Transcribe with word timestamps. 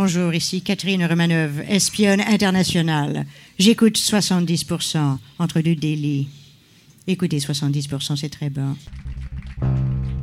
Bonjour, 0.00 0.32
ici 0.32 0.62
Catherine 0.62 1.04
Romanov, 1.04 1.60
espionne 1.68 2.20
internationale. 2.20 3.26
J'écoute 3.58 3.96
70% 3.98 5.18
entre 5.40 5.60
deux 5.60 5.74
délits. 5.74 6.28
Écoutez 7.08 7.38
70%, 7.38 8.14
c'est 8.14 8.28
très 8.28 8.48
bon. 8.48 8.76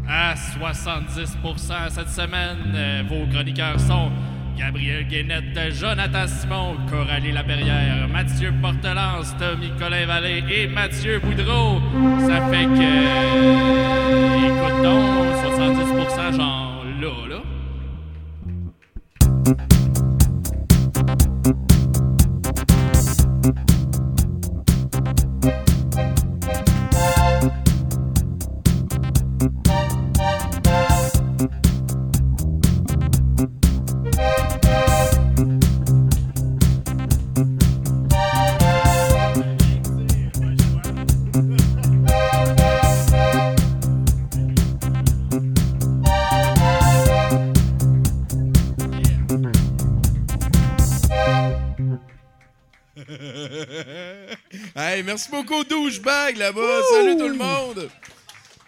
À 0.08 0.34
70% 0.34 1.90
cette 1.90 2.10
semaine, 2.10 2.74
euh, 2.74 3.04
vos 3.10 3.30
chroniqueurs 3.30 3.78
sont 3.82 4.14
Gabriel 4.58 5.10
Guénette, 5.10 5.74
Jonathan 5.74 6.26
Simon, 6.26 6.78
Coralie 6.90 7.34
Laperrière, 7.34 8.08
Mathieu 8.08 8.54
Portelance, 8.62 9.36
Tommy 9.38 9.72
Colin 9.78 10.06
Vallée 10.06 10.42
et 10.50 10.68
Mathieu 10.68 11.20
Boudreau. 11.20 11.82
Ça 12.22 12.48
fait 12.50 12.64
que. 12.64 12.92
écoute 14.48 14.84
donc, 14.84 15.36
70 15.58 16.38
genre 16.38 16.86
là, 17.02 17.28
là. 17.28 17.35
Hey, 19.46 19.85
merci 55.16 55.32
beaucoup, 55.32 55.64
douchebag 55.64 56.36
là-bas. 56.36 56.82
Salut 56.92 57.16
tout 57.16 57.30
le 57.30 57.36
monde. 57.36 57.90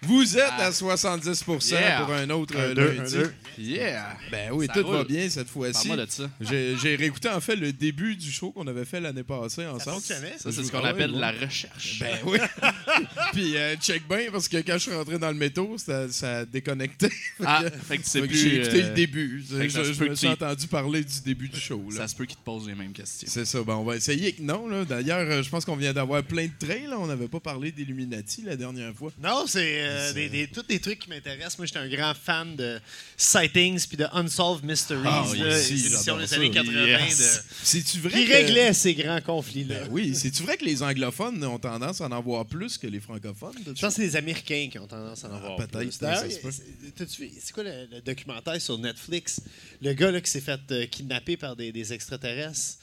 Vous 0.04 0.38
êtes 0.38 0.54
à 0.60 0.72
70 0.72 1.44
Yeah. 1.72 2.02
pour 2.02 2.14
un 2.14 2.30
autre 2.30 2.56
Un 2.58 2.74
deux, 2.74 2.92
lundi. 2.94 3.16
un 3.16 3.20
deux. 3.20 3.34
Yeah. 3.58 4.18
Ben 4.32 4.52
oui, 4.54 4.68
Ça 4.68 4.74
tout 4.74 4.88
va 4.88 5.04
bien 5.04 5.28
cette 5.30 5.50
fois-ci. 5.50 5.90
Ça. 6.10 6.30
J'ai 6.40 6.96
réécouté 6.96 7.30
en 7.30 7.40
fait 7.42 7.56
le 7.56 7.74
début 7.74 8.16
du 8.16 8.32
show 8.32 8.52
qu'on 8.52 8.68
avait 8.68 8.86
fait 8.86 9.00
l'année 9.00 9.24
passée 9.24 9.66
ensemble. 9.66 9.96
fonctionnait, 9.98 10.36
Ça, 10.38 10.52
c'est 10.52 10.64
ce 10.64 10.72
qu'on 10.72 10.84
appelle 10.84 11.12
ouais, 11.12 11.20
la 11.20 11.32
recherche. 11.32 12.00
Ben 12.00 12.16
oui. 12.26 12.38
Puis 13.34 13.58
euh, 13.58 13.76
check 13.78 14.08
bien 14.08 14.28
parce 14.32 14.48
que 14.48 14.58
quand 14.58 14.74
je 14.74 14.78
suis 14.80 14.94
rentré 14.94 15.18
dans 15.18 15.30
le 15.30 15.34
métro, 15.38 15.78
ça, 15.78 16.08
ça 16.10 16.38
a 16.40 16.46
déconnecté. 16.46 17.10
Ah, 17.44 17.64
fait 17.88 17.98
que 17.98 18.04
tu 18.04 18.10
sais 18.10 18.22
plus, 18.22 18.38
J'ai 18.38 18.56
écouté 18.62 18.84
euh, 18.84 18.90
le 18.90 18.94
début. 18.94 19.44
fait 19.50 19.70
ça 19.70 19.84
je 19.84 20.04
me 20.04 20.16
suis 20.16 20.28
entendu 20.28 20.68
parler 20.68 21.04
du 21.04 21.22
début 21.26 21.50
du 21.50 21.60
show. 21.60 21.84
Là. 21.90 21.98
Ça 21.98 22.08
se 22.08 22.16
peut 22.16 22.26
qu'ils 22.26 22.38
te 22.38 22.44
posent 22.44 22.68
les 22.68 22.76
mêmes 22.76 22.94
questions. 22.94 23.28
C'est 23.32 23.46
ça, 23.46 23.64
ben 23.64 23.76
on 23.76 23.84
va 23.84 23.96
essayer 23.96 24.32
que 24.34 24.42
non. 24.44 24.68
là. 24.68 24.86
D'ailleurs, 24.86 25.20
euh, 25.30 25.42
je 25.44 25.50
pense 25.50 25.66
qu'on 25.66 25.76
vient 25.76 25.94
d'avoir 25.94 26.22
plein 26.24 26.46
de 26.46 26.52
trains. 26.66 26.88
Là. 26.88 26.98
On 27.00 27.08
n'avait 27.08 27.28
pas 27.28 27.40
parlé 27.40 27.72
d'Illuminati 27.72 28.44
la 28.44 28.56
dernière 28.56 28.94
fois. 28.94 29.12
Non, 29.22 29.46
c'est 29.48 29.87
euh, 29.88 30.14
des, 30.14 30.30
des- 30.30 30.48
tous 30.48 30.64
des 30.64 30.80
trucs 30.80 31.00
qui 31.00 31.10
m'intéressent. 31.10 31.58
Moi, 31.58 31.66
j'étais 31.68 31.80
un 31.80 31.88
grand 31.90 32.14
fan 32.14 32.56
de 32.56 32.80
Sightings 33.16 33.88
puis 33.88 33.98
de 33.98 34.06
Unsolved 34.14 34.64
Mysteries. 34.64 35.02
Ah, 35.06 35.26
là, 35.36 35.58
émission 35.70 35.98
j'adore 36.18 36.20
des 36.20 36.34
années 36.34 36.52
80 36.52 36.86
Yes. 36.88 37.18
De... 37.74 38.00
vrai 38.00 38.22
qui 38.22 38.28
que- 38.28 38.34
réglait 38.34 38.74
ces 38.74 38.94
grands 38.94 39.22
conflits-là. 39.22 39.80
Ben 39.82 39.88
oui, 39.92 40.14
c'est-tu 40.16 40.44
vrai 40.44 40.58
que 40.58 40.66
les 40.66 40.84
anglophones 40.84 41.44
ont 41.46 41.60
tendance 41.60 42.02
à 42.02 42.06
en 42.06 42.12
avoir 42.12 42.46
plus 42.46 42.78
que 42.78 42.88
les 42.88 43.00
francophones? 43.00 43.56
Je 43.66 43.72
pense 43.72 43.80
que 43.82 43.90
c'est 43.90 44.02
les 44.04 44.16
Américains 44.16 44.68
qui 44.72 44.80
ont 44.80 44.88
tendance 44.88 45.24
à 45.26 45.30
en 45.30 45.36
avoir 45.36 45.56
peut-être, 45.58 45.78
plus. 45.80 45.92
ça, 45.92 46.06
D'ailleurs, 46.08 46.24
ça 46.24 46.30
se 46.30 46.38
peut. 46.40 46.52
c'est- 47.08 47.52
quoi 47.54 47.64
le, 47.64 47.88
le 47.92 48.02
documentaire 48.02 48.62
sur 48.62 48.78
Netflix? 48.78 49.42
Le 49.82 49.94
gars 49.94 50.12
là, 50.12 50.22
qui 50.22 50.30
s'est 50.30 50.42
fait 50.42 50.60
euh, 50.72 50.86
kidnapper 50.86 51.38
par 51.38 51.56
des, 51.56 51.72
des 51.72 51.94
extraterrestres. 51.94 52.78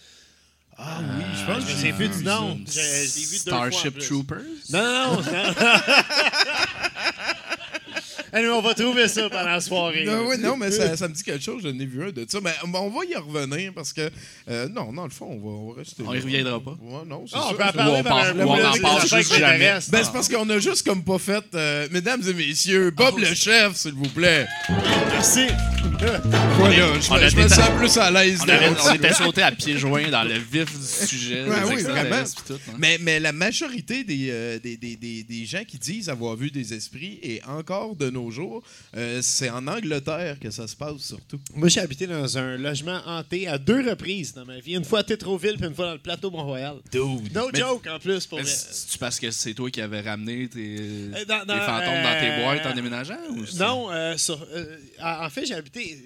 Ah 0.77 0.99
oui, 1.01 1.25
je 1.41 1.47
pense 1.53 1.65
que 1.65 1.71
vu 1.93 2.09
du 2.09 2.25
nom. 2.25 2.59
Je- 2.67 2.81
l'ai 2.81 3.07
vu 3.27 3.39
deux 3.45 3.51
fois 3.51 3.61
en 3.61 3.71
Starship. 3.71 3.99
Troopers? 4.01 4.39
Non, 4.71 4.83
non, 4.83 5.17
non. 5.17 5.23
Allez, 8.37 8.49
on 8.49 8.61
va 8.61 8.75
trouver 8.75 9.07
ça 9.07 9.31
pendant 9.31 9.45
la 9.49 9.61
soirée. 9.61 10.05
Non, 10.05 10.27
oui, 10.29 10.37
non, 10.41 10.57
mais 10.57 10.71
ça, 10.73 10.97
ça 10.97 11.07
me 11.09 11.15
dit 11.15 11.23
quelque 11.23 11.45
chose, 11.45 11.63
je 11.63 11.69
n'ai 11.69 11.87
vu 11.87 12.03
un 12.03 12.11
de 12.11 12.27
ça. 12.29 12.41
Mais 12.43 12.51
on 12.65 12.91
va 12.91 13.05
y 13.09 13.15
revenir 13.15 13.73
parce 13.73 13.93
que. 13.93 14.11
euh, 14.51 14.69
non, 14.69 14.93
dans 14.93 15.05
le 15.05 15.11
fond, 15.11 15.27
on 15.31 15.39
va, 15.39 15.47
on 15.57 15.69
va 15.73 15.79
rester. 15.79 16.03
On 16.05 16.13
y 16.13 16.19
reviendra 16.19 16.59
pas. 16.61 16.77
Ouais, 16.83 17.03
non, 17.07 17.25
c'est 17.29 17.37
Ah, 17.39 17.47
on 17.51 17.55
peut 17.55 17.63
en 17.63 17.69
Ou 18.01 18.03
parler 18.03 18.41
on 18.43 18.45
ou 18.47 18.49
on 18.51 18.65
en 18.65 18.81
parle 18.83 19.01
juste 19.09 19.39
jamais. 19.39 19.59
Ben, 19.89 20.03
c'est 20.03 20.13
parce 20.13 20.29
qu'on 20.29 20.51
a 20.51 20.59
juste 20.59 20.85
comme 20.85 21.05
pas 21.05 21.19
fait. 21.19 21.45
euh, 21.55 21.87
mesdames 21.93 22.23
et 22.29 22.35
messieurs, 22.35 22.91
Bob 22.91 23.19
le 23.19 23.33
chef, 23.35 23.77
s'il 23.77 23.93
vous 23.95 24.09
plaît. 24.09 24.47
Merci. 25.13 25.47
Voilà, 26.59 27.01
je, 27.01 27.11
on 27.11 27.15
a 27.15 27.29
je 27.29 27.37
me 27.37 27.43
déta- 27.45 27.55
sens 27.55 27.71
plus 27.79 27.97
à 27.99 28.11
l'aise. 28.11 28.41
On, 28.43 28.47
là. 28.47 28.55
avait- 28.57 28.77
on 28.91 28.95
était 28.95 29.13
sauté 29.15 29.43
à 29.43 29.53
pieds 29.53 29.79
joints 29.79 30.09
dans 30.11 30.23
le 30.23 30.35
vif 30.35 30.67
du 30.79 30.87
sujet. 31.07 31.45
Ouais, 31.45 31.57
oui, 31.67 31.83
vraiment. 31.83 32.25
tout, 32.47 32.55
hein. 32.55 32.75
Mais, 32.79 32.99
mais 33.01 33.21
la 33.21 33.33
majorité 33.33 34.05
des, 34.05 34.29
euh, 34.31 34.59
des, 34.59 34.77
des, 34.77 34.97
des, 34.97 35.23
des 35.23 35.47
gens 35.47 35.63
qui 35.67 35.79
disent 35.79 36.09
avoir 36.09 36.37
vu 36.37 36.51
des 36.51 36.75
esprits, 36.75 37.19
et 37.23 37.41
encore 37.47 37.97
de 37.97 38.11
nos 38.11 38.24
jours, 38.31 38.63
euh, 38.97 39.21
c'est 39.23 39.51
en 39.51 39.67
Angleterre 39.67 40.39
que 40.41 40.51
ça 40.51 40.67
se 40.69 40.77
passe 40.77 40.99
surtout. 40.99 41.41
Moi, 41.55 41.69
j'ai 41.69 41.81
habité 41.81 42.07
dans 42.07 42.39
un 42.39 42.57
logement 42.57 43.01
hanté 43.07 43.47
à 43.49 43.59
deux 43.59 43.89
reprises 43.89 44.33
dans 44.35 44.45
ma 44.45 44.59
vie. 44.59 44.75
Une 44.75 44.85
fois 44.85 45.01
à 45.01 45.05
Tétroville, 45.05 45.57
puis 45.57 45.67
une 45.67 45.75
fois 45.75 45.87
dans 45.87 45.93
le 45.93 45.99
plateau 45.99 46.31
Mont-Royal. 46.31 46.77
No 46.95 47.21
Mais- 47.53 47.59
joke, 47.61 47.87
en 47.89 47.99
plus, 47.99 48.27
pour. 48.27 48.41
C'est-tu 48.45 48.99
parce 48.99 49.19
que 49.19 49.31
c'est 49.31 49.55
toi 49.55 49.71
qui 49.71 49.81
avais 49.81 50.01
ramené 50.01 50.49
tes, 50.49 50.77
Euh, 50.81 51.25
dans- 51.27 51.41
tes 51.41 51.47
dans- 51.47 51.59
fantômes 51.61 52.03
dans 52.03 52.21
tes 52.21 52.31
euh, 52.31 52.43
boîtes 52.43 52.67
en 52.67 52.75
déménageant? 52.75 53.19
Ou 53.31 53.45
Non, 53.59 53.91
euh, 53.91 54.17
sur- 54.17 54.47
euh, 54.53 54.77
en 55.03 55.29
fait, 55.31 55.47
j'ai 55.47 55.55
habité. 55.55 56.03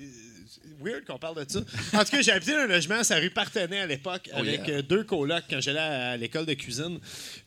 Weird 0.81 1.05
qu'on 1.05 1.19
parle 1.19 1.45
de 1.45 1.51
ça. 1.51 1.61
En 1.95 2.05
tout 2.05 2.11
cas, 2.11 2.23
j'ai 2.23 2.33
habité 2.33 2.53
dans 2.53 2.59
un 2.59 2.67
logement, 2.67 3.03
sa 3.05 3.17
rue 3.17 3.31
Partenay 3.31 3.81
à 3.81 3.87
l'époque, 3.87 4.29
Oh, 4.35 4.39
avec 4.39 4.67
yeah. 4.69 4.77
euh, 4.79 4.83
deux 4.83 5.05
colocs 5.05 5.45
quand 5.51 5.61
j'allais 5.61 5.79
à, 5.81 6.11
à 6.11 6.17
l'école 6.17 6.47
de 6.47 6.55
cuisine. 6.55 6.99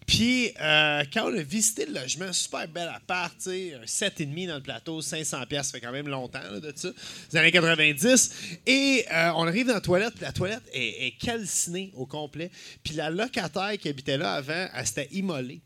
Puis, 0.05 0.51
euh, 0.59 1.03
quand 1.13 1.31
on 1.31 1.37
a 1.37 1.41
visité 1.41 1.85
le 1.85 1.93
logement, 1.93 2.33
super 2.33 2.67
bel 2.67 2.89
appart, 2.93 3.33
tu 3.37 3.49
sais, 3.49 3.73
un 3.75 3.85
7,5 3.85 4.47
dans 4.47 4.55
le 4.55 4.61
plateau, 4.61 5.01
500$, 5.01 5.45
pièces, 5.47 5.67
ça 5.67 5.71
fait 5.73 5.81
quand 5.81 5.91
même 5.91 6.07
longtemps 6.07 6.41
là, 6.51 6.59
de 6.59 6.73
ça, 6.75 6.89
les 7.31 7.39
années 7.39 7.51
90. 7.51 8.33
Et 8.65 9.05
euh, 9.11 9.31
on 9.35 9.47
arrive 9.47 9.67
dans 9.67 9.75
la 9.75 9.81
toilette, 9.81 10.19
la 10.19 10.31
toilette 10.31 10.63
est, 10.73 11.07
est 11.07 11.11
calcinée 11.19 11.91
au 11.95 12.05
complet. 12.05 12.51
Puis 12.83 12.95
la 12.95 13.09
locataire 13.09 13.73
qui 13.79 13.89
habitait 13.89 14.17
là 14.17 14.33
avant, 14.33 14.67
elle 14.73 14.85
s'était 14.87 15.07
immolée 15.13 15.61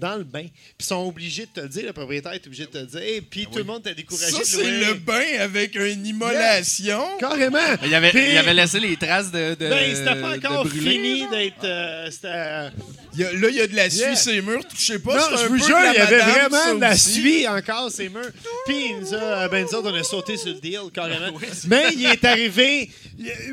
dans 0.00 0.16
le 0.16 0.24
bain. 0.24 0.42
Puis 0.42 0.52
ils 0.80 0.84
sont 0.86 1.06
obligés 1.06 1.46
de 1.46 1.50
te 1.50 1.60
le 1.60 1.68
dire, 1.68 1.84
le 1.86 1.92
propriétaire 1.92 2.32
est 2.32 2.46
obligé 2.46 2.64
de 2.64 2.70
te 2.70 2.78
le 2.78 2.86
dire. 2.86 3.02
Et 3.02 3.20
puis 3.20 3.46
tout 3.50 3.58
le 3.58 3.64
monde 3.64 3.82
t'a 3.82 3.94
découragé 3.94 4.30
Ça, 4.32 4.40
c'est 4.44 4.64
le 4.80 4.94
bain 4.94 5.22
avec 5.40 5.74
une 5.76 6.06
immolation? 6.06 7.02
Carrément! 7.18 7.58
Il 7.84 7.94
avait, 7.94 8.10
Puis- 8.10 8.30
il 8.32 8.38
avait 8.38 8.54
laissé 8.54 8.80
les 8.80 8.96
traces 8.96 9.30
de. 9.30 9.54
de 9.54 9.68
Ben, 9.68 9.94
c'était 9.94 10.20
pas 10.20 10.38
de 10.38 10.46
encore 10.46 10.64
brûler, 10.64 10.90
fini 10.90 11.28
d'être. 11.30 11.64
euh, 11.64 12.10
c'était- 12.10 12.70
Il 13.14 13.20
y 13.20 13.24
a- 13.24 13.32
là, 13.32 13.48
il 13.48 13.56
y 13.56 13.60
a 13.60 13.66
de 13.66 13.74
la 13.76 13.90
suie 13.90 14.00
Yeah. 14.00 14.16
sur 14.16 14.32
les 14.32 14.40
murs. 14.42 14.62
Je 14.78 14.84
sais 14.84 14.98
pas, 15.00 15.16
Non, 15.16 15.22
c'est 15.30 15.36
je 15.38 15.42
un 15.44 15.48
vous 15.48 15.58
peu 15.58 15.66
jure, 15.66 15.68
de 15.78 15.82
la 15.82 15.92
il 15.92 15.96
y 15.96 15.98
avait 16.00 16.18
madame, 16.18 16.50
vraiment 16.50 16.74
de 16.76 16.80
la 16.80 16.92
aussi. 16.92 17.12
suie 17.12 17.48
encore, 17.48 17.90
ces 17.90 18.08
murs. 18.08 18.30
Puis, 18.66 18.76
il 18.90 19.00
nous 19.00 19.14
a, 19.14 19.48
ben, 19.48 19.66
nous 19.68 19.74
autres, 19.78 19.90
on 19.90 19.94
a 19.94 20.02
sauté 20.04 20.36
sur 20.36 20.48
le 20.54 20.60
deal, 20.60 20.78
carrément. 20.94 21.36
mais 21.66 21.86
il 21.94 22.06
est 22.06 22.24
arrivé. 22.24 22.88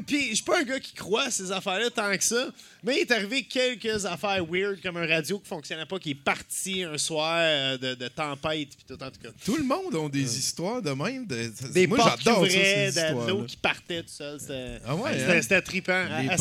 Puis, 0.06 0.30
je 0.30 0.36
suis 0.36 0.44
pas 0.44 0.60
un 0.60 0.64
gars 0.64 0.80
qui 0.80 0.94
croit 0.94 1.24
à 1.24 1.32
ces 1.32 1.52
affaires-là 1.52 1.90
tant 1.90 2.16
que 2.16 2.24
ça. 2.24 2.48
Mais 2.84 2.98
il 2.98 3.00
est 3.02 3.12
arrivé 3.12 3.44
quelques 3.44 4.06
affaires 4.06 4.46
weird, 4.50 4.82
comme 4.82 4.98
un 4.98 5.08
radio 5.08 5.40
qui 5.40 5.48
fonctionnait 5.50 5.86
pas, 5.86 6.00
qui 6.00 6.12
est 6.12 6.16
parti 6.16 6.84
un 6.84 6.98
soir 6.98 7.38
euh, 7.42 7.78
de, 7.78 7.96
de 7.96 8.08
tempête, 8.08 8.70
puis 8.70 8.86
tout, 8.88 9.04
en 9.04 9.10
tout 9.12 9.20
cas. 9.22 9.30
Tout 9.44 9.58
le 9.58 9.64
monde 9.64 9.94
a 9.96 10.10
des 10.10 10.38
histoires 10.40 10.82
de 10.82 10.92
même. 10.92 11.26
de- 11.26 11.52
Des 11.74 11.88
Moi, 11.88 11.98
j'adore 12.24 12.44
de 13.26 13.30
l'eau 13.30 13.44
qui 13.46 13.58
partait 13.58 14.04
tout 14.04 14.10
seul. 14.10 14.40
C'était 14.40 14.80
Ah 14.86 14.96
ouais, 14.96 15.12
hein? 15.52 15.62
trippant. 15.62 16.06
Les 16.22 16.28
Elle, 16.32 16.38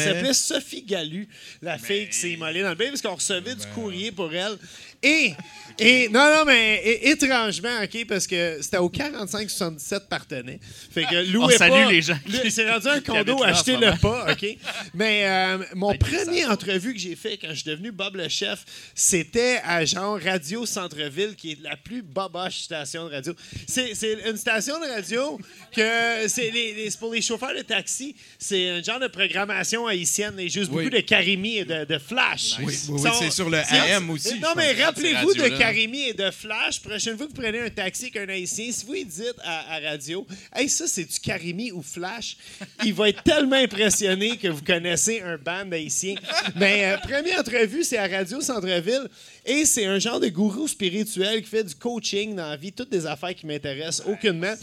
s'appelait, 0.00 0.34
Sophie 0.34 0.82
Gallu, 0.82 1.28
la 1.62 1.78
fille 1.78 2.08
qui 2.08 2.16
s'est 2.16 2.30
immolée 2.32 2.62
dans 2.62 2.68
le 2.70 2.74
bain, 2.76 2.88
parce 2.88 3.02
qu'on 3.02 3.14
recevait 3.14 3.54
du 3.54 3.66
courrier 3.68 4.12
pour 4.12 4.32
elle. 4.32 4.56
Et, 5.04 5.34
et 5.78 6.08
non, 6.08 6.20
non, 6.34 6.44
mais 6.46 7.00
étrangement, 7.02 7.82
OK, 7.82 8.06
parce 8.06 8.26
que 8.26 8.58
c'était 8.62 8.78
au 8.78 8.88
45-77 8.88 10.06
partenay. 10.08 10.60
Fait 10.92 11.04
que 11.04 11.30
louez 11.32 11.54
On 11.54 11.58
salue 11.58 11.70
pas. 11.72 11.90
les 11.90 12.02
gens 12.02 12.18
Le- 12.26 12.38
qui- 12.38 12.50
C'est 12.50 12.70
rendu 12.70 12.86
un 12.88 13.00
qui 13.00 13.10
habitent 13.10 13.26
condo, 13.34 13.44
là 13.44 13.50
en 13.50 13.54
ce 13.54 13.60
achetez-le 13.60 13.86
moment. 13.86 13.96
pas, 13.98 14.32
OK? 14.32 14.46
Mais 14.94 15.26
euh, 15.26 15.58
mon 15.74 15.88
Avec 15.90 16.02
des 16.04 16.16
premier 16.16 16.46
entrevue 16.46 16.94
que 16.94 17.00
j'ai 17.00 17.16
fait 17.16 17.36
quand 17.38 17.48
je 17.50 17.54
suis 17.54 17.70
devenu 17.70 17.90
Bob 17.90 18.16
le 18.16 18.28
chef, 18.28 18.64
c'était 18.94 19.60
à 19.64 19.84
genre 19.84 20.18
Radio 20.24 20.64
Centre-Ville, 20.64 21.34
qui 21.36 21.52
est 21.52 21.58
la 21.62 21.76
plus 21.76 22.02
boboche 22.02 22.60
station 22.62 23.06
de 23.08 23.10
radio. 23.14 23.34
C'est 23.66 23.94
c'est 23.94 24.16
une 24.28 24.36
station 24.36 24.78
de 24.78 24.86
radio 24.86 25.38
que 25.74 26.28
c'est 26.28 26.50
les- 26.50 26.72
les- 26.74 26.90
c'est 26.90 26.98
pour 27.00 27.12
les 27.12 27.20
chauffeurs 27.22 27.54
de 27.54 27.62
taxi. 27.62 28.14
C'est 28.38 28.70
un 28.70 28.82
genre 28.82 29.00
de 29.00 29.08
programmation 29.08 29.86
haïtienne. 29.86 30.34
Ils 30.38 30.50
jouent 30.50 30.60
Oui. 30.70 30.84
beaucoup 30.84 30.90
de 30.90 31.00
Karimi 31.00 31.58
et 31.58 31.64
de, 31.64 31.84
de 31.84 31.98
Flash. 31.98 32.54
Oui, 32.60 32.66
oui, 32.66 32.74
Ils 32.88 32.90
oui, 32.92 33.00
sont- 33.02 33.12
c'est 33.18 33.30
sur 33.30 33.50
le 33.50 33.58
c'est- 33.68 33.76
AM 33.92 34.08
aussi, 34.10 34.38
Non, 34.40 34.50
je 34.52 34.58
mais 34.58 34.74
pense. 34.74 34.93
Rappelez-vous 34.94 35.34
de. 35.34 35.58
Karimi 35.58 36.08
et 36.08 36.14
de 36.14 36.30
Flash. 36.30 36.80
Prochaine 36.80 37.16
fois 37.16 37.26
que 37.26 37.32
vous 37.32 37.40
prenez 37.40 37.60
un 37.60 37.70
taxi 37.70 38.04
avec 38.04 38.16
un 38.16 38.28
haïtien, 38.32 38.70
si 38.70 38.84
vous 38.86 38.94
dites 38.94 39.34
à, 39.42 39.74
à 39.74 39.80
radio, 39.80 40.26
hey, 40.54 40.68
ça, 40.68 40.86
c'est 40.86 41.04
du 41.04 41.20
Karimi 41.20 41.72
ou 41.72 41.82
Flash, 41.82 42.36
il 42.84 42.94
va 42.94 43.08
être 43.08 43.22
tellement 43.22 43.56
impressionné 43.56 44.36
que 44.36 44.48
vous 44.48 44.62
connaissez 44.62 45.20
un 45.20 45.36
band 45.36 45.70
haïtien. 45.70 46.14
Mais 46.56 46.86
euh, 46.86 46.96
première 46.98 47.40
entrevue, 47.40 47.84
c'est 47.84 47.98
à 47.98 48.06
Radio 48.06 48.40
Centre-Ville 48.40 49.08
et 49.44 49.64
c'est 49.64 49.86
un 49.86 49.98
genre 49.98 50.20
de 50.20 50.28
gourou 50.28 50.68
spirituel 50.68 51.42
qui 51.42 51.48
fait 51.48 51.64
du 51.64 51.74
coaching 51.74 52.34
dans 52.34 52.50
la 52.50 52.56
vie, 52.56 52.72
toutes 52.72 52.90
des 52.90 53.06
affaires 53.06 53.34
qui 53.34 53.46
m'intéressent 53.46 54.06
aucunement. 54.06 54.54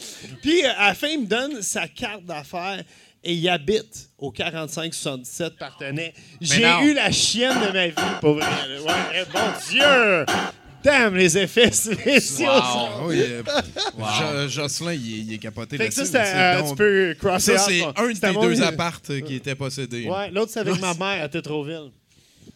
Puis 0.42 0.64
euh, 0.64 0.70
à 0.78 0.90
la 0.90 0.94
fin, 0.94 1.08
il 1.08 1.22
me 1.22 1.28
donne 1.28 1.62
sa 1.62 1.88
carte 1.88 2.26
d'affaires. 2.26 2.84
Et 3.24 3.34
il 3.36 3.48
habite 3.50 4.10
au 4.18 4.32
45-77 4.32 5.52
Partenay. 5.58 6.14
J'ai 6.40 6.64
eu 6.84 6.94
la 6.94 7.12
chienne 7.12 7.56
de 7.68 7.72
ma 7.72 7.88
vie, 7.88 7.94
pour 8.20 8.34
vrai. 8.36 8.46
Ouais, 8.46 8.94
eh, 9.14 9.32
bon 9.32 9.40
Dieu! 9.70 10.26
Damn, 10.84 11.16
les 11.16 11.38
effets 11.38 11.72
spéciaux! 11.72 12.48
Wow. 12.48 12.52
Ah 12.60 12.90
oui, 13.06 13.22
euh, 13.22 13.44
Jo- 14.00 14.48
Jocelyn, 14.50 14.94
il 14.94 15.14
est, 15.14 15.20
il 15.20 15.34
est 15.34 15.38
capoté 15.38 15.78
Fait 15.78 15.90
que 15.90 15.94
ça, 15.94 16.06
c'est 16.06 16.18
euh, 16.36 16.60
donc- 16.62 16.70
tu 16.70 16.76
peux 16.78 17.16
crosser 17.20 17.56
Ça, 17.58 17.64
out, 17.66 17.70
c'est 17.70 17.80
moi. 17.82 17.94
un 17.98 18.08
de 18.08 18.14
C'était 18.16 18.34
tes 18.34 18.40
deux 18.42 18.62
appartes 18.64 19.10
euh, 19.12 19.22
qui 19.22 19.36
était 19.36 19.54
possédé. 19.54 20.08
Ouais, 20.08 20.32
l'autre, 20.32 20.52
c'est 20.52 20.62
avec 20.62 20.80
ma 20.82 20.96
mère 20.96 21.24
à 21.24 21.30
Tétroville. 21.30 21.92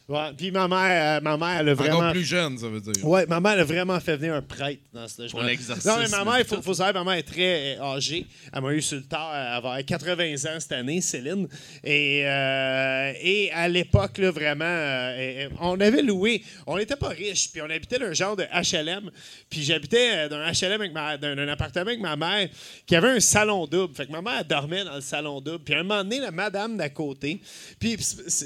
Ouais, 0.08 0.34
puis 0.38 0.52
ma 0.52 0.68
mère, 0.68 1.18
euh, 1.18 1.22
ma 1.22 1.36
mère, 1.36 1.62
elle 1.62 1.70
a 1.70 1.72
Encore 1.74 1.86
vraiment... 1.88 2.12
plus 2.12 2.24
jeune, 2.24 2.60
ça 2.60 2.68
veut 2.68 2.80
dire. 2.80 3.04
Ouais, 3.04 3.26
ma 3.26 3.40
mère 3.40 3.54
elle 3.54 3.62
a 3.62 3.64
vraiment 3.64 4.00
fait 4.00 4.18
venir 4.18 4.36
un 4.36 4.42
prêtre 4.42 4.82
dans 4.94 5.08
ce. 5.08 5.24
Pour 5.32 5.42
l'exorcisme. 5.42 5.90
Non, 5.90 5.98
mais 5.98 6.08
ma 6.10 6.24
mère, 6.24 6.40
il 6.40 6.46
faut, 6.46 6.62
faut 6.62 6.76
savoir, 6.76 7.04
ma 7.04 7.12
mère 7.12 7.20
est 7.20 7.24
très 7.24 7.78
euh, 7.78 7.84
âgée. 7.84 8.28
Elle 8.54 8.62
m'a 8.62 8.74
eu 8.74 8.84
sur 8.84 8.98
le 8.98 9.04
tard, 9.04 9.32
elle 9.34 9.42
va 9.42 9.56
avoir 9.56 9.84
80 9.84 10.34
ans 10.46 10.60
cette 10.60 10.72
année, 10.74 11.02
Céline. 11.02 11.48
Et, 11.84 12.22
euh, 12.24 13.14
et 13.20 13.52
à 13.52 13.68
l'époque, 13.68 14.20
là, 14.20 14.30
vraiment, 14.30 14.64
euh, 14.66 15.50
on 15.60 15.80
avait 15.80 16.04
loué, 16.04 16.44
on 16.68 16.78
n'était 16.78 16.96
pas 16.96 17.10
riches, 17.10 17.52
puis 17.52 17.62
on 17.64 17.70
habitait 17.72 17.98
dans 17.98 18.06
un 18.06 18.14
genre 18.14 18.36
de 18.36 18.44
HLM. 18.44 19.10
Puis 19.50 19.64
j'habitais 19.64 20.26
euh, 20.26 20.30
dans 20.30 20.38
un 20.38 20.52
HLM, 20.52 20.82
avec 20.82 20.94
ma, 20.94 21.18
dans 21.18 21.30
un 21.30 21.48
appartement 21.48 21.88
avec 21.88 22.00
ma 22.00 22.16
mère 22.16 22.50
qui 22.86 22.96
avait 22.96 23.10
un 23.10 23.20
salon 23.20 23.66
double. 23.66 23.96
Fait 23.96 24.06
que 24.06 24.12
ma 24.12 24.22
mère 24.22 24.38
elle 24.42 24.48
dormait 24.48 24.84
dans 24.84 24.96
le 24.96 25.02
salon 25.02 25.42
double. 25.42 25.64
Puis 25.64 25.74
à 25.74 25.80
un 25.80 25.84
moment 25.84 26.04
donné, 26.04 26.20
la 26.20 26.30
madame 26.30 26.78
d'à 26.78 26.90
côté, 26.90 27.42
puis 27.80 27.98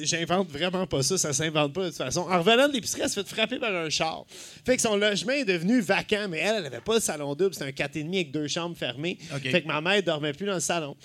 j'invente 0.03 0.49
vraiment 0.49 0.87
pas 0.87 1.03
ça, 1.03 1.17
ça 1.17 1.33
pas 1.51 1.67
de 1.67 1.73
toute 1.73 1.95
façon. 1.95 2.21
En 2.21 2.39
revenant 2.39 2.67
de 2.67 2.73
l'épicerie, 2.73 3.01
elle 3.03 3.09
se 3.09 3.21
fait 3.21 3.27
frapper 3.27 3.59
par 3.59 3.73
un 3.73 3.89
char. 3.89 4.25
Fait 4.65 4.75
que 4.75 4.81
son 4.81 4.95
logement 4.95 5.33
est 5.33 5.45
devenu 5.45 5.79
vacant, 5.81 6.27
mais 6.29 6.39
elle, 6.39 6.57
elle 6.57 6.65
avait 6.67 6.81
pas 6.81 6.95
le 6.95 6.99
salon 6.99 7.35
double, 7.35 7.53
c'était 7.53 7.65
un 7.83 7.87
4,5 7.87 8.07
avec 8.07 8.31
deux 8.31 8.47
chambres 8.47 8.77
fermées. 8.77 9.17
Fait 9.51 9.61
que 9.61 9.67
ma 9.67 9.81
mère 9.81 10.01
dormait 10.03 10.33
plus 10.33 10.45
dans 10.45 10.55
le 10.55 10.59
salon. 10.59 10.95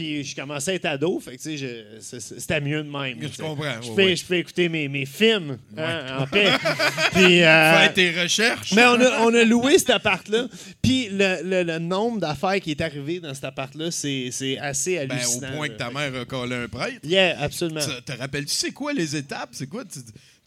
Puis 0.00 0.24
je 0.24 0.34
commençais 0.34 0.70
à 0.70 0.74
être 0.76 0.86
ado, 0.86 1.20
fait 1.20 1.36
que 1.36 1.42
tu 1.42 1.58
sais, 1.58 1.84
je- 2.00 2.18
c'était 2.38 2.60
mieux 2.62 2.82
de 2.82 2.88
même. 2.90 3.18
Je 3.20 3.26
tu 3.28 3.34
sais. 3.34 3.42
comprends, 3.42 3.82
Je 3.82 3.88
ouais, 3.90 3.94
peux, 3.96 4.02
ouais. 4.04 4.16
je 4.16 4.24
peux 4.24 4.34
écouter 4.36 4.70
mes, 4.70 4.88
mes 4.88 5.04
films 5.04 5.58
hein, 5.76 6.20
en 6.20 6.26
paix. 6.26 6.48
Puis, 7.12 7.42
euh, 7.42 7.78
Fais 7.86 7.92
tes 7.92 8.22
recherches. 8.22 8.72
mais 8.72 8.84
on 8.86 8.94
a, 9.00 9.20
on 9.20 9.34
a 9.34 9.44
loué 9.44 9.78
cet 9.78 9.90
appart-là. 9.90 10.46
Puis 10.80 11.08
le, 11.12 11.42
le- 11.44 11.62
le 11.64 11.78
nombre 11.78 12.18
d'affaires 12.18 12.60
qui 12.60 12.70
est 12.70 12.80
arrivé 12.80 13.20
dans 13.20 13.34
cet 13.34 13.44
appart-là, 13.44 13.90
c'est 13.90 14.30
c'est 14.32 14.56
assez 14.58 14.96
Ben, 14.96 15.10
au 15.10 15.12
hallucinant. 15.12 15.52
point 15.56 15.68
là. 15.68 15.74
que 15.74 15.78
ta 15.78 15.90
mère 15.90 16.14
a 16.18 16.24
collé 16.24 16.56
un 16.56 16.68
prêtre. 16.68 16.96
Yeah, 17.04 17.38
absolument. 17.38 17.80
Ça- 17.82 18.00
Te 18.00 18.12
rappelles-tu, 18.12 18.54
c'est 18.54 18.72
quoi 18.72 18.94
les 18.94 19.14
étapes? 19.16 19.50
C'est 19.52 19.66
quoi? 19.68 19.84
Tu, 19.84 19.98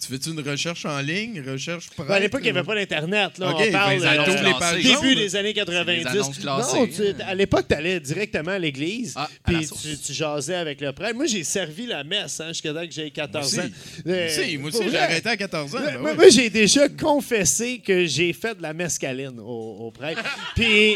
tu 0.05 0.11
fais-tu 0.11 0.29
une 0.31 0.39
recherche 0.47 0.85
en 0.85 0.99
ligne, 0.99 1.41
recherche 1.47 1.87
prêtre? 1.89 2.07
Ben, 2.09 2.15
à 2.15 2.19
l'époque, 2.19 2.41
il 2.43 2.51
n'y 2.51 2.57
avait 2.57 2.63
pas 2.63 2.75
d'Internet. 2.75 3.37
Là, 3.37 3.53
on 3.55 3.71
parle 3.71 3.99
ben, 3.99 4.07
euh, 4.07 4.43
les 4.43 4.53
pages 4.59 4.83
début 4.83 4.93
jaunes. 4.93 5.15
des 5.15 5.35
années 5.35 5.53
90. 5.53 5.85
C'est 5.85 5.95
les 6.03 6.07
annonces 6.07 6.37
classées. 6.39 6.77
Non, 6.79 6.87
tu- 6.87 7.21
à 7.23 7.35
l'époque, 7.35 7.65
tu 7.67 7.75
allais 7.75 7.99
directement 7.99 8.51
à 8.51 8.59
l'église, 8.59 9.13
Ah, 9.15 9.29
puis 9.45 9.67
tu, 9.67 9.97
tu 9.97 10.13
jasais 10.13 10.55
avec 10.55 10.81
le 10.81 10.91
prêtre. 10.91 11.15
Moi, 11.15 11.25
j'ai 11.25 11.43
servi 11.43 11.85
la 11.85 12.03
messe 12.03 12.39
hein, 12.39 12.49
jusqu'à 12.49 12.73
temps 12.73 12.85
que 12.85 12.91
j'ai 12.93 13.09
14 13.11 13.55
Moi 13.55 13.63
ans. 13.65 13.67
Euh, 14.07 14.29
Si, 14.29 14.57
moi 14.57 14.69
aussi, 14.69 14.89
j'ai 14.89 14.97
arrêté 14.97 15.29
à 15.29 15.37
14 15.37 15.75
ans. 15.75 15.79
Moi, 15.79 15.91
ben 15.91 16.01
ouais. 16.03 16.15
moi, 16.15 16.29
j'ai 16.29 16.49
déjà 16.49 16.89
confessé 16.89 17.79
que 17.79 18.05
j'ai 18.05 18.33
fait 18.33 18.55
de 18.57 18.61
la 18.61 18.73
mescaline 18.73 19.39
au, 19.39 19.77
au 19.87 19.91
prêtre. 19.91 20.21
puis, 20.55 20.95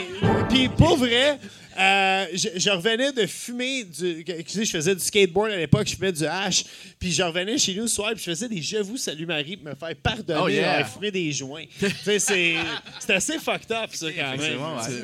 puis 0.50 0.70
pour 0.70 0.98
vrai, 0.98 1.38
euh, 1.80 2.26
je, 2.34 2.48
je 2.60 2.70
revenais 2.70 3.12
de 3.12 3.26
fumer 3.26 3.84
du. 3.84 4.24
sais, 4.48 4.66
je 4.66 4.72
faisais 4.72 4.96
du 4.96 5.02
skateboard 5.02 5.52
à 5.52 5.58
l'époque, 5.58 5.88
je 5.88 5.96
fumais 5.96 6.12
du 6.12 6.26
hash. 6.26 6.64
Puis 7.00 7.12
je 7.12 7.22
revenais 7.24 7.58
chez 7.58 7.74
nous 7.76 7.84
le 7.84 7.88
soir, 7.88 8.12
puis 8.14 8.24
je 8.26 8.32
faisais 8.32 8.50
des 8.50 8.62
Je 8.62 8.78
vous 8.78 8.98
salue 8.98 9.26
Marie 9.26 9.58
pour 9.58 9.70
me 9.70 9.76
faire 9.76 9.96
pardonner 10.02 10.40
Oh, 10.44 10.48
yeah. 10.48 10.84
fumé 10.86 11.12
des 11.12 11.32
joints. 11.32 11.66
tu 11.80 11.88
sais, 12.04 12.20
c'est 12.20 12.56
c'est 13.00 13.14
assez 13.14 13.38
fucked 13.40 13.72
up, 13.72 13.90
ça, 13.94 14.08
quand 14.12 14.38
même. 14.38 14.60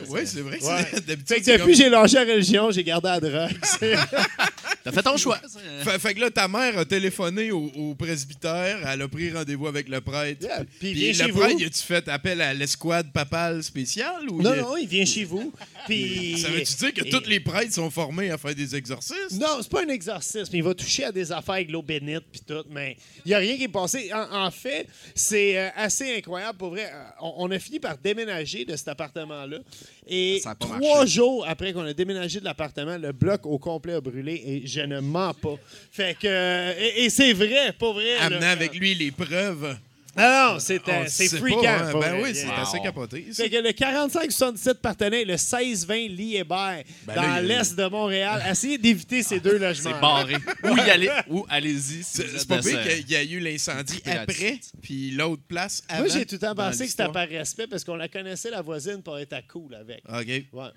Oui, 0.09 0.21
c'est 0.25 0.41
vrai 0.41 0.57
que 0.59 0.63
Ouais. 0.65 1.01
d'habitude. 1.07 1.45
Depuis 1.45 1.57
comme- 1.57 1.73
j'ai 1.75 1.89
lâché 1.89 2.15
la 2.25 2.33
religion, 2.33 2.71
j'ai 2.71 2.83
gardé 2.83 3.07
la 3.09 3.19
drogue. 3.19 3.57
T'as 4.83 4.91
fait 4.91 5.01
ton 5.03 5.15
choix. 5.17 5.39
Fait, 5.83 5.97
fait 5.99 6.13
que 6.13 6.19
là, 6.19 6.29
ta 6.29 6.47
mère 6.47 6.77
a 6.77 6.85
téléphoné 6.85 7.51
au, 7.51 7.71
au 7.75 7.95
presbytère, 7.95 8.87
elle 8.87 9.01
a 9.01 9.07
pris 9.07 9.31
rendez-vous 9.31 9.67
avec 9.67 9.87
le 9.87 10.01
prêtre. 10.01 10.41
Yeah, 10.43 10.63
puis 10.79 10.93
le 11.13 11.31
prêtre, 11.31 11.55
a-tu 11.65 11.81
fait 11.83 12.07
appel 12.09 12.41
à 12.41 12.53
l'escouade 12.53 13.11
papale 13.13 13.63
spéciale? 13.63 14.29
Ou 14.29 14.41
non, 14.41 14.53
il- 14.53 14.61
non, 14.61 14.77
il 14.77 14.87
vient 14.87 15.05
chez 15.05 15.23
vous. 15.23 15.53
Puis. 15.85 16.37
Ça 16.43 16.49
veut-tu 16.49 16.73
dire 16.75 16.93
que 16.93 17.05
et- 17.07 17.09
tous 17.09 17.27
les 17.29 17.39
prêtres 17.39 17.73
sont 17.73 17.89
formés 17.89 18.29
à 18.31 18.37
faire 18.37 18.53
des 18.55 18.75
exorcismes? 18.75 19.39
Non, 19.39 19.59
c'est 19.61 19.71
pas 19.71 19.83
un 19.83 19.89
exorcisme. 19.89 20.53
Il 20.55 20.63
va 20.63 20.73
toucher 20.73 21.05
à 21.05 21.11
des 21.11 21.31
affaires 21.31 21.55
avec 21.55 21.71
l'eau 21.71 21.81
bénite 21.81 22.23
puis 22.31 22.41
tout, 22.45 22.63
mais 22.69 22.97
il 23.25 23.29
n'y 23.29 23.33
a 23.33 23.37
rien 23.37 23.55
qui 23.55 23.63
est 23.63 23.67
passé. 23.69 24.11
En, 24.13 24.45
en 24.47 24.51
fait, 24.51 24.87
c'est 25.15 25.57
euh, 25.57 25.69
assez 25.75 26.17
incroyable 26.17 26.57
pour 26.57 26.71
vrai. 26.71 26.89
Euh, 26.93 27.03
On, 27.21 27.33
on 27.45 27.51
a 27.51 27.59
fini 27.59 27.79
par 27.79 27.97
déménager 27.97 28.65
de 28.65 28.75
cet 28.75 28.87
appartement-là. 28.89 29.59
Et 30.07 30.41
trois 30.59 30.79
marché. 30.79 31.07
jours 31.07 31.45
après 31.47 31.71
qu'on 31.71 31.85
a 31.85 31.93
déménagé 31.93 32.39
de 32.41 32.45
l'appartement, 32.45 32.97
le 32.97 33.13
bloc 33.13 33.45
au 33.45 33.57
complet 33.57 33.93
a 33.93 34.01
brûlé 34.01 34.33
et 34.45 34.67
je 34.73 34.81
ne 34.81 34.99
mens 34.99 35.33
pas. 35.33 35.55
Fait 35.91 36.15
que. 36.19 36.27
euh, 36.27 36.73
et 36.79 37.05
et 37.05 37.09
c'est 37.09 37.33
vrai, 37.33 37.71
pas 37.73 37.91
vrai. 37.93 38.15
là. 38.17 38.25
Amenant 38.25 38.47
avec 38.47 38.73
lui 38.75 38.95
les 38.95 39.11
preuves. 39.11 39.77
Ah 40.15 40.51
non, 40.53 40.59
c'est 40.59 40.77
freakant. 40.77 41.61
pas, 41.63 41.71
hein. 41.71 41.91
Ben 41.93 41.99
vrai. 41.99 42.21
oui, 42.23 42.35
c'est 42.35 42.47
assez 42.51 42.79
capoté. 42.79 43.25
Fait 43.33 43.49
que 43.49 43.55
le 43.55 43.69
45-77 43.69 44.75
partenaire, 44.75 45.25
le 45.25 45.33
16-20 45.33 46.15
Liébert, 46.15 46.83
Ben 47.07 47.15
dans 47.15 47.43
l'est 47.43 47.75
de 47.75 47.85
Montréal, 47.87 48.43
essayez 48.47 48.77
d'éviter 48.77 49.23
ces 49.23 49.39
deux 49.39 49.57
logements. 49.57 49.91
C'est 49.91 49.99
barré. 49.99 50.35
Où 50.63 50.77
y 50.77 50.89
aller? 50.91 51.09
Où 51.31 51.45
allez-y? 51.49 52.03
si 52.03 52.03
C'est 52.03 52.27
c'est 52.37 52.47
pas 52.47 52.59
pire 52.59 52.83
qu'il 52.83 53.09
y 53.09 53.15
a 53.15 53.23
eu 53.23 53.39
l'incendie 53.39 54.03
après, 54.05 54.59
puis 54.83 55.09
l'autre 55.11 55.41
place 55.47 55.81
avant. 55.89 56.01
Moi, 56.05 56.13
j'ai 56.13 56.27
tout 56.27 56.35
le 56.35 56.39
temps 56.39 56.53
pensé 56.53 56.85
que 56.85 56.91
c'était 56.91 57.09
par 57.11 57.27
respect 57.27 57.65
parce 57.65 57.83
qu'on 57.83 57.95
la 57.95 58.07
connaissait, 58.07 58.51
la 58.51 58.61
voisine, 58.61 59.01
pour 59.01 59.17
être 59.17 59.33
à 59.33 59.41
cool 59.41 59.73
avec. 59.73 60.03
OK. 60.07 60.27
Ouais. 60.53 60.69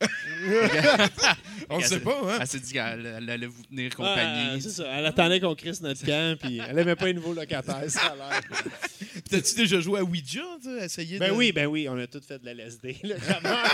On 1.70 1.78
Elle 1.78 1.84
sait 1.86 2.00
pas, 2.00 2.18
hein? 2.24 2.38
Elle 2.40 2.46
s'est 2.46 2.60
dit 2.60 2.72
qu'elle 2.72 3.06
elle 3.06 3.30
allait 3.30 3.46
vous 3.46 3.62
tenir 3.64 3.84
Ouais, 3.84 3.90
compagnie. 3.96 4.60
c'est 4.60 4.68
ça. 4.70 4.84
Elle 4.92 5.06
attendait 5.06 5.40
qu'on 5.40 5.54
crisse 5.54 5.80
notre 5.80 6.04
camp, 6.04 6.36
puis 6.38 6.60
elle 6.68 6.78
aimait 6.78 6.96
pas 6.96 7.06
les 7.06 7.14
nouveaux 7.14 7.32
locataires, 7.32 7.82
ça 7.88 8.00
a 8.12 8.14
l'air. 8.16 8.40
T'as-tu 9.30 9.54
déjà 9.54 9.80
joué 9.80 10.00
à 10.00 10.04
Ouija, 10.04 10.42
tu 10.62 10.68
essayer 10.78 11.18
Ben 11.18 11.30
de... 11.30 11.34
oui, 11.36 11.52
ben 11.52 11.66
oui, 11.66 11.88
on 11.88 11.96
a 11.98 12.06
tous 12.06 12.20
fait 12.26 12.38
de 12.38 12.44
la 12.44 12.52
LSD. 12.52 12.96
là? 13.04 13.14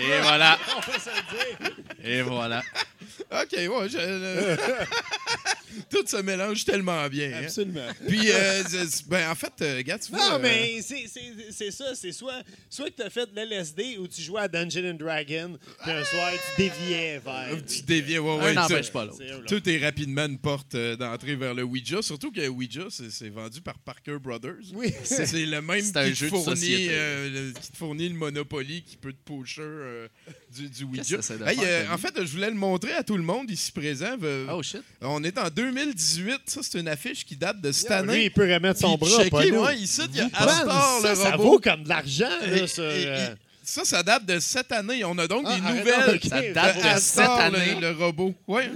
Et 0.03 0.21
voilà. 0.23 0.59
on 0.77 0.81
va 0.93 0.99
se 0.99 1.09
le 1.11 1.65
dire. 1.67 1.77
Et 2.05 2.23
voilà. 2.23 2.63
OK, 3.31 3.53
ouais, 3.53 3.89
je- 3.89 3.97
euh, 3.99 4.57
Tout 5.89 6.05
se 6.07 6.17
mélange 6.17 6.65
tellement 6.65 7.07
bien. 7.09 7.31
hein. 7.33 7.43
Absolument. 7.45 7.87
Puis, 8.09 8.29
euh, 8.31 8.63
c'est- 8.69 9.07
ben, 9.09 9.31
en 9.31 9.35
fait, 9.37 9.53
euh, 9.63 9.77
regarde, 9.77 10.01
tu 10.03 10.11
vois... 10.11 10.19
Non, 10.31 10.35
euh, 10.35 10.39
mais 10.43 10.83
c'est- 10.83 11.07
c'est 11.07 11.21
c'est 11.51 11.71
ça. 11.71 11.95
C'est 11.95 12.11
soit, 12.11 12.43
soit 12.69 12.91
que 12.91 12.97
tu 12.97 13.03
as 13.03 13.11
fait 13.11 13.27
de 13.33 13.37
l'LSD 13.37 13.97
ou 13.99 14.09
tu 14.09 14.21
jouais 14.21 14.41
à 14.43 14.49
Dungeon 14.49 14.91
and 14.91 14.95
Dragon, 14.95 15.57
puis 15.83 15.93
un 15.93 16.03
soir, 16.05 16.33
tu 16.57 16.63
déviais 16.63 17.19
vers. 17.21 17.57
Tu 17.67 17.83
déviens, 17.83 18.21
ouais, 18.21 18.37
ouais. 18.39 18.51
Un 18.51 18.55
ça- 18.55 18.61
n'empêche 18.63 18.91
pas 18.91 19.05
l'autre. 19.05 19.19
C'est. 19.19 19.47
Tout 19.47 19.69
est 19.69 19.79
rapidement 19.79 20.27
une 20.27 20.39
porte 20.39 20.75
euh, 20.75 20.97
d'entrée 20.97 21.37
vers 21.37 21.55
le 21.55 21.63
Ouija. 21.63 22.03
Surtout 22.03 22.33
que 22.33 22.47
Ouija, 22.49 22.87
c'est 22.91 23.11
c'est 23.11 23.29
vendu 23.31 23.61
par 23.61 23.79
Parker 23.79 24.17
Brothers. 24.21 24.55
Oui. 24.75 24.93
C'est 25.05 25.27
c'est 25.27 25.47
le 25.47 25.63
même 25.63 25.81
C'est 25.83 25.93
qui, 25.93 25.99
un 25.99 26.11
te 26.11 26.15
jeu 26.15 26.27
de 26.27 26.31
fournit, 26.31 26.45
société. 26.57 26.89
euh, 26.91 27.31
le- 27.31 27.53
qui 27.61 27.71
te 27.71 27.77
fournit 27.77 28.09
le 28.09 28.15
Monopoly 28.17 28.83
qui 28.83 28.97
peut 28.97 29.13
te 29.13 29.23
pusher 29.25 29.63
euh, 29.63 30.09
du, 30.53 30.69
du 30.69 30.85
Ouija. 30.85 31.03
Qu'est-ce 31.03 31.17
que 31.17 31.23
ça 31.23 31.37
doit 31.37 31.53
Hey, 31.53 31.59
faire, 31.59 31.67
euh, 31.69 31.83
Tommy? 31.85 31.95
en 31.95 31.99
fait, 31.99 32.15
je 32.27 32.33
voulais 32.33 32.51
le 32.51 32.57
montrer 32.57 32.93
à 32.93 33.00
tout 33.03 33.17
le 33.17 33.23
monde 33.23 33.51
ici 33.51 33.71
présent. 33.73 34.17
Euh, 34.23 34.47
Oh 34.53 34.63
shit. 34.63 34.83
On 35.01 35.23
est 35.25 35.39
en 35.39 35.49
2018. 35.49 36.41
Ça, 36.47 36.61
c'est 36.63 36.79
une 36.79 36.89
affiche 36.89 37.25
qui 37.25 37.37
date 37.37 37.61
de 37.61 37.73
cette 37.73 37.91
année. 37.91 38.25
il 38.25 38.31
peut 38.33 38.53
remettre 38.53 38.81
son 38.81 38.97
bras, 38.97 39.11
checker, 39.19 39.31
pas 39.31 39.47
nous. 39.47 39.61
ouais, 39.65 39.77
ici, 39.79 40.03
il 40.13 40.17
y 40.17 40.21
a 40.21 40.27
Astor, 40.33 41.01
ça, 41.03 41.09
le 41.11 41.15
ça 41.17 41.31
robot. 41.33 41.43
vaut 41.43 41.59
comme 41.59 41.85
de 41.85 41.89
l'argent, 41.89 42.29
là, 42.29 42.57
Et- 42.57 42.67
sur, 42.67 42.85
et- 42.85 43.07
euh, 43.07 43.33
et- 43.33 43.37
ça, 43.63 43.85
ça 43.85 44.03
date 44.03 44.27
de 44.27 44.39
cette 44.41 44.73
année. 44.73 45.05
On 45.05 45.17
a 45.19 45.27
donc 45.29 45.45
Ah, 45.47 45.57
des 45.57 45.63
arrête 45.63 45.79
nouvelles 45.85 46.07
donc, 46.07 46.25
ok. 46.25 46.29
Ça 46.31 46.41
date 46.53 46.77
de 46.79 46.83
de 46.83 46.87
Astor, 46.89 47.39
cette 47.43 47.53
le- 47.53 47.59
année. 47.59 47.81
Le, 47.81 47.91
robot. 47.93 48.35
Ouais. 48.49 48.71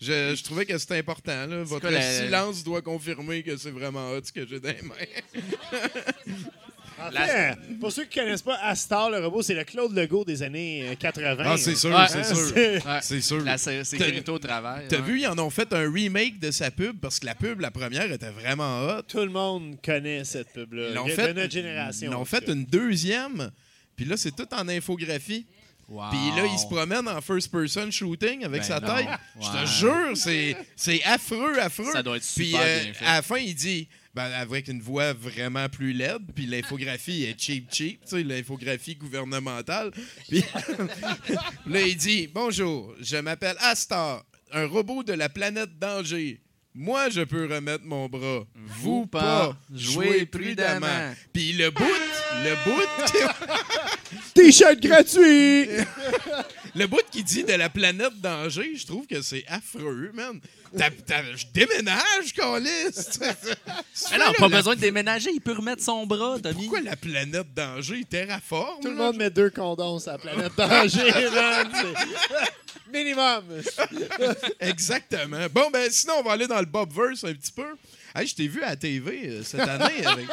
je, 0.00 0.34
je 0.36 0.42
trouvais 0.44 0.66
que 0.66 0.76
c'était 0.78 0.98
important. 0.98 1.46
Là. 1.46 1.62
Votre 1.64 1.80
quoi 1.82 1.90
la- 1.90 2.18
silence 2.24 2.62
doit 2.62 2.82
confirmer 2.82 3.42
que 3.42 3.56
c'est 3.56 3.70
vraiment 3.70 4.10
hot 4.12 4.20
ce 4.24 4.32
que 4.32 4.46
j'ai 4.46 4.60
dans 4.60 4.68
les 4.68 4.82
mains. 4.82 4.94
En 7.00 7.10
La- 7.10 7.26
fait, 7.26 7.56
pour 7.80 7.92
ceux 7.92 8.04
qui 8.04 8.18
ne 8.18 8.24
connaissent 8.24 8.42
pas 8.42 8.58
Astor, 8.62 9.10
le 9.10 9.18
robot, 9.24 9.42
c'est 9.42 9.54
le 9.54 9.64
Claude 9.64 9.96
Legault 9.96 10.24
des 10.24 10.42
années 10.42 10.88
euh, 10.90 10.94
80. 10.96 11.42
Ah, 11.46 11.56
c'est 11.56 11.74
sûr, 11.74 11.90
Ouais. 11.90 12.06
c'est 12.08 12.24
sûr. 12.24 12.36
C'est- 12.54 12.84
Ouais. 12.86 12.98
C'est 13.02 13.20
sûr. 13.20 13.40
La 13.44 13.58
sé- 13.58 13.84
sécurité 13.84 14.30
au 14.30 14.38
travail. 14.38 14.86
T'as 14.88 14.96
ouais. 14.96 15.02
vu, 15.02 15.20
ils 15.20 15.26
en 15.28 15.38
ont 15.38 15.50
fait 15.50 15.72
un 15.72 15.90
remake 15.92 16.38
de 16.40 16.50
sa 16.50 16.70
pub 16.70 16.98
parce 17.00 17.18
que 17.20 17.26
la 17.26 17.34
pub, 17.34 17.60
la 17.60 17.70
première, 17.70 18.10
était 18.10 18.30
vraiment 18.30 18.80
hot. 18.86 19.02
Tout 19.06 19.18
le 19.20 19.30
monde 19.30 19.76
connaît 19.84 20.24
cette 20.24 20.52
pub-là. 20.52 20.88
Ils 20.90 20.94
l'ont 20.94 21.06
de 21.06 21.10
fait, 21.12 21.32
notre 21.34 21.52
génération. 21.52 22.10
Ils 22.10 22.14
en 22.14 22.18
tout 22.20 22.24
fait 22.26 22.44
cas. 22.44 22.52
une 22.52 22.64
deuxième. 22.64 23.50
Puis 23.96 24.04
là, 24.04 24.16
c'est 24.16 24.34
tout 24.34 24.46
en 24.54 24.68
infographie. 24.68 25.46
Wow. 25.88 26.10
Puis 26.10 26.18
là, 26.36 26.44
il 26.52 26.58
se 26.58 26.66
promène 26.66 27.08
en 27.08 27.20
first-person 27.22 27.90
shooting 27.90 28.44
avec 28.44 28.60
Ben 28.60 28.66
sa 28.68 28.78
non. 28.80 28.94
tête. 28.94 29.08
Je 29.40 29.48
te 29.48 29.66
jure, 29.66 30.16
c'est, 30.16 30.54
c'est 30.76 31.02
affreux, 31.04 31.58
affreux. 31.58 31.90
Ça 31.92 32.02
doit 32.02 32.18
être 32.18 32.30
Puis 32.36 32.46
super 32.48 32.60
euh, 32.62 32.84
bien 32.84 32.92
fait. 32.92 33.04
à 33.06 33.14
la 33.14 33.22
fin, 33.22 33.38
il 33.38 33.54
dit, 33.54 33.88
ben, 34.18 34.32
avec 34.32 34.66
une 34.66 34.80
voix 34.80 35.12
vraiment 35.12 35.68
plus 35.68 35.92
laide, 35.92 36.32
puis 36.34 36.44
l'infographie 36.46 37.22
est 37.22 37.40
cheap, 37.40 37.72
cheap, 37.72 38.00
tu 38.00 38.16
sais, 38.16 38.24
l'infographie 38.24 38.96
gouvernementale. 38.96 39.92
Puis 40.28 40.42
là, 41.68 41.82
il 41.82 41.96
dit, 41.96 42.26
bonjour, 42.26 42.96
je 43.00 43.16
m'appelle 43.18 43.54
Astor, 43.60 44.24
un 44.50 44.66
robot 44.66 45.04
de 45.04 45.12
la 45.12 45.28
planète 45.28 45.78
Danger. 45.78 46.40
Moi, 46.74 47.10
je 47.10 47.20
peux 47.20 47.46
remettre 47.46 47.84
mon 47.84 48.08
bras. 48.08 48.44
Vous, 48.56 49.06
pas. 49.06 49.56
Jouez 49.72 50.26
prudemment. 50.26 51.14
Puis 51.32 51.52
le 51.52 51.70
bout, 51.70 51.84
le 52.42 52.56
bout, 52.64 52.88
T-shirt 54.34 54.80
gratuit! 54.80 55.68
Le 56.74 56.86
bout 56.86 57.00
qui 57.10 57.22
dit 57.24 57.44
de 57.44 57.52
la 57.54 57.68
planète 57.68 58.20
danger, 58.20 58.72
je 58.76 58.86
trouve 58.86 59.06
que 59.06 59.20
c'est 59.22 59.44
affreux, 59.48 60.10
man. 60.14 60.40
T'as- 60.76 60.90
t'as- 60.90 61.34
Je 61.34 61.46
déménage, 61.52 62.32
Calis! 62.36 63.18
Mais 64.10 64.18
non, 64.18 64.32
pas 64.38 64.48
besoin 64.48 64.74
de 64.76 64.80
déménager, 64.80 65.30
il 65.32 65.40
peut 65.40 65.52
remettre 65.54 65.82
son 65.82 66.06
bras, 66.06 66.38
Tommy. 66.42 66.54
Pourquoi 66.54 66.80
la 66.82 66.96
planète 66.96 67.54
danger 67.54 68.04
terraforme? 68.04 68.82
Tout 68.82 68.88
le 68.88 68.94
là? 68.96 69.04
monde 69.04 69.16
met 69.16 69.30
deux 69.30 69.50
condoms 69.50 69.98
sur 69.98 70.12
la 70.12 70.18
planète 70.18 70.52
danger, 70.56 71.10
man. 71.34 71.70
C'est- 71.74 72.92
Minimum. 72.92 73.44
Exactement. 74.60 75.46
Bon, 75.52 75.70
ben 75.70 75.90
sinon, 75.90 76.14
on 76.18 76.22
va 76.22 76.32
aller 76.32 76.46
dans 76.46 76.58
le 76.60 76.66
Bobverse 76.66 77.24
un 77.24 77.34
petit 77.34 77.52
peu. 77.52 77.66
Hey, 78.18 78.26
je 78.26 78.34
t'ai 78.34 78.48
vu 78.48 78.62
à 78.62 78.70
la 78.70 78.76
TV 78.76 79.20
euh, 79.26 79.40
cette 79.44 79.60
année. 79.60 80.04
avec- 80.04 80.26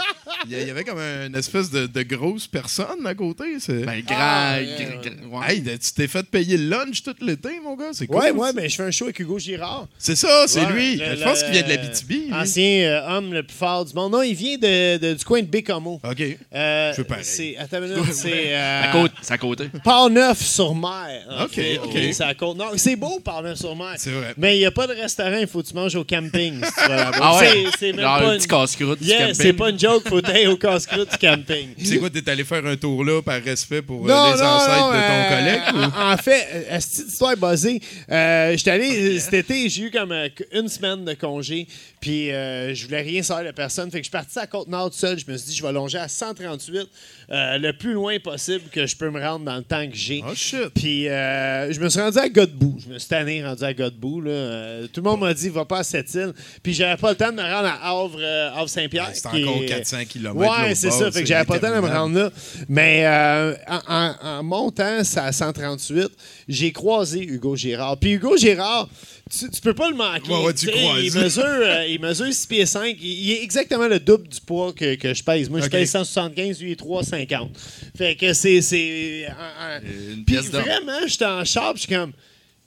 Il 0.46 0.51
y 0.51 0.56
a- 0.56 0.62
il 0.62 0.68
y 0.68 0.72
avait 0.72 0.84
comme 0.84 1.00
une 1.00 1.36
espèce 1.36 1.70
de, 1.70 1.86
de 1.88 2.01
grosse 2.04 2.48
personne 2.48 3.06
à 3.06 3.13
côté. 3.15 3.60
c'est- 3.60 3.84
Ben, 3.86 4.01
grand. 4.01 4.15
Ah, 4.18 4.58
gr- 4.60 4.65
ouais, 4.68 5.00
gr- 5.04 5.25
ouais. 5.30 5.56
Hey, 5.56 5.62
tu 5.80 5.92
t'es 5.94 6.08
fait 6.08 6.24
payer 6.30 6.58
le 6.58 6.70
lunch 6.70 7.04
tout 7.04 7.15
l'été, 7.22 7.60
mon 7.63 7.75
gars. 7.75 7.89
C'est 7.94 8.08
cool. 8.08 8.18
Ouais, 8.18 8.32
ouais, 8.32 8.54
mais 8.54 8.70
je 8.70 8.75
fais 8.75 8.84
un 8.84 8.92
show 8.92 9.06
avec 9.06 9.20
Hugo 9.20 9.38
Girard. 9.39 9.88
C'est 9.98 10.15
ça, 10.15 10.46
c'est 10.48 10.65
Ouais, 10.65 10.72
lui. 10.74 10.96
le- 10.98 11.15
je 11.15 11.24
pense 11.24 11.44
qu'il 11.44 11.51
vient 11.54 11.63
de 11.63 11.70
la 11.70 11.77
BTB. 11.77 12.34
Ancien 12.34 12.63
euh, 12.88 13.18
homme 13.18 13.34
le 13.34 13.44
plus 13.44 13.56
fort 13.56 13.86
du 13.86 13.94
monde. 13.94 14.12
Non, 14.13 14.22
il 14.22 14.36
vient 14.36 14.58
de, 14.58 14.98
de- 14.98 15.13
du 15.13 15.24
coin 15.25 15.42
de 15.42 15.48
Bécomo. 15.48 16.00
OK. 16.04 16.22
Euh, 16.54 16.92
Je 16.94 16.98
veux 16.98 17.04
pareil. 17.04 17.24
c'est, 17.25 17.58
attends 17.58 17.77
une 17.84 17.94
minute, 17.96 18.13
c'est 18.13 18.54
euh, 18.54 18.84
À 18.84 18.92
côté. 18.92 19.13
C'est 19.22 19.34
à 19.34 19.38
côté. 19.38 19.70
Port-Neuf-sur-Mer. 19.84 21.25
en 21.30 21.44
OK, 21.46 21.51
fait, 21.51 21.77
OK. 21.80 21.89
qui 21.92 21.98
est 21.98 22.13
sur 22.13 22.25
la 22.25 22.34
côte 22.36 22.58
nord. 22.58 22.74
C'est 22.77 22.96
beau, 22.96 23.20
Port-Neuf-sur-Mer. 23.20 23.94
C'est 23.98 24.12
vrai. 24.12 24.34
Mais 24.38 24.56
il 24.56 24.60
n'y 24.60 24.65
a 24.65 24.72
pas 24.72 24.88
de 24.88 24.94
restaurant, 24.94 25.38
il 25.39 25.48
faut 25.48 25.62
que 25.62 25.68
tu 25.68 25.74
manges 25.74 25.96
au 25.96 26.04
camping. 26.04 26.63
si 26.63 26.72
tu 26.74 26.89
vas 26.89 26.96
là-bas. 26.96 27.18
Ah 27.22 27.38
ouais? 27.39 27.65
C'est, 27.72 27.75
c'est 27.79 27.91
même 27.94 28.01
Genre 28.01 28.20
pas 28.20 28.25
un 28.27 28.32
une... 28.34 28.38
petit 28.39 28.48
casse-croûte 28.48 29.00
du 29.01 29.08
Yeah, 29.08 29.20
camping. 29.27 29.34
c'est 29.36 29.53
pas 29.53 29.70
une 29.70 29.79
joke, 29.79 30.08
faut 30.08 30.25
aller 30.25 30.48
au 30.48 30.58
casse-croûte 30.58 31.10
du 31.12 31.17
camping. 31.17 31.70
C'est 31.84 31.98
quoi, 31.98 32.10
t'es 32.10 32.27
allé 32.29 32.44
faire 32.44 32.65
un 32.65 32.75
tour 32.75 33.03
là 33.03 33.22
par 33.22 33.41
respect 33.41 33.82
pour 33.82 34.05
euh, 34.05 34.10
Non, 34.10 34.34
les 34.34 34.39
non, 34.41 34.46
ancêtres 34.48 34.79
non, 34.79 34.88
de 34.91 34.98
ton 34.98 34.98
euh, 34.98 35.38
collègue? 35.38 35.62
ou- 35.74 36.00
En, 36.00 36.13
en 36.13 36.17
fait, 36.17 36.48
euh, 36.53 36.77
cette 36.79 37.08
histoire 37.10 37.32
est 37.34 37.36
buzzée? 37.36 37.82
Euh, 38.12 38.58
J'étais 38.58 38.72
allé 38.72 39.15
euh, 39.15 39.20
cet 39.20 39.34
été, 39.34 39.70
j'ai 39.70 39.84
eu 39.84 39.91
comme 39.91 40.12
euh, 40.12 40.29
une 40.51 40.67
semaine 40.67 41.05
de 41.05 41.13
congé, 41.13 41.67
puis 42.00 42.32
euh, 42.32 42.74
je 42.74 42.86
voulais 42.86 43.01
rien 43.01 43.24
savoir 43.24 43.46
de 43.46 43.51
personne. 43.51 43.89
Fait 43.91 43.98
que 44.00 44.03
je 44.03 44.10
suis 44.10 44.12
parti 44.12 44.38
à 44.39 44.48
Côte-Nord 44.48 44.91
tout 44.91 44.98
seul. 44.98 45.17
Je 45.20 45.32
me 45.32 45.38
suis 45.38 45.50
dit, 45.50 45.55
je 45.55 45.63
vais 45.63 45.72
longer 45.72 45.98
à 45.98 46.08
138, 46.08 46.88
euh, 47.32 47.58
le 47.58 47.74
plus 47.74 47.94
loin 47.94 48.20
possible 48.20 48.63
que 48.72 48.86
je 48.86 48.96
peux 48.96 49.10
me 49.10 49.20
rendre 49.22 49.46
dans 49.46 49.55
le 49.58 49.63
temps 49.63 49.86
que 49.88 49.96
j'ai. 49.96 50.24
Oh 50.27 50.34
shit. 50.36 50.70
Puis 50.75 51.08
euh, 51.08 51.72
je 51.74 51.79
me 51.79 51.89
suis 51.89 52.00
rendu 52.00 52.17
à 52.20 52.29
Godbout. 52.29 52.77
Je 52.88 52.94
me 52.94 53.00
suis 53.00 53.10
tanné 53.10 53.44
rendu 53.44 53.63
à 53.63 53.74
Godbout. 53.74 54.22
Là. 54.22 54.32
Euh, 54.32 54.88
tout 54.88 55.01
le 55.01 55.10
monde 55.10 55.22
m'a 55.22 55.34
dit, 55.34 55.50
va 55.50 55.65
pas 55.65 55.79
à 55.79 55.84
cette 55.84 56.13
île. 56.13 56.34
Puis 56.62 56.74
j'avais 56.74 56.98
pas 57.00 57.10
le 57.12 57.15
temps 57.15 57.32
de 57.32 57.38
me 57.38 57.41
rendre 57.41 57.55
à 57.64 57.90
Havre, 57.90 58.18
euh, 58.20 58.50
Havre-Saint-Pierre. 58.56 59.12
C'est 59.14 59.30
qui 59.30 59.44
encore 59.44 59.64
est- 59.64 59.68
400 59.68 59.98
km. 60.10 60.36
Ouais, 60.36 60.76
c'est 60.76 60.92
ça. 60.92 61.12
Fait 61.12 61.22
que 61.22 61.28
j'avais 61.28 61.46
pas 61.46 61.56
le 61.56 61.60
temps 61.62 61.76
de 61.76 61.80
me 61.82 61.88
rendre 61.88 62.20
là. 62.20 62.32
Mais 62.68 63.06
euh, 63.06 63.56
en, 63.68 63.80
en- 63.88 64.16
en 64.40 64.44
montant, 64.44 65.04
c'est 65.04 65.20
à 65.20 65.32
138, 65.32 66.10
j'ai 66.48 66.72
croisé 66.72 67.22
Hugo 67.24 67.56
Girard. 67.56 67.98
Puis 67.98 68.14
Hugo 68.14 68.36
Girard, 68.38 68.90
tu, 69.32 69.50
tu 69.50 69.62
peux 69.62 69.74
pas 69.74 69.90
le 69.90 69.96
manquer. 69.96 70.32
Ouais, 70.32 70.44
ouais, 70.46 70.54
tu 70.54 70.66
sais, 70.66 70.72
croises. 70.72 71.04
il 71.04 71.14
mesure, 71.14 71.44
euh, 71.46 71.86
il 71.88 72.00
mesure 72.02 72.32
6 72.34 72.46
pieds 72.48 72.66
5. 72.66 72.96
Il, 73.00 73.06
il 73.08 73.32
est 73.32 73.44
exactement 73.44 73.88
le 73.88 74.00
double 74.00 74.28
du 74.28 74.42
poids 74.42 74.74
que, 74.74 74.96
que 74.96 75.14
je 75.14 75.24
pèse. 75.24 75.50
Moi, 75.50 75.62
je 75.62 75.66
Ok. 75.66 75.72
pèse 75.72 75.90
175, 75.92 76.60
lui, 76.62 76.70
il 76.70 76.72
est 76.74 76.76
350. 76.76 77.52
Fait 77.98 78.16
que 78.16 78.34
c'est. 78.34 78.62
c'est 78.62 79.28
un- 79.28 79.78
un- 79.78 79.80
Une 79.82 80.24
puis 80.26 80.36
pièce 80.36 80.52
d'or. 80.52 80.62
vraiment, 80.62 81.00
j'étais 81.08 81.26
en 81.26 81.44
char, 81.46 81.74
puis 81.74 81.84
je 81.84 81.88
suis 81.88 81.96
comme. 81.96 82.12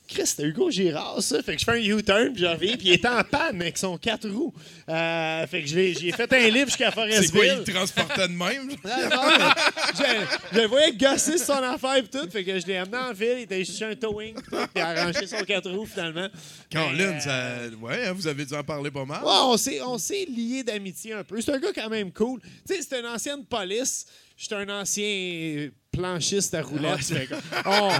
Chris, 0.08 0.26
c'était 0.26 0.44
Hugo 0.44 0.70
Girard, 0.70 1.22
ça. 1.22 1.42
Fait 1.42 1.54
que 1.54 1.60
je 1.60 1.64
fais 1.64 1.72
un 1.72 1.96
U-turn, 1.96 2.32
puis 2.32 2.42
je 2.42 2.46
reviens, 2.46 2.76
puis 2.76 2.88
il 2.88 2.92
était 2.94 3.08
en 3.08 3.22
panne 3.22 3.60
avec 3.60 3.76
son 3.76 3.98
4 3.98 4.28
roues. 4.30 4.54
Euh, 4.88 5.46
fait 5.46 5.62
que 5.62 5.68
je 5.68 5.74
l'ai- 5.76 5.94
j'ai 5.94 6.10
fait 6.12 6.32
un 6.32 6.48
livre 6.48 6.66
jusqu'à 6.66 6.88
C'est 6.88 6.94
quoi, 6.94 7.04
Forestville. 7.06 7.64
il 7.66 7.72
transportait 7.74 8.28
de 8.28 8.32
même? 8.32 8.70
Ah, 8.84 9.08
non, 9.10 9.50
je, 9.94 10.56
je 10.56 10.60
le 10.62 10.66
voyais 10.66 10.92
gosser 10.96 11.36
sur 11.36 11.46
son 11.46 11.62
affaire 11.62 11.96
et 11.96 12.04
tout. 12.04 12.28
Fait 12.30 12.42
que 12.42 12.58
je 12.58 12.66
l'ai 12.66 12.76
amené 12.78 12.96
en 12.96 13.12
ville, 13.12 13.34
il 13.38 13.42
était 13.42 13.64
chercher 13.64 13.84
un 13.84 13.94
towing, 13.96 14.34
puis 14.34 14.56
il 14.74 14.80
a 14.80 14.88
arrangé 14.88 15.26
son 15.26 15.44
4 15.44 15.70
roues 15.70 15.86
finalement. 15.86 16.28
Colin, 16.72 16.98
euh, 17.00 17.20
ça... 17.20 17.76
Ouais, 17.80 18.06
hein, 18.06 18.12
vous 18.14 18.26
avez 18.26 18.44
dû 18.44 18.54
en 18.54 18.64
parler 18.64 18.90
pas 18.90 19.04
mal. 19.04 19.22
Ouais, 19.22 19.30
on 19.42 19.56
s'est, 19.56 19.80
on 19.82 19.98
s'est 19.98 20.24
liés 20.26 20.62
d'amitié 20.62 21.12
un 21.12 21.24
peu. 21.24 21.40
C'est 21.40 21.52
un 21.52 21.58
gars 21.58 21.72
quand 21.74 21.90
même 21.90 22.12
cool. 22.12 22.40
Tu 22.66 22.74
sais, 22.74 22.80
c'est 22.82 22.98
une 23.00 23.06
ancienne 23.06 23.44
police. 23.44 24.06
J'étais 24.36 24.54
un 24.54 24.68
ancien 24.80 25.68
planchiste 25.98 26.54
à 26.54 26.62
roulettes. 26.62 27.04
Fait 27.04 27.26
que 27.26 27.34
on- 27.66 27.90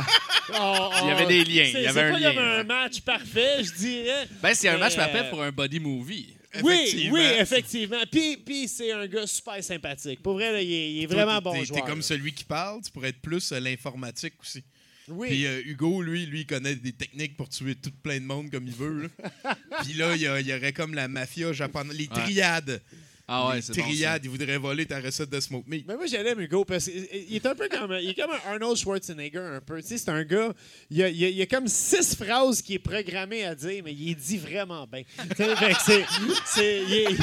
on- 0.54 0.90
Il 1.02 1.08
y 1.08 1.10
avait 1.10 1.26
des 1.26 1.44
liens, 1.44 1.64
il 1.74 1.82
y 1.82 1.86
avait 1.86 2.00
un 2.02 2.12
pas 2.12 2.18
lien, 2.18 2.34
comme 2.34 2.42
un 2.44 2.64
match 2.64 3.00
parfait, 3.02 3.62
je 3.64 3.72
dirais. 3.74 4.28
Ben, 4.42 4.54
c'est 4.54 4.68
un 4.68 4.78
match 4.78 4.96
parfait 4.96 5.24
euh, 5.26 5.30
pour 5.30 5.42
un 5.42 5.52
body 5.52 5.78
movie. 5.80 6.34
Oui, 6.62 7.08
oui, 7.12 7.20
effectivement. 7.38 8.00
Puis, 8.10 8.38
puis 8.38 8.66
c'est 8.68 8.90
un 8.92 9.06
gars 9.06 9.26
super 9.26 9.62
sympathique. 9.62 10.22
Pour 10.22 10.32
vrai, 10.34 10.50
là, 10.52 10.62
il, 10.62 10.72
est, 10.72 10.92
il 10.92 11.02
est 11.02 11.06
Toi, 11.06 11.16
vraiment 11.24 11.38
t'es- 11.38 11.44
bon 11.44 11.52
t'es- 11.52 11.64
joueur. 11.66 11.84
T'es 11.84 11.90
comme 11.90 12.02
celui 12.02 12.32
qui 12.32 12.44
parle, 12.44 12.80
tu 12.82 12.90
pourrais 12.90 13.10
être 13.10 13.20
plus 13.20 13.52
euh, 13.52 13.60
l'informatique 13.60 14.32
aussi. 14.40 14.62
Oui. 15.08 15.28
Puis 15.28 15.46
euh, 15.46 15.60
Hugo, 15.64 16.02
lui, 16.02 16.26
lui, 16.26 16.40
il 16.40 16.46
connaît 16.46 16.74
des 16.74 16.92
techniques 16.92 17.36
pour 17.36 17.48
tuer 17.48 17.74
tout 17.74 17.92
plein 18.02 18.18
de 18.18 18.24
monde 18.24 18.50
comme 18.50 18.66
il 18.66 18.74
veut. 18.74 19.10
Puis 19.82 19.92
là, 19.94 20.14
il 20.16 20.22
y, 20.22 20.28
aurait 20.54 20.72
comme 20.72 20.94
la 20.94 21.08
mafia 21.08 21.52
japonaise, 21.52 21.96
les 21.96 22.08
Ouais. 22.08 22.80
Ah 23.30 23.48
ouais, 23.50 23.60
c'est 23.60 23.76
bon. 23.76 23.82
triades, 23.82 24.24
il 24.24 24.30
voudrait 24.30 24.56
voler 24.56 24.86
ta 24.86 25.00
recette 25.00 25.28
de 25.28 25.38
smoke 25.38 25.64
meat. 25.68 25.84
Mais 25.86 25.96
moi, 25.96 26.06
j'aime 26.06 26.40
Hugo 26.40 26.64
parce 26.64 26.86
qu'il 26.86 27.36
est 27.36 27.44
un 27.46 27.54
peu 27.54 27.68
comme, 27.68 27.96
il 28.00 28.08
est 28.10 28.14
comme 28.14 28.30
un 28.30 28.52
Arnold 28.52 28.76
Schwarzenegger, 28.78 29.38
un 29.56 29.60
peu. 29.60 29.82
Tu 29.82 29.88
sais, 29.88 29.98
c'est 29.98 30.08
un 30.10 30.24
gars, 30.24 30.54
il 30.90 30.96
y 30.96 31.02
a, 31.02 31.08
il 31.10 31.24
a- 31.24 31.28
il 31.28 31.36
y 31.36 31.42
a 31.42 31.46
comme 31.46 31.68
six 31.68 32.16
phrases 32.16 32.62
qu'il 32.62 32.76
est 32.76 32.78
programmé 32.78 33.44
à 33.44 33.54
dire, 33.54 33.82
mais 33.84 33.92
il 33.92 34.12
est 34.12 34.14
dit 34.14 34.38
vraiment 34.38 34.86
bien. 34.86 35.02
C'est, 35.36 36.04
c'est, 36.46 36.82
il, 36.88 36.94
est, 36.94 37.14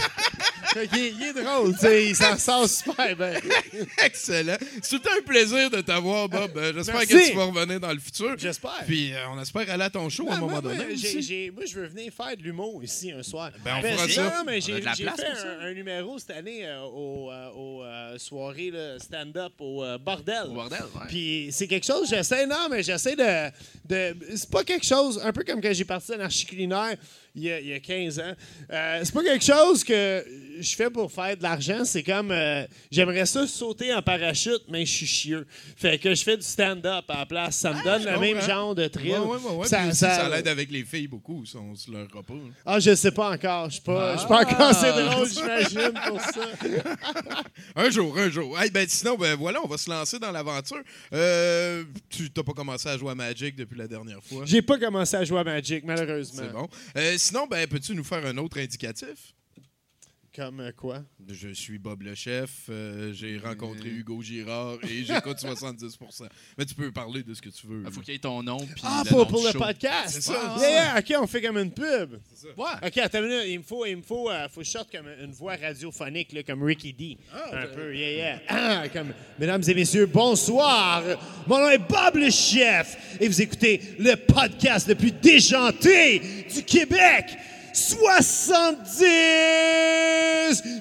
fait 0.73 0.87
qu'il 0.89 0.99
est- 0.99 1.09
il 1.11 1.23
est 1.23 1.43
drôle, 1.43 1.73
tu 1.73 1.79
sais, 1.79 2.07
il 2.09 2.15
s'en 2.15 2.37
sort 2.37 2.69
super 2.69 3.15
bien. 3.15 3.33
Excellent. 4.03 4.57
C'est 4.83 4.99
tout 4.99 5.09
un 5.09 5.21
plaisir 5.23 5.69
de 5.71 5.81
t'avoir, 5.81 6.29
Bob. 6.29 6.51
Euh, 6.55 6.73
J'espère 6.75 7.01
que 7.01 7.29
tu 7.29 7.35
vas 7.35 7.45
revenir 7.45 7.79
dans 7.79 7.91
le 7.91 7.99
futur. 7.99 8.35
J'espère. 8.37 8.83
Puis 8.85 9.11
euh, 9.13 9.27
on 9.29 9.41
espère 9.41 9.69
aller 9.69 9.83
à 9.85 9.89
ton 9.89 10.07
show 10.09 10.27
à 10.29 10.33
un 10.33 10.37
Ah, 10.37 10.39
moment 10.39 10.51
moi, 10.53 10.61
donné. 10.61 10.77
moi, 10.77 11.65
je 11.65 11.79
veux 11.79 11.87
venir 11.87 12.11
faire 12.13 12.37
de 12.37 12.43
l'humour 12.43 12.83
ici 12.83 13.11
un 13.11 13.23
soir. 13.23 13.51
Ben, 13.63 13.77
on 13.77 13.81
Ben, 13.81 13.93
fera 13.95 14.07
j'ai- 14.07 14.13
ça. 14.13 14.23
Non, 14.37 14.43
mais 14.45 14.61
j'ai 14.61 14.79
de 14.79 14.85
la 14.85 14.93
j'ai 14.93 15.03
place 15.03 15.15
fait 15.19 15.29
pour 15.31 15.37
ça. 15.39 15.47
un, 15.61 15.65
un 15.65 15.73
numéro 15.73 15.94
cette 16.17 16.31
année 16.31 16.65
euh, 16.65 16.81
au, 16.83 17.31
euh, 17.31 17.49
euh, 17.55 18.17
soirée 18.17 18.71
là, 18.71 18.99
stand-up 18.99 19.53
au 19.59 19.83
euh, 19.83 19.97
bordel. 19.97 20.47
Au 20.49 20.53
bordel, 20.53 20.81
ouais. 20.95 21.07
Puis 21.07 21.49
c'est 21.51 21.67
quelque 21.67 21.85
chose, 21.85 22.09
j'essaie, 22.09 22.45
non, 22.47 22.67
mais 22.69 22.83
j'essaie 22.83 23.15
de. 23.15 23.51
de 23.85 24.15
c'est 24.35 24.49
pas 24.49 24.63
quelque 24.63 24.85
chose, 24.85 25.21
un 25.23 25.31
peu 25.31 25.43
comme 25.43 25.61
quand 25.61 25.73
j'ai 25.73 25.85
parti 25.85 26.11
à 26.13 26.17
l'anarchie 26.17 26.45
culinaire 26.45 26.95
il 27.35 27.43
y, 27.43 27.51
a, 27.51 27.59
il 27.59 27.67
y 27.67 27.73
a 27.73 27.79
15 27.79 28.19
ans. 28.19 28.33
Euh, 28.71 29.01
c'est 29.03 29.13
pas 29.13 29.23
quelque 29.23 29.43
chose 29.45 29.83
que 29.83 30.25
je 30.59 30.75
fais 30.75 30.89
pour 30.89 31.11
faire 31.11 31.35
de 31.37 31.43
l'argent. 31.43 31.83
C'est 31.85 32.03
comme. 32.03 32.31
euh, 32.31 32.65
J'aimerais 32.91 33.25
ça 33.25 33.45
sauter 33.47 33.93
en 33.93 34.01
parachute, 34.01 34.63
mais 34.69 34.85
je 34.85 34.91
suis 34.91 35.05
chieux. 35.05 35.45
Fait 35.75 35.97
que 35.99 36.13
je 36.15 36.23
fais 36.23 36.37
du 36.37 36.43
stand-up 36.43 37.05
à 37.09 37.19
la 37.19 37.25
place. 37.25 37.57
Ça 37.57 37.73
me 37.73 37.83
donne 37.83 38.03
je 38.03 38.09
le 38.09 38.19
même 38.19 38.41
genre 38.41 38.73
de 38.75 38.87
thrill. 38.87 39.11
Ouais, 39.11 39.17
ouais, 39.19 39.37
ouais, 39.37 39.55
ouais. 39.57 39.67
Ça- 39.67 39.91
ça- 39.91 40.15
ça, 40.15 40.29
l'aide 40.29 40.47
avec 40.47 40.71
les 40.71 40.83
filles 40.83 41.07
beaucoup, 41.07 41.45
ça, 41.45 41.59
on 41.59 41.75
se 41.75 41.91
leur 41.91 42.07
pas. 42.07 42.33
Ah, 42.65 42.79
je 42.79 42.95
sais 42.95 43.11
pas 43.11 43.31
encore. 43.31 43.65
Je 43.69 43.73
suis 43.75 43.81
pas, 43.83 44.13
je 44.13 44.19
suis 44.19 44.27
pas 44.27 44.41
encore 44.41 44.61
assez 44.61 44.91
drôle, 44.91 45.27
j'imagine, 45.29 45.93
pour 46.07 46.21
ça. 46.21 46.45
Un 47.75 47.89
jour, 47.89 48.17
un 48.17 48.29
jour. 48.29 48.57
Hey, 48.59 48.69
ben, 48.71 48.85
sinon, 48.87 49.15
ben 49.17 49.35
voilà, 49.35 49.59
on 49.63 49.67
va 49.67 49.77
se 49.77 49.89
lancer 49.89 50.17
dans 50.19 50.31
l'aventure. 50.31 50.81
Euh, 51.13 51.83
tu 52.09 52.29
t'as 52.29 52.43
pas 52.43 52.53
commencé 52.53 52.87
à 52.87 52.97
jouer 52.97 53.11
à 53.11 53.15
Magic 53.15 53.55
depuis 53.55 53.77
la 53.77 53.87
dernière 53.87 54.23
fois? 54.23 54.43
J'ai 54.45 54.61
pas 54.61 54.77
commencé 54.77 55.15
à 55.17 55.23
jouer 55.25 55.39
à 55.39 55.43
Magic, 55.43 55.83
malheureusement. 55.85 56.41
C'est 56.43 56.53
bon. 56.53 56.67
Euh, 56.97 57.15
sinon, 57.25 57.47
ben, 57.47 57.67
peux-tu 57.67 57.95
nous 57.95 58.03
faire 58.03 58.25
un 58.25 58.37
autre 58.37 58.59
indicatif? 58.59 59.33
Comme 60.35 60.59
euh, 60.59 60.71
quoi? 60.75 61.01
Je 61.29 61.49
suis 61.53 61.77
Bob 61.77 62.01
le 62.01 62.13
chef, 62.13 62.65
euh, 62.69 63.13
j'ai 63.13 63.37
rencontré 63.37 63.87
Hugo 63.87 64.21
Girard 64.21 64.77
et 64.83 65.05
j'écoute 65.05 65.37
70% 65.41 66.27
Mais 66.57 66.65
tu 66.65 66.75
peux 66.75 66.91
parler 66.91 67.23
de 67.23 67.33
ce 67.33 67.41
que 67.41 67.47
tu 67.47 67.67
veux. 67.67 67.77
Il 67.79 67.83
là. 67.85 67.91
faut 67.91 68.01
qu'il 68.01 68.13
y 68.13 68.17
ait 68.17 68.19
ton 68.19 68.43
nom. 68.43 68.57
Puis 68.57 68.81
Ah, 68.83 69.03
le 69.05 69.09
pour, 69.09 69.19
nom 69.19 69.25
pour 69.27 69.39
du 69.39 69.45
le 69.47 69.51
show. 69.53 69.59
podcast! 69.59 70.09
C'est 70.09 70.21
ça, 70.21 70.57
Yeah, 70.59 70.69
yeah, 70.69 70.99
OK, 70.99 71.13
on 71.23 71.27
fait 71.27 71.41
comme 71.41 71.57
une 71.57 71.71
pub. 71.71 72.15
Ouais. 72.57 72.65
OK, 72.85 72.97
attends 72.97 73.19
une 73.19 73.29
minute. 73.29 73.43
Il 73.47 73.59
me 73.59 73.63
faut, 73.63 73.85
il 73.85 73.95
me 73.97 74.01
faut, 74.01 74.29
euh, 74.29 74.49
faut 74.49 74.61
comme 74.91 75.07
une 75.23 75.31
voix 75.31 75.55
radiophonique, 75.55 76.33
là, 76.33 76.43
comme 76.43 76.63
Ricky 76.63 76.91
D. 76.91 77.17
un 77.53 77.67
peu, 77.67 77.95
yeah, 77.95 78.11
yeah. 78.11 78.41
Ah, 78.49 78.89
comme, 78.89 79.13
Mesdames 79.39 79.63
et 79.65 79.73
messieurs, 79.73 80.05
bonsoir. 80.05 81.01
Mon 81.47 81.59
nom 81.59 81.69
est 81.69 81.77
Bob 81.77 82.15
le 82.15 82.29
Chef 82.29 83.17
et 83.21 83.27
vous 83.29 83.41
écoutez 83.41 83.79
le 83.99 84.15
podcast 84.15 84.87
le 84.89 84.95
plus 84.95 85.11
déjanté 85.11 86.19
du 86.53 86.63
Québec. 86.63 87.37
70 87.75 88.87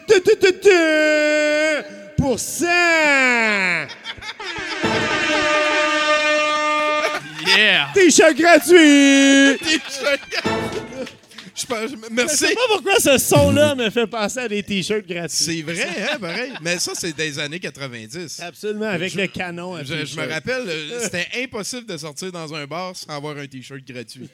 de, 0.08 0.14
de, 0.14 0.34
de, 0.40 0.50
de 0.62 1.82
pour 2.16 2.38
cent. 2.38 2.66
Yeah! 7.46 7.88
T-shirt 7.94 8.36
gratuit. 8.36 9.58
Je 11.54 11.66
pense- 11.66 11.90
Je 11.90 12.26
sais 12.36 12.54
pas 12.54 12.60
pourquoi 12.68 12.96
ce 12.98 13.16
son-là 13.18 13.74
me 13.76 13.88
fait 13.90 14.06
penser 14.06 14.40
à 14.40 14.48
des 14.48 14.62
t-shirts 14.62 15.06
gratuits. 15.06 15.36
C'est 15.44 15.62
vrai, 15.62 15.86
hein, 16.12 16.18
pareil. 16.20 16.52
Mais 16.62 16.78
ça, 16.78 16.92
c'est 16.94 17.14
des 17.16 17.38
années 17.38 17.60
90. 17.60 18.40
Absolument, 18.40 18.86
avec 18.86 19.14
le 19.14 19.26
canon. 19.28 19.74
à 19.76 19.84
Je, 19.84 20.04
je 20.04 20.16
me 20.20 20.26
rappelle, 20.28 20.64
euh, 20.66 21.00
c'était 21.02 21.28
impossible 21.42 21.86
de 21.86 21.96
sortir 21.96 22.32
dans 22.32 22.52
un 22.54 22.66
bar 22.66 22.96
sans 22.96 23.08
avoir 23.14 23.36
un 23.38 23.46
T-shirt 23.46 23.82
gratuit. 23.86 24.28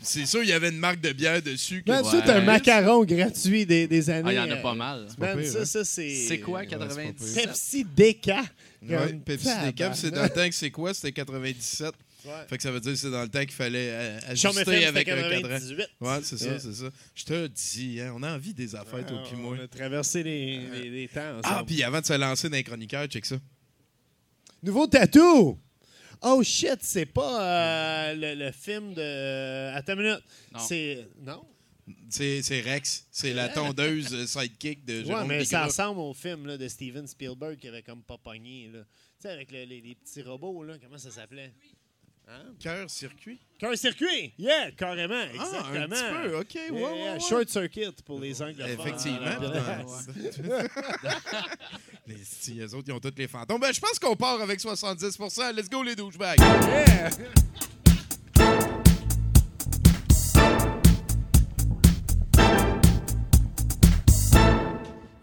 C'est 0.00 0.24
sûr, 0.26 0.42
il 0.42 0.50
y 0.50 0.52
avait 0.52 0.68
une 0.68 0.78
marque 0.78 1.00
de 1.00 1.12
bière 1.12 1.42
dessus. 1.42 1.82
Man, 1.86 2.04
ça, 2.04 2.10
Ouais. 2.16 2.22
c'est 2.24 2.32
un 2.32 2.40
macaron 2.42 3.04
gratuit 3.04 3.66
des, 3.66 3.86
des 3.88 4.10
années. 4.10 4.22
Ah, 4.28 4.32
il 4.32 4.36
y 4.36 4.52
en 4.52 4.56
a 4.56 4.56
pas 4.62 4.74
mal. 4.74 5.06
Pire, 5.18 5.46
ça, 5.46 5.58
hein? 5.60 5.64
ça, 5.64 5.84
c'est. 5.84 6.14
C'est 6.28 6.38
quoi, 6.38 6.60
c'est 6.62 6.76
pas 6.76 6.86
97? 6.86 7.46
Pepsi 7.46 7.84
Deca. 7.96 8.42
Ouais, 8.88 8.96
Comme 8.96 9.20
Pepsi 9.20 9.48
Décap, 9.64 9.94
c'est 9.94 10.10
dans 10.10 10.22
le 10.24 10.28
temps 10.28 10.48
que 10.48 10.54
c'est 10.54 10.70
quoi? 10.70 10.92
C'était 10.94 11.12
97. 11.12 11.92
Ouais. 12.24 12.46
Fait 12.48 12.56
que 12.56 12.62
ça 12.62 12.70
veut 12.70 12.80
dire 12.80 12.92
que 12.92 12.98
c'est 12.98 13.10
dans 13.10 13.22
le 13.22 13.28
temps 13.28 13.40
qu'il 13.40 13.50
fallait 13.52 13.90
euh, 13.90 14.18
ajuster 14.28 14.84
avec 14.86 15.08
un 15.08 15.14
cadran. 15.22 15.40
98. 15.42 15.88
Ouais, 16.00 16.18
c'est 16.22 16.38
ça, 16.38 16.44
Yeah. 16.46 16.58
c'est 16.60 16.72
ça. 16.74 16.90
Je 17.14 17.24
te 17.24 17.46
dis, 17.48 18.00
hein, 18.00 18.12
on 18.16 18.22
a 18.22 18.34
envie 18.34 18.54
des 18.54 18.74
affaires, 18.74 19.04
toi 19.06 19.22
puis 19.26 19.36
moi. 19.36 19.56
On 19.58 19.64
a 19.64 19.68
traversé 19.68 20.22
les, 20.22 20.58
les- 20.68 20.90
les 20.90 21.08
temps 21.08 21.38
ensemble. 21.38 21.42
Ah, 21.44 21.64
puis 21.66 21.82
avant 21.82 22.00
de 22.00 22.06
se 22.06 22.12
lancer 22.12 22.48
dans 22.48 22.56
les 22.56 22.62
chroniqueurs, 22.64 23.06
check 23.06 23.26
ça. 23.26 23.36
Nouveau 24.62 24.86
tatou! 24.86 25.58
Oh 26.24 26.40
shit, 26.44 26.78
c'est 26.82 27.06
pas 27.06 27.42
euh, 27.42 28.14
le, 28.14 28.44
le 28.46 28.52
film 28.52 28.94
de. 28.94 29.74
Attends 29.74 29.94
une 29.94 30.02
minute. 30.02 30.22
Non. 30.52 30.58
C'est. 30.60 31.08
Non? 31.20 31.44
C'est 32.08 32.60
Rex. 32.60 33.08
C'est 33.10 33.34
la 33.34 33.48
tondeuse 33.48 34.14
euh, 34.14 34.24
sidekick 34.28 34.84
de 34.84 35.00
Ouais, 35.00 35.04
Jérôme 35.06 35.26
mais 35.26 35.44
ça 35.44 35.64
ressemble 35.66 35.98
au 35.98 36.14
film 36.14 36.46
là, 36.46 36.56
de 36.56 36.68
Steven 36.68 37.08
Spielberg 37.08 37.58
qui 37.58 37.66
avait 37.66 37.82
comme 37.82 38.02
pas 38.04 38.18
pogné. 38.18 38.70
là. 38.72 38.80
Tu 38.84 38.88
sais, 39.18 39.30
avec 39.30 39.50
le- 39.50 39.64
les, 39.64 39.80
les 39.80 39.96
petits 39.96 40.22
robots, 40.22 40.62
là, 40.62 40.74
comment 40.80 40.96
ça 40.98 41.10
s'appelait? 41.10 41.52
Hein? 42.28 42.54
Cœur 42.60 42.88
circuit. 42.88 43.40
Cœur 43.58 43.76
circuit! 43.76 44.32
Yeah, 44.38 44.70
carrément, 44.72 45.14
Ah, 45.14 45.34
exactement. 45.34 45.82
un 45.82 45.88
petit 45.88 46.28
peu, 46.28 46.38
OK, 46.38 46.54
ouais, 46.54 46.62
Yeah, 46.64 46.72
ouais, 46.90 46.98
yeah, 46.98 47.12
ouais. 47.14 47.20
Short 47.20 47.48
circuit 47.48 47.86
pour 48.04 48.20
les 48.20 48.40
anglophones. 48.40 48.80
Effectivement. 48.80 49.26
Ah, 49.28 49.82
les 52.06 52.14
petits, 52.14 52.60
eux 52.60 52.74
autres, 52.74 52.84
ils 52.88 52.92
ont 52.92 53.00
tous 53.00 53.12
les 53.16 53.28
fantômes. 53.28 53.60
Ben, 53.60 53.72
je 53.72 53.80
pense 53.80 53.98
qu'on 53.98 54.16
part 54.16 54.40
avec 54.40 54.60
70 54.60 55.18
Let's 55.54 55.68
go, 55.68 55.82
les 55.82 55.94
douchebags. 55.96 56.38
Yeah! 56.40 57.10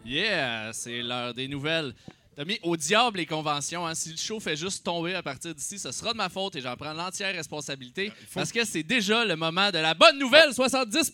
Yeah, 0.06 0.72
c'est 0.74 1.02
l'heure 1.02 1.34
des 1.34 1.48
nouvelles. 1.48 1.94
T'as 2.40 2.46
mis 2.46 2.58
au 2.64 2.78
diable 2.78 3.18
les 3.18 3.26
conventions. 3.26 3.86
Hein. 3.86 3.94
Si 3.94 4.12
le 4.12 4.16
show 4.16 4.40
fait 4.40 4.56
juste 4.56 4.86
tomber 4.86 5.14
à 5.14 5.22
partir 5.22 5.54
d'ici, 5.54 5.78
ce 5.78 5.92
sera 5.92 6.14
de 6.14 6.18
ma 6.18 6.30
faute 6.30 6.56
et 6.56 6.62
j'en 6.62 6.78
prends 6.78 6.94
l'entière 6.94 7.36
responsabilité 7.36 8.14
parce 8.34 8.54
que 8.54 8.64
c'est 8.64 8.84
déjà 8.84 9.26
le 9.26 9.36
moment 9.36 9.72
de 9.72 9.80
la 9.80 9.94
bonne 9.94 10.18
nouvelle, 10.18 10.54
70 10.54 11.12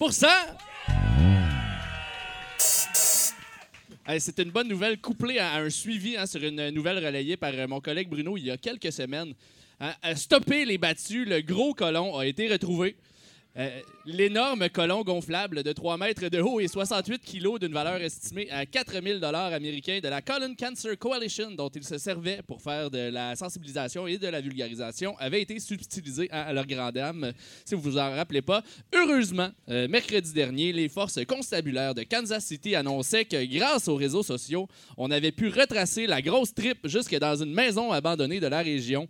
Hey, 4.07 4.21
c'est 4.21 4.37
une 4.37 4.51
bonne 4.51 4.67
nouvelle 4.67 5.01
couplée 5.01 5.39
à 5.39 5.55
un 5.55 5.71
suivi 5.71 6.15
hein, 6.15 6.27
sur 6.27 6.43
une 6.43 6.69
nouvelle 6.69 7.03
relayée 7.03 7.37
par 7.37 7.53
euh, 7.55 7.65
mon 7.65 7.81
collègue 7.81 8.07
Bruno 8.07 8.37
il 8.37 8.45
y 8.45 8.51
a 8.51 8.57
quelques 8.57 8.91
semaines. 8.91 9.33
Hein, 9.79 9.95
à 10.03 10.15
stopper 10.15 10.63
les 10.63 10.77
battus, 10.77 11.27
le 11.27 11.41
gros 11.41 11.73
colon 11.73 12.19
a 12.19 12.27
été 12.27 12.47
retrouvé. 12.47 12.95
Euh, 13.57 13.81
L'énorme 14.05 14.69
colon 14.69 15.01
gonflable 15.03 15.63
de 15.63 15.71
3 15.71 15.97
mètres 15.97 16.27
de 16.27 16.39
haut 16.39 16.59
et 16.59 16.67
68 16.67 17.23
kilos 17.23 17.59
d'une 17.59 17.73
valeur 17.73 17.95
estimée 18.01 18.47
à 18.51 18.65
4000 18.65 19.19
dollars 19.19 19.51
américains 19.51 19.99
de 19.99 20.07
la 20.07 20.21
Colon 20.21 20.53
Cancer 20.55 20.95
Coalition 20.99 21.49
dont 21.51 21.69
il 21.69 21.83
se 21.83 21.97
servait 21.97 22.41
pour 22.45 22.61
faire 22.61 22.91
de 22.91 23.09
la 23.09 23.35
sensibilisation 23.35 24.05
et 24.05 24.19
de 24.19 24.27
la 24.27 24.41
vulgarisation 24.41 25.17
avait 25.17 25.41
été 25.41 25.57
subtilisé 25.59 26.29
à, 26.31 26.53
leur 26.53 26.67
grande 26.67 26.93
dame, 26.93 27.31
si 27.63 27.73
vous 27.73 27.81
vous 27.81 27.97
en 27.97 28.11
rappelez 28.11 28.43
pas. 28.43 28.61
Heureusement, 28.93 29.49
euh, 29.69 29.87
mercredi 29.87 30.33
dernier, 30.33 30.71
les 30.71 30.89
forces 30.89 31.25
constabulaires 31.25 31.95
de 31.95 32.03
Kansas 32.03 32.45
City 32.45 32.75
annonçaient 32.75 33.25
que 33.25 33.43
grâce 33.45 33.87
aux 33.87 33.95
réseaux 33.95 34.23
sociaux, 34.23 34.67
on 34.97 35.09
avait 35.09 35.31
pu 35.31 35.47
retracer 35.47 36.05
la 36.05 36.21
grosse 36.21 36.53
trip 36.53 36.87
jusque 36.87 37.17
dans 37.17 37.41
une 37.41 37.53
maison 37.53 37.91
abandonnée 37.91 38.39
de 38.39 38.47
la 38.47 38.61
région. 38.61 39.07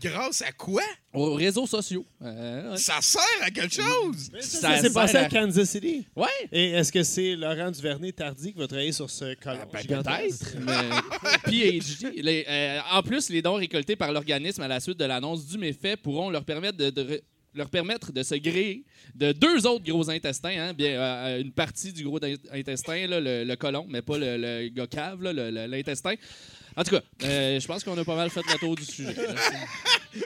Grâce 0.00 0.42
à 0.42 0.52
quoi? 0.52 0.82
Aux 1.12 1.34
réseaux 1.34 1.66
sociaux. 1.66 2.04
Euh, 2.22 2.70
ouais. 2.72 2.76
Ça 2.76 3.00
sert 3.00 3.20
à 3.42 3.50
quelque 3.50 3.74
chose? 3.74 4.30
Ça, 4.40 4.60
Ça 4.60 4.76
ça 4.76 4.82
s'est 4.82 4.92
passé 4.92 5.16
à- 5.16 5.24
à 5.24 5.28
Kansas 5.28 5.68
City. 5.70 6.06
Ouais. 6.16 6.26
Et 6.52 6.70
est-ce 6.70 6.92
que 6.92 7.02
c'est 7.02 7.34
Laurent 7.36 7.70
Duvernay-Tardy 7.70 8.52
qui 8.52 8.58
va 8.58 8.66
travailler 8.68 8.92
sur 8.92 9.10
ce 9.10 9.34
colon 9.34 9.58
Ben, 9.72 9.80
gigantesque? 9.80 10.52
Peut-être. 10.52 10.56
mais 11.46 11.50
PhD. 11.50 12.12
Les, 12.22 12.44
euh, 12.48 12.80
en 12.92 13.02
plus, 13.02 13.28
les 13.28 13.42
dons 13.42 13.54
récoltés 13.54 13.96
par 13.96 14.12
l'organisme 14.12 14.62
à 14.62 14.68
la 14.68 14.80
suite 14.80 14.98
de 14.98 15.04
l'annonce 15.04 15.46
du 15.46 15.58
méfait 15.58 15.96
pourront 15.96 16.30
leur 16.30 16.44
permettre 16.44 16.78
de, 16.78 17.22
leur 17.54 17.68
permettre 17.68 18.12
de 18.12 18.22
se 18.22 18.34
gréer 18.36 18.84
de 19.14 19.32
deux 19.32 19.66
autres 19.66 19.84
gros 19.84 20.08
intestins, 20.08 20.56
hein, 20.68 20.72
bien 20.72 20.92
euh, 21.00 21.40
une 21.40 21.52
partie 21.52 21.92
du 21.92 22.04
gros 22.04 22.18
in- 22.24 22.34
intestin, 22.52 23.06
là, 23.08 23.20
le, 23.20 23.44
le 23.44 23.56
côlon, 23.56 23.84
mais 23.88 24.00
pas 24.00 24.16
le, 24.16 24.36
le 24.38 24.68
gars 24.68 24.86
cave, 24.86 25.22
là, 25.22 25.32
le- 25.32 25.50
le- 25.50 25.66
l'intestin. 25.66 26.14
En 26.76 26.84
tout 26.84 26.90
cas, 26.90 27.02
euh, 27.24 27.60
je 27.60 27.66
pense 27.66 27.84
qu'on 27.84 27.96
a 27.98 28.04
pas 28.04 28.16
mal 28.16 28.30
fait 28.30 28.40
le 28.40 28.58
tour 28.58 28.74
du 28.74 28.84
sujet. 28.84 29.14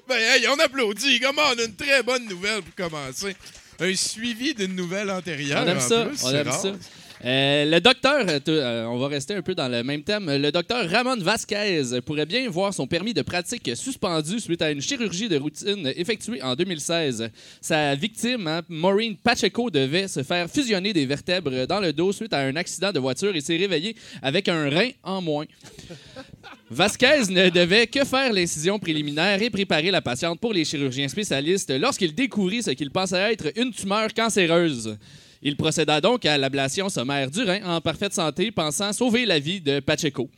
Ben, 0.09 0.17
hey, 0.17 0.47
on 0.49 0.59
applaudit. 0.59 1.21
Comment 1.21 1.43
on 1.55 1.59
a 1.59 1.65
une 1.65 1.77
très 1.77 2.03
bonne 2.03 2.27
nouvelle 2.27 2.63
pour 2.63 2.75
commencer. 2.75 3.37
Un 3.79 3.95
suivi 3.95 4.55
d'une 4.55 4.75
nouvelle 4.75 5.11
antérieure. 5.11 5.63
On 5.65 5.69
aime 5.69 5.81
ça. 5.81 6.07
plus, 6.07 6.25
on 6.25 6.31
aime 6.31 6.49
rare. 6.49 6.61
ça. 6.61 6.73
Euh, 7.25 7.65
le 7.65 7.81
docteur, 7.81 8.27
euh, 8.49 8.85
on 8.85 8.99
va 8.99 9.09
rester 9.09 9.35
un 9.35 9.43
peu 9.43 9.55
dans 9.55 9.69
le 9.69 9.83
même 9.83 10.03
thème. 10.03 10.27
Le 10.27 10.53
docteur 10.53 10.89
Ramon 10.89 11.17
Vasquez 11.17 12.01
pourrait 12.05 12.27
bien 12.27 12.49
voir 12.51 12.75
son 12.75 12.87
permis 12.87 13.15
de 13.15 13.23
pratique 13.23 13.71
suspendu 13.75 14.39
suite 14.39 14.61
à 14.61 14.71
une 14.71 14.83
chirurgie 14.83 15.29
de 15.29 15.39
routine 15.39 15.93
effectuée 15.97 16.43
en 16.43 16.55
2016. 16.55 17.31
Sa 17.61 17.95
victime, 17.95 18.47
hein, 18.47 18.63
Maureen 18.69 19.17
Pacheco, 19.17 19.71
devait 19.71 20.09
se 20.09 20.23
faire 20.23 20.49
fusionner 20.51 20.93
des 20.93 21.07
vertèbres 21.07 21.67
dans 21.67 21.81
le 21.81 21.93
dos 21.93 22.13
suite 22.13 22.33
à 22.35 22.41
un 22.41 22.57
accident 22.57 22.93
de 22.93 22.99
voiture 22.99 23.35
et 23.35 23.41
s'est 23.41 23.57
réveillée 23.57 23.97
avec 24.23 24.49
un 24.49 24.69
rein 24.69 24.91
en 25.03 25.23
moins. 25.23 25.47
Vasquez 26.69 27.31
ne 27.31 27.49
devait 27.49 27.87
que 27.87 28.05
faire 28.05 28.33
l'incision 28.33 28.81
préliminaire 28.81 29.41
et 29.41 29.51
préparer 29.51 29.93
la 29.93 30.03
patiente 30.03 30.41
pour 30.41 30.53
les 30.53 30.65
chirurgiens 30.65 31.07
spécialistes 31.07 31.73
lorsqu'il 31.79 32.13
découvrit 32.13 32.61
ce 32.61 32.73
qu'il 32.73 32.91
pensait 32.91 33.33
être 33.33 33.53
une 33.57 33.73
tumeur 33.73 34.13
cancéreuse. 34.13 34.99
Il 35.43 35.57
procéda 35.57 36.01
donc 36.01 36.27
à 36.27 36.37
l'ablation 36.37 36.89
sommaire 36.89 37.31
du 37.31 37.43
rein 37.45 37.63
en 37.65 37.81
parfaite 37.81 38.15
santé, 38.15 38.51
pensant 38.51 38.93
sauver 38.93 39.27
la 39.27 39.39
vie 39.39 39.61
de 39.61 39.79
Pacheco. 39.79 40.29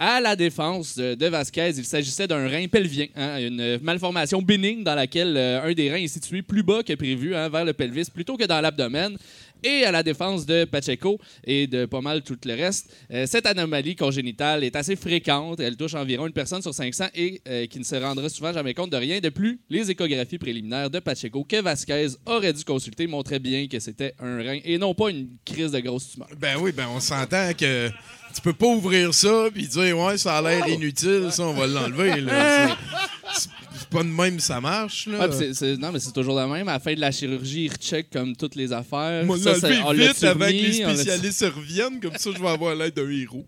À 0.00 0.20
la 0.20 0.34
défense 0.34 0.96
de 0.96 1.26
Vasquez, 1.26 1.72
il 1.76 1.84
s'agissait 1.84 2.26
d'un 2.26 2.48
rein 2.48 2.66
pelvien, 2.66 3.06
hein, 3.16 3.38
une 3.38 3.78
malformation 3.82 4.40
bénigne 4.40 4.84
dans 4.84 4.94
laquelle 4.94 5.36
euh, 5.36 5.62
un 5.64 5.72
des 5.72 5.90
reins 5.90 5.98
est 5.98 6.06
situé 6.06 6.40
plus 6.40 6.62
bas 6.62 6.84
que 6.84 6.92
prévu, 6.94 7.34
hein, 7.34 7.48
vers 7.48 7.64
le 7.64 7.72
pelvis, 7.72 8.08
plutôt 8.12 8.36
que 8.36 8.44
dans 8.44 8.60
l'abdomen. 8.60 9.16
Et 9.62 9.84
à 9.84 9.92
la 9.92 10.02
défense 10.02 10.46
de 10.46 10.64
Pacheco 10.64 11.18
et 11.44 11.66
de 11.66 11.86
pas 11.86 12.00
mal 12.00 12.22
tout 12.22 12.38
le 12.44 12.54
reste, 12.54 12.94
euh, 13.12 13.26
cette 13.26 13.46
anomalie 13.46 13.96
congénitale 13.96 14.64
est 14.64 14.76
assez 14.76 14.96
fréquente. 14.96 15.60
Elle 15.60 15.76
touche 15.76 15.94
environ 15.94 16.26
une 16.26 16.32
personne 16.32 16.62
sur 16.62 16.72
500 16.72 17.06
et 17.14 17.40
euh, 17.48 17.66
qui 17.66 17.78
ne 17.78 17.84
se 17.84 17.96
rendra 17.96 18.28
souvent 18.28 18.52
jamais 18.52 18.74
compte 18.74 18.90
de 18.90 18.96
rien. 18.96 19.20
De 19.20 19.28
plus, 19.28 19.60
les 19.68 19.90
échographies 19.90 20.38
préliminaires 20.38 20.90
de 20.90 21.00
Pacheco 21.00 21.44
que 21.44 21.60
Vasquez 21.60 22.08
aurait 22.26 22.52
dû 22.52 22.64
consulter 22.64 23.06
montraient 23.06 23.38
bien 23.38 23.66
que 23.66 23.80
c'était 23.80 24.14
un 24.20 24.38
rein 24.38 24.60
et 24.64 24.78
non 24.78 24.94
pas 24.94 25.10
une 25.10 25.28
crise 25.44 25.72
de 25.72 25.80
grosse 25.80 26.12
tumeur. 26.12 26.28
Ben 26.38 26.56
oui, 26.60 26.72
ben 26.72 26.86
on 26.94 27.00
s'entend 27.00 27.52
que 27.54 27.88
tu 28.34 28.40
peux 28.42 28.52
pas 28.52 28.66
ouvrir 28.66 29.12
ça 29.14 29.48
puis 29.52 29.66
dire 29.66 29.98
ouais, 29.98 30.18
ça 30.18 30.38
a 30.38 30.42
l'air 30.42 30.68
inutile, 30.68 31.28
ça 31.30 31.42
on 31.44 31.54
va 31.54 31.66
l'enlever. 31.66 32.24
C'est- 33.78 33.88
pas 33.88 34.02
de 34.02 34.08
même 34.08 34.40
ça 34.40 34.60
marche, 34.60 35.06
là. 35.06 35.18
Ouais, 35.20 35.28
puis 35.28 35.36
c'est- 35.38 35.54
c'est- 35.54 35.76
non, 35.76 35.90
mais 35.92 35.98
c'est 36.00 36.12
toujours 36.12 36.34
la 36.36 36.46
même. 36.46 36.68
À 36.68 36.74
la 36.74 36.78
fin 36.80 36.94
de 36.94 37.00
la 37.00 37.10
chirurgie, 37.10 37.64
ils 37.66 37.70
recheckent 37.72 38.10
comme 38.12 38.34
toutes 38.36 38.54
les 38.56 38.72
affaires. 38.72 39.24
Moi, 39.24 39.38
Ça, 39.38 39.54
ça- 39.54 39.68
on 39.86 39.92
l'a 39.92 40.08
vite 40.08 40.24
avant 40.24 40.46
que 40.46 40.50
les 40.50 40.60
remis, 40.62 40.84
on 40.84 40.88
l'a- 40.88 40.96
spécialistes 40.96 41.44
reviennent, 41.54 42.00
comme 42.00 42.16
ça, 42.16 42.30
je 42.36 42.40
vais 42.42 42.48
avoir 42.48 42.74
l'aide 42.74 42.94
d'un 42.94 43.10
héros. 43.10 43.44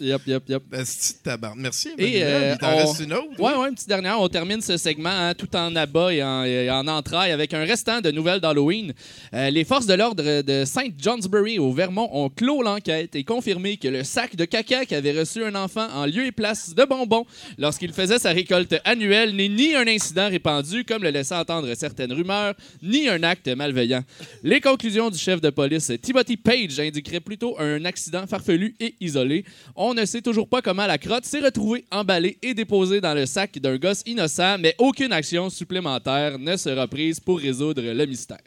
Yep, 0.00 0.22
yep, 0.26 0.42
yep. 0.48 0.62
Tabarnak. 1.24 1.58
Merci, 1.58 1.88
Et, 1.98 2.18
Emmanuel. 2.18 2.42
euh, 2.42 2.52
Il 2.54 2.58
t'en 2.58 2.72
on- 2.72 2.76
reste 2.86 3.00
une 3.00 3.12
autre? 3.12 3.40
Ouais, 3.40 3.54
ouais, 3.54 3.68
une 3.68 3.74
petite 3.74 3.88
dernière. 3.88 4.20
On 4.20 4.28
termine 4.28 4.60
ce 4.60 4.76
segment 4.76 5.10
hein, 5.10 5.34
tout 5.34 5.54
en 5.56 5.74
abat 5.76 6.12
et 6.14 6.22
en, 6.22 6.44
et 6.44 6.70
en 6.70 6.86
entrailles 6.86 7.32
avec 7.32 7.52
un 7.54 7.64
restant 7.64 8.00
de 8.00 8.10
nouvelles 8.10 8.40
d'Halloween. 8.40 8.92
Euh, 9.34 9.50
les 9.50 9.64
forces 9.64 9.86
de 9.86 9.94
l'ordre 9.94 10.42
de 10.42 10.64
Saint 10.64 10.88
Johnsbury 10.98 11.58
au 11.58 11.72
Vermont 11.72 12.08
ont 12.12 12.28
clos 12.28 12.62
l'enquête 12.62 13.14
et 13.16 13.24
confirmé 13.24 13.76
que 13.76 13.88
le 13.88 14.04
sac 14.04 14.36
de 14.36 14.44
caca 14.44 14.84
qu'avait 14.86 15.18
reçu 15.18 15.44
un 15.44 15.54
enfant 15.54 15.88
en 15.94 16.06
lieu 16.06 16.26
et 16.26 16.32
place 16.32 16.74
de 16.74 16.84
bonbons 16.84 17.24
lorsqu'il 17.58 17.92
faisait 17.92 18.18
sa 18.18 18.30
récolte 18.30 18.74
annuelle 18.84 19.34
n'est 19.38 19.48
ni 19.48 19.74
un 19.74 19.86
incident 19.86 20.28
répandu, 20.28 20.84
comme 20.84 21.02
le 21.02 21.10
laissaient 21.10 21.34
entendre 21.34 21.72
certaines 21.74 22.12
rumeurs, 22.12 22.54
ni 22.82 23.08
un 23.08 23.22
acte 23.22 23.48
malveillant. 23.48 24.02
Les 24.42 24.60
conclusions 24.60 25.10
du 25.10 25.18
chef 25.18 25.40
de 25.40 25.50
police 25.50 25.92
Timothy 26.02 26.36
Page 26.36 26.78
indiqueraient 26.80 27.20
plutôt 27.20 27.58
un 27.58 27.84
accident 27.84 28.26
farfelu 28.26 28.74
et 28.80 28.94
isolé. 29.00 29.44
On 29.76 29.94
ne 29.94 30.04
sait 30.04 30.22
toujours 30.22 30.48
pas 30.48 30.60
comment 30.60 30.86
la 30.86 30.98
crotte 30.98 31.24
s'est 31.24 31.40
retrouvée 31.40 31.84
emballée 31.90 32.36
et 32.42 32.52
déposée 32.52 33.00
dans 33.00 33.14
le 33.14 33.26
sac 33.26 33.58
d'un 33.58 33.76
gosse 33.76 34.02
innocent, 34.06 34.58
mais 34.58 34.74
aucune 34.78 35.12
action 35.12 35.48
supplémentaire 35.50 36.38
ne 36.38 36.56
sera 36.56 36.88
prise 36.88 37.20
pour 37.20 37.38
résoudre 37.38 37.82
le 37.82 38.06
mystère. 38.06 38.38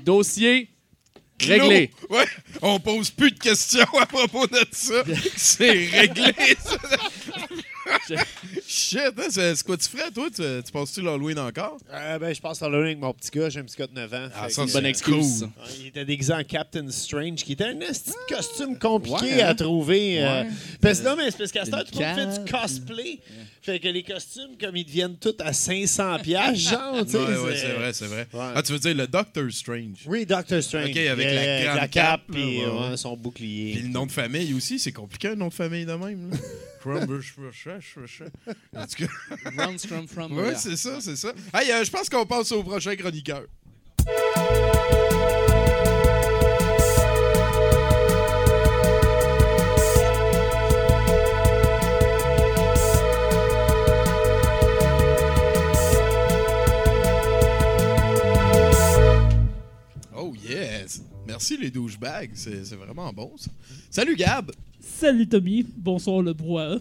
Dossier 0.00 0.68
réglé. 1.40 1.90
Ouais, 2.10 2.26
on 2.60 2.80
pose 2.80 3.10
plus 3.10 3.30
de 3.30 3.38
questions 3.38 3.86
à 4.00 4.06
propos 4.06 4.46
de 4.48 4.64
ça. 4.72 5.04
C'est 5.36 5.70
réglé. 5.70 6.34
Shit, 8.66 9.00
hein, 9.18 9.26
c'est 9.30 9.62
quoi 9.64 9.76
tu 9.76 9.88
ferais, 9.88 10.10
toi? 10.10 10.28
Tu, 10.34 10.42
tu 10.64 10.72
passes-tu 10.72 11.02
l'Halloween 11.02 11.38
encore? 11.38 11.78
Euh, 11.92 12.18
ben, 12.18 12.34
je 12.34 12.40
passe 12.40 12.62
à 12.62 12.66
l'Halloween 12.68 12.86
avec 12.86 12.98
mon 13.00 13.12
petit 13.14 13.30
gars. 13.30 13.48
J'ai 13.50 13.60
un 13.60 13.64
petit 13.64 13.76
gars 13.76 13.86
de 13.86 13.94
9 13.94 14.14
ans. 14.14 14.28
Ah, 14.34 14.48
ça, 14.48 14.64
c'est 14.66 14.72
Bonne 14.72 14.84
euh, 14.86 14.88
excuse. 14.88 15.40
ça. 15.40 15.44
Ouais, 15.46 15.50
Il 15.80 15.86
était 15.88 16.04
déguisé 16.04 16.32
en 16.32 16.44
Captain 16.44 16.88
Strange, 16.90 17.36
qui 17.44 17.52
était 17.52 17.64
un 17.64 17.76
petit 17.76 18.12
costume 18.28 18.78
compliqué 18.78 19.16
Ouais, 19.36 19.42
hein? 19.42 19.48
à 19.48 19.54
trouver. 19.54 20.22
euh, 20.22 20.42
Ouais. 20.44 20.48
parce 20.80 21.00
que 21.00 21.04
non, 21.08 21.16
mais 21.16 21.30
c'est 21.30 21.38
parce 21.38 21.52
qu'à 21.52 21.64
cette 21.64 21.74
heure, 21.74 21.80
Une 21.84 21.90
tout 21.90 21.98
le 22.00 22.06
monde 22.06 22.34
fait 22.34 22.44
du 22.44 22.52
cosplay. 22.52 23.18
Fait 23.64 23.78
que 23.78 23.86
les 23.86 24.02
costumes, 24.02 24.56
comme 24.60 24.76
ils 24.76 24.84
deviennent 24.84 25.16
tous 25.16 25.36
à 25.38 25.52
500 25.52 26.18
piastres, 26.18 26.70
genre, 26.70 27.04
tu 27.06 27.12
sais. 27.12 27.18
Ouais, 27.18 27.36
ouais, 27.38 27.56
c'est 27.56 27.72
vrai, 27.72 27.92
c'est 27.92 28.06
vrai. 28.06 28.26
Ouais. 28.32 28.52
Ah, 28.56 28.62
tu 28.62 28.72
veux 28.72 28.78
dire 28.80 28.94
le 28.94 29.06
Doctor 29.06 29.44
Strange? 29.52 29.98
Oui, 30.06 30.26
Doctor 30.26 30.60
Strange. 30.60 30.90
Ok, 30.90 30.96
avec 30.96 31.26
la 31.26 31.64
grande 31.64 31.76
la 31.76 31.88
cape, 31.88 32.22
et 32.34 32.38
là, 32.38 32.42
ouais, 32.42 32.66
ouais, 32.80 32.90
ouais. 32.90 32.96
son 32.96 33.14
Puis 33.14 33.22
bouclier. 33.22 33.74
le 33.82 33.88
nom 33.88 34.06
de 34.06 34.10
famille 34.12 34.52
aussi, 34.54 34.80
c'est 34.80 34.90
compliqué 34.90 35.28
un 35.28 35.34
nom 35.36 35.46
de 35.48 35.54
famille 35.54 35.86
de 35.86 35.92
même. 35.92 36.30
là. 36.32 36.36
Crumbush- 36.82 37.34
En 38.76 38.86
tout 38.86 39.06
cas, 39.06 39.78
scrum 39.78 40.08
from 40.08 40.36
ouais, 40.36 40.46
yeah. 40.48 40.58
c'est 40.58 40.76
ça, 40.76 41.00
c'est 41.00 41.14
ça. 41.14 41.32
Hey, 41.54 41.70
euh, 41.70 41.84
je 41.84 41.90
pense 41.92 42.08
qu'on 42.08 42.26
passe 42.26 42.50
au 42.50 42.64
prochain 42.64 42.96
chroniqueur. 42.96 43.42
Merci 61.32 61.56
les 61.56 61.70
douchebags, 61.70 62.32
c'est 62.34 62.62
c'est 62.62 62.76
vraiment 62.76 63.10
bon 63.10 63.34
ça. 63.38 63.50
Salut 63.88 64.16
Gab! 64.16 64.52
Salut 64.78 65.26
Tommy, 65.26 65.62
bonsoir 65.62 66.20
le 66.20 66.34
brouhaha. 66.34 66.76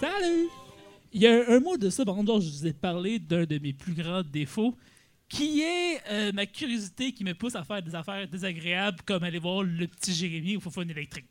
Salut! 0.00 0.48
Il 1.12 1.20
y 1.20 1.26
a 1.26 1.50
un 1.50 1.60
mot 1.60 1.76
de 1.76 1.90
ça, 1.90 2.06
dont 2.06 2.40
je 2.40 2.48
vous 2.48 2.66
ai 2.66 2.72
parlé 2.72 3.18
d'un 3.18 3.44
de 3.44 3.58
mes 3.58 3.74
plus 3.74 3.92
grands 3.92 4.22
défauts, 4.22 4.74
qui 5.28 5.60
est 5.60 6.00
euh, 6.08 6.32
ma 6.32 6.46
curiosité 6.46 7.12
qui 7.12 7.22
me 7.22 7.34
pousse 7.34 7.54
à 7.54 7.64
faire 7.64 7.82
des 7.82 7.94
affaires 7.94 8.26
désagréables 8.26 9.02
comme 9.04 9.24
aller 9.24 9.38
voir 9.38 9.62
le 9.62 9.86
petit 9.88 10.14
Jérémy 10.14 10.56
au 10.56 10.60
Fofone 10.60 10.88
électrique. 10.88 11.26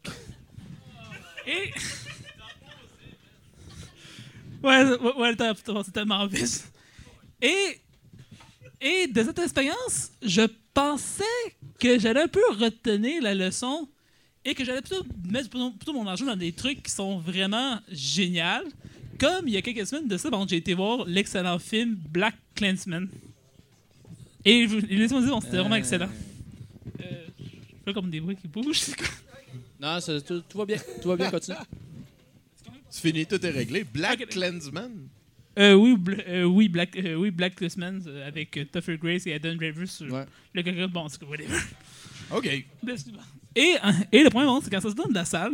Et. 1.48 1.72
Ouais, 4.63 4.84
ouais, 4.84 5.15
ouais, 5.17 5.36
c'est 5.84 5.91
tellement 5.91 6.28
vite. 6.28 6.72
Et. 7.41 7.82
Et 8.82 9.08
de 9.08 9.24
cette 9.24 9.38
expérience, 9.39 10.12
je 10.24 10.41
pensais 10.74 11.24
que 11.80 12.00
j'allais 12.00 12.22
un 12.22 12.28
peu 12.28 12.41
retenir 12.60 13.22
la 13.22 13.36
leçon 13.36 13.88
et 14.44 14.56
que 14.56 14.65
j'allais 14.65 14.82
plutôt 14.82 15.06
mettre 15.30 15.50
plutôt, 15.50 15.72
plutôt 15.72 15.94
mon 15.94 16.08
argent 16.08 16.26
dans 16.26 16.36
des 16.36 16.52
trucs 16.52 16.82
qui 16.84 16.91
sont 16.91 17.20
vraiment 17.20 17.80
géniaux. 17.91 18.67
Comme 19.20 19.48
il 19.48 19.54
y 19.54 19.58
a 19.58 19.62
quelques 19.62 19.86
semaines 19.86 20.08
de 20.08 20.17
ça, 20.17 20.32
bon, 20.32 20.48
j'ai 20.48 20.56
été 20.58 20.74
voir 20.74 21.06
l'excellent 21.06 21.60
film 21.60 21.96
Black 22.10 22.34
Clansman. 22.56 23.08
Et 24.44 24.65
laissez-moi 24.65 25.22
dire, 25.22 25.30
bon, 25.30 25.41
c'était 25.41 25.58
vraiment 25.58 25.76
excellent. 25.76 26.10
Euh, 27.02 27.04
je 27.39 27.46
fais 27.86 27.94
comme 27.94 28.10
des 28.10 28.20
bruits 28.20 28.36
qui 28.36 28.48
bougent. 28.48 28.80
c'est 28.80 28.96
quoi? 28.98 29.08
Non, 29.80 30.00
ça- 30.00 30.20
tout, 30.22 30.41
tout 30.50 30.58
va 30.58 30.65
bien. 30.65 30.78
Tout 31.04 31.10
va 31.10 31.15
bien, 31.17 31.30
continue. 31.30 31.58
C'est 32.89 33.02
fini, 33.08 33.28
tout 33.28 33.46
est 33.46 33.50
réglé. 33.52 33.84
Black 33.84 34.22
Ok. 34.22 34.30
Clansman. 34.30 34.91
Euh, 35.60 35.74
oui, 35.74 35.98
euh, 36.28 36.44
oui, 36.46 36.70
Black, 36.70 36.96
euh, 36.96 37.16
oui, 37.16 37.30
Black 37.30 37.56
Clansman 37.56 38.02
euh, 38.08 38.28
avec 38.28 38.58
Topher 38.72 38.98
Grace 38.98 39.28
et 39.28 39.34
Adam 39.34 39.54
Driver 39.56 39.86
sur 39.88 40.12
Ouais. 40.12 40.26
le 40.54 40.64
coca. 40.64 40.88
Bon, 40.88 41.10
c'est 41.10 41.20
quoi, 41.20 41.28
whatever. 41.30 41.58
OK. 42.32 42.46
Et, 42.46 43.76
et 44.14 44.24
le 44.24 44.30
point, 44.30 44.46
bon, 44.46 44.62
c'est 44.62 44.70
quand 44.70 44.80
ça 44.80 44.90
se 44.90 44.96
donne 44.96 45.10
de 45.10 45.14
la 45.16 45.26
salle. 45.26 45.54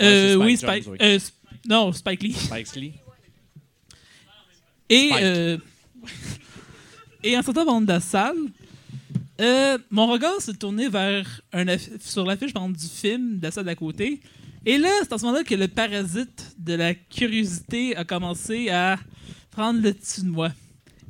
Euh, 0.00 0.34
Spike 0.34 0.44
oui, 0.46 0.56
Spike. 0.56 0.86
oui. 0.88 0.98
euh, 1.02 1.16
Sp- 1.18 1.34
non, 1.68 1.92
Spike 1.92 2.22
Lee. 2.22 2.32
Spike 2.32 2.74
Lee. 2.76 2.92
Et, 4.88 5.10
Spike. 5.10 5.60
et 7.24 7.36
en 7.36 7.42
sortant 7.42 7.80
de 7.82 7.88
la 7.88 8.00
salle, 8.00 8.36
mon 9.90 10.06
regard 10.06 10.40
s'est 10.40 10.54
tourné 10.54 10.88
vers 10.88 11.42
un 11.52 11.66
sur 12.00 12.24
l'affiche 12.24 12.54
du 12.54 12.88
film 12.88 13.38
de 13.38 13.42
la 13.42 13.50
salle 13.50 13.66
d'à 13.66 13.74
côté. 13.74 14.20
Et 14.66 14.76
là, 14.78 14.90
c'est 15.02 15.12
à 15.12 15.18
ce 15.18 15.24
moment-là 15.24 15.44
que 15.44 15.54
le 15.54 15.68
parasite 15.68 16.54
de 16.58 16.74
la 16.74 16.94
curiosité 16.94 17.96
a 17.96 18.04
commencé 18.04 18.68
à 18.68 18.98
prendre 19.50 19.80
le 19.80 19.92
dessus 19.92 20.20
de 20.22 20.28
moi. 20.28 20.52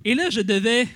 Et 0.05 0.15
là, 0.15 0.31
je 0.31 0.41
devais 0.41 0.87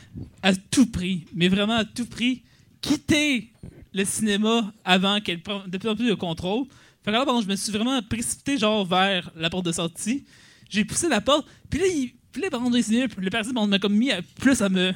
à 0.43 0.55
tout 0.55 0.87
prix, 0.87 1.25
mais 1.35 1.49
vraiment 1.49 1.75
à 1.77 1.85
tout 1.85 2.07
prix, 2.07 2.43
quitter 2.81 3.51
le 3.93 4.05
cinéma 4.05 4.73
avant 4.85 5.21
qu'elle 5.21 5.43
prenne 5.43 5.69
de 5.69 5.79
plus 5.79 5.89
en 5.89 5.97
plus 5.97 6.09
le 6.09 6.17
contrôle. 6.17 6.67
Fait 7.05 7.11
que 7.11 7.17
alors, 7.17 7.27
pardon, 7.27 7.43
je 7.43 7.49
me 7.49 7.57
suis 7.57 7.73
vraiment 7.73 8.01
précipité 8.03 8.57
genre 8.57 8.87
vers 8.87 9.31
la 9.37 9.51
porte 9.51 9.67
de 9.67 9.73
sortie. 9.73 10.25
J'ai 10.71 10.85
poussé 10.85 11.09
la 11.09 11.21
porte, 11.21 11.47
puis 11.69 11.81
là, 11.81 11.87
il, 11.87 12.13
puis 12.33 12.41
là, 12.41 12.51
contre, 12.51 12.77
le 13.21 13.31
parasite 13.31 13.53
bon, 13.55 13.67
m'a 13.67 13.79
comme 13.79 13.95
mis 13.95 14.11
plus 14.41 14.63
à 14.63 14.69
me 14.69 14.93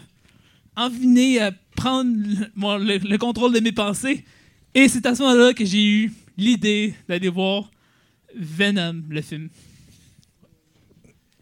enviner 0.75 1.41
à 1.41 1.53
prendre 1.77 2.11
le- 2.79 2.99
le 2.99 3.19
contrôle 3.19 3.53
de 3.53 3.61
mes 3.61 3.73
pensées. 3.73 4.25
Et 4.75 4.89
c'est 4.89 5.05
à 5.07 5.15
ce 5.15 5.23
moment-là 5.23 5.53
que 5.53 5.65
j'ai 5.65 5.85
eu 5.85 6.13
l'idée 6.39 6.95
d'aller 7.09 7.29
voir 7.29 7.71
Venom, 8.35 9.03
le 9.09 9.21
film. 9.21 9.49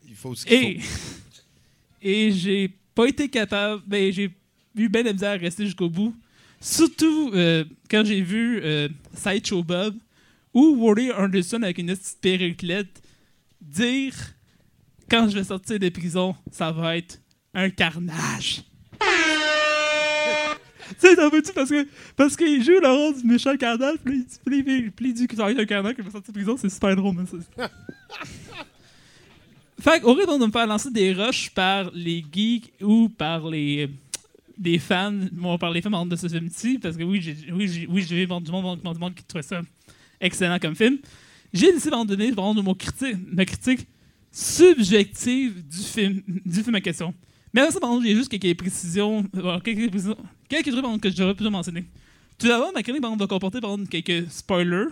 Il 0.09 0.15
faut 0.15 0.35
ce 0.35 0.47
qu'il 0.47 0.55
Et, 0.57 0.79
faut. 0.81 1.43
et 2.03 2.33
j'ai 2.33 2.71
pas 2.95 3.07
été 3.07 3.29
capable, 3.29 3.83
ben, 3.87 4.11
j'ai 4.13 4.31
eu 4.77 4.89
bien 4.89 5.03
misère 5.05 5.33
à 5.33 5.37
rester 5.37 5.65
jusqu'au 5.67 5.91
bout. 5.91 6.15
Surtout 6.61 7.31
euh, 7.35 7.65
quand 7.91 8.05
j'ai 8.05 8.23
vu 8.23 8.61
euh, 8.63 8.89
Sideshow 9.15 9.63
Bob 9.63 9.95
ou 10.55 10.77
Wally 10.79 11.13
Anderson 11.13 11.63
avec 11.63 11.79
une 11.79 11.89
petite 11.95 12.19
perruquelette 12.21 13.03
dire 13.61 14.15
quand 15.11 15.29
je 15.29 15.39
vais 15.39 15.45
sortir 15.45 15.79
de 15.79 15.89
prison, 15.91 16.35
ça 16.51 16.73
va 16.73 16.97
être 16.97 17.21
un 17.53 17.69
carnage. 17.71 18.63
Tu 20.91 21.09
sais, 21.09 21.17
t'en 21.17 21.29
veux-tu 21.29 21.53
parce 21.53 21.71
que 21.71 21.87
parce 22.17 22.37
qu'il 22.37 22.63
joue 22.63 22.81
le 22.81 22.89
rôle 22.89 23.21
du 23.21 23.27
méchant 23.27 23.57
carnage, 23.57 23.97
puis 24.05 24.19
il 24.19 24.25
dit- 24.25 24.91
puis 24.95 25.07
il- 25.09 25.15
dit 25.15 25.25
être 25.25 25.43
un 25.43 25.65
carnage, 25.65 25.95
qu'il 25.95 26.05
va 26.05 26.11
sortir 26.11 26.33
de 26.33 26.39
prison, 26.39 26.57
c'est 26.57 26.69
super 26.69 26.95
drôle, 26.97 27.15
mais. 27.17 27.25
Fait 29.81 30.01
qu'au 30.01 30.15
lieu 30.17 30.25
de 30.25 30.47
me 30.47 30.51
faire 30.51 30.67
lancer 30.67 30.91
des 30.91 31.13
rushs 31.13 31.51
par 31.51 31.91
les 31.95 32.25
geeks 32.33 32.73
ou 32.81 33.09
par 33.11 33.49
les, 33.49 33.91
des 34.57 34.79
fans, 34.79 35.13
bon, 35.33 35.59
par 35.59 35.71
les 35.71 35.83
fans 35.83 36.07
de 36.07 36.17
ce 36.17 36.29
film-ci, 36.29 36.79
parce 36.79 36.97
que 36.97 37.03
oui, 37.03 37.21
j'ai 37.21 37.37
oui, 37.53 37.87
oui, 37.89 38.01
vu 38.03 38.27
du 38.27 38.27
monde, 38.27 38.45
du 38.45 38.51
monde 38.99 39.15
qui 39.15 39.23
trouvait 39.25 39.43
ça 39.43 39.61
excellent 40.21 40.59
comme 40.59 40.75
film, 40.75 40.99
j'ai 41.53 41.73
décidé 41.73 41.91
de 41.91 42.05
donner 42.05 42.29
exemple, 42.29 42.63
mon 42.63 42.75
critique, 42.75 43.17
ma 43.31 43.45
critique 43.45 43.87
subjective 44.33 45.63
du 45.69 45.79
film, 45.79 46.23
du 46.45 46.63
film 46.63 46.77
en 46.77 46.81
question. 46.81 47.15
Mais 47.57 47.63
avant 47.63 47.71
ça, 47.71 47.81
par 47.81 47.89
exemple, 47.89 48.07
j'ai 48.07 48.15
juste 48.15 48.29
quelques 48.29 48.59
précisions, 48.59 49.25
euh, 49.35 49.59
quelques 49.61 49.89
précisions, 49.89 50.19
quelques 50.47 50.71
trucs 50.71 50.83
par 50.83 50.91
exemple, 50.91 51.09
que 51.09 51.17
j'aurais 51.17 51.35
pu 51.35 51.49
mentionner. 51.49 51.87
Tout 52.39 52.49
d'abord, 52.49 52.71
ma 52.75 52.83
chronique 52.83 53.01
par 53.01 53.17
va 53.17 53.27
comporter 53.27 53.63
par 53.63 53.79
quelques 53.91 54.31
spoilers. 54.31 54.89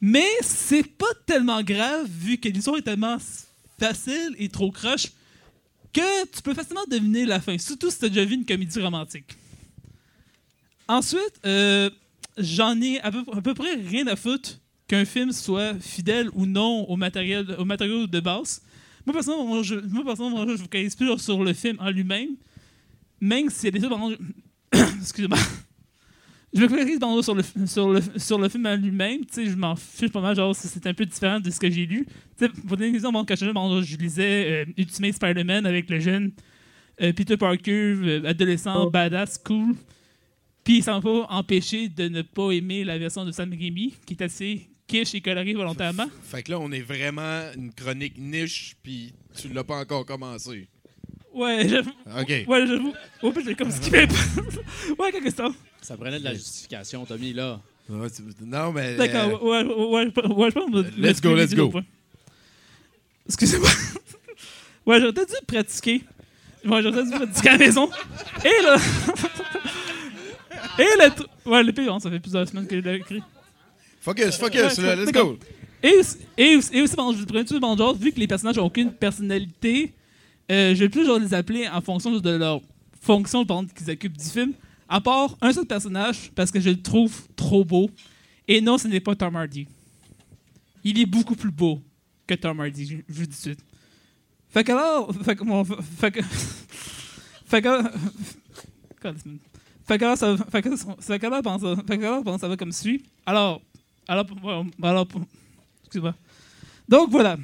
Mais 0.00 0.26
c'est 0.40 0.82
pas 0.82 1.14
tellement 1.24 1.62
grave 1.62 2.08
vu 2.10 2.38
que 2.38 2.48
l'histoire 2.48 2.78
est 2.78 2.82
tellement 2.82 3.16
facile 3.78 4.34
et 4.40 4.48
trop 4.48 4.72
croche 4.72 5.06
que 5.92 6.26
tu 6.34 6.42
peux 6.42 6.52
facilement 6.52 6.82
deviner 6.90 7.26
la 7.26 7.40
fin, 7.40 7.56
surtout 7.58 7.92
si 7.92 7.98
tu 8.00 8.06
as 8.06 8.08
déjà 8.08 8.24
vu 8.24 8.34
une 8.34 8.44
comédie 8.44 8.80
romantique. 8.80 9.36
Ensuite, 10.88 11.38
euh, 11.46 11.90
j'en 12.38 12.80
ai 12.80 12.98
à 13.02 13.12
peu, 13.12 13.22
à 13.32 13.40
peu 13.40 13.54
près 13.54 13.74
rien 13.74 14.08
à 14.08 14.16
foutre 14.16 14.58
qu'un 14.88 15.04
film 15.04 15.30
soit 15.30 15.74
fidèle 15.80 16.28
ou 16.34 16.44
non 16.44 16.88
au 16.88 16.96
matériel, 16.96 17.54
au 17.56 17.64
matériau 17.64 18.08
de 18.08 18.18
base. 18.18 18.62
Moi, 19.06 19.12
personnellement, 19.14 19.62
je, 19.62 19.74
moi, 19.74 20.04
personnellement, 20.04 20.46
je 20.46 20.52
me 20.52 20.56
focalise 20.56 20.94
plus 20.94 21.18
sur 21.18 21.42
le 21.42 21.52
film 21.52 21.76
en 21.80 21.90
lui-même, 21.90 22.30
même 23.20 23.48
s'il 23.50 23.64
y 23.66 23.68
a 23.68 23.70
des 23.78 23.80
choses, 23.86 24.16
je- 24.72 24.78
excusez-moi. 25.00 25.38
Je 26.54 26.60
me 26.60 26.68
focalise 26.68 26.98
par 26.98 27.24
sur 27.24 27.34
le, 27.34 27.42
sur, 27.66 27.90
le, 27.92 28.00
sur 28.18 28.38
le 28.38 28.48
film 28.48 28.66
en 28.66 28.76
lui-même. 28.76 29.20
Tu 29.24 29.32
sais, 29.32 29.46
je 29.46 29.56
m'en 29.56 29.74
fiche 29.74 30.10
pas 30.12 30.20
mal, 30.20 30.36
genre, 30.36 30.54
c'est 30.54 30.86
un 30.86 30.92
peu 30.94 31.06
différent 31.06 31.40
de 31.40 31.50
ce 31.50 31.58
que 31.58 31.70
j'ai 31.70 31.86
lu. 31.86 32.04
Tu 32.38 32.44
sais, 32.44 32.48
pour 32.50 32.76
donner 32.76 32.90
un 32.90 32.94
exemple, 32.94 33.14
bon, 33.14 33.24
quand 33.24 33.34
exemple, 33.34 33.82
je 33.82 33.96
lisais 33.96 34.64
euh, 34.66 34.72
Ultimate 34.76 35.14
Spider-Man 35.14 35.64
avec 35.64 35.88
le 35.88 35.98
jeune 35.98 36.30
euh, 37.00 37.12
Peter 37.14 37.38
Parker, 37.38 37.72
euh, 37.72 38.24
adolescent, 38.26 38.90
badass, 38.90 39.38
cool. 39.38 39.74
Puis 40.62 40.82
ça 40.82 40.92
m'a 40.92 41.00
pas 41.00 41.26
empêché 41.30 41.88
de 41.88 42.08
ne 42.08 42.20
pas 42.22 42.50
aimer 42.52 42.84
la 42.84 42.98
version 42.98 43.24
de 43.24 43.32
Sam 43.32 43.50
Raimi, 43.50 43.94
qui 44.06 44.12
est 44.14 44.22
assez 44.22 44.68
quiche 44.86 45.14
et 45.14 45.20
colorée 45.20 45.54
volontairement? 45.54 46.06
Fait 46.24 46.42
que 46.42 46.50
là, 46.52 46.58
on 46.60 46.70
est 46.72 46.80
vraiment 46.80 47.42
une 47.56 47.72
chronique 47.72 48.14
niche, 48.18 48.76
puis 48.82 49.12
tu 49.40 49.48
l'as 49.48 49.64
pas 49.64 49.76
encore 49.76 50.04
commencé. 50.06 50.68
Ouais, 51.34 51.66
j'avoue. 51.68 51.90
OK. 52.20 52.28
Ouais, 52.46 52.66
j'avoue. 52.66 52.92
Oh, 53.22 53.32
j'ai 53.44 53.54
comme 53.54 53.70
skippé. 53.70 54.00
ouais, 54.98 55.12
quelque 55.12 55.24
question. 55.24 55.54
Ça 55.80 55.96
prenait 55.96 56.18
de 56.18 56.24
la 56.24 56.34
justification, 56.34 57.04
Tommy, 57.06 57.32
là. 57.32 57.60
Ouais, 57.88 58.08
tu- 58.10 58.22
Non, 58.44 58.70
mais... 58.72 58.96
D'accord, 58.96 59.42
ouais, 59.42 59.62
ouais, 59.64 59.74
ouais, 59.74 60.12
ouais, 60.14 60.34
ouais, 60.34 60.50
je 60.50 60.54
pense 60.54 60.70
Let's 60.98 61.20
go, 61.20 61.34
let's 61.34 61.54
go. 61.54 61.70
au. 61.74 61.80
Excusez-moi. 63.26 63.68
ouais, 64.86 65.00
j'aurais 65.00 65.12
peut-être 65.12 65.30
dû 65.30 65.46
pratiquer. 65.46 66.02
Ouais, 66.64 66.82
j'aurais 66.82 67.02
peut-être 67.02 67.10
dû 67.10 67.16
pratiquer 67.16 67.48
à 67.48 67.52
la 67.52 67.58
maison. 67.58 67.90
Et 68.44 68.62
là. 68.62 68.76
Et 70.78 70.82
le. 70.82 71.50
Ouais, 71.50 71.62
le 71.62 71.72
pire, 71.72 71.94
hein, 71.94 72.00
ça 72.00 72.10
fait 72.10 72.20
plusieurs 72.20 72.48
semaines 72.48 72.66
que 72.66 72.76
je 72.80 72.84
l'ai 72.84 72.96
écrit. 72.96 73.22
Focus, 74.02 74.36
focus, 74.36 74.78
Ouais, 74.78 74.96
let's 74.96 75.12
go. 75.12 75.38
Et 75.80 75.96
aussi, 75.96 76.16
et 76.36 76.58
et 76.72 76.82
aussi 76.82 76.96
tout 76.96 77.54
le 77.54 77.94
vu 77.94 78.12
que 78.12 78.18
les 78.18 78.26
personnages 78.26 78.56
n'ont 78.56 78.66
aucune 78.66 78.92
personnalité, 78.92 79.94
euh, 80.50 80.74
je 80.74 80.80
vais 80.80 80.88
plus 80.88 81.06
genre 81.06 81.20
les 81.20 81.32
appeler 81.32 81.68
en 81.68 81.80
fonction 81.80 82.10
de 82.18 82.30
leur 82.30 82.60
fonction 83.00 83.42
exemple, 83.42 83.72
qu'ils 83.72 83.90
occupent 83.90 84.16
du 84.16 84.24
film. 84.24 84.54
À 84.88 85.00
part 85.00 85.36
un 85.40 85.52
seul 85.52 85.66
personnage, 85.66 86.32
parce 86.34 86.50
que 86.50 86.58
je 86.58 86.70
le 86.70 86.82
trouve 86.82 87.14
trop 87.36 87.64
beau. 87.64 87.90
Et 88.48 88.60
non, 88.60 88.76
ce 88.76 88.88
n'est 88.88 88.98
pas 88.98 89.14
Tom 89.14 89.36
Hardy. 89.36 89.68
Il 90.82 90.98
est 91.00 91.06
beaucoup 91.06 91.36
plus 91.36 91.52
beau 91.52 91.80
que 92.26 92.34
Tom 92.34 92.58
Hardy, 92.58 92.84
je, 92.84 92.96
je 93.08 93.20
vous 93.20 93.26
dis 93.26 93.28
tout 93.28 93.30
de 93.30 93.34
suite. 93.34 93.60
Fait 94.48 94.64
que 94.64 94.72
alors. 94.72 95.14
Fait 95.24 95.36
que. 95.36 95.44
Bon, 95.44 95.64
fait 95.64 96.10
que. 96.10 96.20
Fait 97.46 97.62
que. 97.62 97.68
Fait 99.84 99.98
que 99.98 100.16
fait 100.16 100.62
que, 100.62 100.76
fait 100.76 101.18
fait 102.48 103.62
alors, 104.08 104.26
excuse-moi. 105.84 106.14
Donc 106.88 107.10
voilà, 107.10 107.36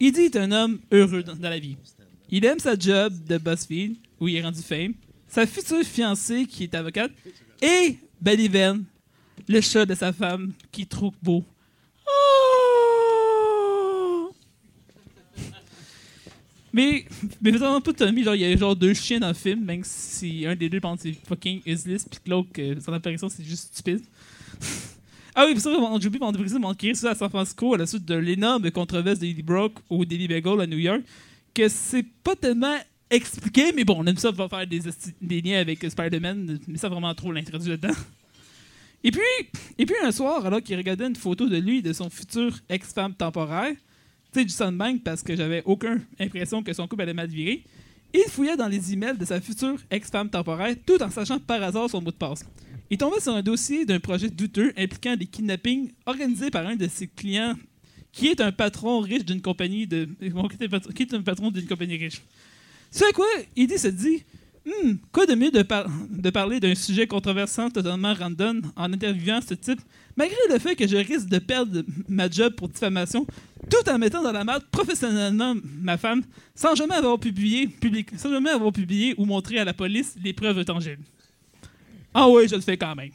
Eddie 0.00 0.22
est 0.22 0.36
un 0.36 0.50
homme 0.50 0.80
heureux 0.90 1.22
dans, 1.22 1.36
la 1.40 1.58
vie. 1.58 1.76
Il 2.28 2.44
aime 2.44 2.58
sa 2.58 2.78
job 2.78 3.12
de 3.26 3.38
BuzzFeed, 3.38 3.96
où 4.18 4.28
il 4.28 4.36
est 4.36 4.42
rendu 4.42 4.62
fame, 4.62 4.94
sa 5.28 5.46
future 5.46 5.82
fiancée 5.82 6.46
qui 6.46 6.64
est 6.64 6.74
avocate, 6.74 7.12
et 7.60 7.96
Van, 8.20 8.78
le 9.48 9.60
chat 9.60 9.86
de 9.86 9.94
sa 9.94 10.12
femme 10.12 10.52
qui 10.70 10.86
trouve 10.86 11.12
beau. 11.22 11.44
Oh! 12.06 14.32
Mais, 16.72 17.04
mais 17.40 17.52
faisant 17.52 17.80
pas 17.80 17.92
Tommy, 17.92 18.24
genre, 18.24 18.34
il 18.34 18.40
y 18.40 18.44
a 18.44 18.56
genre 18.56 18.74
deux 18.74 18.94
chiens 18.94 19.20
dans 19.20 19.28
le 19.28 19.34
film, 19.34 19.64
même 19.64 19.82
si 19.84 20.46
un 20.46 20.56
des 20.56 20.68
deux 20.68 20.80
pense 20.80 21.00
c'est 21.00 21.12
fucking 21.12 21.60
useless, 21.66 22.06
puis 22.08 22.18
que 22.24 22.30
l'autre, 22.30 22.48
que 22.52 22.80
son 22.80 22.92
apparition, 22.92 23.28
c'est 23.28 23.44
juste 23.44 23.74
stupide. 23.74 24.02
Ah 25.34 25.44
oui, 25.46 25.52
puis 25.52 25.60
ça, 25.60 25.70
on- 25.70 26.00
j'ai 26.00 26.08
oublié 26.08 26.24
de 26.24 26.36
préciser, 26.36 26.58
mon 26.58 26.72
écrit 26.72 26.94
ça 26.94 27.10
à 27.10 27.14
San 27.14 27.30
Francisco 27.30 27.74
à 27.74 27.78
la 27.78 27.86
suite 27.86 28.04
de 28.04 28.14
l'énorme 28.14 28.70
controverse 28.70 29.18
de 29.18 29.26
Eddie 29.26 29.42
Brock 29.42 29.72
au 29.88 30.04
Daily 30.04 30.28
Bagel 30.28 30.60
à 30.60 30.66
New 30.66 30.78
York, 30.78 31.02
que 31.54 31.68
c'est 31.68 32.06
pas 32.22 32.36
tellement 32.36 32.76
expliqué, 33.10 33.72
mais 33.74 33.84
bon, 33.84 33.96
on 33.98 34.06
aime 34.06 34.16
ça 34.16 34.30
va 34.30 34.48
faire 34.48 34.66
des, 34.66 35.40
liens 35.40 35.60
avec 35.60 35.82
Spider-Man, 35.82 36.58
mais 36.66 36.78
ça 36.78 36.88
vraiment 36.88 37.14
trop 37.14 37.32
l'introduit 37.32 37.70
là-dedans. 37.70 37.94
Et 39.04 39.10
puis, 39.10 39.20
et 39.78 39.84
puis 39.84 39.94
un 40.02 40.12
soir, 40.12 40.46
alors 40.46 40.62
qu'il 40.62 40.76
regardait 40.76 41.06
une 41.06 41.16
photo 41.16 41.48
de 41.48 41.56
lui 41.56 41.78
et 41.78 41.82
de 41.82 41.92
son 41.92 42.08
futur 42.08 42.56
ex-femme 42.68 43.14
temporaire, 43.14 43.72
tu 44.32 44.40
sais, 44.40 44.44
du 44.44 44.52
Sunbank 44.52 45.02
parce 45.02 45.22
que 45.22 45.34
j'avais 45.34 45.62
aucune 45.64 46.02
impression 46.20 46.62
que 46.62 46.72
son 46.72 46.86
couple 46.86 47.02
allait 47.02 47.12
mal 47.12 47.28
virer. 47.28 47.64
Il 48.14 48.24
fouillait 48.28 48.56
dans 48.56 48.68
les 48.68 48.92
emails 48.92 49.18
de 49.18 49.24
sa 49.24 49.40
future 49.40 49.76
ex-femme 49.90 50.30
temporaire 50.30 50.74
tout 50.86 51.02
en 51.02 51.10
sachant 51.10 51.38
par 51.38 51.62
hasard 51.62 51.90
son 51.90 52.00
mot 52.00 52.10
de 52.10 52.16
passe. 52.16 52.44
Il 52.92 52.98
tombait 52.98 53.20
sur 53.20 53.34
un 53.34 53.40
dossier 53.42 53.86
d'un 53.86 53.98
projet 54.00 54.28
douteux 54.28 54.70
impliquant 54.76 55.16
des 55.16 55.24
kidnappings 55.24 55.92
organisés 56.04 56.50
par 56.50 56.66
un 56.66 56.76
de 56.76 56.86
ses 56.88 57.06
clients 57.06 57.54
qui 58.12 58.26
est 58.28 58.38
un 58.42 58.52
patron 58.52 59.00
riche 59.00 59.24
d'une 59.24 59.40
compagnie 59.40 59.86
de. 59.86 60.06
qui 60.94 61.02
est 61.04 61.14
un 61.14 61.22
patron- 61.22 61.50
d'une 61.50 61.66
compagnie 61.66 61.96
riche. 61.96 62.20
C'est 62.90 63.06
à 63.06 63.12
quoi 63.12 63.24
Eddie 63.56 63.78
se 63.78 63.88
dit 63.88 64.22
Hmm, 64.66 64.96
quoi 65.10 65.24
de 65.24 65.34
mieux 65.34 65.50
de 65.50 66.30
parler 66.30 66.60
d'un 66.60 66.74
sujet 66.74 67.06
controversant 67.06 67.70
totalement 67.70 68.12
random 68.12 68.60
en 68.76 68.92
interviewant 68.92 69.40
ce 69.40 69.54
type, 69.54 69.80
malgré 70.14 70.36
le 70.50 70.58
fait 70.58 70.76
que 70.76 70.86
je 70.86 70.98
risque 70.98 71.28
de 71.28 71.38
perdre 71.38 71.82
ma 72.08 72.28
job 72.30 72.52
pour 72.54 72.68
diffamation, 72.68 73.26
tout 73.70 73.88
en 73.90 73.98
mettant 73.98 74.22
dans 74.22 74.30
la 74.32 74.44
merde 74.44 74.64
professionnellement 74.70 75.54
ma 75.80 75.96
femme, 75.96 76.22
sans 76.54 76.74
jamais 76.76 76.94
avoir 76.94 77.18
publié, 77.18 77.66
public- 77.66 78.10
sans 78.18 78.30
jamais 78.30 78.50
avoir 78.50 78.70
publié 78.70 79.14
ou 79.16 79.24
montré 79.24 79.58
à 79.58 79.64
la 79.64 79.72
police 79.72 80.14
les 80.22 80.34
preuves 80.34 80.62
tangibles. 80.66 81.02
Ah 82.14 82.28
oui, 82.28 82.46
je 82.48 82.54
le 82.54 82.60
fais 82.60 82.76
quand 82.76 82.94
même. 82.94 83.10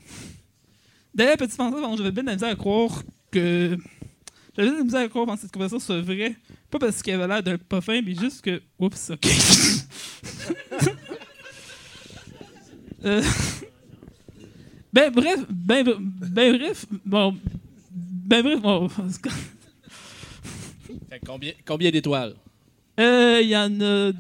D'ailleurs, 1.14 1.38
petit 1.38 1.56
penseur, 1.56 1.98
j'avais 1.98 2.12
bien 2.12 2.24
de 2.24 2.28
la 2.28 2.34
misère 2.34 2.50
à 2.50 2.56
croire 2.56 3.02
que. 3.32 3.78
J'avais 4.56 4.70
bien 4.70 4.74
de 4.74 4.78
la 4.80 4.84
misère 4.84 5.02
à 5.02 5.08
croire 5.08 5.36
que 5.36 5.42
cette 5.42 5.52
conversation 5.52 5.80
soit 5.80 6.02
vraie. 6.02 6.36
Pas 6.70 6.80
parce 6.80 7.02
qu'il 7.02 7.14
avait 7.14 7.28
l'air 7.28 7.44
d'un 7.44 7.58
pas 7.58 7.82
fin, 7.82 8.02
mais 8.02 8.16
juste 8.16 8.42
que. 8.42 8.62
Oups, 8.80 9.12
ok. 9.12 9.28
Euh, 13.06 13.22
Ben 14.92 15.12
bref, 15.14 15.40
ben, 15.50 15.86
ben 16.00 16.58
bref, 16.58 16.86
bon. 17.06 17.38
Ben 17.92 18.42
bref, 18.42 18.60
bon. 18.60 18.90
Fait 18.90 19.30
combien, 21.26 21.54
combien 21.66 21.92
d'étoiles? 21.92 22.34
Euh, 23.00 23.40
Il 23.42 23.50
y 23.50 23.56
en 23.56 23.80
a. 23.82 24.12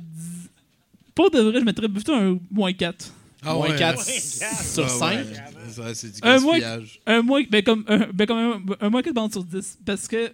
Pour 1.15 1.31
de 1.31 1.39
vrai, 1.39 1.59
je 1.59 1.65
mettrais 1.65 1.89
plutôt 1.89 2.13
un 2.13 2.37
moins 2.51 2.71
4. 2.71 3.11
Ah 3.45 3.53
Moins 3.53 3.69
ouais, 3.69 3.75
4 3.77 3.99
hein? 3.99 4.03
sur 4.03 4.85
Ah 4.85 4.89
5. 4.89 5.15
ouais. 5.17 5.23
Ça, 5.71 5.93
c'est 5.95 6.11
du 6.11 6.19
Un 6.23 6.39
mois- 6.39 6.59
gaspillage. 6.59 6.99
Un 7.05 7.21
moins. 7.21 7.43
Ben 7.49 7.63
comme 7.63 7.85
un, 7.87 8.07
ben 8.13 8.25
comme 8.25 8.37
un, 8.37 8.85
un 8.85 8.89
moins 8.89 9.01
4 9.01 9.13
bandes 9.13 9.31
sur 9.31 9.43
10. 9.43 9.77
Parce 9.85 10.07
que. 10.07 10.31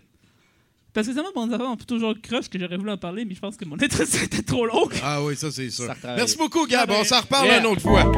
Parce 0.94 1.08
que 1.08 1.14
tellement 1.14 1.30
bon 1.34 1.52
affaires 1.52 1.68
ont 1.68 1.76
toujours 1.76 2.14
crush 2.22 2.48
que 2.50 2.60
j'aurais 2.60 2.78
voulu 2.78 2.92
en 2.92 2.98
parler, 2.98 3.26
mais 3.26 3.34
je 3.34 3.40
pense 3.40 3.58
que 3.58 3.66
mon 3.66 3.76
intérêt 3.76 4.04
était 4.24 4.44
trop 4.44 4.66
long. 4.66 4.88
Ah 5.04 5.24
oui, 5.24 5.36
ça, 5.36 5.52
c'est 5.52 5.70
sûr. 5.70 5.88
Ça. 6.02 6.16
Merci 6.16 6.38
beaucoup, 6.38 6.66
Gab. 6.68 6.90
On 6.92 7.04
s'en 7.04 7.20
reparle 7.22 7.48
Yeah. 7.48 7.60
une 7.60 7.66
autre 7.66 7.82
fois. 7.82 8.12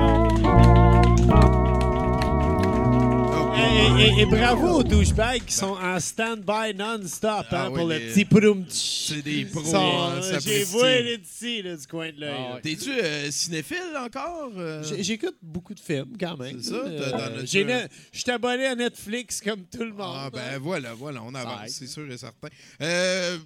Et, 3.67 4.19
et- 4.19 4.21
et 4.21 4.25
bravo 4.25 4.79
aux 4.79 4.83
douchebags 4.83 5.43
qui 5.45 5.53
sont 5.53 5.75
en 5.81 5.99
stand-by 5.99 6.73
non-stop 6.75 7.45
Ah 7.51 7.65
hein, 7.65 7.69
oui, 7.71 7.77
pour 7.79 7.87
le 7.87 7.97
les- 7.97 8.07
petit 8.07 8.25
poum 8.25 8.65
C'est 8.69 9.21
des 9.21 9.45
pros. 9.45 9.75
Hein, 9.75 10.21
J'ai 10.39 10.63
vu 10.63 11.17
d'ici, 11.17 11.61
là, 11.61 11.75
du 11.75 11.87
coin 11.87 12.11
de 12.11 12.19
l'œil. 12.21 12.33
Ah. 12.37 12.59
T'es-tu 12.61 12.91
euh, 12.91 13.31
cinéphile 13.31 13.77
encore? 13.99 14.51
euh? 14.57 14.83
J'écoute 14.99 15.35
beaucoup 15.41 15.73
de 15.73 15.79
films 15.79 16.15
quand 16.19 16.37
même. 16.37 16.61
C'est 16.61 16.69
ça, 16.69 16.83
ne- 16.85 17.87
Je 18.11 18.19
suis 18.19 18.31
abonné 18.31 18.65
à 18.67 18.75
Netflix 18.75 19.41
comme 19.41 19.63
tout 19.65 19.83
le 19.83 19.93
monde. 19.93 20.15
Ah, 20.17 20.29
ben 20.31 20.59
voilà, 20.59 20.93
voilà, 20.93 21.21
on 21.23 21.33
avance, 21.33 21.69
c'est 21.69 21.87
sûr 21.87 22.09
et 22.11 22.17
certain. 22.17 22.49
Euh, 22.81 23.37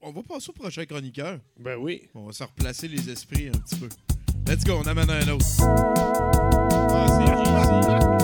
on 0.00 0.12
va 0.12 0.22
passer 0.22 0.50
au 0.50 0.52
prochain 0.52 0.84
chroniqueur. 0.84 1.38
Ben 1.58 1.76
oui. 1.76 2.02
On 2.14 2.26
va 2.26 2.32
se 2.32 2.44
replacer 2.44 2.86
les 2.88 3.10
esprits 3.10 3.48
un 3.48 3.52
petit 3.58 3.76
peu. 3.76 3.88
Let's 4.46 4.64
go, 4.64 4.80
on 4.82 4.86
amène 4.86 5.10
un 5.10 5.28
autre. 5.28 5.44
Allô 6.90 8.14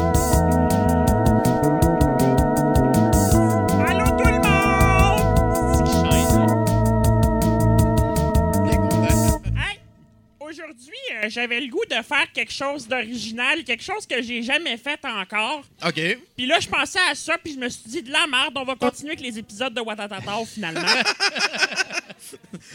j'avais 11.28 11.60
le 11.60 11.68
goût 11.68 11.84
de 11.90 12.02
faire 12.02 12.30
quelque 12.32 12.52
chose 12.52 12.86
d'original, 12.88 13.64
quelque 13.64 13.82
chose 13.82 14.06
que 14.06 14.22
j'ai 14.22 14.42
jamais 14.42 14.76
fait 14.76 14.98
encore. 15.04 15.64
OK. 15.86 16.00
Puis 16.36 16.46
là, 16.46 16.58
je 16.60 16.68
pensais 16.68 16.98
à 17.10 17.14
ça, 17.14 17.36
puis 17.42 17.54
je 17.54 17.58
me 17.58 17.68
suis 17.68 17.82
dit 17.86 18.02
de 18.02 18.10
la 18.10 18.26
merde, 18.26 18.54
on 18.56 18.64
va 18.64 18.74
continuer 18.74 19.12
avec 19.12 19.20
les 19.24 19.38
épisodes 19.38 19.74
de 19.74 19.80
Watatata 19.80 20.44
finalement. 20.46 20.80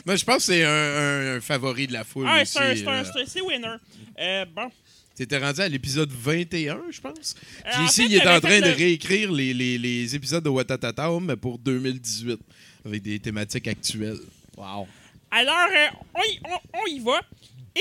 Mais 0.06 0.18
je 0.18 0.26
pense 0.26 0.38
que 0.38 0.42
c'est 0.54 0.64
un, 0.64 0.70
un- 0.70 1.36
un 1.38 1.42
favori 1.42 1.88
de 1.88 1.94
la 1.94 2.04
foule. 2.04 2.26
ah, 2.28 2.44
c'est 2.46 2.60
un- 2.60 2.76
c'est 2.76 2.88
un- 2.88 3.04
euh. 3.04 3.26
c'est- 3.26 3.42
winner. 3.42 3.76
Euh, 4.20 4.46
bon. 4.46 4.72
T'étais 5.16 5.38
rendu 5.38 5.60
à 5.62 5.68
l'épisode 5.68 6.12
21, 6.12 6.80
je 6.92 7.02
pense. 7.02 7.36
Euh, 7.66 7.70
J'ai 7.74 7.80
en 7.82 7.86
ici, 7.86 8.02
fait, 8.04 8.08
il 8.08 8.16
est 8.16 8.28
en 8.28 8.40
train 8.40 8.60
de 8.62 8.68
le- 8.68 8.74
réécrire 8.74 9.32
les, 9.32 9.54
les- 9.54 9.78
les 9.78 10.16
épisodes 10.16 10.44
de 10.44 10.50
Watatata, 10.50 11.10
mais 11.22 11.36
pour 11.36 11.58
2018, 11.60 12.40
avec 12.86 13.02
des 13.02 13.20
thématiques 13.20 13.68
actuelles. 13.68 14.20
Wow. 14.56 14.88
Alors, 15.32 15.68
euh, 15.76 15.88
on, 16.16 16.22
y, 16.24 16.40
on- 16.46 16.80
on 16.80 16.86
y 16.88 17.00
va. 17.00 17.20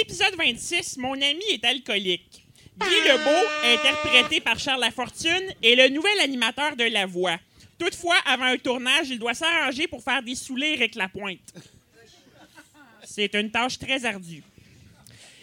Épisode 0.01 0.37
26, 0.37 0.99
Mon 0.99 1.15
ami 1.15 1.43
est 1.51 1.65
alcoolique. 1.65 2.47
Guy 2.79 3.09
Lebeau, 3.09 3.49
interprété 3.65 4.41
par 4.41 4.57
Charles 4.57 4.81
Lafortune, 4.81 5.53
est 5.61 5.75
le 5.75 5.89
nouvel 5.89 6.21
animateur 6.21 6.77
de 6.77 6.85
La 6.85 7.05
Voix. 7.05 7.37
Toutefois, 7.81 8.17
avant 8.25 8.45
un 8.45 8.59
tournage, 8.59 9.09
il 9.11 9.19
doit 9.19 9.35
s'arranger 9.35 9.89
pour 9.89 10.05
faire 10.05 10.23
des 10.23 10.37
soulires 10.37 10.79
avec 10.79 10.95
la 10.95 11.09
pointe. 11.09 11.53
C'est 13.03 13.35
une 13.35 13.51
tâche 13.51 13.77
très 13.81 14.05
ardue. 14.05 14.45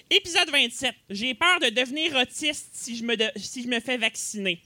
Épisode 0.09 0.49
27. 0.49 0.95
J'ai 1.09 1.33
peur 1.33 1.59
de 1.59 1.67
devenir 1.67 2.15
autiste 2.15 2.69
si 2.71 2.95
je 2.95 3.03
me, 3.03 3.15
si 3.35 3.63
je 3.63 3.67
me 3.67 3.81
fais 3.81 3.97
vacciner. 3.97 4.61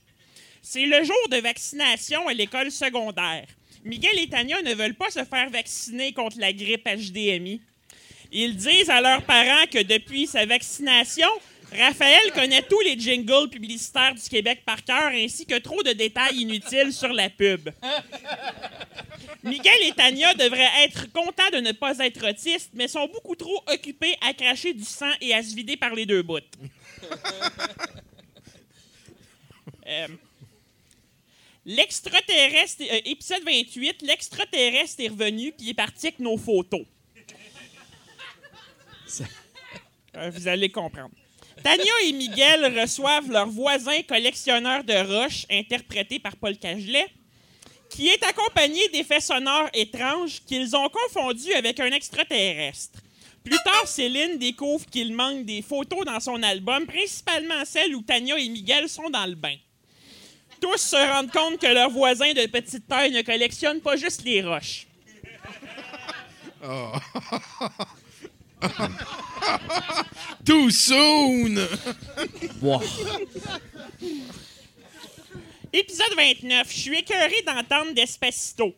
C'est 0.62 0.86
le 0.86 1.02
jour 1.02 1.28
de 1.30 1.38
vaccination 1.38 2.28
à 2.28 2.32
l'école 2.32 2.70
secondaire. 2.70 3.48
Miguel 3.82 4.20
et 4.20 4.28
Tania 4.28 4.62
ne 4.62 4.74
veulent 4.74 4.94
pas 4.94 5.10
se 5.10 5.24
faire 5.24 5.50
vacciner 5.50 6.12
contre 6.12 6.38
la 6.38 6.52
grippe 6.52 6.86
HDMI. 6.86 7.60
Ils 8.32 8.56
disent 8.56 8.90
à 8.90 9.00
leurs 9.00 9.22
parents 9.22 9.66
que 9.70 9.82
depuis 9.82 10.26
sa 10.26 10.46
vaccination, 10.46 11.28
Raphaël 11.76 12.32
connaît 12.34 12.62
tous 12.62 12.80
les 12.80 12.98
jingles 12.98 13.48
publicitaires 13.48 14.14
du 14.14 14.28
Québec 14.28 14.62
par 14.64 14.84
cœur 14.84 15.10
ainsi 15.12 15.46
que 15.46 15.58
trop 15.58 15.82
de 15.82 15.92
détails 15.92 16.36
inutiles 16.36 16.92
sur 16.92 17.12
la 17.12 17.30
pub. 17.30 17.70
Miguel 19.42 19.82
et 19.84 19.92
Tania 19.92 20.34
devraient 20.34 20.84
être 20.84 21.10
contents 21.12 21.50
de 21.52 21.58
ne 21.58 21.72
pas 21.72 21.98
être 21.98 22.28
autistes, 22.28 22.70
mais 22.74 22.88
sont 22.88 23.08
beaucoup 23.08 23.36
trop 23.36 23.62
occupés 23.72 24.16
à 24.20 24.34
cracher 24.34 24.74
du 24.74 24.84
sang 24.84 25.10
et 25.20 25.34
à 25.34 25.42
se 25.42 25.54
vider 25.54 25.76
par 25.76 25.94
les 25.94 26.06
deux 26.06 26.22
bouts. 26.22 26.38
Euh, 29.86 30.06
L'extraterrestre, 31.66 32.82
euh, 32.82 33.00
épisode 33.04 33.42
28, 33.44 34.02
l'extraterrestre 34.02 35.00
est 35.00 35.08
revenu 35.08 35.52
puis 35.52 35.70
est 35.70 35.74
parti 35.74 36.06
avec 36.06 36.18
nos 36.18 36.36
photos. 36.36 36.86
Euh, 40.16 40.28
vous 40.34 40.48
allez 40.48 40.72
comprendre. 40.72 41.14
Tania 41.62 41.92
et 42.04 42.12
Miguel 42.12 42.80
reçoivent 42.80 43.30
leur 43.30 43.48
voisin 43.48 44.02
collectionneur 44.02 44.82
de 44.82 44.92
roches, 44.92 45.46
interprété 45.48 46.18
par 46.18 46.34
Paul 46.36 46.56
Cagelet, 46.56 47.06
qui 47.90 48.08
est 48.08 48.22
accompagné 48.24 48.88
d'effets 48.88 49.20
sonores 49.20 49.68
étranges 49.72 50.40
qu'ils 50.44 50.74
ont 50.74 50.88
confondus 50.88 51.52
avec 51.52 51.78
un 51.78 51.92
extraterrestre. 51.92 52.98
Plus 53.44 53.58
tard, 53.64 53.86
Céline 53.86 54.36
découvre 54.38 54.84
qu'il 54.86 55.14
manque 55.14 55.44
des 55.44 55.62
photos 55.62 56.04
dans 56.04 56.20
son 56.20 56.42
album, 56.42 56.86
principalement 56.86 57.64
celles 57.64 57.94
où 57.94 58.02
Tania 58.02 58.36
et 58.36 58.48
Miguel 58.48 58.88
sont 58.88 59.10
dans 59.10 59.26
le 59.26 59.36
bain. 59.36 59.56
Tous 60.60 60.76
se 60.76 60.96
rendent 60.96 61.30
compte 61.30 61.58
que 61.58 61.72
leur 61.72 61.90
voisin 61.90 62.32
de 62.32 62.46
petite 62.46 62.86
taille 62.86 63.12
ne 63.12 63.22
collectionne 63.22 63.80
pas 63.80 63.96
juste 63.96 64.24
les 64.24 64.42
roches. 64.42 64.86
Too 70.44 70.70
soon! 70.70 71.58
Épisode 75.72 76.14
29. 76.16 76.66
Je 76.72 76.78
suis 76.78 76.98
écœuré 76.98 77.42
d'entendre 77.46 77.92
Despacito. 77.94 78.74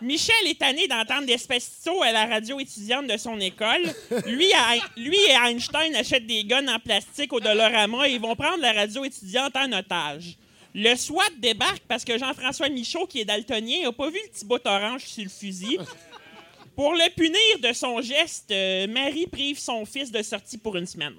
Michel 0.00 0.34
est 0.46 0.58
tanné 0.58 0.88
d'entendre 0.88 1.26
Despacito 1.26 2.02
à 2.02 2.10
la 2.10 2.26
radio 2.26 2.58
étudiante 2.58 3.06
de 3.06 3.16
son 3.16 3.38
école. 3.38 3.82
Lui, 4.26 4.50
à- 4.54 4.76
lui 4.96 5.16
et 5.28 5.32
Einstein 5.50 5.94
achètent 5.94 6.26
des 6.26 6.44
guns 6.44 6.66
en 6.68 6.78
plastique 6.78 7.32
au 7.32 7.40
Dolorama 7.40 8.08
et 8.08 8.14
ils 8.14 8.20
vont 8.20 8.34
prendre 8.34 8.60
la 8.60 8.72
radio 8.72 9.04
étudiante 9.04 9.54
en 9.56 9.70
otage. 9.72 10.36
Le 10.74 10.96
SWAT 10.96 11.28
débarque 11.38 11.82
parce 11.86 12.02
que 12.02 12.16
Jean-François 12.18 12.70
Michaud, 12.70 13.06
qui 13.06 13.20
est 13.20 13.26
daltonien, 13.26 13.82
n'a 13.82 13.92
pas 13.92 14.08
vu 14.08 14.18
le 14.24 14.30
petit 14.30 14.46
bout 14.46 14.66
orange 14.66 15.04
sur 15.04 15.22
le 15.22 15.28
fusil. 15.28 15.78
Pour 16.74 16.92
le 16.92 17.14
punir 17.14 17.70
de 17.70 17.72
son 17.74 18.00
geste, 18.00 18.50
euh, 18.50 18.86
Marie 18.86 19.26
prive 19.26 19.58
son 19.58 19.84
fils 19.84 20.10
de 20.10 20.22
sortie 20.22 20.58
pour 20.58 20.76
une 20.76 20.86
semaine. 20.86 21.14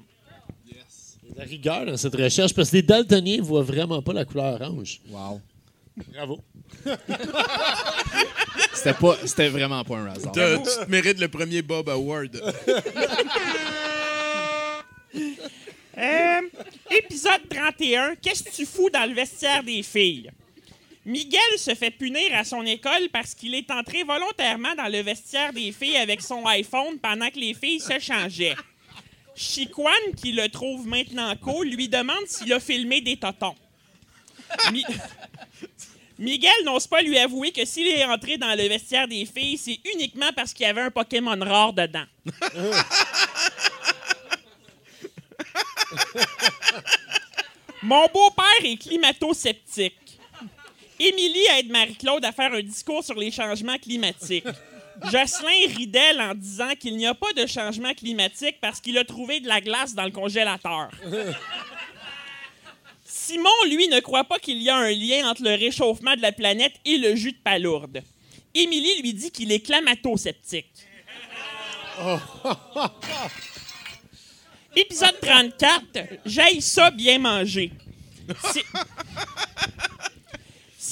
La 1.35 1.43
rigueur 1.45 1.85
dans 1.85 1.97
cette 1.97 2.15
recherche, 2.15 2.53
parce 2.53 2.69
que 2.69 2.75
les 2.75 2.83
daltoniens 2.83 3.41
voient 3.41 3.63
vraiment 3.63 4.01
pas 4.01 4.13
la 4.13 4.23
couleur 4.25 4.61
orange. 4.61 5.01
Wow. 5.09 5.41
Bravo. 6.11 6.39
C'était 8.73 8.93
pas, 8.93 9.17
c'était 9.25 9.49
vraiment 9.49 9.83
pas 9.83 9.97
un 9.97 10.07
hasard. 10.07 10.31
Tu 10.33 10.39
te 10.39 10.89
mérites 10.89 11.19
le 11.19 11.27
premier 11.27 11.61
Bob 11.61 11.89
Award. 11.89 12.41
Euh, 15.95 16.41
épisode 16.89 17.47
31. 17.47 18.15
Qu'est-ce 18.15 18.41
que 18.41 18.49
tu 18.49 18.65
fous 18.65 18.89
dans 18.89 19.07
le 19.07 19.13
vestiaire 19.13 19.63
des 19.63 19.83
filles? 19.83 20.31
Miguel 21.05 21.57
se 21.57 21.75
fait 21.75 21.91
punir 21.91 22.33
à 22.33 22.43
son 22.45 22.65
école 22.65 23.09
parce 23.11 23.35
qu'il 23.35 23.53
est 23.55 23.69
entré 23.71 24.03
volontairement 24.03 24.73
dans 24.75 24.87
le 24.91 25.01
vestiaire 25.01 25.51
des 25.51 25.71
filles 25.73 25.97
avec 25.97 26.21
son 26.21 26.45
iPhone 26.47 26.97
pendant 27.01 27.29
que 27.29 27.39
les 27.39 27.53
filles 27.53 27.81
se 27.81 27.99
changeaient. 27.99 28.55
Chiquan, 29.35 29.89
qui 30.15 30.31
le 30.31 30.47
trouve 30.49 30.87
maintenant 30.87 31.35
cool, 31.37 31.67
lui 31.67 31.89
demande 31.89 32.25
s'il 32.27 32.53
a 32.53 32.59
filmé 32.59 33.01
des 33.01 33.17
totons. 33.17 33.55
Mi- 34.71 34.85
Miguel 36.19 36.53
n'ose 36.63 36.85
pas 36.87 37.01
lui 37.01 37.17
avouer 37.17 37.51
que 37.51 37.65
s'il 37.65 37.87
est 37.87 38.05
entré 38.05 38.37
dans 38.37 38.55
le 38.55 38.67
vestiaire 38.69 39.07
des 39.07 39.25
filles, 39.25 39.57
c'est 39.57 39.79
uniquement 39.95 40.31
parce 40.35 40.53
qu'il 40.53 40.65
y 40.65 40.69
avait 40.69 40.81
un 40.83 40.91
Pokémon 40.91 41.37
rare 41.39 41.73
dedans. 41.73 42.05
Mon 47.81 48.05
beau-père 48.13 48.63
est 48.63 48.77
climato-sceptique. 48.77 50.02
Émilie 51.03 51.45
aide 51.57 51.69
Marie-Claude 51.69 52.23
à 52.23 52.31
faire 52.31 52.53
un 52.53 52.61
discours 52.61 53.03
sur 53.03 53.15
les 53.15 53.29
changements 53.29 53.77
climatiques. 53.77 54.45
Jocelyn 55.11 55.67
rit 55.75 55.87
d'elle 55.87 56.21
en 56.21 56.33
disant 56.33 56.75
qu'il 56.79 56.95
n'y 56.95 57.05
a 57.05 57.13
pas 57.13 57.33
de 57.33 57.45
changement 57.45 57.93
climatique 57.93 58.57
parce 58.61 58.79
qu'il 58.79 58.97
a 58.97 59.03
trouvé 59.03 59.41
de 59.41 59.47
la 59.47 59.59
glace 59.59 59.93
dans 59.95 60.05
le 60.05 60.11
congélateur. 60.11 60.89
Simon, 63.03 63.49
lui, 63.69 63.89
ne 63.89 63.99
croit 63.99 64.23
pas 64.23 64.39
qu'il 64.39 64.61
y 64.61 64.69
a 64.69 64.77
un 64.77 64.91
lien 64.91 65.29
entre 65.29 65.43
le 65.43 65.55
réchauffement 65.55 66.15
de 66.15 66.21
la 66.21 66.31
planète 66.31 66.75
et 66.85 66.97
le 66.97 67.15
jus 67.15 67.33
de 67.33 67.37
palourde. 67.43 68.01
Émilie 68.53 69.01
lui 69.01 69.13
dit 69.13 69.31
qu'il 69.31 69.51
est 69.51 69.59
clamato-sceptique. 69.59 70.71
Épisode 74.75 75.19
34, 75.21 75.81
j'aille 76.25 76.61
ça 76.61 76.91
bien 76.91 77.19
manger. 77.19 77.71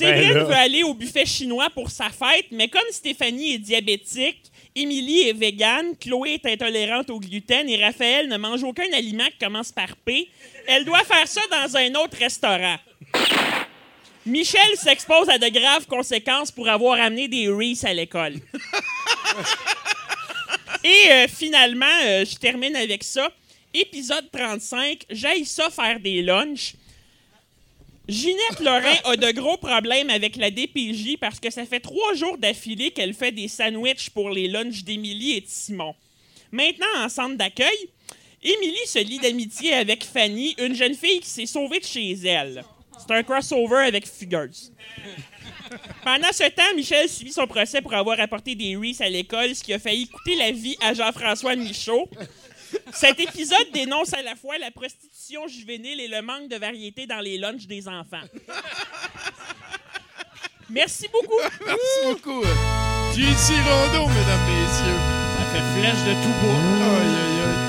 Ben 0.06 0.34
là. 0.34 0.44
veut 0.44 0.54
aller 0.54 0.84
au 0.84 0.94
buffet 0.94 1.26
chinois 1.26 1.70
pour 1.70 1.90
sa 1.90 2.10
fête, 2.10 2.48
mais 2.52 2.68
comme 2.68 2.82
Stéphanie 2.92 3.54
est 3.56 3.60
diabétique, 3.60 4.52
Émilie 4.76 5.28
est 5.28 5.34
végane, 5.34 5.98
Chloé 6.00 6.40
est 6.42 6.46
intolérante 6.46 7.10
au 7.10 7.20
gluten 7.20 7.68
et 7.68 7.84
Raphaël 7.84 8.30
ne 8.30 8.38
mange 8.38 8.64
aucun 8.64 8.92
aliment 8.94 9.26
qui 9.26 9.38
commence 9.46 9.72
par 9.72 9.96
P, 9.98 10.30
elle 10.68 10.86
doit 10.86 11.04
faire 11.04 11.28
ça 11.28 11.42
dans 11.52 11.76
un 11.76 11.94
autre 11.96 12.18
restaurant. 12.18 12.78
Michel 14.26 14.78
s'expose 14.78 15.30
à 15.30 15.38
de 15.38 15.48
graves 15.48 15.88
conséquences 15.88 16.52
pour 16.52 16.70
avoir 16.70 17.00
amené 17.00 17.28
des 17.28 17.50
Reese 17.50 17.84
à 17.84 17.94
l'école. 17.94 18.36
Et 20.84 21.12
euh, 21.12 21.28
finalement, 21.28 21.86
euh, 22.06 22.26
je 22.26 22.36
termine 22.38 22.76
avec 22.76 23.04
ça. 23.04 23.30
Épisode 23.74 24.30
35, 24.32 25.06
j'aille 25.10 25.46
ça 25.46 25.70
faire 25.70 26.00
des 26.00 26.22
lunchs. 26.22 26.74
Ginette 28.08 28.60
Lorrain 28.60 28.96
a 29.06 29.16
de 29.16 29.32
gros 29.32 29.58
problèmes 29.58 30.10
avec 30.10 30.36
la 30.36 30.50
DPJ 30.50 31.18
parce 31.20 31.40
que 31.40 31.50
ça 31.50 31.66
fait 31.66 31.80
trois 31.80 32.14
jours 32.16 32.38
d'affilée 32.38 32.92
qu'elle 32.92 33.14
fait 33.14 33.32
des 33.32 33.48
sandwichs 33.48 34.10
pour 34.10 34.32
les 34.32 34.48
lunchs 34.48 34.84
d'Émilie 34.84 35.38
et 35.38 35.42
de 35.42 35.48
Simon. 35.48 35.94
Maintenant, 36.52 36.88
en 36.98 37.10
centre 37.10 37.38
d'accueil, 37.38 37.90
Émilie 38.44 38.88
se 38.88 39.00
lie 39.00 39.20
d'amitié 39.20 39.74
avec 39.74 40.04
Fanny, 40.04 40.56
une 40.58 40.76
jeune 40.76 40.96
fille 40.96 41.20
qui 41.20 41.30
s'est 41.30 41.46
sauvée 41.46 41.80
de 41.80 41.86
chez 41.86 42.12
elle. 42.26 42.64
C'est 43.00 43.14
un 43.14 43.24
crossover 43.24 43.86
avec 43.86 44.08
Figures. 44.08 44.50
Pendant 46.04 46.32
ce 46.32 46.50
temps, 46.50 46.76
Michel 46.76 47.08
subit 47.08 47.32
son 47.32 47.48
procès 47.48 47.82
pour 47.82 47.94
avoir 47.94 48.20
apporté 48.20 48.56
des 48.56 48.76
Reese 48.76 49.02
à 49.02 49.10
l'école, 49.10 49.56
ce 49.56 49.64
qui 49.64 49.74
a 49.74 49.80
failli 49.80 50.08
coûter 50.08 50.36
la 50.36 50.52
vie 50.52 50.76
à 50.82 50.94
Jean-François 50.94 51.56
Michaud. 51.56 52.10
Cet 52.94 53.20
épisode 53.20 53.72
dénonce 53.74 54.14
à 54.14 54.22
la 54.22 54.36
fois 54.36 54.58
la 54.58 54.72
prostitution 54.72 55.48
juvénile 55.48 56.00
et 56.00 56.08
le 56.08 56.22
manque 56.22 56.50
de 56.50 56.56
variété 56.58 57.06
dans 57.08 57.20
les 57.20 57.38
lunchs 57.38 57.68
des 57.68 57.88
enfants. 57.88 58.22
Merci 60.70 61.08
beaucoup. 61.12 61.40
Merci 61.66 62.00
beaucoup. 62.06 62.44
J.C. 63.16 63.54
Rondeau, 63.56 64.08
mesdames, 64.08 64.46
messieurs. 64.48 65.00
Ça 65.38 65.46
fait 65.52 65.80
flèche 65.80 66.04
de 66.08 66.14
tout 66.24 66.34
bois. 66.42 66.54
Aïe, 66.54 67.16
aïe, 67.18 67.42
aïe. 67.42 67.62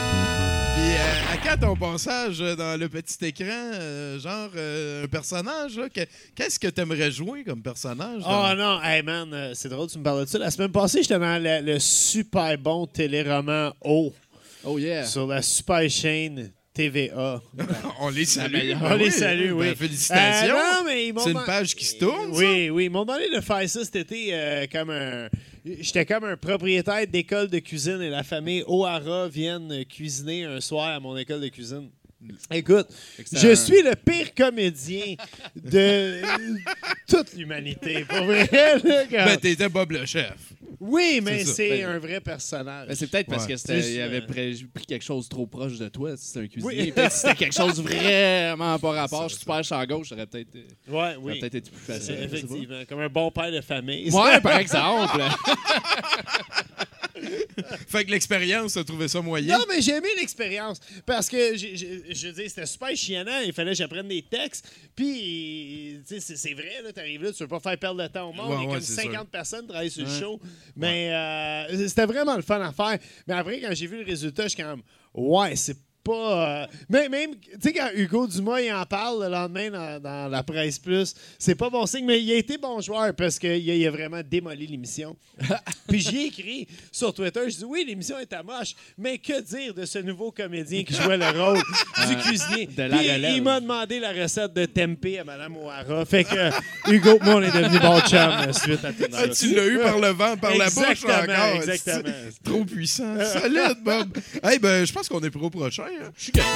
Puis, 0.75 0.93
euh, 0.95 1.33
à 1.33 1.37
quand 1.57 1.61
ton 1.67 1.77
passage 1.77 2.38
dans 2.38 2.79
le 2.79 2.88
petit 2.88 3.25
écran, 3.27 3.47
euh, 3.51 4.21
genre 4.21 4.51
euh, 4.55 5.05
un 5.05 5.09
personnage, 5.09 5.81
qu'est-ce 6.37 6.61
que 6.61 6.69
t'aimerais 6.69 7.11
jouer 7.11 7.43
comme 7.43 7.61
personnage? 7.61 8.23
dans- 8.23 8.53
Oh 8.53 8.55
non, 8.55 8.81
hey 8.83 9.03
man, 9.03 9.31
euh, 9.35 9.51
c'est 9.55 9.69
drôle, 9.69 9.88
tu 9.91 9.99
me 9.99 10.05
parles 10.05 10.21
de 10.25 10.31
ça. 10.31 10.38
La 10.38 10.51
semaine 10.53 10.71
passée, 10.71 11.03
j'étais 11.03 11.19
dans 11.19 11.43
le, 11.43 11.61
le 11.73 11.79
super 11.81 12.57
bon 12.57 12.87
téléroman 12.87 13.73
O 13.81 14.12
Oh 14.64 14.79
yeah. 14.79 15.05
sur 15.05 15.27
la 15.27 15.42
super 15.42 15.88
chaîne 15.90 16.53
TVA. 16.75 17.42
On 18.01 18.09
les 18.09 18.25
salue. 18.25 18.72
On 18.81 18.94
les 18.96 19.11
salue, 19.11 19.53
oui. 19.53 19.66
Ben, 19.68 19.75
félicitations. 19.77 20.55
Euh, 20.55 20.59
non, 20.81 20.85
mais 20.87 21.07
ils 21.09 21.12
m'ont 21.12 21.20
C'est 21.20 21.33
une 21.33 21.44
page 21.44 21.75
qui 21.75 21.85
se 21.85 21.96
tourne, 21.98 22.33
ça? 22.33 22.38
Oui, 22.38 22.70
oui. 22.70 22.85
Ils 22.87 22.90
m'ont 22.90 23.05
demandé 23.05 23.29
de 23.35 23.40
faire 23.40 23.68
ça 23.68 23.85
cet 23.85 23.96
été 23.96 24.29
euh, 24.33 24.66
comme 24.72 24.90
un. 24.90 25.29
J'étais 25.81 26.07
comme 26.07 26.25
un 26.25 26.37
propriétaire 26.37 27.07
d'école 27.07 27.48
de 27.48 27.59
cuisine 27.61 28.01
et 28.03 28.09
la 28.11 28.22
famille 28.25 28.64
O'Hara 28.66 29.29
viennent 29.29 29.85
cuisiner 29.85 30.44
un 30.44 30.61
soir 30.61 30.88
à 30.88 30.98
mon 31.01 31.16
école 31.16 31.40
de 31.40 31.48
cuisine. 31.48 31.90
Écoute, 32.53 32.87
je 33.33 33.48
un- 33.48 33.55
suis 33.57 33.83
le 33.83 33.94
pire 33.96 34.33
comédien 34.35 35.16
de 35.57 36.20
toute 37.09 37.35
l'humanité. 37.35 38.05
Pour 38.09 38.25
vrai, 38.25 38.48
là, 38.53 39.05
Ben, 39.11 39.37
t'étais 39.37 39.68
Bob 39.68 39.90
le 39.92 40.07
chef. 40.07 40.35
Oui, 40.83 41.21
mais 41.23 41.45
c'est 41.45 41.68
Ben, 41.68 41.85
un 41.90 41.99
vrai 41.99 42.21
personnage. 42.21 42.88
Ben, 42.88 42.95
c'est 42.97 43.07
peut-être 43.07 43.29
parce 43.29 43.45
Ouais. 43.47 43.53
que 43.53 43.57
c'était, 43.57 43.81
C'est 43.83 43.92
il 43.95 44.01
avait 44.01 44.21
ça. 44.21 44.27
pris, 44.27 44.64
pris 44.75 44.85
quelque 44.87 45.05
chose 45.05 45.29
trop 45.29 45.47
proche 45.47 45.79
de 45.79 45.88
toi, 45.88 46.16
si 46.16 46.27
c'est 46.33 46.40
un 46.40 46.47
cuisinier. 46.49 46.83
Oui. 46.83 46.92
Peut-être 46.92 47.12
si 47.12 47.18
c'était 47.21 47.35
quelque 47.37 47.55
chose 47.55 47.81
vraiment 47.85 48.79
pas 48.79 48.90
rapport. 48.92 49.23
Je 49.29 49.35
suis 49.35 49.40
super 49.40 49.62
champ 49.62 49.85
gauche, 49.87 50.09
ça 50.09 50.14
aurait 50.16 50.27
peut-être, 50.27 50.55
euh, 50.57 50.61
ouais, 50.61 51.12
ça 51.12 51.18
aurait 51.18 51.33
oui. 51.33 51.38
peut-être 51.40 51.55
été 51.55 51.71
plus 51.71 51.81
facile. 51.81 52.16
Effectivement, 52.23 52.83
comme 52.88 53.01
un 53.01 53.09
bon 53.09 53.31
père 53.31 53.53
de 53.53 53.61
famille. 53.61 54.11
Ouais, 54.11 54.41
par 54.41 54.57
exemple. 54.59 55.22
Fait 57.89 58.05
que 58.05 58.11
l'expérience, 58.11 58.75
t'as 58.75 58.85
trouvé 58.85 59.09
ça 59.09 59.20
moyen. 59.20 59.59
Non, 59.59 59.64
mais 59.68 59.81
j'ai 59.81 59.93
aimé 59.97 60.09
l'expérience. 60.18 60.81
Parce 61.07 61.29
que, 61.29 61.57
je 61.57 62.27
veux 62.27 62.33
dire, 62.33 62.45
c'était 62.49 62.66
super 62.66 62.95
chiannant. 62.97 63.41
Il 63.45 63.53
fallait 63.53 63.73
que 63.73 63.77
j'apprenne 63.79 64.09
des 64.09 64.23
textes. 64.23 64.68
Puis, 64.95 66.01
tu 66.09 66.20
sais, 66.20 66.37
c'est- 66.37 66.55
vrai, 66.55 66.83
là, 66.83 66.93
t'arrives 66.93 67.23
là, 67.23 67.33
tu 67.33 67.43
veux 67.43 67.49
pas 67.49 67.61
faire 67.61 67.79
perdre 67.79 68.03
le 68.03 68.09
temps 68.09 68.31
au 68.31 68.33
monde. 68.33 68.51
Ouais, 68.51 68.57
Il 68.57 68.62
y 68.62 68.64
a 68.64 68.68
ouais, 68.68 68.75
comme 68.75 68.81
c'est 68.83 68.95
50 69.03 69.12
sûr. 69.14 69.27
personnes 69.31 69.61
qui 69.62 69.68
travaillent 69.68 69.91
sur 69.91 70.05
Ouais. 70.07 70.11
le 70.12 70.20
show. 70.20 70.41
Mais 70.77 71.12
euh, 71.12 71.89
c'était 71.89 72.07
vraiment 72.07 72.37
le 72.37 72.43
fun 72.43 72.61
à 72.61 72.73
faire. 72.73 72.99
Mais 73.27 73.35
après, 73.35 73.61
quand 73.61 73.73
j'ai 73.75 73.87
vu 73.87 73.99
le 73.99 74.05
résultat, 74.05 74.45
je 74.45 74.49
suis 74.51 74.62
quand 74.62 74.68
même, 74.77 74.83
ouais, 75.14 75.57
c'est 75.57 75.77
pas. 76.05 76.62
euh, 76.62 76.66
mais 76.88 77.09
même, 77.09 77.30
tu 77.36 77.48
sais, 77.61 77.72
quand 77.72 77.88
Hugo 77.94 78.26
Dumas 78.26 78.61
il 78.61 78.72
en 78.72 78.84
parle 78.86 79.24
le 79.24 79.30
lendemain 79.30 79.70
dans, 79.70 80.00
dans 80.00 80.28
la 80.28 80.42
presse 80.42 80.78
plus, 80.78 81.14
c'est 81.38 81.55
pas 81.55 81.70
bon 81.70 81.86
signe, 81.86 82.05
mais 82.05 82.20
il 82.22 82.32
a 82.32 82.36
été 82.36 82.59
bon 82.59 82.80
joueur 82.80 83.14
parce 83.14 83.38
qu'il 83.38 83.50
a, 83.50 83.57
il 83.74 83.86
a 83.86 83.90
vraiment 83.90 84.20
démoli 84.28 84.66
l'émission. 84.66 85.16
Puis 85.88 86.00
j'y 86.00 86.16
ai 86.18 86.26
écrit 86.26 86.68
sur 86.90 87.12
Twitter, 87.14 87.40
je 87.48 87.57
dis 87.59 87.64
oui, 87.64 87.84
l'émission 87.86 88.18
était 88.18 88.42
moche, 88.42 88.74
mais 88.98 89.18
que 89.18 89.40
dire 89.40 89.74
de 89.74 89.84
ce 89.84 89.98
nouveau 89.98 90.30
comédien 90.30 90.82
qui 90.84 90.94
jouait 90.94 91.16
le 91.16 91.28
rôle 91.30 91.59
du 92.09 92.16
cuisinier? 92.16 92.66
de 92.66 92.82
la 92.82 92.96
Puis 92.98 93.12
relève. 93.12 93.36
il 93.36 93.42
m'a 93.42 93.61
demandé 93.61 94.00
la 94.00 94.12
recette 94.12 94.53
de 94.55 94.64
tempeh 94.66 95.18
à 95.20 95.24
Mme 95.24 95.57
O'Hara. 95.57 96.05
Fait 96.05 96.24
que 96.24 96.50
Hugo, 96.90 97.18
moi, 97.22 97.36
on 97.36 97.42
est 97.42 97.50
devenu 97.53 97.78
bon 97.78 98.00
chum 98.00 98.18
euh, 98.18 98.53
suite 98.53 98.84
à 98.84 98.92
tout 98.92 99.03
ça. 99.11 99.18
Ah, 99.24 99.28
tu 99.28 99.55
l'as 99.55 99.66
eu 99.66 99.78
par 99.78 99.98
le 99.98 100.09
vent, 100.09 100.36
par 100.36 100.57
la 100.57 100.66
bouche 100.70 100.84
Exactement, 100.90 101.22
encore. 101.34 101.62
exactement. 101.62 102.14
C'est 102.30 102.42
Trop 102.42 102.64
puissant. 102.64 103.14
Solide, 103.24 103.78
Bob. 103.84 104.18
hey, 104.42 104.59
ben, 104.59 104.84
je 104.84 104.92
pense 104.92 105.09
qu'on 105.09 105.20
est 105.20 105.30
pro 105.30 105.50
prochain. 105.50 105.84
Hein. 106.01 106.11
Je 106.16 106.22
suis 106.22 106.32
correct. 106.32 106.49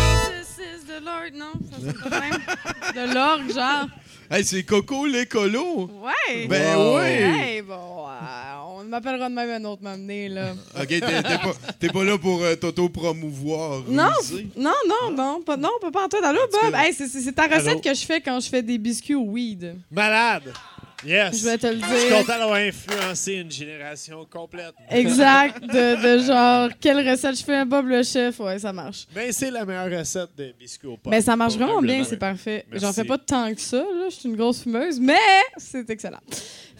Jesus 0.00 0.58
is 0.58 0.84
the 0.84 1.00
Lord, 1.00 1.32
non? 1.34 1.52
Ça, 1.70 1.76
c'est 1.80 2.08
pas 2.08 2.20
même. 2.20 2.38
De 2.94 3.14
l'orgue, 3.14 3.52
genre. 3.52 3.86
Hey, 4.32 4.44
c'est 4.44 4.62
Coco 4.62 5.06
l'écolo. 5.06 5.90
Ouais! 6.02 6.46
Ben 6.46 6.76
Wow. 6.76 6.98
oui. 6.98 7.02
Hey, 7.04 7.62
bon, 7.62 7.74
euh, 8.06 8.76
on 8.78 8.84
m'appellera 8.84 9.28
de 9.28 9.34
même 9.34 9.50
un 9.64 9.68
autre 9.68 9.82
m'amener, 9.82 10.28
là. 10.28 10.52
OK, 10.80 10.86
t'es 10.86 11.00
t'es 11.00 11.22
pas, 11.22 11.52
t'es 11.80 11.88
pas 11.88 12.04
là 12.04 12.16
pour 12.16 12.40
euh, 12.42 12.54
t'auto-promouvoir. 12.54 13.82
Non, 13.88 14.10
non, 14.56 14.72
non, 14.86 15.10
non, 15.16 15.42
pas, 15.42 15.56
non, 15.56 15.70
pas, 15.80 15.90
pas 15.90 16.04
en 16.04 16.08
toi. 16.08 16.20
Allô, 16.22 16.38
Bob? 16.52 16.74
Hey, 16.76 16.92
c'est- 16.92 17.08
c'est 17.08 17.20
c'est 17.22 17.32
ta 17.32 17.46
recette 17.48 17.66
Allô? 17.66 17.80
que 17.80 17.92
je 17.92 18.06
fais 18.06 18.20
quand 18.20 18.38
je 18.38 18.48
fais 18.48 18.62
des 18.62 18.78
biscuits 18.78 19.16
au 19.16 19.24
weed. 19.24 19.74
Malade. 19.90 20.52
Yes. 21.04 21.38
Je 21.40 21.44
vais 21.44 21.56
te 21.58 21.66
le 21.66 21.80
Je 21.80 21.84
suis 21.96 22.08
dire. 22.08 22.18
content 22.18 22.38
d'avoir 22.38 22.58
influencé 22.58 23.32
une 23.34 23.50
génération 23.50 24.26
complète. 24.30 24.74
Exact, 24.90 25.62
de, 25.62 26.16
de 26.18 26.22
genre, 26.22 26.70
quelle 26.80 27.08
recette 27.08 27.38
je 27.38 27.44
fais 27.44 27.56
un 27.56 27.66
Bob 27.66 27.86
le 27.86 28.02
chef, 28.02 28.38
ouais, 28.40 28.58
ça 28.58 28.72
marche. 28.72 29.06
Ben, 29.14 29.32
c'est 29.32 29.50
la 29.50 29.64
meilleure 29.64 29.98
recette 30.00 30.30
de 30.36 30.52
biscuits 30.58 30.88
au 30.88 30.96
pot. 30.96 31.08
Mais 31.10 31.20
ça 31.22 31.36
marche 31.36 31.54
vraiment 31.54 31.80
bien, 31.80 32.04
c'est 32.04 32.18
parfait. 32.18 32.66
J'en 32.72 32.92
fais 32.92 33.04
pas 33.04 33.18
tant 33.18 33.52
que 33.54 33.60
ça, 33.60 33.78
là. 33.78 34.08
Je 34.10 34.14
suis 34.16 34.28
une 34.28 34.36
grosse 34.36 34.62
fumeuse, 34.62 35.00
mais 35.00 35.16
c'est 35.56 35.88
excellent. 35.88 36.20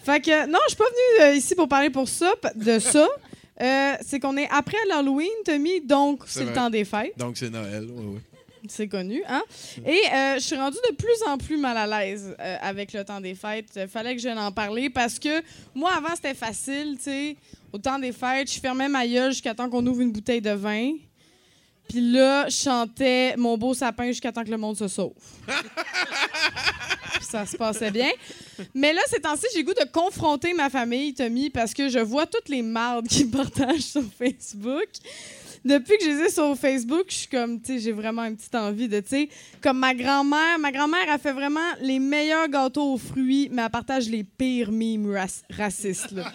Fait 0.05 0.21
que, 0.21 0.47
non, 0.47 0.59
je 0.65 0.69
suis 0.75 0.77
pas 0.79 0.85
venue 0.85 1.31
euh, 1.31 1.35
ici 1.37 1.55
pour 1.55 1.69
parler 1.69 1.91
pour 1.91 2.09
ça, 2.09 2.33
de 2.55 2.79
ça. 2.79 3.07
Euh, 3.63 3.93
c'est 4.01 4.19
qu'on 4.21 4.39
est 4.39 4.49
après 4.51 4.79
l'Halloween, 4.89 5.29
Tommy, 5.45 5.83
donc 5.83 6.23
C'est 6.25 6.47
le 6.47 6.53
temps 6.55 6.71
des 6.71 6.87
fêtes. 6.87 7.13
Donc, 7.19 7.37
c'est 7.37 7.51
Noël. 7.51 7.85
Ouais, 7.91 8.15
ouais. 8.15 8.21
C'est 8.69 8.89
connu, 8.89 9.23
hein? 9.27 9.43
Et 9.87 10.03
euh, 10.13 10.35
je 10.35 10.41
suis 10.41 10.57
rendue 10.57 10.79
de 10.91 10.95
plus 10.95 11.23
en 11.27 11.39
plus 11.39 11.57
mal 11.57 11.77
à 11.77 11.87
l'aise 11.87 12.37
euh, 12.39 12.57
avec 12.61 12.93
le 12.93 13.05
temps 13.05 13.21
des 13.21 13.35
fêtes. 13.35 13.71
Euh, 13.77 13.89
fallait 13.89 14.15
que 14.15 14.21
je 14.21 14.27
vienne 14.27 14.39
en 14.39 14.53
parler 14.53 14.91
parce 14.91 15.19
que 15.19 15.43
moi, 15.75 15.93
avant, 15.97 16.15
c'était 16.15 16.35
facile, 16.35 16.97
tu 16.97 17.05
sais. 17.05 17.37
Au 17.73 17.79
temps 17.79 17.99
des 17.99 18.13
fêtes, 18.13 18.53
je 18.53 18.61
fermais 18.61 18.89
ma 18.89 19.07
gueule 19.07 19.33
jusqu'à 19.33 19.55
temps 19.55 19.69
qu'on 19.71 19.87
ouvre 19.87 20.01
une 20.01 20.13
bouteille 20.13 20.41
de 20.41 20.51
vin. 20.51 20.93
Puis 21.89 22.01
là, 22.01 22.49
je 22.49 22.57
chantais 22.57 23.35
Mon 23.37 23.57
beau 23.57 23.75
sapin 23.75 24.07
jusqu'à 24.07 24.31
temps 24.31 24.45
que 24.45 24.51
le 24.51 24.59
monde 24.59 24.77
se 24.77 24.89
sauve. 24.89 25.15
Puis 27.15 27.25
ça 27.25 27.47
se 27.47 27.57
passait 27.57 27.91
bien. 27.91 28.11
Mais 28.75 28.93
là, 28.93 29.01
ces 29.07 29.21
temps-ci, 29.21 29.47
j'ai 29.55 29.65
goût 29.65 29.75
de 29.75 29.89
confronter 29.91 30.53
ma 30.53 30.71
famille, 30.71 31.15
Tommy, 31.15 31.51
parce 31.51 31.73
que 31.73 31.89
je 31.89 31.99
vois 31.99 32.27
toutes 32.27 32.49
les 32.49 32.63
mardes 32.63 33.09
qu'ils 33.09 33.31
partagent 33.31 33.81
sur 33.81 34.05
Facebook 34.19 34.89
depuis 35.65 35.99
que 35.99 36.05
je 36.05 36.11
les 36.11 36.21
ai 36.27 36.31
sur 36.31 36.57
Facebook, 36.57 37.05
je 37.09 37.15
suis 37.15 37.29
comme, 37.29 37.61
tu 37.61 37.75
sais, 37.75 37.79
j'ai 37.81 37.93
vraiment 37.93 38.25
une 38.25 38.37
petite 38.37 38.55
envie 38.55 38.89
de, 38.89 39.01
tu 39.01 39.09
sais, 39.09 39.29
comme 39.61 39.79
ma 39.79 39.95
grand-mère. 39.95 40.59
Ma 40.59 40.73
grand-mère 40.73 41.11
a 41.11 41.19
fait 41.19 41.33
vraiment 41.33 41.61
les 41.81 41.99
meilleurs 41.99 42.49
gâteaux 42.49 42.95
aux 42.95 42.99
fruits, 42.99 43.49
mais 43.53 43.63
elle 43.63 43.71
partage 43.71 44.09
les 44.09 44.25
pires 44.25 44.73
mimes 44.73 45.13
rac- 45.13 45.43
racistes, 45.51 46.13
là. 46.13 46.33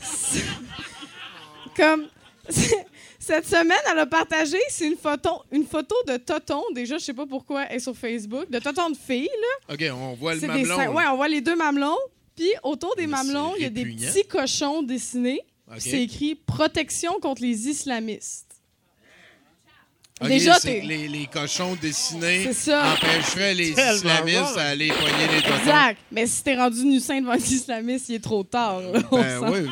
Comme, 1.76 2.06
cette 3.18 3.46
semaine, 3.46 3.76
elle 3.90 3.98
a 3.98 4.06
partagé, 4.06 4.56
c'est 4.70 4.86
une 4.86 4.96
photo, 4.96 5.42
une 5.52 5.66
photo 5.66 5.94
de 6.06 6.16
Toton. 6.16 6.62
Déjà, 6.74 6.96
je 6.98 7.04
sais 7.04 7.12
pas 7.12 7.26
pourquoi 7.26 7.64
elle 7.64 7.76
est 7.76 7.80
sur 7.80 7.94
Facebook, 7.96 8.50
de 8.50 8.58
Toton 8.58 8.90
de 8.90 8.96
fille, 8.96 9.28
là. 9.68 9.74
OK, 9.74 9.84
on 9.92 10.14
voit 10.14 10.34
le 10.34 10.40
des 10.40 10.46
mamelon. 10.46 10.78
là. 10.78 10.90
ouais, 10.92 11.04
on 11.12 11.16
voit 11.16 11.28
les 11.28 11.40
deux 11.42 11.56
mamelons. 11.56 11.96
Puis 12.34 12.50
autour 12.62 12.94
des 12.96 13.06
Mais 13.06 13.16
mamelons, 13.16 13.52
il 13.56 13.62
y 13.62 13.66
a 13.66 13.70
des 13.70 13.84
petits 13.84 14.26
cochons 14.26 14.82
dessinés. 14.82 15.40
C'est 15.78 16.02
écrit 16.02 16.34
protection 16.34 17.18
contre 17.20 17.42
les 17.42 17.68
islamistes. 17.68 18.45
Déjà, 20.22 20.58
t'es- 20.58 20.80
les, 20.80 21.08
les 21.08 21.26
cochons 21.26 21.76
dessinés 21.80 22.48
empêcheraient 22.48 23.54
les 23.54 23.70
islamistes 23.70 24.56
à 24.56 24.68
aller 24.68 24.88
poigner 24.88 25.28
les 25.34 25.42
totons. 25.42 25.58
Exact. 25.58 26.00
Mais 26.10 26.26
si 26.26 26.42
t'es 26.42 26.54
rendu 26.56 26.84
nu 26.84 27.00
sein 27.00 27.20
devant 27.20 27.32
un 27.32 27.36
islamiste, 27.36 28.08
il 28.08 28.14
est 28.14 28.24
trop 28.24 28.42
tard. 28.42 28.80
là. 28.80 29.00
Ben 29.10 29.40
oui. 29.50 29.68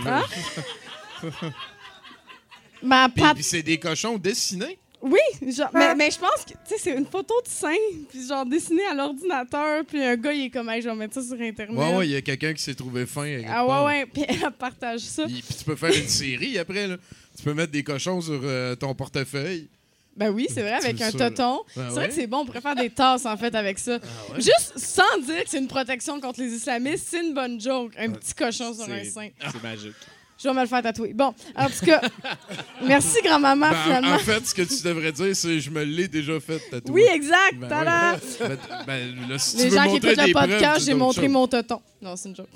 Ma 2.83 3.09
Puis, 3.09 3.23
pat- 3.23 3.35
puis 3.35 3.43
c'est 3.45 3.63
des 3.63 3.79
cochons 3.79 4.19
dessinés. 4.19 4.79
Oui, 5.01 5.19
genre, 5.55 5.69
mais, 5.75 5.95
mais 5.95 6.11
je 6.11 6.19
pense 6.19 6.45
que 6.47 6.55
c'est 6.79 6.97
une 6.97 7.05
photo 7.05 7.35
de 7.45 7.49
sein, 7.49 7.75
puis 8.11 8.27
genre 8.27 8.47
dessinée 8.47 8.87
à 8.91 8.95
l'ordinateur, 8.95 9.85
puis 9.87 10.03
un 10.03 10.17
gars, 10.17 10.33
il 10.33 10.47
est 10.47 10.51
comme, 10.51 10.71
hey, 10.71 10.81
je 10.81 10.89
vais 10.89 10.95
mettre 10.95 11.13
ça 11.15 11.23
sur 11.23 11.39
Internet. 11.39 11.77
Ouais, 11.77 11.95
ouais, 11.97 12.07
il 12.07 12.13
y 12.13 12.17
a 12.17 12.23
quelqu'un 12.23 12.55
qui 12.55 12.63
s'est 12.63 12.75
trouvé 12.75 13.05
fin. 13.05 13.43
Ah 13.47 13.65
part. 13.67 13.85
ouais, 13.85 13.99
ouais, 14.01 14.07
puis 14.07 14.25
elle 14.27 14.51
partage 14.53 15.01
ça. 15.01 15.25
Puis, 15.27 15.43
puis 15.47 15.55
tu 15.59 15.65
peux 15.65 15.77
faire 15.77 15.95
une 15.95 16.09
série 16.09 16.59
après, 16.59 16.87
là. 16.87 16.97
Tu 17.37 17.43
peux 17.43 17.53
mettre 17.53 17.73
des 17.73 17.83
cochons 17.83 18.21
sur 18.23 18.41
euh, 18.45 18.77
ton 18.77 18.95
portefeuille. 18.95 19.69
Ben 20.17 20.31
oui, 20.31 20.47
c'est 20.49 20.63
vrai, 20.63 20.75
avec 20.75 21.01
un 21.01 21.11
toton. 21.11 21.61
Ben 21.77 21.87
c'est 21.89 21.91
vrai 21.91 22.03
ouais. 22.03 22.09
que 22.09 22.15
c'est 22.15 22.27
bon, 22.27 22.39
on 22.39 22.47
pourrait 22.47 22.61
faire 22.61 22.77
des 22.77 22.91
tasses, 22.91 23.27
en 23.27 23.37
fait, 23.37 23.55
avec 23.55 23.79
ça. 23.79 23.99
Ah 24.03 24.35
Juste 24.37 24.75
sans 24.77 25.19
dire 25.25 25.43
que 25.45 25.51
c'est 25.51 25.59
une 25.59 25.67
protection 25.69 26.21
contre 26.21 26.41
les 26.41 26.53
islamistes, 26.55 27.07
c'est 27.11 27.21
une 27.25 27.35
bonne 27.35 27.61
joke. 27.61 27.93
Un 27.99 28.11
petit 28.11 28.33
cochon 28.35 28.73
sur 28.75 28.85
un 28.85 29.05
sein. 29.05 29.29
C'est 29.53 29.63
magique. 29.63 29.95
Je 30.37 30.49
vais 30.49 30.55
me 30.55 30.61
le 30.63 30.67
faire 30.67 30.83
tatouer. 30.83 31.13
Bon, 31.15 31.33
en 31.57 31.67
tout 31.67 31.87
cas, 31.87 32.01
merci 32.85 33.19
grand-maman, 33.23 33.71
Ben, 33.71 33.77
en- 33.79 33.83
finalement. 33.85 34.15
en 34.15 34.19
fait, 34.19 34.45
ce 34.47 34.55
que 34.55 34.63
tu 34.63 34.83
devrais 34.83 35.13
dire, 35.13 35.35
c'est 35.35 35.61
je 35.61 35.71
me 35.71 35.83
l'ai 35.85 36.09
déjà 36.09 36.39
fait 36.41 36.59
tatouer. 36.71 36.93
Oui, 36.93 37.03
exact. 37.15 37.55
Ben 37.55 37.69
tada! 37.69 38.15
ouais. 38.15 38.19
Ben, 38.41 38.59
ben, 38.87 39.29
là, 39.31 39.39
si 39.39 39.57
Les 39.59 39.71
gens 39.71 39.85
qui 39.89 39.97
écoutent 39.97 40.17
le 40.17 40.33
podcast, 40.33 40.85
j'ai 40.85 40.95
montré 40.95 41.29
mon 41.29 41.47
tonton. 41.47 41.81
Non, 42.03 42.17
c'est 42.17 42.29
une 42.31 42.37
joke. 42.37 42.49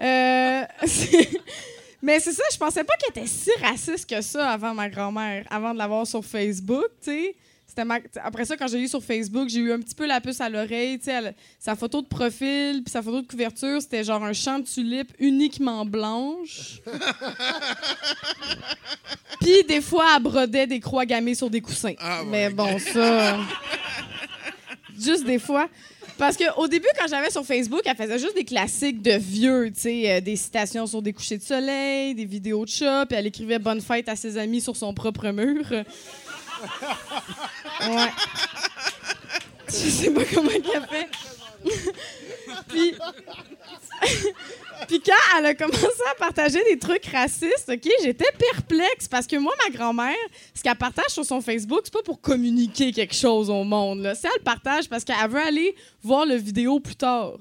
Euh, 0.00 0.62
Mais 2.00 2.20
c'est 2.20 2.32
ça, 2.32 2.42
je 2.52 2.56
pensais 2.58 2.84
pas 2.84 2.94
qu'elle 2.96 3.22
était 3.22 3.26
si 3.30 3.50
raciste 3.60 4.08
que 4.08 4.20
ça 4.20 4.50
avant 4.50 4.72
ma 4.74 4.88
grand-mère, 4.88 5.44
avant 5.50 5.72
de 5.72 5.78
l'avoir 5.78 6.06
sur 6.06 6.24
Facebook, 6.24 6.86
tu 7.02 7.10
sais. 7.10 7.34
Ma- 7.84 8.00
Après 8.24 8.44
ça, 8.44 8.56
quand 8.56 8.66
j'ai 8.66 8.80
eu 8.80 8.88
sur 8.88 9.00
Facebook, 9.04 9.48
j'ai 9.48 9.60
eu 9.60 9.72
un 9.72 9.78
petit 9.78 9.94
peu 9.94 10.04
la 10.04 10.20
puce 10.20 10.40
à 10.40 10.48
l'oreille. 10.48 10.98
tu 10.98 11.04
sais, 11.04 11.12
elle- 11.12 11.34
Sa 11.60 11.76
photo 11.76 12.02
de 12.02 12.08
profil 12.08 12.82
puis 12.84 12.90
sa 12.90 13.02
photo 13.02 13.20
de 13.22 13.26
couverture, 13.28 13.80
c'était 13.80 14.02
genre 14.02 14.24
un 14.24 14.32
champ 14.32 14.58
de 14.58 14.64
tulipes 14.64 15.12
uniquement 15.20 15.84
blanche. 15.86 16.80
puis 19.40 19.62
des 19.68 19.80
fois, 19.80 20.06
elle 20.16 20.22
brodait 20.22 20.66
des 20.66 20.80
croix 20.80 21.06
gammées 21.06 21.34
sur 21.36 21.48
des 21.50 21.60
coussins. 21.60 21.94
Ah, 22.00 22.22
Mais 22.26 22.50
bon, 22.50 22.78
ça... 22.80 23.38
Juste 24.98 25.24
des 25.24 25.38
fois. 25.38 25.68
Parce 26.18 26.36
qu'au 26.36 26.66
début, 26.66 26.88
quand 26.98 27.06
j'avais 27.08 27.30
sur 27.30 27.44
Facebook, 27.44 27.82
elle 27.84 27.96
faisait 27.96 28.18
juste 28.18 28.34
des 28.34 28.44
classiques 28.44 29.00
de 29.00 29.12
vieux, 29.12 29.70
tu 29.72 29.80
sais, 29.80 30.10
euh, 30.10 30.20
des 30.20 30.34
citations 30.34 30.86
sur 30.86 31.00
des 31.00 31.12
couchers 31.12 31.38
de 31.38 31.42
soleil, 31.42 32.14
des 32.14 32.24
vidéos 32.24 32.64
de 32.64 32.70
chats, 32.70 33.06
puis 33.06 33.16
elle 33.16 33.26
écrivait 33.26 33.60
bonne 33.60 33.80
fête 33.80 34.08
à 34.08 34.16
ses 34.16 34.36
amis 34.36 34.60
sur 34.60 34.76
son 34.76 34.92
propre 34.92 35.28
mur. 35.30 35.64
Ouais. 37.80 38.10
Je 39.68 39.72
sais 39.72 40.10
pas 40.10 40.22
comment 40.34 40.50
elle 40.50 40.88
fait. 40.88 41.08
puis, 42.68 42.94
puis 44.86 45.00
quand 45.00 45.38
elle 45.38 45.46
a 45.46 45.54
commencé 45.54 46.02
à 46.10 46.14
partager 46.14 46.62
des 46.70 46.78
trucs 46.78 47.06
racistes, 47.06 47.68
OK, 47.68 47.88
j'étais 48.02 48.30
perplexe 48.38 49.08
parce 49.08 49.26
que 49.26 49.36
moi, 49.36 49.52
ma 49.66 49.76
grand-mère, 49.76 50.14
ce 50.54 50.62
qu'elle 50.62 50.76
partage 50.76 51.08
sur 51.10 51.24
son 51.24 51.40
Facebook, 51.40 51.80
c'est 51.84 51.92
pas 51.92 52.02
pour 52.02 52.20
communiquer 52.20 52.92
quelque 52.92 53.14
chose 53.14 53.50
au 53.50 53.64
monde. 53.64 54.02
Là. 54.02 54.14
C'est 54.14 54.28
elle 54.34 54.42
partage 54.42 54.88
parce 54.88 55.04
qu'elle 55.04 55.28
veut 55.28 55.40
aller 55.40 55.74
voir 56.02 56.26
le 56.26 56.36
vidéo 56.36 56.80
plus 56.80 56.96
tard. 56.96 57.38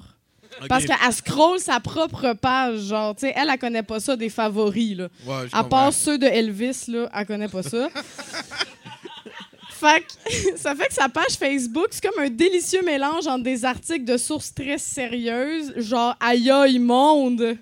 Parce 0.70 0.86
qu'elle 0.86 1.14
scroll 1.14 1.60
sa 1.60 1.80
propre 1.80 2.34
page. 2.34 2.80
Genre, 2.80 3.14
tu 3.16 3.28
sais, 3.28 3.34
elle, 3.36 3.50
elle 3.52 3.60
connaît 3.60 3.84
pas 3.84 4.00
ça 4.00 4.16
des 4.16 4.30
favoris, 4.30 4.98
là. 4.98 5.08
Ouais, 5.26 5.48
À 5.52 5.64
part 5.64 5.94
ceux 5.94 6.18
de 6.18 6.26
Elvis, 6.26 6.86
là, 6.88 7.10
elle 7.14 7.26
connaît 7.26 7.48
pas 7.48 7.64
ça. 7.64 7.90
fait 9.78 10.02
que, 10.02 10.58
ça 10.58 10.76
fait 10.76 10.88
que 10.88 10.94
sa 10.94 11.10
page 11.10 11.38
Facebook, 11.40 11.88
c'est 11.92 12.06
comme 12.06 12.24
un 12.24 12.30
délicieux 12.30 12.82
mélange 12.84 13.28
entre 13.28 13.44
des 13.44 13.64
articles 13.64 14.06
de 14.06 14.18
sources 14.18 14.54
très 14.54 14.78
sérieuses, 14.78 15.74
genre 15.78 16.16
aïe 16.20 16.50
aïe 16.50 16.80
monde. 16.80 17.40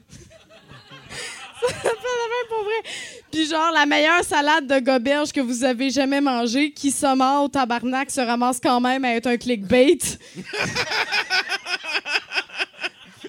ça 1.61 1.73
fait 1.73 1.83
la 1.83 1.91
même 1.91 2.47
pour 2.49 2.63
vrai. 2.63 2.83
Puis 3.31 3.47
genre 3.47 3.71
la 3.73 3.85
meilleure 3.85 4.23
salade 4.23 4.67
de 4.67 4.79
goberge 4.79 5.31
que 5.31 5.41
vous 5.41 5.63
avez 5.63 5.89
jamais 5.89 6.21
mangée, 6.21 6.71
qui 6.71 6.91
sommaire 6.91 7.41
au 7.43 7.47
tabarnak 7.49 8.09
se 8.09 8.21
ramasse 8.21 8.59
quand 8.61 8.79
même 8.79 9.03
à 9.03 9.15
être 9.15 9.27
un 9.27 9.37
clickbait. 9.37 9.97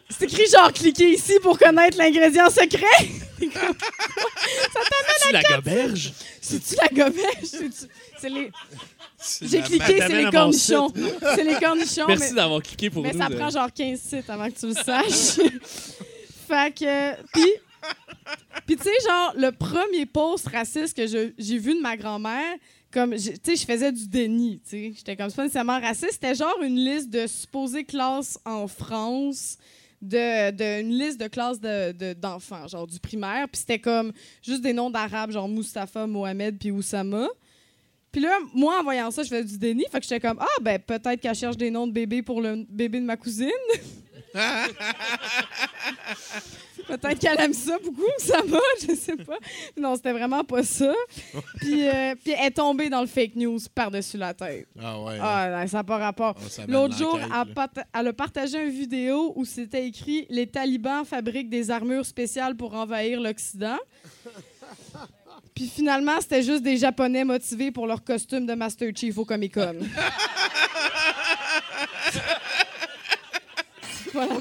C'est 0.09 0.25
écrit 0.25 0.47
genre 0.51 0.73
cliquez 0.73 1.11
ici 1.11 1.35
pour 1.43 1.59
connaître 1.59 1.99
l'ingrédient 1.99 2.49
secret. 2.49 2.87
Tu 3.39 3.49
la 5.33 5.43
goberge? 5.43 6.13
C'est-tu 6.41 6.77
la 6.77 6.89
goberge? 6.89 7.49
C'est 9.19 9.45
les... 9.45 9.51
J'ai 9.51 9.61
cliqué, 9.63 9.99
c'est 9.99 10.25
les 10.25 10.31
cornichons. 10.31 10.93
C'est 11.35 11.45
les 11.45 11.55
cornichons, 11.57 12.05
Merci 12.07 12.29
mais, 12.31 12.37
d'avoir 12.37 12.63
cliqué 12.63 12.91
pour 12.91 13.03
mais 13.03 13.13
nous. 13.13 13.19
ça 13.19 13.29
de- 13.29 13.35
prend 13.37 13.51
genre 13.51 13.73
15 13.73 13.99
sites 14.01 14.31
avant 14.31 14.49
que 14.51 14.59
tu 14.59 14.67
le 14.67 14.75
saches. 14.85 15.39
fait 16.49 16.75
que... 16.79 17.23
Puis, 17.33 17.53
puis 18.67 18.77
tu 18.77 18.83
sais, 18.85 18.91
genre, 19.09 19.33
le 19.37 19.53
premier 19.53 20.07
post 20.07 20.49
raciste 20.49 20.97
que 20.97 21.07
j'ai 21.07 21.59
vu 21.59 21.75
de 21.75 21.81
ma 21.81 21.97
grand-mère, 21.97 22.57
comme, 22.93 23.15
tu 23.15 23.21
sais, 23.43 23.57
je 23.57 23.65
faisais 23.65 23.93
du 23.93 24.07
déni, 24.09 24.61
tu 24.65 24.71
sais. 24.71 24.93
J'étais 24.97 25.17
comme, 25.17 25.29
c'est 25.31 25.37
pas 25.37 25.43
nécessairement 25.43 25.81
raciste. 25.81 26.13
C'était 26.13 26.35
genre 26.35 26.57
une 26.63 26.77
liste 26.77 27.11
de 27.11 27.27
supposées 27.27 27.85
classes 27.85 28.39
en 28.45 28.67
France, 28.69 29.59
de, 30.03 30.51
de- 30.51 30.81
une 30.83 30.97
liste 30.99 31.21
de 31.21 31.27
classes 31.29 31.61
de- 31.61 31.93
de- 31.93 32.13
d'enfants, 32.15 32.67
genre 32.69 32.87
du 32.87 32.99
primaire. 32.99 33.49
Puis 33.49 33.61
c'était 33.61 33.79
comme 33.81 34.13
juste 34.43 34.63
des 34.63 34.73
noms 34.73 34.91
d'arabes, 34.91 35.31
genre 35.33 35.49
Mustapha, 35.49 36.07
Mohamed, 36.07 36.59
puis 36.59 36.71
Oussama. 36.71 37.29
Puis 38.17 38.25
là, 38.25 38.39
moi, 38.55 38.81
en 38.81 38.83
voyant 38.83 39.11
ça, 39.11 39.23
je 39.25 39.29
faisais 39.29 39.45
du 39.45 39.59
déni. 39.59 39.85
Fait 39.93 40.01
que 40.01 40.07
j'étais 40.07 40.27
comme, 40.27 40.39
ah, 40.41 40.63
ben, 40.63 40.79
peut-être 40.79 41.21
qu'elle 41.21 41.35
cherche 41.35 41.59
des 41.59 41.71
noms 41.71 41.87
de 41.87 41.93
bébés 41.93 42.23
pour 42.23 42.41
le 42.41 42.65
bébé 42.67 42.99
de 42.99 43.05
ma 43.05 43.19
cousine. 43.19 43.51
peut-être 46.87 47.19
qu'elle 47.19 47.39
aime 47.39 47.53
ça 47.53 47.77
beaucoup, 47.85 48.01
ça 48.17 48.41
va, 48.47 48.59
je 48.81 48.95
sais 48.95 49.17
pas. 49.17 49.37
Non, 49.77 49.97
c'était 49.97 50.13
vraiment 50.13 50.45
pas 50.45 50.63
ça. 50.63 50.95
Puis, 51.59 51.87
euh, 51.87 52.15
puis 52.15 52.33
elle 52.33 52.47
est 52.47 52.53
tombée 52.53 52.89
dans 52.89 53.03
le 53.03 53.07
fake 53.07 53.37
news 53.37 53.59
par-dessus 53.75 54.17
la 54.17 54.33
tête. 54.33 54.67
Ah 54.81 54.99
ouais. 54.99 55.19
Ah, 55.21 55.61
non, 55.61 55.67
ça 55.67 55.77
n'a 55.77 55.85
pas 55.85 55.99
rapport. 55.99 56.37
L'autre 56.69 56.97
jour, 56.97 57.21
elle, 57.21 57.55
elle 57.95 58.09
a 58.09 58.13
partagé 58.15 58.65
une 58.65 58.71
vidéo 58.71 59.35
où 59.37 59.45
c'était 59.45 59.87
écrit 59.87 60.25
Les 60.31 60.47
talibans 60.47 61.05
fabriquent 61.05 61.51
des 61.51 61.71
armures 61.71 62.07
spéciales 62.07 62.57
pour 62.57 62.73
envahir 62.73 63.21
l'Occident. 63.21 63.77
Puis 65.57 65.73
finalement, 65.75 66.21
c'était 66.21 66.43
juste 66.43 66.63
des 66.63 66.77
Japonais 66.77 67.25
motivés 67.25 67.71
pour 67.71 67.87
leur 67.87 68.05
costume 68.05 68.45
de 68.45 68.53
Master 68.53 68.91
Chief 68.95 69.17
au 69.17 69.25
Comic 69.25 69.55
Con. 69.55 69.77
voilà. 74.13 74.35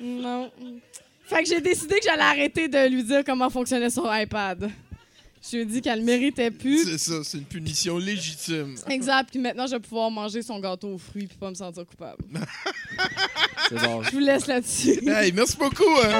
Non. 0.00 0.50
Fait 1.26 1.44
que 1.44 1.48
j'ai 1.48 1.60
décidé 1.60 2.00
que 2.00 2.04
j'allais 2.04 2.22
arrêter 2.22 2.66
de 2.66 2.88
lui 2.88 3.04
dire 3.04 3.22
comment 3.24 3.48
fonctionnait 3.48 3.90
son 3.90 4.12
iPad. 4.12 4.68
Je 5.50 5.56
lui 5.56 5.62
ai 5.62 5.66
dit 5.66 5.82
qu'elle 5.82 5.98
le 5.98 6.04
méritait 6.04 6.50
plus. 6.50 6.84
C'est 6.84 6.98
ça, 6.98 7.22
c'est 7.22 7.36
une 7.36 7.44
punition 7.44 7.98
légitime. 7.98 8.76
Exact. 8.88 9.28
Puis 9.30 9.38
maintenant, 9.38 9.66
je 9.66 9.72
vais 9.72 9.80
pouvoir 9.80 10.10
manger 10.10 10.40
son 10.40 10.58
gâteau 10.58 10.94
aux 10.94 10.98
fruits 10.98 11.26
puis 11.26 11.36
pas 11.36 11.50
me 11.50 11.54
sentir 11.54 11.84
coupable. 11.84 12.24
C'est 13.68 13.78
bon. 13.80 14.02
Je 14.02 14.10
vous 14.12 14.18
laisse 14.20 14.46
là-dessus. 14.46 15.00
Hey, 15.06 15.32
merci 15.32 15.56
beaucoup, 15.58 15.84
hein. 16.02 16.10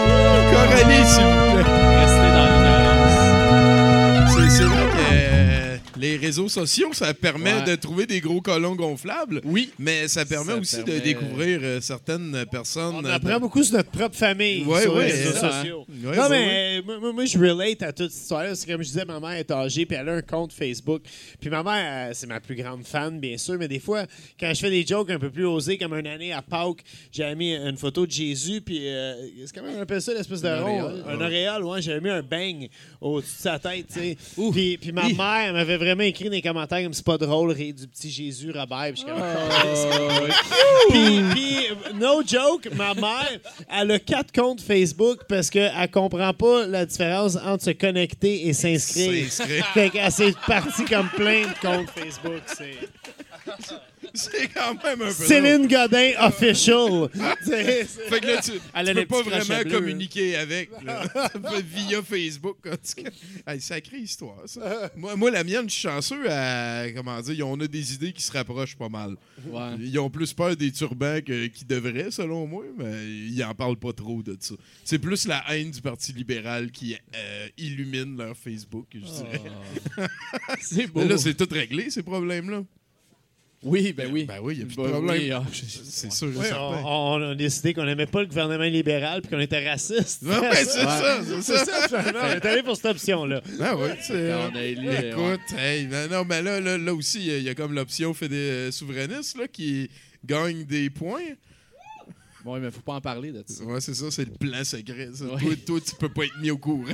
Coralie, 0.53 1.05
s'il 1.07 1.25
vous 1.25 1.53
plaît. 1.55 1.65
Restez 2.01 2.31
dans 2.35 2.47
l'ignorance. 2.53 4.35
C'est 4.35 4.51
c'est 4.51 4.65
vrai 4.65 4.89
que 4.91 4.97
euh, 5.13 5.54
les 5.97 6.17
réseaux 6.17 6.49
sociaux, 6.49 6.91
ça 6.93 7.13
permet 7.15 7.55
Ouais. 7.55 7.65
de 7.65 7.75
trouver 7.77 8.07
des 8.07 8.21
gros 8.21 8.41
colons 8.41 8.75
gonflables. 8.75 9.41
Oui. 9.45 9.71
Mais 9.79 10.09
ça 10.09 10.25
permet 10.25 10.53
Ça 10.53 10.59
aussi 10.59 10.85
de 10.85 10.99
découvrir 10.99 11.61
euh, 11.63 11.81
certaines 11.81 12.45
personnes. 12.51 12.95
On 12.97 13.05
euh, 13.05 13.13
apprend 13.15 13.39
beaucoup 13.41 13.63
sur 13.63 13.77
notre 13.77 13.91
propre 13.91 14.17
famille 14.17 14.65
Ouais, 14.65 14.83
sur 14.83 14.95
ouais, 14.95 15.07
les 15.09 15.13
réseaux 15.13 15.33
ça, 15.39 15.53
sociaux. 15.63 15.87
Ouais, 16.05 16.17
non, 16.17 16.29
mais 16.31 16.79
euh, 16.79 16.83
moi- 16.85 16.99
moi, 17.01 17.13
moi, 17.13 17.25
je 17.27 17.39
relate 17.39 17.83
à 17.83 17.93
toute 17.93 18.11
cette 18.11 18.23
histoire-là. 18.23 18.55
C'est 18.55 18.67
comme 18.67 18.83
je 18.83 18.89
disais, 18.89 19.05
ma 19.05 19.21
mère 19.21 19.31
est 19.33 19.51
âgée, 19.51 19.87
puis 19.87 19.97
elle 20.01 20.09
a 20.09 20.15
un 20.15 20.23
compte 20.23 20.53
Facebook. 20.53 21.03
Puis 21.41 21.51
ma 21.51 21.63
mère, 21.63 22.09
euh, 22.09 22.13
c'est 22.15 22.27
ma 22.27 22.41
plus 22.41 22.57
grande 22.57 22.85
fan, 22.87 23.21
bien 23.21 23.37
sûr, 23.39 23.57
mais 23.59 23.69
des 23.69 23.81
fois, 23.81 24.05
quand 24.41 24.53
je 24.55 24.61
fais 24.61 24.71
des 24.71 24.87
jokes 24.87 25.11
un 25.11 25.19
peu 25.19 25.31
plus 25.31 25.45
osés, 25.47 25.79
comme 25.79 25.95
une 25.95 26.07
année 26.07 26.33
à 26.33 26.43
Pâques, 26.43 26.83
j'avais 27.13 27.35
mis 27.35 27.55
une 27.55 27.77
photo 27.77 28.07
de 28.07 28.11
Jésus, 28.11 28.61
puis 28.61 28.89
euh, 28.89 29.15
c'est 29.47 29.55
comment 29.55 29.71
on 29.77 29.81
appelle 29.83 30.03
ça, 30.03 30.13
l'espèce 30.15 30.41
de 30.43 30.49
Un 30.49 30.61
rond? 30.61 30.83
auréole, 30.83 31.05
Un 31.09 31.17
ouais. 31.19 31.25
auréole, 31.25 31.65
ouais. 31.65 31.83
J'avais 31.83 32.01
mis 32.01 32.11
un 32.11 32.23
bang 32.23 32.69
au-dessus 33.01 33.37
de 33.37 33.43
sa 33.43 33.59
tête, 33.59 33.87
tu 33.93 34.01
sais. 34.01 34.17
Puis, 34.53 34.79
puis 34.79 34.93
ma 34.93 35.09
mère, 35.09 35.45
elle 35.49 35.53
m'avait 35.53 35.77
vraiment 35.85 36.03
écrit 36.03 36.25
dans 36.25 36.31
les 36.33 36.43
commentaires 36.43 36.83
comme 36.83 36.93
c'est 36.93 37.05
pas 37.05 37.19
drôle, 37.19 37.51
rire 37.51 37.75
du 37.75 37.87
petit 37.87 38.11
Jésus 38.11 38.51
Robert. 38.51 38.93
Puis 38.93 38.97
je 38.97 38.97
suis 38.97 39.07
comme, 39.07 39.23
Oh, 39.23 40.91
puis, 40.91 41.21
puis, 41.33 41.57
no 41.95 42.23
joke, 42.27 42.69
ma 42.75 42.95
mère, 42.95 43.39
elle 43.71 43.91
a 43.93 43.99
quatre 43.99 44.33
comptes 44.33 44.61
Facebook 44.61 45.21
parce 45.29 45.51
qu'elle 45.51 45.91
comprend 45.91 46.33
pas 46.33 46.67
la 46.67 46.87
différence 46.87 47.37
entre 47.37 47.65
se 47.65 47.71
connecter 47.71 48.47
et 48.47 48.53
s'inscrire. 48.53 49.31
S'inscrire. 49.31 49.67
Fait 49.69 49.91
qu'elle 49.91 50.13
s'est 50.13 50.35
partie 50.47 50.85
comme 50.85 51.09
plein 51.11 51.43
de 51.43 51.61
comptes 51.61 51.91
Facebook. 51.91 52.43
C'est 52.47 52.79
C'est 54.17 54.47
quand 54.49 54.81
même 54.85 55.03
un 55.03 55.07
peu. 55.07 55.13
Céline 55.13 55.67
Godin 55.67 56.13
official. 56.21 57.09
Fait 57.45 58.21
que 58.21 58.27
là, 58.27 58.41
tu, 58.41 58.53
Elle 58.73 58.87
tu 58.87 58.95
peux 58.95 59.07
pas 59.07 59.23
vraiment 59.23 59.69
communiquer 59.69 60.37
avec. 60.37 60.71
là. 60.85 61.05
Via 61.75 62.01
Facebook, 62.01 62.59
en 62.67 62.77
tout 62.77 63.03
cas. 63.03 63.11
Hey, 63.53 63.61
sacrée 63.61 63.99
histoire, 63.99 64.43
ça. 64.47 64.93
Moi, 64.97 65.17
moi, 65.17 65.33
la 65.33 65.43
mienne, 65.43 65.69
je 65.69 65.75
suis 65.75 65.89
chanceux 65.89 66.31
à. 66.31 66.87
Comment 66.95 67.21
dire, 67.21 67.49
on 67.49 67.59
a 67.59 67.67
des 67.67 67.95
idées 67.95 68.13
qui 68.13 68.23
se 68.23 68.31
rapprochent 68.31 68.77
pas 68.77 68.89
mal. 68.89 69.17
Ouais. 69.49 69.75
Ils 69.81 69.99
ont 69.99 70.11
plus 70.11 70.33
peur 70.33 70.55
des 70.55 70.71
turbans 70.71 71.21
qu'ils 71.21 71.67
devraient, 71.67 72.13
selon 72.13 72.47
moi, 72.47 72.65
mais 72.79 73.09
ils 73.09 73.43
en 73.43 73.55
parlent 73.55 73.79
pas 73.79 73.93
trop 73.93 74.23
de 74.23 74.37
ça. 74.39 74.55
C'est 74.85 75.01
plus 75.01 75.27
la 75.27 75.43
haine 75.53 75.73
du 75.73 75.81
Parti 75.81 76.13
libéral 76.13 76.71
qui 76.71 76.95
euh, 76.95 77.49
illumine 77.59 78.17
leur 78.17 78.37
Facebook, 78.37 78.87
je 78.95 79.01
dirais. 79.01 79.41
C'est 80.61 80.87
beau. 80.87 81.01
Mais 81.01 81.09
là, 81.09 81.19
c'est 81.19 81.35
tout 81.35 81.49
réglé, 81.51 81.91
ces 81.91 82.05
problèmes-là. 82.05 82.63
Oui, 83.65 83.93
ben 83.93 84.11
oui. 84.13 84.25
Ben 84.25 84.39
oui, 84.43 84.55
il 84.55 84.59
n'y 84.59 84.63
a 84.65 84.67
plus 84.67 84.77
de 84.77 84.83
Ben 84.83 84.91
problème. 84.91 85.19
oui, 85.23 85.31
ah, 85.33 85.43
C'est 85.53 86.13
sûr, 86.13 86.29
on, 86.85 87.15
on 87.15 87.31
a 87.31 87.35
décidé 87.35 87.73
qu'on 87.75 87.85
n'aimait 87.85 88.07
pas 88.07 88.21
le 88.21 88.27
gouvernement 88.27 88.65
libéral 88.65 89.23
puis 89.23 89.31
qu'on 89.31 89.41
était 89.41 89.69
raciste. 89.69 90.23
Non, 90.23 90.41
mais 90.43 90.55
c'est 90.57 90.83
ça, 90.83 91.21
c'est 91.41 91.57
ça. 91.65 92.05
On 92.23 92.29
est 92.33 92.45
allé 92.45 92.63
pour 92.63 92.77
cette 92.77 92.87
option-là. 92.87 93.41
Ah 93.61 93.75
oui, 93.77 93.89
c'est. 94.03 94.33
On 94.35 94.55
a 94.55 94.63
élu, 94.63 94.89
Écoute, 94.93 95.59
hey, 95.59 95.87
ben 95.87 96.11
non, 96.11 96.25
mais 96.29 96.43
là, 96.43 96.61
là, 96.61 96.77
là 96.77 96.95
aussi, 96.95 97.21
il 97.21 97.27
y 97.27 97.31
a- 97.31 97.39
il 97.39 97.45
y, 97.45 97.49
a 97.49 97.55
comme 97.55 97.75
l'option 97.75 98.13
fédé- 98.13 98.35
euh, 98.37 98.71
souverainiste 98.71 99.39
là, 99.39 99.49
qui 99.49 99.89
gagne 100.25 100.65
des 100.65 100.91
points. 100.91 101.21
Bon, 102.45 102.59
mais 102.61 102.71
faut 102.71 102.81
pas 102.83 102.95
en 102.95 103.01
parler 103.01 103.33
de 103.33 103.43
ça. 103.47 103.65
Ouais, 103.65 103.81
c'est 103.81 103.95
ça, 103.95 104.11
c'est 104.11 104.27
le 104.27 104.33
plan 104.33 104.63
secret. 104.65 105.09
ça. 105.15 105.25
Ouais. 105.25 105.41
Toi, 105.41 105.55
toi, 105.67 105.81
tu 105.87 105.95
peux 105.97 106.11
pas 106.11 106.25
être 106.25 106.39
mis 106.41 106.51
au 106.51 106.59
courant. 106.59 106.85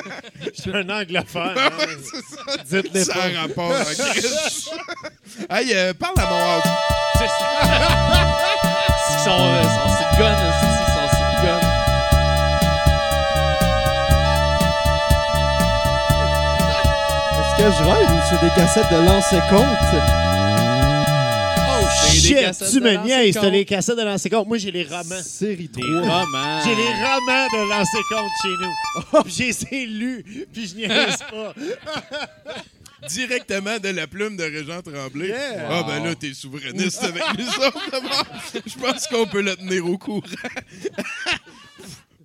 Je 0.56 0.60
suis 0.62 0.72
un 0.72 0.88
anglophone. 0.88 1.54
Hein. 1.56 1.70
ouais, 1.78 1.96
c'est 2.04 2.22
ça. 2.36 2.42
Dites-le 2.82 3.04
Sans 3.04 3.12
pas. 3.14 3.40
rapport 3.40 3.70
en 3.72 3.84
crise. 3.84 4.70
hey, 5.50 5.72
euh, 5.74 5.92
parle 5.94 6.14
à 6.18 6.30
mon 6.30 6.36
house. 6.36 6.62
C'est 7.18 7.26
ça. 7.26 7.50
Ils 9.12 9.24
sont, 9.24 9.30
euh, 9.30 9.62
sont 9.64 9.88
ils 9.88 10.16
sont 10.16 10.22
gun. 10.22 11.60
Est-ce 17.40 17.56
que 17.56 17.70
je 17.78 17.82
rêve 17.90 18.10
ou 18.12 18.20
c'est 18.28 18.40
des 18.40 18.52
cassettes 18.54 18.90
de 18.90 18.96
lancer 19.06 19.38
compte? 19.48 20.29
Oh, 22.20 22.26
Shit, 22.26 22.70
tu 22.70 22.80
me 22.80 23.04
niaises, 23.04 23.34
t'as 23.34 23.48
les 23.50 23.64
cassettes 23.64 23.96
de 23.96 24.02
lancer 24.02 24.28
compte. 24.30 24.46
Moi, 24.46 24.58
j'ai 24.58 24.70
les 24.70 24.84
romans. 24.84 25.22
Série 25.22 25.68
3. 25.68 25.84
Des 25.84 25.98
romans. 25.98 26.60
J'ai 26.64 26.74
les 26.74 26.82
romans 26.82 27.46
de 27.52 27.70
lancer 27.70 27.98
compte 28.08 28.30
chez 28.42 28.48
nous. 28.60 29.22
Puis 29.22 29.32
j'ai 29.36 29.48
essayé 29.48 29.86
de 29.86 29.92
lus, 29.92 30.46
puis 30.52 30.66
je 30.66 30.74
niaise 30.76 31.18
pas. 31.30 31.54
Directement 33.08 33.78
de 33.78 33.88
la 33.88 34.06
plume 34.06 34.36
de 34.36 34.42
Régent 34.44 34.82
Tremblay. 34.82 35.28
Yeah. 35.28 35.68
Ah, 35.70 35.84
ben 35.86 36.04
là, 36.04 36.14
t'es 36.14 36.34
souverainiste 36.34 37.02
avec 37.02 37.22
nous 37.38 37.46
autres. 37.46 37.90
Je 38.66 38.78
pense 38.78 39.06
qu'on 39.06 39.26
peut 39.26 39.40
le 39.40 39.56
tenir 39.56 39.86
au 39.86 39.96
courant. 39.96 40.20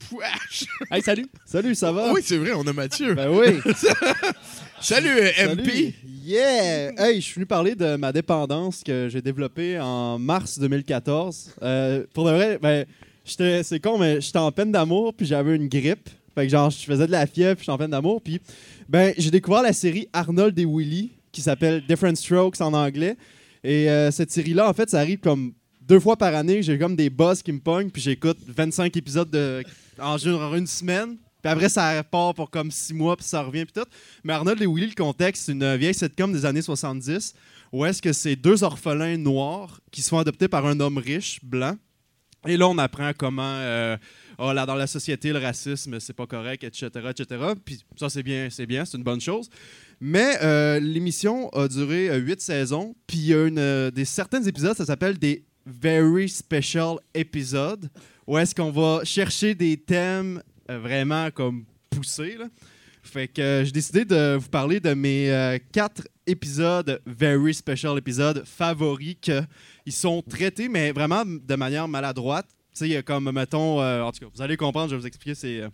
Pouache. 0.10 0.66
Hey, 0.92 1.02
salut. 1.02 1.26
Salut, 1.46 1.76
ça 1.76 1.92
va? 1.92 2.08
Ah 2.10 2.14
oui, 2.14 2.22
c'est 2.24 2.38
vrai, 2.38 2.52
on 2.54 2.66
a 2.68 2.74
Mathieu. 2.74 3.14
Ben 3.16 3.30
oui. 3.30 3.60
Salut, 4.82 5.10
euh, 5.10 5.30
Salut. 5.36 5.62
MP. 5.64 5.94
Yeah! 6.24 6.92
Hey, 6.98 7.16
je 7.22 7.26
suis 7.26 7.36
venu 7.36 7.46
parler 7.46 7.76
de 7.76 7.96
ma 7.96 8.12
dépendance 8.12 8.84
que 8.84 9.08
j'ai 9.10 9.22
développée 9.22 9.80
en 9.80 10.20
mars 10.20 10.60
2014. 10.60 11.52
Euh, 11.64 12.04
pour 12.14 12.26
de 12.26 12.32
vrai, 12.32 12.60
ben, 12.62 12.86
j'étais- 13.24 13.64
c'est 13.64 13.80
con, 13.80 13.98
mais 13.98 14.22
j'étais 14.22 14.38
en 14.38 14.52
peine 14.52 14.72
d'amour, 14.72 15.14
puis 15.14 15.26
j'avais 15.26 15.56
une 15.56 15.68
grippe. 15.68 16.10
Fait 16.36 16.46
que 16.46 16.52
genre, 16.52 16.70
je 16.70 16.78
faisais 16.84 17.08
de 17.08 17.12
la 17.12 17.26
fièvre, 17.26 17.56
puis 17.56 17.64
j'étais 17.64 17.72
en 17.72 17.78
peine 17.78 17.92
d'amour. 17.92 18.22
Puis, 18.22 18.40
ben, 18.90 19.14
j'ai 19.18 19.32
découvert 19.32 19.62
la 19.64 19.74
série 19.74 20.08
Arnold 20.14 20.58
et 20.60 20.66
Willy, 20.66 21.12
qui 21.32 21.42
s'appelle 21.42 21.84
Different 21.88 22.16
Strokes 22.16 22.60
en 22.62 22.74
anglais. 22.74 23.16
Et 23.64 23.90
euh, 23.90 24.12
cette 24.12 24.32
série-là, 24.32 24.70
en 24.70 24.74
fait, 24.74 24.90
ça 24.90 25.00
arrive 25.00 25.20
comme 25.20 25.54
deux 25.82 26.00
fois 26.00 26.18
par 26.18 26.36
année, 26.36 26.62
j'ai 26.62 26.78
comme 26.78 26.96
des 26.96 27.10
buzz 27.10 27.42
qui 27.42 27.52
me 27.52 27.60
pognent, 27.60 27.90
puis 27.90 28.02
j'écoute 28.02 28.38
25 28.48 28.96
épisodes 28.98 29.30
de, 29.30 29.64
en 30.00 30.18
genre 30.18 30.56
une 30.56 30.68
semaine. 30.68 31.18
Puis 31.42 31.52
après, 31.52 31.70
ça 31.70 32.04
part 32.04 32.34
pour 32.34 32.50
comme 32.50 32.72
six 32.72 32.94
mois, 32.94 33.16
puis 33.16 33.26
ça 33.26 33.44
revient, 33.44 33.66
puis 33.66 33.74
tout. 33.82 33.90
Mais 34.24 34.34
Arnold 34.34 34.62
et 34.62 34.66
Willy, 34.66 34.88
le 34.88 34.96
contexte, 34.96 35.44
c'est 35.46 35.52
une 35.52 35.76
vieille 35.76 35.94
sitcom 35.94 36.34
des 36.34 36.46
années 36.46 36.62
70, 36.62 37.36
où 37.72 37.86
est-ce 37.86 38.02
que 38.02 38.14
c'est 38.14 38.36
deux 38.36 38.64
orphelins 38.64 39.18
noirs 39.18 39.80
qui 39.92 40.02
sont 40.02 40.18
adoptés 40.18 40.48
par 40.48 40.66
un 40.66 40.80
homme 40.80 40.98
riche, 40.98 41.40
blanc. 41.44 41.76
Et 42.48 42.58
là, 42.58 42.68
on 42.68 42.78
apprend 42.78 43.12
comment, 43.18 43.58
euh, 43.58 43.98
oh, 44.38 44.54
là, 44.54 44.66
dans 44.66 44.76
la 44.76 44.88
société, 44.88 45.34
le 45.34 45.40
racisme, 45.40 46.00
c'est 46.00 46.14
pas 46.14 46.28
correct, 46.28 46.64
etc., 46.64 46.90
etc. 47.10 47.54
Puis 47.64 47.80
ça, 47.96 48.10
c'est 48.10 48.24
bien, 48.24 48.50
c'est 48.50 48.66
bien, 48.66 48.86
c'est 48.86 48.98
une 48.98 49.04
bonne 49.04 49.22
chose. 49.22 49.50
Mais 50.00 50.38
euh, 50.42 50.80
l'émission 50.80 51.50
a 51.50 51.68
duré 51.68 52.10
euh, 52.10 52.18
huit 52.18 52.42
saisons, 52.42 52.96
puis 53.08 53.18
il 53.18 53.26
y 53.28 53.34
a 53.34 53.46
une, 53.46 53.92
des 53.92 54.06
certains 54.06 54.44
épisodes, 54.44 54.76
ça 54.76 54.86
s'appelle 54.86 55.18
des 55.18 55.44
very 55.66 56.30
special 56.30 56.98
episodes, 57.14 57.90
où 58.28 58.38
est-ce 58.38 58.56
qu'on 58.56 58.72
va 58.72 59.04
chercher 59.04 59.56
des 59.56 59.78
thèmes 59.78 60.42
euh, 60.70 60.80
vraiment 60.80 61.30
comme 61.32 61.66
poussés. 61.90 62.38
Fait 63.04 63.28
que 63.28 63.42
euh, 63.42 63.66
j'ai 63.66 63.72
décidé 63.72 64.04
de 64.04 64.36
vous 64.36 64.50
parler 64.50 64.80
de 64.80 64.94
mes 64.96 65.32
euh, 65.32 65.60
quatre 65.72 66.08
épisodes 66.26 67.00
very 67.06 67.54
special 67.54 67.98
épisodes 68.00 68.44
favoris 68.46 69.18
que 69.22 69.42
ils 69.86 69.94
sont 69.94 70.24
traités, 70.24 70.68
mais 70.68 70.92
vraiment 70.92 71.24
de 71.26 71.56
manière 71.56 71.88
maladroite. 71.88 72.48
Tu 72.76 72.90
sais, 72.90 73.04
comme, 73.04 73.32
mettons, 73.32 73.80
en 73.80 74.12
tout 74.12 74.20
cas, 74.20 74.26
vous 74.34 74.42
allez 74.42 74.58
comprendre, 74.58 74.90
je 74.90 74.96
vais 74.96 75.02
vous 75.02 75.08
expliquer. 75.08 75.68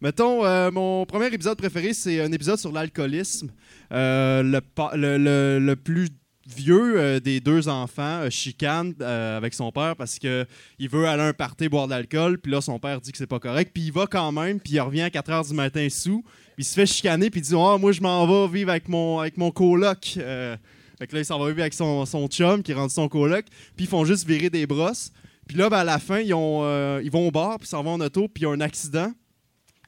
Mettons, 0.00 0.70
mon 0.70 1.04
premier 1.04 1.26
épisode 1.26 1.56
préféré, 1.56 1.94
c'est 1.94 2.20
un 2.20 2.30
épisode 2.30 2.58
sur 2.58 2.70
l'alcoolisme. 2.70 3.50
Le 3.90 5.74
plus 5.74 6.10
vieux 6.56 6.98
euh, 6.98 7.20
des 7.20 7.40
deux 7.40 7.68
enfants 7.68 8.22
euh, 8.22 8.30
chicane 8.30 8.94
euh, 9.00 9.36
avec 9.36 9.54
son 9.54 9.70
père 9.72 9.96
parce 9.96 10.18
que 10.18 10.46
il 10.78 10.88
veut 10.88 11.06
aller 11.06 11.22
un 11.22 11.32
party 11.32 11.68
boire 11.68 11.86
de 11.86 11.92
l'alcool, 11.92 12.38
puis 12.38 12.52
là, 12.52 12.60
son 12.60 12.78
père 12.78 13.00
dit 13.00 13.12
que 13.12 13.18
c'est 13.18 13.26
pas 13.26 13.38
correct, 13.38 13.70
puis 13.74 13.84
il 13.84 13.92
va 13.92 14.06
quand 14.06 14.32
même, 14.32 14.60
puis 14.60 14.74
il 14.74 14.80
revient 14.80 15.02
à 15.02 15.10
4 15.10 15.30
h 15.30 15.48
du 15.48 15.54
matin 15.54 15.86
sous, 15.90 16.22
puis 16.22 16.32
il 16.58 16.64
se 16.64 16.74
fait 16.74 16.86
chicaner, 16.86 17.30
puis 17.30 17.40
il 17.40 17.44
dit 17.44 17.54
Ah, 17.54 17.76
moi, 17.78 17.92
je 17.92 18.00
m'en 18.00 18.26
vais 18.26 18.52
vivre 18.58 18.70
avec 18.70 18.88
mon, 18.88 19.20
avec 19.20 19.36
mon 19.36 19.50
coloc. 19.50 20.18
Fait 20.98 21.06
que 21.06 21.14
là, 21.14 21.20
il 21.20 21.24
s'en 21.24 21.38
va 21.38 21.46
vivre 21.48 21.60
avec 21.60 21.74
son, 21.74 22.04
son 22.06 22.26
chum 22.26 22.62
qui 22.62 22.72
rentre 22.72 22.92
son 22.92 23.08
coloc, 23.08 23.44
puis 23.76 23.84
ils 23.84 23.88
font 23.88 24.04
juste 24.04 24.26
virer 24.26 24.50
des 24.50 24.66
brosses. 24.66 25.12
Puis 25.46 25.56
là, 25.56 25.70
ben, 25.70 25.78
à 25.78 25.84
la 25.84 25.98
fin, 25.98 26.18
ils, 26.18 26.26
ils 26.28 27.10
vont 27.10 27.28
au 27.28 27.30
bar, 27.30 27.58
puis 27.58 27.68
s'en 27.68 27.82
vont 27.82 27.92
en 27.92 28.00
auto, 28.00 28.26
puis 28.26 28.42
il 28.42 28.46
y 28.46 28.46
a 28.46 28.50
un 28.50 28.60
accident, 28.60 29.12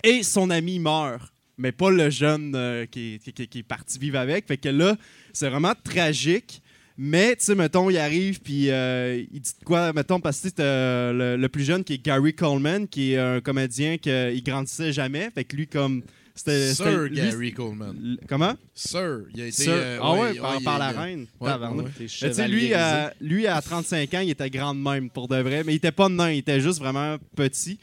et 0.05 0.23
son 0.23 0.51
ami 0.51 0.79
meurt. 0.79 1.33
Mais 1.59 1.73
pas 1.73 1.91
le 1.91 2.09
jeune 2.09 2.87
qui- 2.91 3.19
qui 3.19 3.59
est 3.59 3.63
parti 3.63 3.99
vivre 3.99 4.19
avec. 4.19 4.47
Fait 4.47 4.57
que 4.57 4.71
là, 4.71 4.97
c'est 5.33 5.49
vraiment 5.49 5.73
tragique. 5.83 6.63
Mais, 7.03 7.35
tu 7.35 7.45
sais, 7.47 7.55
mettons, 7.55 7.89
il 7.89 7.97
arrive, 7.97 8.41
puis 8.41 8.71
euh, 8.71 9.25
il 9.33 9.41
dit 9.41 9.53
de 9.59 9.65
quoi, 9.65 9.91
mettons, 9.95 10.21
parce 10.21 10.39
que 10.41 10.49
c'est 10.49 10.61
euh, 10.61 11.13
le, 11.37 11.41
le 11.41 11.49
plus 11.49 11.65
jeune 11.65 11.83
qui 11.83 11.95
est 11.95 12.05
Gary 12.05 12.35
Coleman, 12.35 12.87
qui 12.87 13.15
est 13.15 13.19
un 13.19 13.41
comédien 13.41 13.97
qui 13.97 14.11
il 14.11 14.43
grandissait 14.43 14.93
jamais. 14.93 15.31
Fait 15.35 15.45
que 15.45 15.57
lui, 15.57 15.67
comme. 15.67 16.03
C'était. 16.35 16.75
Sir 16.75 16.99
lui, 17.05 17.17
Gary 17.17 17.53
Coleman. 17.53 17.97
l- 18.03 18.19
Comment? 18.29 18.55
Sir. 18.75 19.21
Il 19.35 19.41
a 19.41 19.47
été. 19.47 19.63
Sir. 19.63 19.73
euh, 19.75 19.99
ah 20.03 20.13
ouais, 20.15 20.33
il- 20.35 20.41
par, 20.41 20.57
il- 20.61 20.65
par 20.65 20.79
la 20.79 20.91
il- 20.93 20.99
reine. 20.99 21.27
Ouais, 21.41 21.51
ouais. 21.53 21.85
Tu 21.99 22.09
sais, 22.09 22.49
lui, 22.49 22.71
euh, 22.75 23.09
lui, 23.21 23.47
à 23.47 23.61
35 23.63 24.13
ans, 24.15 24.21
il 24.21 24.31
était 24.31 24.51
grand 24.51 24.75
de 24.75 24.81
même, 24.81 25.09
pour 25.11 25.27
de 25.27 25.37
vrai. 25.37 25.65
Mais 25.65 25.73
il 25.73 25.77
était 25.77 25.93
pas 25.93 26.09
nain, 26.11 26.31
il 26.33 26.39
était 26.39 26.61
juste 26.61 26.79
vraiment 26.81 27.17
petit. 27.35 27.79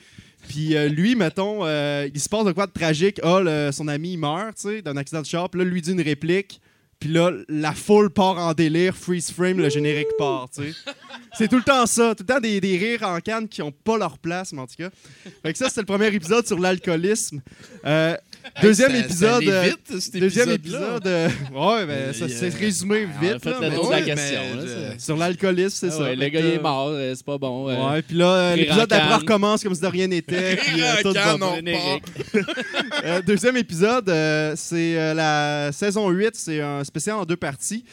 Puis 0.47 0.75
euh, 0.77 0.87
lui, 0.89 1.15
mettons, 1.15 1.65
euh, 1.65 2.07
il 2.13 2.19
se 2.19 2.29
passe 2.29 2.45
de 2.45 2.51
quoi 2.51 2.67
de 2.67 2.71
tragique. 2.71 3.19
Ah, 3.23 3.39
le- 3.43 3.71
son 3.71 3.87
ami, 3.87 4.13
il 4.13 4.17
meurt, 4.17 4.55
tu 4.55 4.69
sais, 4.69 4.81
d'un 4.83 4.95
accident 4.97 5.21
de 5.21 5.25
char. 5.25 5.49
Puis 5.49 5.59
là, 5.59 5.65
lui 5.65 5.81
dit 5.81 5.91
une 5.91 6.01
réplique. 6.01 6.61
Puis 6.99 7.09
là, 7.09 7.31
la 7.47 7.73
foule 7.73 8.09
part 8.09 8.37
en 8.39 8.53
délire, 8.53 8.95
freeze 8.95 9.31
frame, 9.31 9.59
le 9.59 9.69
générique 9.69 10.07
part, 10.17 10.49
tu 10.53 10.63
sais. 10.63 10.75
C'est 11.37 11.47
tout 11.47 11.57
le 11.57 11.63
temps 11.63 11.85
ça. 11.85 12.15
Tout 12.15 12.23
le 12.27 12.33
temps 12.33 12.39
des, 12.39 12.59
des 12.59 12.77
rires 12.77 13.03
en 13.03 13.19
canne 13.19 13.47
qui 13.47 13.61
ont 13.61 13.71
pas 13.71 13.97
leur 13.97 14.17
place, 14.17 14.51
mais 14.53 14.61
en 14.61 14.65
tout 14.67 14.75
cas. 14.77 14.89
Fait 15.43 15.51
que 15.53 15.57
ça, 15.59 15.69
c'était 15.69 15.81
le 15.81 15.85
premier 15.85 16.07
épisode 16.07 16.47
sur 16.47 16.57
l'alcoolisme. 16.57 17.41
Euh, 17.85 18.15
deuxième 18.61 18.91
ça- 18.91 18.97
ça 18.97 19.03
épisode... 19.05 19.43
allait 19.43 19.51
euh, 19.51 19.61
vite, 19.63 19.99
cet 20.01 20.17
Deuxième 20.17 20.51
épisode. 20.51 21.07
euh, 21.07 21.29
ouais, 21.53 21.85
ben, 21.85 22.13
ça 22.13 22.27
s'est 22.29 22.45
euh, 22.53 22.59
résumé 22.59 23.05
vite. 23.21 23.43
fait 23.43 23.49
là, 23.49 23.57
mais 23.61 23.69
la 23.69 24.01
question, 24.01 24.39
mais 24.55 24.65
là, 24.65 24.99
Sur 24.99 25.17
l'alcoolisme, 25.17 25.69
c'est 25.79 25.87
Ah 25.87 25.91
ça. 25.91 26.03
ouais, 26.03 26.15
le 26.15 26.27
gars 26.29 26.39
il 26.39 26.45
est 26.47 26.61
mort, 26.61 26.91
c'est 27.15 27.25
pas 27.25 27.37
bon. 27.37 27.69
euh, 27.69 27.91
Ouais, 27.93 28.01
puis 28.01 28.17
là, 28.17 28.55
l'épisode 28.55 28.89
d'après 28.89 29.15
recommence 29.15 29.63
comme 29.63 29.75
si 29.75 29.81
de 29.81 29.87
rien 29.87 30.07
n'était. 30.07 30.55
puis, 30.57 30.81
euh, 30.81 31.01
tout 31.03 31.13
va 31.13 31.37
deuxième 33.25 33.57
épisode, 33.57 34.11
c'est 34.55 35.13
la 35.13 35.71
saison 35.71 36.09
8, 36.09 36.29
c'est 36.33 36.61
un 36.61 36.83
spécial 36.83 37.17
en 37.17 37.25
deux 37.25 37.37
parties. 37.37 37.83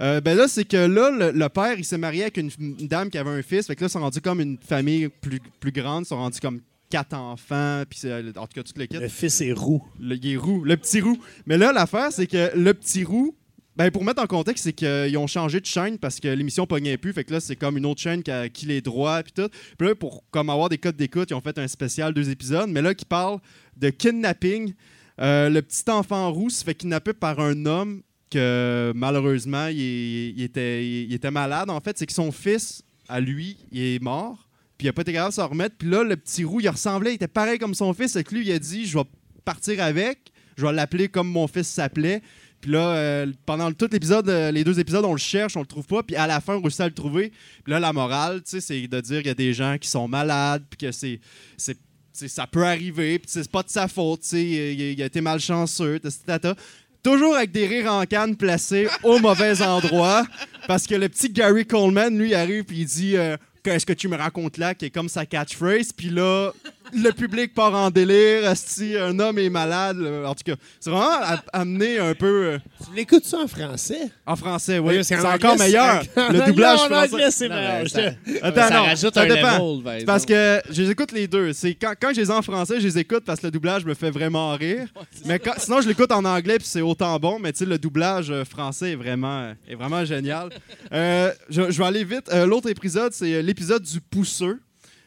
Euh, 0.00 0.20
ben 0.20 0.36
là, 0.36 0.48
c'est 0.48 0.64
que 0.64 0.76
là, 0.76 1.10
le, 1.10 1.30
le 1.30 1.48
père, 1.48 1.74
il 1.78 1.84
s'est 1.84 1.98
marié 1.98 2.22
avec 2.22 2.36
une, 2.38 2.50
une 2.58 2.88
dame 2.88 3.10
qui 3.10 3.18
avait 3.18 3.30
un 3.30 3.42
fils. 3.42 3.66
Fait 3.66 3.76
que 3.76 3.82
là, 3.82 3.86
ils 3.86 3.90
sont 3.90 4.00
rendus 4.00 4.20
comme 4.20 4.40
une 4.40 4.58
famille 4.58 5.08
plus, 5.20 5.38
plus 5.60 5.70
grande. 5.70 6.04
Ils 6.04 6.08
sont 6.08 6.16
rendus 6.16 6.40
comme 6.40 6.60
quatre 6.92 7.14
enfants. 7.14 7.82
Puis 7.88 8.00
c'est- 8.00 8.36
en 8.38 8.46
tout 8.46 8.54
cas, 8.62 8.62
l'équipe. 8.76 9.00
Le 9.00 9.08
fils 9.08 9.40
est 9.40 9.52
roux. 9.52 9.82
Le, 9.98 10.16
il 10.16 10.32
est 10.32 10.36
roux, 10.36 10.62
le 10.64 10.76
petit 10.76 11.00
roux. 11.00 11.18
Mais 11.46 11.56
là, 11.56 11.72
l'affaire, 11.72 12.12
c'est 12.12 12.26
que 12.26 12.50
le 12.56 12.74
petit 12.74 13.02
roux, 13.04 13.34
ben, 13.74 13.90
pour 13.90 14.04
mettre 14.04 14.22
en 14.22 14.26
contexte, 14.26 14.64
c'est 14.64 14.74
qu'ils 14.74 15.16
ont 15.16 15.26
changé 15.26 15.58
de 15.58 15.64
chaîne 15.66 15.96
parce 15.98 16.20
que 16.20 16.28
l'émission 16.28 16.66
pognait 16.66 16.98
plus. 16.98 17.14
Fait 17.14 17.24
que 17.24 17.32
là, 17.32 17.40
c'est 17.40 17.56
comme 17.56 17.78
une 17.78 17.86
autre 17.86 18.02
chaîne 18.02 18.22
qui 18.22 18.30
a 18.30 18.48
qui 18.50 18.66
les 18.66 18.82
droits 18.82 19.22
puis 19.22 19.32
tout. 19.32 19.48
Puis 19.78 19.88
là, 19.88 19.94
pour 19.94 20.22
comme 20.30 20.50
avoir 20.50 20.68
des 20.68 20.76
codes 20.78 20.96
d'écoute, 20.96 21.30
ils 21.30 21.34
ont 21.34 21.40
fait 21.40 21.58
un 21.58 21.66
spécial, 21.68 22.12
deux 22.12 22.28
épisodes, 22.28 22.68
mais 22.68 22.82
là, 22.82 22.94
qui 22.94 23.06
parle 23.06 23.38
de 23.78 23.88
kidnapping. 23.88 24.74
Euh, 25.20 25.48
le 25.48 25.62
petit 25.62 25.88
enfant 25.90 26.30
roux 26.32 26.50
se 26.50 26.62
fait 26.64 26.74
kidnapper 26.74 27.14
par 27.14 27.40
un 27.40 27.64
homme 27.66 28.02
que 28.30 28.92
malheureusement, 28.94 29.66
il 29.68 30.40
était, 30.42 30.86
il 30.86 31.12
était 31.14 31.30
malade. 31.30 31.70
En 31.70 31.80
fait, 31.80 31.96
c'est 31.98 32.06
que 32.06 32.12
son 32.12 32.30
fils, 32.32 32.82
à 33.08 33.20
lui, 33.20 33.56
il 33.70 33.80
est 33.82 34.02
mort. 34.02 34.48
Puis 34.78 34.86
il 34.86 34.88
a 34.88 34.92
pas 34.92 35.02
été 35.02 35.12
capable 35.12 35.30
de 35.30 35.34
s'en 35.34 35.48
remettre. 35.48 35.76
Puis 35.76 35.88
là, 35.88 36.02
le 36.02 36.16
petit 36.16 36.44
roux, 36.44 36.60
il 36.60 36.68
ressemblait, 36.68 37.12
il 37.12 37.14
était 37.14 37.28
pareil 37.28 37.58
comme 37.58 37.74
son 37.74 37.92
fils. 37.94 38.16
Et 38.16 38.24
que 38.24 38.34
lui, 38.34 38.46
il 38.46 38.52
a 38.52 38.58
dit 38.58 38.86
Je 38.86 38.98
vais 38.98 39.04
partir 39.44 39.82
avec, 39.82 40.32
je 40.56 40.66
vais 40.66 40.72
l'appeler 40.72 41.08
comme 41.08 41.28
mon 41.28 41.46
fils 41.46 41.68
s'appelait. 41.68 42.22
Puis 42.60 42.70
là, 42.70 42.94
euh, 42.94 43.26
pendant 43.44 43.72
tout 43.72 43.88
l'épisode, 43.90 44.28
euh, 44.28 44.52
les 44.52 44.62
deux 44.62 44.78
épisodes, 44.78 45.04
on 45.04 45.12
le 45.12 45.18
cherche, 45.18 45.56
on 45.56 45.60
le 45.60 45.66
trouve 45.66 45.86
pas. 45.86 46.04
Puis 46.04 46.14
à 46.14 46.28
la 46.28 46.40
fin, 46.40 46.54
on 46.54 46.60
réussit 46.60 46.80
à 46.80 46.86
le 46.86 46.94
trouver. 46.94 47.32
Puis 47.64 47.72
là, 47.72 47.80
la 47.80 47.92
morale, 47.92 48.40
tu 48.42 48.50
sais, 48.50 48.60
c'est 48.60 48.86
de 48.86 49.00
dire 49.00 49.18
qu'il 49.18 49.26
y 49.26 49.30
a 49.30 49.34
des 49.34 49.52
gens 49.52 49.76
qui 49.78 49.88
sont 49.88 50.06
malades, 50.06 50.62
puis 50.70 50.78
que 50.78 50.92
c'est. 50.92 51.20
c'est 51.56 51.76
ça 52.14 52.46
peut 52.46 52.64
arriver, 52.64 53.18
puis 53.18 53.28
c'est 53.28 53.50
pas 53.50 53.62
de 53.62 53.70
sa 53.70 53.88
faute, 53.88 54.20
tu 54.20 54.28
sais, 54.28 54.44
il, 54.44 55.02
a 55.02 55.06
été 55.06 55.22
malchanceux, 55.22 55.98
tata. 56.26 56.54
Toujours 57.02 57.34
avec 57.34 57.50
des 57.50 57.66
rires 57.66 57.90
en 57.90 58.04
canne 58.04 58.36
placés 58.36 58.86
au 59.02 59.18
mauvais 59.18 59.60
endroit, 59.62 60.24
parce 60.68 60.86
que 60.86 60.94
le 60.94 61.08
petit 61.08 61.30
Gary 61.30 61.66
Coleman, 61.66 62.16
lui, 62.16 62.34
arrive 62.34 62.64
puis 62.64 62.80
il 62.80 62.86
dit 62.86 63.16
euh, 63.16 63.36
Qu'est-ce 63.62 63.86
que 63.86 63.92
tu 63.92 64.08
me 64.08 64.16
racontes 64.16 64.58
là 64.58 64.74
qui 64.74 64.86
est 64.86 64.90
comme 64.90 65.08
sa 65.08 65.24
catchphrase, 65.24 65.92
puis 65.92 66.10
là, 66.10 66.52
le 66.92 67.10
public 67.12 67.54
part 67.54 67.74
en 67.74 67.90
délire, 67.90 68.48
asti, 68.48 68.96
un 68.96 69.18
homme 69.18 69.38
est 69.38 69.48
malade. 69.50 69.98
En 70.26 70.34
tout 70.34 70.44
cas, 70.44 70.54
c'est 70.80 70.90
vraiment 70.90 71.08
a- 71.22 71.42
amené 71.52 71.98
un 71.98 72.14
peu 72.14 72.26
euh, 72.54 72.58
Tu 72.86 72.94
l'écoutes 72.96 73.24
ça 73.24 73.38
en 73.38 73.46
français? 73.46 74.10
en 74.26 74.36
français, 74.36 74.78
oui. 74.78 75.02
C'est 75.04 75.16
qu'en 75.16 75.34
encore 75.34 75.58
meilleur. 75.58 76.02
en 76.16 76.32
Le 76.32 76.46
doublage 76.46 76.78
en 76.80 76.86
français. 76.86 77.12
anglais, 77.14 77.30
c'est 77.30 77.48
Non, 77.48 77.54
meilleur. 77.56 78.14
Attends, 78.42 78.68
ça 78.68 78.76
non, 78.76 78.82
rajoute 78.84 79.14
ça 79.14 79.22
un 79.22 79.26
dépend. 79.26 79.76
level, 79.78 80.04
parce 80.04 80.26
que 80.26 80.60
je 80.70 80.82
les 80.82 80.90
écoute 80.90 81.12
les 81.12 81.26
deux. 81.28 81.52
C'est 81.52 81.74
quand, 81.74 81.94
quand 82.00 82.12
je 82.14 82.20
les 82.20 82.28
ai 82.28 82.32
en 82.32 82.42
français, 82.42 82.80
je 82.80 82.86
les 82.86 82.98
écoute 82.98 83.24
parce 83.24 83.40
que 83.40 83.46
le 83.46 83.50
doublage 83.52 83.84
me 83.84 83.94
fait 83.94 84.10
vraiment 84.10 84.52
rire. 84.56 84.86
mais 85.26 85.38
quand- 85.38 85.54
sinon, 85.58 85.80
je 85.80 85.88
l'écoute 85.88 86.12
en 86.12 86.24
anglais 86.24 86.58
puis 86.58 86.66
c'est 86.66 86.82
autant 86.82 87.18
bon. 87.18 87.38
Mais 87.40 87.52
tu 87.52 87.60
sais, 87.60 87.64
le 87.66 87.78
doublage 87.78 88.30
euh, 88.30 88.44
français 88.44 88.92
est 88.92 88.96
vraiment, 88.96 89.52
est 89.68 89.74
vraiment 89.74 90.04
génial. 90.04 90.50
Euh, 90.92 91.32
je, 91.48 91.70
je 91.70 91.78
vais 91.78 91.84
aller 91.86 92.04
vite. 92.04 92.28
Euh, 92.32 92.46
L'autre 92.46 92.68
épisode, 92.68 93.12
c'est 93.12 93.32
euh, 93.34 93.42
l'épisode 93.42 93.82
du 93.82 94.00
pousseux. 94.00 94.60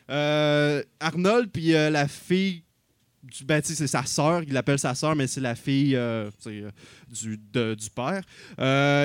Euh, 0.09 0.83
Arnold 0.99 1.49
puis 1.51 1.75
euh, 1.75 1.89
la 1.89 2.07
fille. 2.07 2.63
Du, 3.23 3.43
ben, 3.43 3.59
c'est 3.63 3.87
sa 3.87 4.05
sœur, 4.05 4.43
il 4.43 4.53
l'appelle 4.53 4.77
sa 4.77 4.93
sœur, 4.93 5.15
mais 5.15 5.25
c'est 5.25 5.41
la 5.41 5.55
fille 5.55 5.95
euh, 5.95 6.29
du, 6.45 7.89
père. 7.89 8.21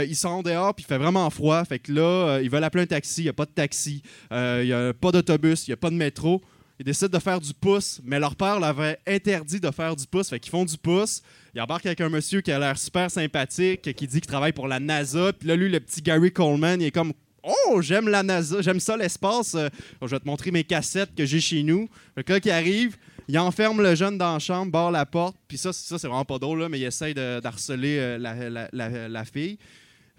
Ils 0.06 0.14
sont 0.14 0.42
dehors, 0.42 0.74
puis 0.74 0.84
il 0.84 0.86
fait 0.86 0.98
vraiment 0.98 1.30
froid. 1.30 1.64
Fait 1.64 1.78
que 1.78 1.90
là, 1.90 2.38
ils 2.42 2.50
veulent 2.50 2.62
appeler 2.62 2.82
un 2.82 2.86
taxi, 2.86 3.22
il 3.22 3.24
n'y 3.24 3.30
a 3.30 3.32
pas 3.32 3.46
de 3.46 3.50
taxi, 3.50 4.02
il 4.30 4.64
n'y 4.64 4.72
a 4.74 4.92
pas 4.92 5.10
d'autobus, 5.10 5.66
il 5.66 5.70
n'y 5.70 5.74
a 5.74 5.78
pas 5.78 5.88
de 5.88 5.94
métro. 5.94 6.42
Ils 6.80 6.84
décident 6.84 7.08
de 7.08 7.22
faire 7.22 7.40
du 7.40 7.52
pouce, 7.52 8.00
mais 8.04 8.18
leur 8.18 8.36
père 8.36 8.58
leur 8.58 8.70
avait 8.70 8.98
interdit 9.06 9.60
de 9.60 9.70
faire 9.70 9.94
du 9.94 10.06
pouce. 10.06 10.28
Fait 10.28 10.40
qu'ils 10.40 10.50
font 10.50 10.64
du 10.64 10.78
pouce. 10.78 11.22
Ils 11.54 11.60
embarquent 11.60 11.84
avec 11.84 12.00
un 12.00 12.08
monsieur 12.08 12.40
qui 12.40 12.52
a 12.52 12.58
l'air 12.58 12.78
super 12.78 13.10
sympathique, 13.10 13.82
qui 13.94 14.06
dit 14.06 14.20
qu'il 14.20 14.30
travaille 14.30 14.52
pour 14.52 14.66
la 14.66 14.80
NASA. 14.80 15.32
Puis 15.32 15.46
là, 15.46 15.56
lui, 15.56 15.70
le 15.70 15.78
petit 15.80 16.00
Gary 16.00 16.32
Coleman, 16.32 16.80
il 16.80 16.86
est 16.86 16.90
comme 16.90 17.12
Oh, 17.42 17.80
j'aime 17.80 18.08
la 18.08 18.22
NASA, 18.22 18.60
j'aime 18.60 18.80
ça 18.80 18.96
l'espace. 18.96 19.54
Euh, 19.54 19.68
je 20.02 20.06
vais 20.06 20.20
te 20.20 20.26
montrer 20.26 20.50
mes 20.50 20.64
cassettes 20.64 21.14
que 21.14 21.24
j'ai 21.24 21.40
chez 21.40 21.62
nous. 21.62 21.88
Que 22.26 22.34
là, 22.34 22.40
qui 22.40 22.50
arrive, 22.50 22.96
il 23.28 23.38
enferme 23.38 23.82
le 23.82 23.94
jeune 23.94 24.18
dans 24.18 24.34
la 24.34 24.38
chambre, 24.38 24.70
barre 24.72 24.90
la 24.90 25.06
porte. 25.06 25.36
Puis 25.48 25.58
ça, 25.58 25.72
ça 25.72 25.98
c'est 25.98 26.06
vraiment 26.06 26.24
pas 26.24 26.38
drôle, 26.38 26.66
mais 26.68 26.78
il 26.78 26.84
essaye 26.84 27.14
d'harceler 27.14 27.98
euh, 27.98 28.68
la 28.72 29.24
fille. 29.24 29.58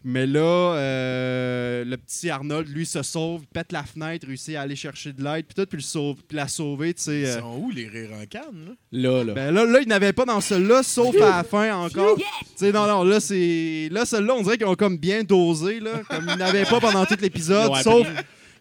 Mais 0.03 0.25
là, 0.25 0.39
euh, 0.39 1.85
le 1.85 1.95
petit 1.97 2.29
Arnold, 2.29 2.67
lui, 2.69 2.85
se 2.85 3.03
sauve, 3.03 3.41
pète 3.53 3.71
la 3.71 3.83
fenêtre, 3.83 4.25
réussit 4.25 4.55
à 4.55 4.61
aller 4.61 4.75
chercher 4.75 5.13
de 5.13 5.23
l'aide, 5.23 5.45
puis 5.45 5.53
tout, 5.55 5.65
puis, 5.67 5.77
le 5.77 5.83
sauve, 5.83 6.17
puis 6.27 6.35
la 6.35 6.47
sauver, 6.47 6.93
tu 6.95 7.03
sais. 7.03 7.19
Ils 7.19 7.25
euh. 7.25 7.39
sont 7.39 7.57
où 7.57 7.69
les 7.69 7.87
rires 7.87 8.11
en 8.19 8.25
canne, 8.25 8.65
là? 8.65 8.73
Là, 8.91 9.23
là. 9.23 9.33
Ben 9.33 9.51
là, 9.53 9.65
là, 9.65 9.79
il 9.79 9.87
n'avait 9.87 10.13
pas 10.13 10.25
dans 10.25 10.41
celui-là, 10.41 10.81
sauf 10.81 11.15
à 11.21 11.37
la 11.37 11.43
fin 11.43 11.75
encore. 11.75 12.17
Tu 12.17 12.23
sais, 12.55 12.71
non, 12.71 12.87
non, 12.87 13.03
là, 13.03 13.19
c'est. 13.19 13.89
Là, 13.91 14.05
celui-là, 14.05 14.33
on 14.33 14.41
dirait 14.41 14.57
qu'ils 14.57 14.67
ont 14.67 14.75
comme 14.75 14.97
bien 14.97 15.23
dosé, 15.23 15.79
là. 15.79 16.01
Comme 16.09 16.27
ils 16.29 16.37
n'avaient 16.37 16.65
pas 16.65 16.79
pendant 16.79 17.05
tout 17.05 17.17
l'épisode, 17.21 17.75
sauf. 17.83 18.07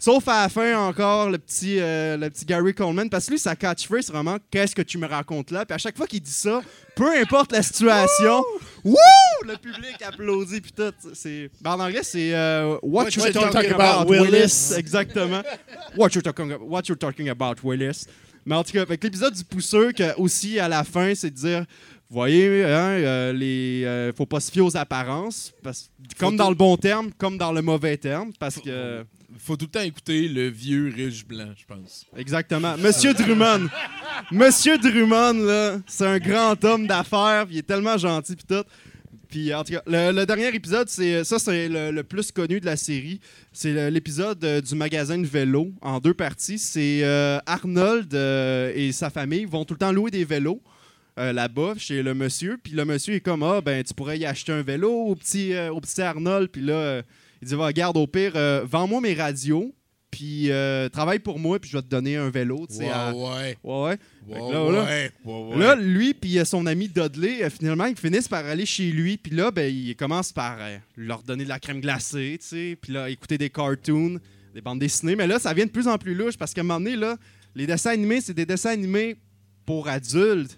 Sauf 0.01 0.27
à 0.29 0.43
la 0.43 0.49
fin 0.49 0.79
encore, 0.79 1.29
le 1.29 1.37
petit, 1.37 1.79
euh, 1.79 2.17
le 2.17 2.31
petit 2.31 2.47
Gary 2.47 2.73
Coleman, 2.73 3.11
parce 3.11 3.27
que 3.27 3.33
lui, 3.33 3.39
sa 3.39 3.55
catchphrase, 3.55 4.07
c'est 4.07 4.13
vraiment 4.13 4.39
«Qu'est-ce 4.51 4.75
que 4.75 4.81
tu 4.81 4.97
me 4.97 5.07
racontes 5.07 5.51
là?» 5.51 5.65
Puis 5.67 5.75
à 5.75 5.79
chaque 5.79 5.95
fois 5.95 6.07
qu'il 6.07 6.23
dit 6.23 6.33
ça, 6.33 6.63
peu 6.97 7.15
importe 7.21 7.53
la 7.53 7.63
situation, 7.63 8.43
Wouh! 8.83 8.97
Le 9.45 9.59
public 9.59 10.01
applaudit, 10.03 10.63
puis 10.63 10.73
tout. 10.73 10.95
C'est... 11.13 11.51
Ben, 11.61 11.73
en 11.73 11.81
anglais, 11.81 12.01
c'est 12.03 12.35
euh, 12.35 12.79
What, 12.83 13.11
you 13.11 13.31
talking, 13.31 13.73
about, 13.73 14.11
Willis? 14.11 14.73
Exactement. 14.75 15.43
What 15.95 16.09
you 16.15 16.23
talking, 16.23 16.57
what 16.63 16.83
you 16.89 16.97
talking 16.97 17.29
about, 17.29 17.57
Willis? 17.63 18.07
Mais 18.47 18.55
en 18.55 18.65
tout 18.65 18.73
cas, 18.73 18.81
avec 18.81 19.05
l'épisode 19.05 19.35
du 19.35 19.45
pousseux, 19.45 19.93
que 19.93 20.19
aussi 20.19 20.59
à 20.59 20.69
la 20.69 20.83
fin, 20.83 21.15
c'est 21.15 21.29
de 21.29 21.37
dire 21.37 21.67
vous 22.09 22.15
voyez, 22.15 22.65
hein, 22.65 22.89
euh, 22.89 23.33
les, 23.35 23.85
euh, 23.85 24.13
faut 24.15 24.27
pas 24.27 24.41
se 24.41 24.51
fier 24.51 24.63
aux 24.63 24.77
apparences, 24.79 25.53
parce, 25.63 25.91
comme 26.19 26.37
dans 26.37 26.49
le 26.49 26.57
bon 26.57 26.77
terme, 26.79 27.11
comme 27.19 27.37
dans 27.37 27.53
le 27.53 27.61
mauvais 27.61 27.99
terme, 27.99 28.33
parce 28.39 28.59
que. 28.59 29.05
Faut 29.43 29.57
tout 29.57 29.67
le 29.67 29.71
temps 29.71 29.81
écouter 29.81 30.29
le 30.29 30.49
vieux 30.49 30.93
riche 30.95 31.27
blanc, 31.27 31.53
je 31.57 31.65
pense. 31.65 32.07
Exactement. 32.17 32.77
Monsieur 32.77 33.15
Drummond. 33.15 33.69
Monsieur 34.31 34.77
Drummond, 34.77 35.45
là, 35.45 35.79
c'est 35.87 36.07
un 36.07 36.19
grand 36.19 36.63
homme 36.65 36.87
d'affaires, 36.87 37.47
il 37.51 37.59
est 37.59 37.67
tellement 37.67 37.97
gentil, 37.97 38.37
puis 38.37 38.45
tout. 38.47 38.65
Puis 39.31 39.55
en 39.55 39.63
tout 39.63 39.73
cas, 39.73 39.83
le, 39.87 40.25
dernier 40.25 40.55
épisode, 40.55 40.89
c'est 40.89 41.23
ça, 41.25 41.39
c'est 41.39 41.69
le, 41.69 42.03
plus 42.03 42.33
connu 42.33 42.61
de 42.61 42.67
la 42.67 42.77
série. 42.77 43.21
C'est 43.53 43.91
l'épisode 43.91 44.45
euh, 44.45 44.61
du 44.61 44.75
magasin 44.75 45.19
de 45.19 45.27
vélo 45.27 45.73
en 45.81 46.01
deux 46.01 46.15
parties. 46.15 46.59
C'est 46.59 47.05
euh, 47.05 47.39
Arnold 47.47 48.13
euh, 48.13 48.73
et 48.75 48.93
sa 48.93 49.09
famille 49.09 49.45
vont 49.45 49.65
tout 49.65 49.75
le 49.75 49.79
temps 49.79 49.93
louer 49.93 50.11
des 50.11 50.25
vélos. 50.25 50.61
là-bas 51.17 51.75
chez 51.77 52.03
le 52.03 52.15
monsieur 52.15 52.57
puis 52.57 52.73
le 52.73 52.85
monsieur 52.87 53.15
est 53.15 53.21
comme 53.21 53.43
ah 53.43 53.61
ben 53.61 53.85
tu 53.85 53.93
pourrais 53.93 54.19
y 54.19 54.25
acheter 54.25 54.53
un 54.53 54.63
vélo 54.63 54.91
au 54.91 55.15
petit 55.15 55.53
au 55.69 55.79
petit 55.79 56.01
Arnold 56.01 56.49
puis 56.49 56.63
là 56.63 57.03
il 57.43 57.49
dit 57.49 57.55
va 57.55 57.73
garde 57.73 57.97
au 57.97 58.07
pire 58.07 58.33
euh, 58.37 58.65
vends-moi 58.69 59.01
mes 59.01 59.15
radios 59.15 59.75
puis 60.11 60.51
euh, 60.51 60.89
travaille 60.89 61.21
pour 61.21 61.39
moi 61.39 61.59
puis 61.61 61.71
je 61.71 61.77
vais 61.77 61.83
te 61.83 61.89
donner 61.89 62.17
un 62.17 62.31
vélo 62.31 62.67
tu 62.69 62.77
sais 62.77 62.85
Ouais, 62.85 62.91
à- 62.91 63.13
ouais. 63.15 63.57
ouais 63.63 63.83
ouais 63.83 63.99
Ouais, 64.29 64.35
Fait 64.35 64.41
que 64.47 64.53
là, 64.53 64.71
là, 64.73 64.85
ouais, 64.85 65.11
ouais, 65.25 65.49
ouais. 65.55 65.57
Là, 65.59 65.75
lui 65.77 66.15
puis 66.15 66.39
euh, 66.39 66.45
son 66.45 66.67
ami 66.67 66.89
Dudley, 66.89 67.43
euh, 67.43 67.51
finalement, 67.51 67.87
ils 67.87 67.97
finissent 67.97 68.29
par 68.29 68.45
aller 68.47 68.67
chez 68.67 68.91
lui. 68.93 69.17
Puis 69.17 69.35
là, 69.35 69.51
ben, 69.51 69.75
il 69.75 69.97
commence 69.97 70.31
par 70.33 70.59
euh, 70.61 70.77
leur 70.97 71.23
donner 71.25 71.43
de 71.45 71.49
la 71.49 71.59
crème 71.59 71.81
glacée, 71.81 72.37
tu 72.41 72.47
sais. 72.47 72.79
Puis 72.81 72.93
là, 72.93 73.09
écouter 73.11 73.39
des 73.39 73.51
cartoons, 73.51 74.21
des 74.55 74.61
bandes 74.61 74.79
dessinées. 74.79 75.17
Mais 75.17 75.27
là, 75.27 75.39
ça 75.41 75.53
vient 75.55 75.65
de 75.67 75.71
plus 75.71 75.89
en 75.89 75.99
plus 75.99 76.15
louche 76.15 76.37
parce 76.37 76.53
qu'à 76.55 76.61
un 76.61 76.65
moment 76.65 76.79
donné, 76.79 76.95
là, 76.97 77.17
les 77.57 77.67
dessins 77.67 77.91
animés, 77.91 78.21
c'est 78.21 78.35
des 78.35 78.47
dessins 78.47 78.71
animés 78.71 79.17
pour 79.67 79.89
adultes. 79.89 80.57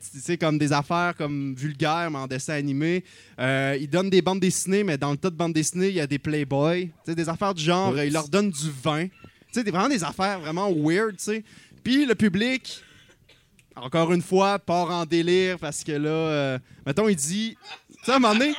Sais, 0.00 0.36
comme 0.38 0.58
des 0.58 0.72
affaires 0.72 1.14
comme 1.16 1.54
vulgaires, 1.54 2.10
mais 2.10 2.18
en 2.18 2.26
dessin 2.26 2.54
animé. 2.54 3.04
Euh, 3.38 3.76
ils 3.80 3.88
donnent 3.88 4.10
des 4.10 4.22
bandes 4.22 4.40
dessinées, 4.40 4.82
mais 4.84 4.98
dans 4.98 5.10
le 5.12 5.16
tas 5.16 5.30
de 5.30 5.36
bandes 5.36 5.52
dessinées, 5.52 5.88
il 5.88 5.94
y 5.94 6.00
a 6.00 6.06
des 6.06 6.18
Playboy. 6.18 6.86
Tu 6.86 6.92
sais, 7.06 7.14
des 7.14 7.28
affaires 7.28 7.54
du 7.54 7.62
genre. 7.62 7.92
euh, 7.94 8.04
ils 8.06 8.12
leur 8.12 8.28
donnent 8.28 8.50
du 8.50 8.70
vin. 8.82 9.06
Tu 9.06 9.12
sais, 9.52 9.64
des- 9.64 9.70
vraiment 9.70 9.88
des 9.88 10.02
affaires 10.04 10.40
vraiment 10.40 10.70
weird, 10.72 11.16
tu 11.16 11.24
sais. 11.24 11.44
Puis 11.84 12.04
le 12.06 12.14
public, 12.14 12.82
encore 13.76 14.12
une 14.12 14.22
fois, 14.22 14.58
part 14.58 14.90
en 14.90 15.06
délire 15.06 15.58
parce 15.58 15.82
que 15.84 15.92
là, 15.92 16.08
euh, 16.10 16.58
mettons, 16.86 17.08
il 17.08 17.16
dit, 17.16 17.56
tu 17.90 17.96
sais, 18.04 18.12
à 18.12 18.16
un 18.16 18.18
moment 18.18 18.34
donné, 18.34 18.52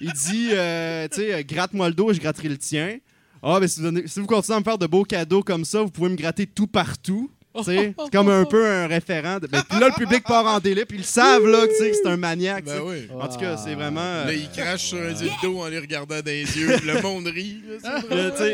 il 0.00 0.12
dit, 0.12 0.48
euh, 0.52 1.06
tu 1.08 1.16
sais, 1.16 1.34
euh, 1.34 1.42
gratte-moi 1.46 1.88
le 1.88 1.94
dos, 1.94 2.12
je 2.12 2.20
gratterai 2.20 2.48
le 2.48 2.58
tien. 2.58 2.98
Ah, 3.42 3.58
ben 3.58 3.66
si 3.68 3.80
vous, 3.80 3.86
donnez- 3.86 4.06
si 4.06 4.20
vous 4.20 4.26
continuez 4.26 4.56
à 4.56 4.60
me 4.60 4.64
faire 4.64 4.78
de 4.78 4.86
beaux 4.86 5.02
cadeaux 5.04 5.42
comme 5.42 5.64
ça, 5.64 5.82
vous 5.82 5.90
pouvez 5.90 6.08
me 6.10 6.16
gratter 6.16 6.46
tout 6.46 6.68
partout. 6.68 7.30
C'est 7.64 7.94
comme 8.12 8.30
un 8.30 8.44
peu 8.44 8.66
un 8.66 8.86
référent. 8.86 9.38
de- 9.38 9.46
ben, 9.46 9.62
puis 9.68 9.78
là, 9.78 9.88
le 9.88 9.94
public 9.94 10.24
part 10.24 10.46
en 10.46 10.58
délire, 10.58 10.86
puis 10.88 10.98
ils 10.98 11.04
savent 11.04 11.46
là, 11.46 11.66
que 11.66 11.72
c'est 11.78 12.06
un 12.06 12.16
maniaque. 12.16 12.64
Ben 12.64 12.80
oui. 12.82 13.08
En 13.20 13.28
tout 13.28 13.38
cas, 13.38 13.56
c'est 13.58 13.74
vraiment. 13.74 14.00
euh, 14.00 14.26
Là, 14.26 14.32
il 14.32 14.48
crache 14.50 14.84
sur 14.86 14.98
un 15.02 15.12
dildo 15.12 15.60
en 15.60 15.68
les 15.68 15.78
regardant 15.78 16.16
dans 16.16 16.24
les 16.26 16.44
yeux. 16.58 16.76
Le 16.84 17.02
monde 17.02 17.26
rit. 17.26 17.62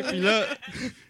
Puis 0.08 0.20
là, 0.20 0.46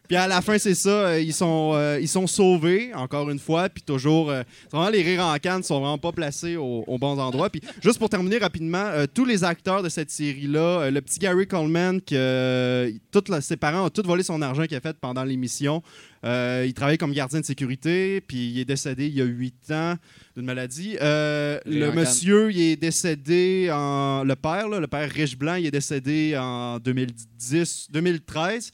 puis 0.09 0.17
à 0.17 0.27
la 0.27 0.41
fin, 0.41 0.59
c'est 0.59 0.75
ça, 0.75 0.89
euh, 0.91 1.21
ils 1.21 1.33
sont, 1.35 1.73
euh, 1.75 1.99
ils 2.01 2.09
sont 2.09 2.27
sauvés, 2.27 2.93
encore 2.95 3.29
une 3.31 3.39
fois, 3.39 3.69
puis 3.69 3.83
toujours, 3.83 4.31
euh, 4.31 4.43
vraiment 4.73 4.89
les 4.89 5.03
rires 5.03 5.25
en 5.25 5.37
canne 5.37 5.63
sont 5.63 5.79
vraiment 5.81 5.99
pas 5.99 6.13
placés 6.13 6.57
au- 6.57 6.83
aux 6.87 6.99
bons 6.99 7.19
endroits. 7.19 7.51
Puis 7.51 7.61
juste 7.83 7.99
pour 7.99 8.09
terminer 8.09 8.39
rapidement, 8.39 8.79
euh, 8.87 9.07
tous 9.13 9.25
les 9.27 9.45
acteurs 9.45 9.83
de 9.83 9.89
cette 9.89 10.11
série-là, 10.11 10.91
le 10.91 11.01
petit 11.03 11.19
Gary 11.19 11.47
Coleman, 11.47 12.01
que 12.01 12.93
la- 13.29 13.41
ses 13.43 13.57
parents 13.57 13.87
ont 13.87 13.91
tous 13.91 14.03
volé 14.07 14.23
son 14.23 14.41
argent 14.43 14.65
qu'il 14.65 14.77
a 14.77 14.81
fait 14.81 14.97
pendant 14.99 15.25
l'émission. 15.25 15.83
Euh, 16.25 16.65
il 16.67 16.73
travaille 16.75 16.99
comme 16.99 17.13
gardien 17.13 17.41
de 17.41 17.45
sécurité, 17.45 18.21
puis 18.21 18.51
il 18.51 18.59
est 18.59 18.65
décédé 18.65 19.07
il 19.07 19.15
y 19.15 19.21
a 19.21 19.25
huit 19.25 19.71
ans 19.71 19.95
d'une 20.37 20.47
maladie. 20.47 20.97
Euh, 21.01 21.61
le 21.67 21.87
canne. 21.87 21.95
monsieur, 21.95 22.51
il 22.51 22.61
est 22.61 22.77
décédé 22.77 23.69
en. 23.73 24.25
Le 24.25 24.35
père, 24.35 24.69
là, 24.69 24.81
le 24.81 24.87
père 24.89 25.09
riche 25.11 25.37
blanc, 25.37 25.55
il 25.55 25.67
est 25.67 25.71
décédé 25.71 26.37
en 26.37 26.79
2010, 26.79 27.89
2013 27.93 28.73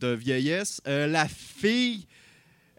de 0.00 0.14
vieillesse. 0.14 0.80
Euh, 0.86 1.06
la 1.06 1.28
fille 1.28 2.06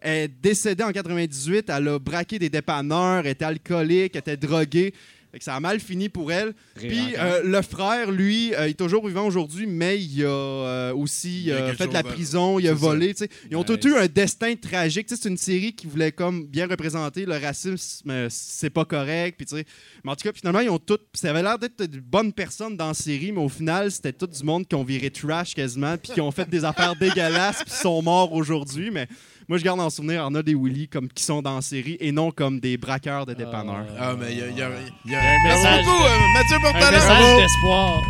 est 0.02 0.28
décédée 0.42 0.84
en 0.84 0.92
98. 0.92 1.70
Elle 1.70 1.88
a 1.88 2.00
braqué 2.00 2.40
des 2.40 2.50
dépanneurs, 2.50 3.26
était 3.26 3.46
alcoolique, 3.46 4.16
était 4.16 4.38
droguée. 4.38 4.94
Fait 5.32 5.40
que 5.40 5.46
ça 5.46 5.56
a 5.56 5.60
mal 5.62 5.80
fini 5.80 6.10
pour 6.10 6.32
elle. 6.32 6.54
Puis 6.76 7.16
euh, 7.18 7.42
le 7.44 7.62
frère, 7.62 8.12
lui, 8.12 8.54
euh, 8.54 8.68
il 8.68 8.72
est 8.72 8.74
toujours 8.74 9.08
vivant 9.08 9.26
aujourd'hui, 9.26 9.66
mais 9.66 9.98
il 9.98 10.26
a 10.26 10.28
euh, 10.28 10.94
aussi 10.94 11.44
Il 11.46 11.54
a 11.54 11.62
quelque 11.62 11.78
fait 11.78 11.88
de 11.88 11.94
la 11.94 12.04
prison, 12.04 12.60
il 12.60 12.68
a 12.68 12.74
volé. 12.74 13.14
Ils 13.50 13.56
ont 13.56 13.64
Nice. 13.64 13.80
tous 13.80 13.88
eu 13.88 13.96
un 13.96 14.08
destin 14.08 14.54
tragique. 14.56 15.08
C'est 15.10 15.26
une 15.26 15.38
série 15.38 15.74
qui 15.74 15.88
voulait 15.88 16.12
comme 16.12 16.46
bien 16.48 16.68
représenter 16.68 17.26
le 17.26 17.38
racisme, 17.38 18.10
euh, 18.10 18.28
c'est 18.30 18.70
pas 18.70 18.84
correct. 18.84 19.38
Puis, 19.38 19.64
mais 20.04 20.12
en 20.12 20.16
tout 20.16 20.28
cas, 20.28 20.34
finalement, 20.36 20.60
ils 20.60 20.70
ont 20.70 20.80
tous. 20.80 21.00
Ça 21.14 21.30
avait 21.30 21.44
l'air 21.44 21.58
d'être 21.58 21.82
de 21.82 22.00
bonnes 22.00 22.34
personnes 22.34 22.76
dans 22.76 22.90
la 22.90 22.94
série, 22.94 23.32
mais 23.32 23.42
au 23.42 23.50
final, 23.50 23.90
c'était 23.90 24.14
tout 24.14 24.28
du 24.28 24.44
monde 24.44 24.68
qui 24.68 24.76
ont 24.76 24.84
viré 24.84 25.10
trash 25.12 25.56
quasiment, 25.56 25.98
puis 25.98 26.12
qui 26.14 26.20
ont 26.22 26.32
fait 26.32 26.50
des 26.50 26.66
affaires 26.66 26.96
dégueulasses, 27.00 27.64
puis 27.64 27.74
sont 27.74 28.02
morts 28.02 28.34
aujourd'hui. 28.34 28.92
Mais 28.92 29.08
moi, 29.52 29.58
je 29.58 29.66
garde 29.66 29.82
en 29.82 29.90
souvenir 29.90 30.22
Arnold 30.24 30.48
et 30.48 30.56
Willy 30.56 30.88
comme 30.88 31.10
qui 31.10 31.26
sont 31.26 31.42
dans 31.42 31.56
la 31.56 31.62
série 31.62 31.98
et 32.00 32.14
non 32.14 32.32
comme 32.32 32.62
des 32.62 32.78
braqueurs 32.78 33.26
de 33.26 33.34
dépanneurs. 33.34 33.86
Ah, 34.00 34.16
mais 34.18 34.32
il 34.32 34.38
y 34.38 34.42
a, 34.44 34.48
il 34.48 34.58
y 34.58 34.62
a- 34.62 34.72
il 35.04 35.12
y 35.12 35.16
a- 35.16 35.20
Un 35.20 35.44
Merci 35.44 35.64
message- 35.66 35.86
beaucoup, 35.86 36.04
euh, 36.04 36.34
Mathieu 36.36 36.56
Un 36.56 36.62
Portalin. 36.62 36.92
message 36.92 37.36
d'espoir. 37.42 38.02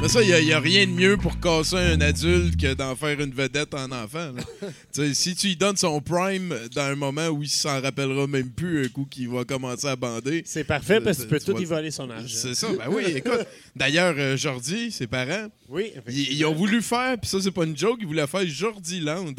Mais 0.00 0.08
ça, 0.08 0.22
il 0.22 0.44
n'y 0.44 0.52
a, 0.52 0.60
rien 0.60 0.86
de 0.86 0.92
mieux 0.92 1.16
pour 1.16 1.40
casser 1.40 1.74
un 1.74 2.00
adulte 2.00 2.56
que 2.60 2.74
d'en 2.74 2.94
faire 2.94 3.20
une 3.20 3.32
vedette 3.32 3.74
en 3.74 3.90
enfant. 3.90 4.30
si 5.12 5.34
tu 5.34 5.48
lui 5.48 5.56
donnes 5.56 5.76
son 5.76 6.00
prime 6.00 6.54
dans 6.72 6.82
un 6.82 6.94
moment 6.94 7.26
où 7.30 7.42
il 7.42 7.48
s'en 7.48 7.80
rappellera 7.80 8.28
même 8.28 8.50
plus 8.50 8.84
un 8.84 8.88
coup 8.88 9.06
qu'il 9.10 9.28
va 9.28 9.42
commencer 9.44 9.88
à 9.88 9.96
bander. 9.96 10.42
C'est 10.46 10.62
parfait 10.62 11.00
parce 11.00 11.16
que 11.18 11.22
tu 11.22 11.28
peux 11.28 11.40
tout 11.40 11.60
y 11.60 11.64
voler 11.64 11.90
son 11.90 12.08
argent. 12.10 12.28
C'est 12.28 12.54
ça, 12.54 12.68
ben 12.78 12.84
oui, 12.92 13.02
écoute. 13.16 13.44
D'ailleurs, 13.74 14.14
euh, 14.16 14.36
Jordi, 14.36 14.92
ses 14.92 15.08
parents, 15.08 15.48
Oui, 15.68 15.90
ils, 16.08 16.34
ils 16.34 16.44
ont 16.44 16.54
voulu 16.54 16.80
faire, 16.80 17.18
puis 17.18 17.28
ça, 17.28 17.40
c'est 17.40 17.50
pas 17.50 17.64
une 17.64 17.76
joke, 17.76 17.96
ils 18.00 18.06
voulaient 18.06 18.28
faire 18.28 18.46
Jordiland 18.46 19.32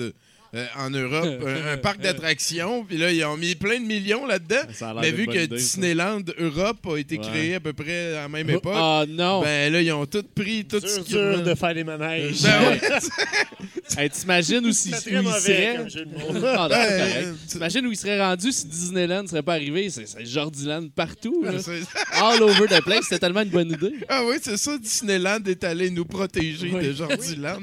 euh, 0.57 0.65
en 0.77 0.89
Europe, 0.89 1.43
un, 1.45 1.73
un 1.73 1.77
parc 1.87 2.01
d'attractions, 2.01 2.83
puis 2.85 2.97
là, 2.97 3.11
ils 3.11 3.23
ont 3.25 3.37
mis 3.37 3.55
plein 3.55 3.79
de 3.79 3.85
millions 3.85 4.25
là-dedans. 4.25 4.95
Mais 5.01 5.11
vu 5.11 5.25
que 5.27 5.31
idée, 5.31 5.47
ça. 5.49 5.55
Disneyland 5.55 6.21
Europe 6.39 6.85
a 6.87 6.97
été 6.97 7.17
Ouais. 7.17 7.23
créé 7.27 7.55
à 7.55 7.59
peu 7.59 7.73
près 7.73 8.17
à 8.17 8.21
la 8.23 8.27
même 8.29 8.49
époque, 8.49 8.73
Ah 8.75 9.05
non! 9.07 9.41
ben 9.41 9.71
là, 9.71 9.81
ils 9.81 9.91
ont 9.91 10.05
tout 10.05 10.23
pris, 10.35 10.65
tout 10.65 10.79
ce 10.79 10.99
qu'ils 11.01 11.15
dur 11.15 11.41
de 11.43 11.55
faire 11.55 11.73
des 11.73 11.83
manèges. 11.83 12.41
Ben 12.43 12.69
ouais. 12.69 12.79
Hey, 13.97 14.09
T'imagines 14.09 14.65
où, 14.65 14.71
si- 14.73 14.91
C'est 14.91 14.97
où 14.97 15.01
très 15.01 15.11
il 15.11 15.21
mauvais 15.21 15.39
serait? 15.39 15.75
comme 15.77 15.89
jeu 15.89 16.05
de 16.05 16.11
mots. 16.13 16.45
Ah, 16.45 16.67
Ben, 16.69 17.35
c'est 17.47 17.53
T'imagines 17.53 17.87
où 17.87 17.91
il 17.91 17.95
serait 17.97 18.21
rendu 18.21 18.51
si 18.51 18.67
Disneyland 18.67 19.25
serait 19.27 19.41
pas 19.41 19.53
arrivé? 19.53 19.89
C'est 19.89 20.05
c'est 20.05 20.25
Jordiland 20.25 20.87
partout. 20.93 21.41
là. 21.43 21.53
c'est- 21.59 21.81
All 22.21 22.43
over 22.43 22.67
the 22.67 22.83
place. 22.83 23.03
C'était 23.05 23.19
tellement 23.19 23.41
une 23.41 23.49
bonne 23.49 23.71
idée. 23.71 23.93
Ah 24.09 24.23
oui, 24.25 24.35
c'est 24.41 24.57
ça, 24.57 24.77
Disneyland 24.77 25.39
est 25.47 25.63
allé 25.63 25.89
nous 25.89 26.05
protéger 26.05 26.69
Oui. 26.73 26.85
de 26.85 26.91
Jordiland. 26.93 27.61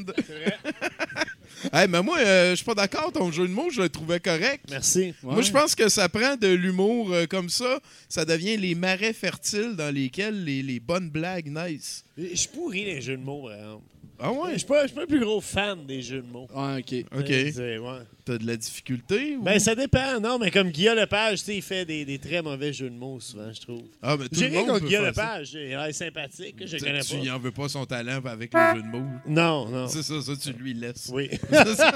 Hey, 1.72 1.88
mais 1.88 2.02
moi, 2.02 2.18
euh, 2.18 2.50
je 2.50 2.56
suis 2.56 2.64
pas 2.64 2.74
d'accord, 2.74 3.12
ton 3.12 3.30
jeu 3.32 3.46
de 3.48 3.52
mots, 3.52 3.70
je 3.70 3.82
le 3.82 3.88
trouvais 3.88 4.20
correct. 4.20 4.64
Merci. 4.70 5.14
Moi, 5.22 5.42
je 5.42 5.50
pense 5.50 5.74
que 5.74 5.88
ça 5.88 6.08
prend 6.08 6.36
de 6.36 6.48
l'humour 6.48 7.12
euh, 7.12 7.26
comme 7.26 7.48
ça. 7.48 7.80
Ça 8.08 8.24
devient 8.24 8.56
les 8.56 8.74
marais 8.74 9.12
fertiles 9.12 9.74
dans 9.76 9.92
lesquels 9.94 10.44
les, 10.44 10.62
les 10.62 10.80
bonnes 10.80 11.10
blagues 11.10 11.48
naissent. 11.48 12.04
Je 12.18 12.34
suis 12.34 12.48
pourri 12.48 12.84
les 12.84 13.00
jeux 13.00 13.16
de 13.16 13.22
mots, 13.22 13.48
par 13.48 13.54
exemple. 13.56 13.84
Ah 14.20 14.30
Je 14.32 14.38
ouais? 14.52 14.58
suis 14.58 14.66
pas, 14.66 14.82
je 14.82 14.86
suis 14.88 14.94
pas 14.94 15.00
le 15.02 15.06
plus 15.08 15.20
gros 15.20 15.40
fan 15.40 15.84
des 15.86 16.00
jeux 16.00 16.22
de 16.22 16.30
mots. 16.30 16.46
Ouais, 16.54 16.78
ok. 16.80 17.18
OK. 17.18 17.26
C'est- 17.26 17.78
ouais. 17.78 17.98
T'as 18.24 18.38
de 18.38 18.46
la 18.46 18.56
difficulté? 18.56 19.36
ou- 19.36 19.42
Ben, 19.42 19.58
ça 19.58 19.74
dépend. 19.74 20.18
Non, 20.20 20.38
mais 20.38 20.50
comme 20.50 20.70
Guillaume 20.70 20.96
Lepage, 20.96 21.40
tu 21.40 21.44
sais, 21.46 21.56
il 21.56 21.62
fait 21.62 21.84
des, 21.84 22.04
des 22.06 22.18
très 22.18 22.40
mauvais 22.40 22.72
jeux 22.72 22.88
de 22.88 22.94
mots, 22.94 23.18
souvent, 23.20 23.52
je 23.52 23.60
trouve. 23.60 23.82
Ah, 24.02 24.16
mais 24.18 24.24
tout 24.28 24.36
J'ai 24.36 24.46
le 24.46 24.50
rien 24.52 24.60
monde 24.60 24.68
contre 24.68 24.80
peut 24.80 24.86
Guillaume 24.86 25.04
faire 25.04 25.14
ça. 25.14 25.32
Lepage. 25.38 25.50
Il 25.54 25.74
a 25.74 25.84
l'air 25.86 25.94
sympathique, 25.94 26.56
je 26.64 26.76
Tu- 26.76 26.84
connais 26.84 27.00
Tu 27.00 27.16
pas. 27.18 27.22
y 27.24 27.30
en 27.30 27.38
veux 27.38 27.50
pas 27.50 27.68
son 27.68 27.84
talent 27.84 28.20
avec 28.24 28.54
le 28.54 28.60
jeu 28.76 28.82
de 28.82 28.86
mots. 28.86 29.06
Non, 29.26 29.68
non. 29.68 29.88
C'est 29.88 30.02
ça, 30.02 30.22
ça, 30.22 30.32
tu 30.40 30.52
lui 30.52 30.72
laisses. 30.74 31.10
Oui. 31.12 31.28
C'est 31.50 31.74
ça. 31.74 31.92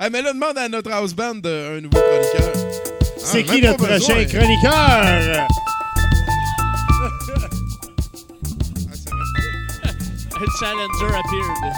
ah, 0.00 0.10
mais 0.10 0.22
là, 0.22 0.32
demande 0.32 0.58
à 0.58 0.68
notre 0.68 0.90
house 0.90 1.14
band 1.14 1.40
euh, 1.44 1.78
un 1.78 1.80
nouveau 1.82 1.98
chroniqueur. 1.98 2.52
C'est 3.18 3.38
Ah, 3.38 3.42
qui 3.42 3.60
même 3.60 3.70
notre 3.70 3.86
pas 3.86 3.92
besoin. 3.94 4.14
prochain 4.24 4.38
chroniqueur? 4.38 5.46
Challenger 10.58 11.08
appeared. 11.14 11.72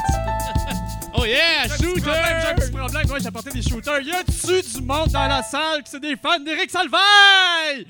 oh 1.15 1.25
yeah! 1.25 1.67
Problème, 1.69 1.79
j'ai 1.81 2.49
un 2.49 2.55
petit 2.55 2.67
Shooter! 2.67 2.79
problème. 2.79 3.07
Moi, 3.09 3.19
j'ai 3.19 3.27
apporté 3.27 3.51
des 3.51 3.62
shooters. 3.62 4.01
Y 4.03 4.12
a-tu 4.12 4.62
du 4.62 4.83
monde 4.83 5.09
dans 5.09 5.27
la 5.27 5.43
salle 5.43 5.83
qui 5.83 5.91
c'est 5.91 6.01
des 6.01 6.17
fans 6.17 6.39
d'Éric 6.41 6.71
Salvaille? 6.71 7.87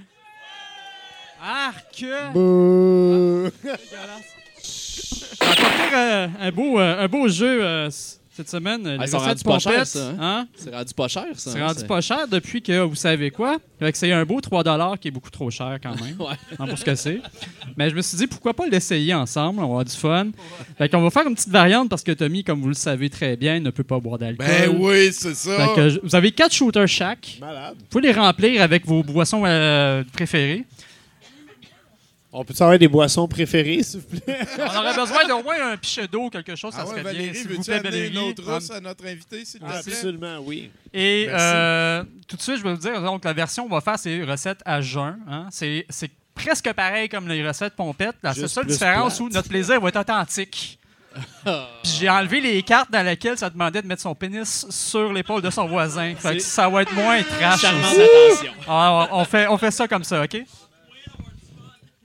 Arc! 1.43 2.05
Apporté 5.41 5.83
euh, 5.95 6.29
un, 6.41 6.51
beau, 6.53 6.79
euh, 6.81 7.05
un 7.05 7.09
beau 7.09 7.29
jeu. 7.29 7.89
Cette 8.37 8.51
semaine. 8.51 8.81
Ah, 8.85 9.03
les 9.03 9.07
c'est 9.07 9.17
rendu 9.17 9.31
recettes 9.31 9.45
pas 9.45 9.59
cher, 9.59 9.73
pompettes. 9.73 9.87
ça, 9.87 10.09
hein? 10.09 10.17
Hein? 10.21 10.49
C'est 10.57 10.75
rendu 10.75 10.95
pas 10.95 11.09
cher, 11.09 11.27
ça. 11.35 11.51
C'est 11.53 11.61
hein, 11.61 11.67
rendu 11.69 11.85
pas 11.85 12.01
cher 12.01 12.29
depuis 12.29 12.63
que 12.63 12.81
vous 12.81 12.95
savez 12.97 13.31
quoi? 13.31 13.59
Fait 13.79 13.93
que 13.93 13.99
c'est 13.99 14.11
un 14.11 14.25
beau 14.25 14.41
3 14.41 14.97
qui 14.99 15.09
est 15.09 15.11
beaucoup 15.11 15.31
trop 15.31 15.51
cher 15.51 15.79
quand 15.83 15.95
même. 16.01 16.17
Ouais. 16.25 16.67
pour 16.69 16.79
ce 16.79 16.85
que 16.85 16.95
c'est. 16.95 17.21
Mais 17.77 17.91
je 17.91 17.95
me 17.95 18.01
suis 18.01 18.17
dit 18.17 18.27
pourquoi 18.27 18.55
pas 18.55 18.67
l'essayer 18.67 19.13
ensemble, 19.15 19.59
on 19.59 19.63
va 19.63 19.69
avoir 19.69 19.85
du 19.85 19.95
fun. 19.95 20.29
Fait 20.79 20.89
qu'on 20.89 21.03
va 21.03 21.11
faire 21.11 21.27
une 21.27 21.35
petite 21.35 21.51
variante 21.51 21.89
parce 21.89 22.03
que 22.03 22.13
Tommy, 22.13 22.45
comme 22.45 22.61
vous 22.61 22.69
le 22.69 22.75
savez 22.75 23.11
très 23.11 23.37
bien, 23.37 23.61
ne 23.61 23.71
peut 23.71 23.85
pas 23.85 23.99
boire 24.01 24.19
d'alcool. 24.19 24.47
Ben 24.47 24.75
oui, 24.79 25.13
c'est 25.13 25.35
ça. 25.35 25.57
Fait 25.57 25.75
que 25.75 26.01
vous 26.03 26.15
avez 26.15 26.33
quatre 26.33 26.55
shooters 26.55 26.89
chaque. 26.89 27.39
Malade. 27.41 27.75
Vous 27.79 27.87
pouvez 27.91 28.09
les 28.09 28.13
remplir 28.13 28.63
avec 28.63 28.87
vos 28.87 29.03
boissons 29.03 29.43
euh, 29.45 30.03
préférées. 30.13 30.65
On 32.37 32.45
peut 32.45 32.53
savoir 32.53 32.79
des 32.79 32.89
boissons 32.89 33.29
préférées, 33.29 33.83
s'il 33.85 34.01
vous 34.01 34.19
plaît? 34.21 34.39
On 34.59 34.77
aurait 34.79 34.95
besoin 34.95 35.25
d'au 35.29 35.43
moins 35.43 35.71
un 35.73 35.77
pichet 35.77 36.09
d'eau, 36.09 36.29
quelque 36.31 36.57
chose, 36.57 36.73
ça 36.75 36.81
Ah 36.83 36.89
ouais, 36.89 37.01
serait 37.01 37.15
bien. 37.15 37.33
S'il 37.33 37.49
vous 37.49 37.63
plaît, 37.63 38.09
une 38.09 38.19
autre 38.19 38.43
rousse 38.45 38.71
à 38.73 38.81
notre 38.81 39.07
invité, 39.07 39.45
s'il 39.45 39.61
te 39.61 39.65
plaît? 39.65 39.77
Absolument, 39.77 40.39
oui. 40.45 40.71
Et 40.93 41.27
euh, 41.31 42.03
tout 42.27 42.37
de 42.37 42.43
suite, 42.43 42.57
je 42.59 42.63
vais 42.65 42.73
vous 42.73 42.81
dire, 42.81 43.01
donc 43.01 43.25
la 43.25 43.33
version 43.33 43.69
qu'on 43.69 43.75
va 43.77 43.81
faire, 43.81 43.99
c'est 43.99 44.25
recettes 44.25 44.61
à 44.65 44.81
jeun. 44.81 45.17
hein. 45.31 45.47
C'est 45.53 45.87
c'est 45.89 46.11
presque 46.35 46.73
pareil 46.73 47.09
comme 47.09 47.29
les 47.29 47.47
recettes 47.47 47.75
pompettes. 47.75 48.17
La 48.23 48.33
Juste 48.33 48.49
seule 48.49 48.67
différence 48.67 49.17
plate. 49.19 49.31
où 49.31 49.33
notre 49.33 49.49
plaisir 49.49 49.81
va 49.81 49.89
être 49.91 50.01
authentique. 50.01 50.79
Puis 51.45 51.93
j'ai 52.01 52.09
enlevé 52.11 52.41
les 52.41 52.61
cartes 52.65 52.91
dans 52.91 53.07
lesquelles 53.07 53.39
ça 53.39 53.49
demandait 53.49 53.81
de 53.81 53.87
mettre 53.87 54.03
son 54.03 54.17
pénis 54.17 54.67
sur 54.69 55.13
l'épaule 55.13 55.41
de 55.43 55.51
son 55.51 55.69
voisin. 55.69 56.13
Fait 56.17 56.35
que 56.35 56.41
C'est- 56.41 56.49
ça 56.51 56.69
va 56.69 56.83
être 56.83 56.93
moins 56.93 57.23
trash. 57.23 57.63
Attention. 57.63 58.51
Ah, 58.67 59.09
on, 59.13 59.21
on 59.21 59.25
fait, 59.25 59.47
on 59.47 59.57
fait 59.57 59.71
ça 59.71 59.87
comme 59.87 60.03
ça, 60.03 60.25
OK? 60.25 60.43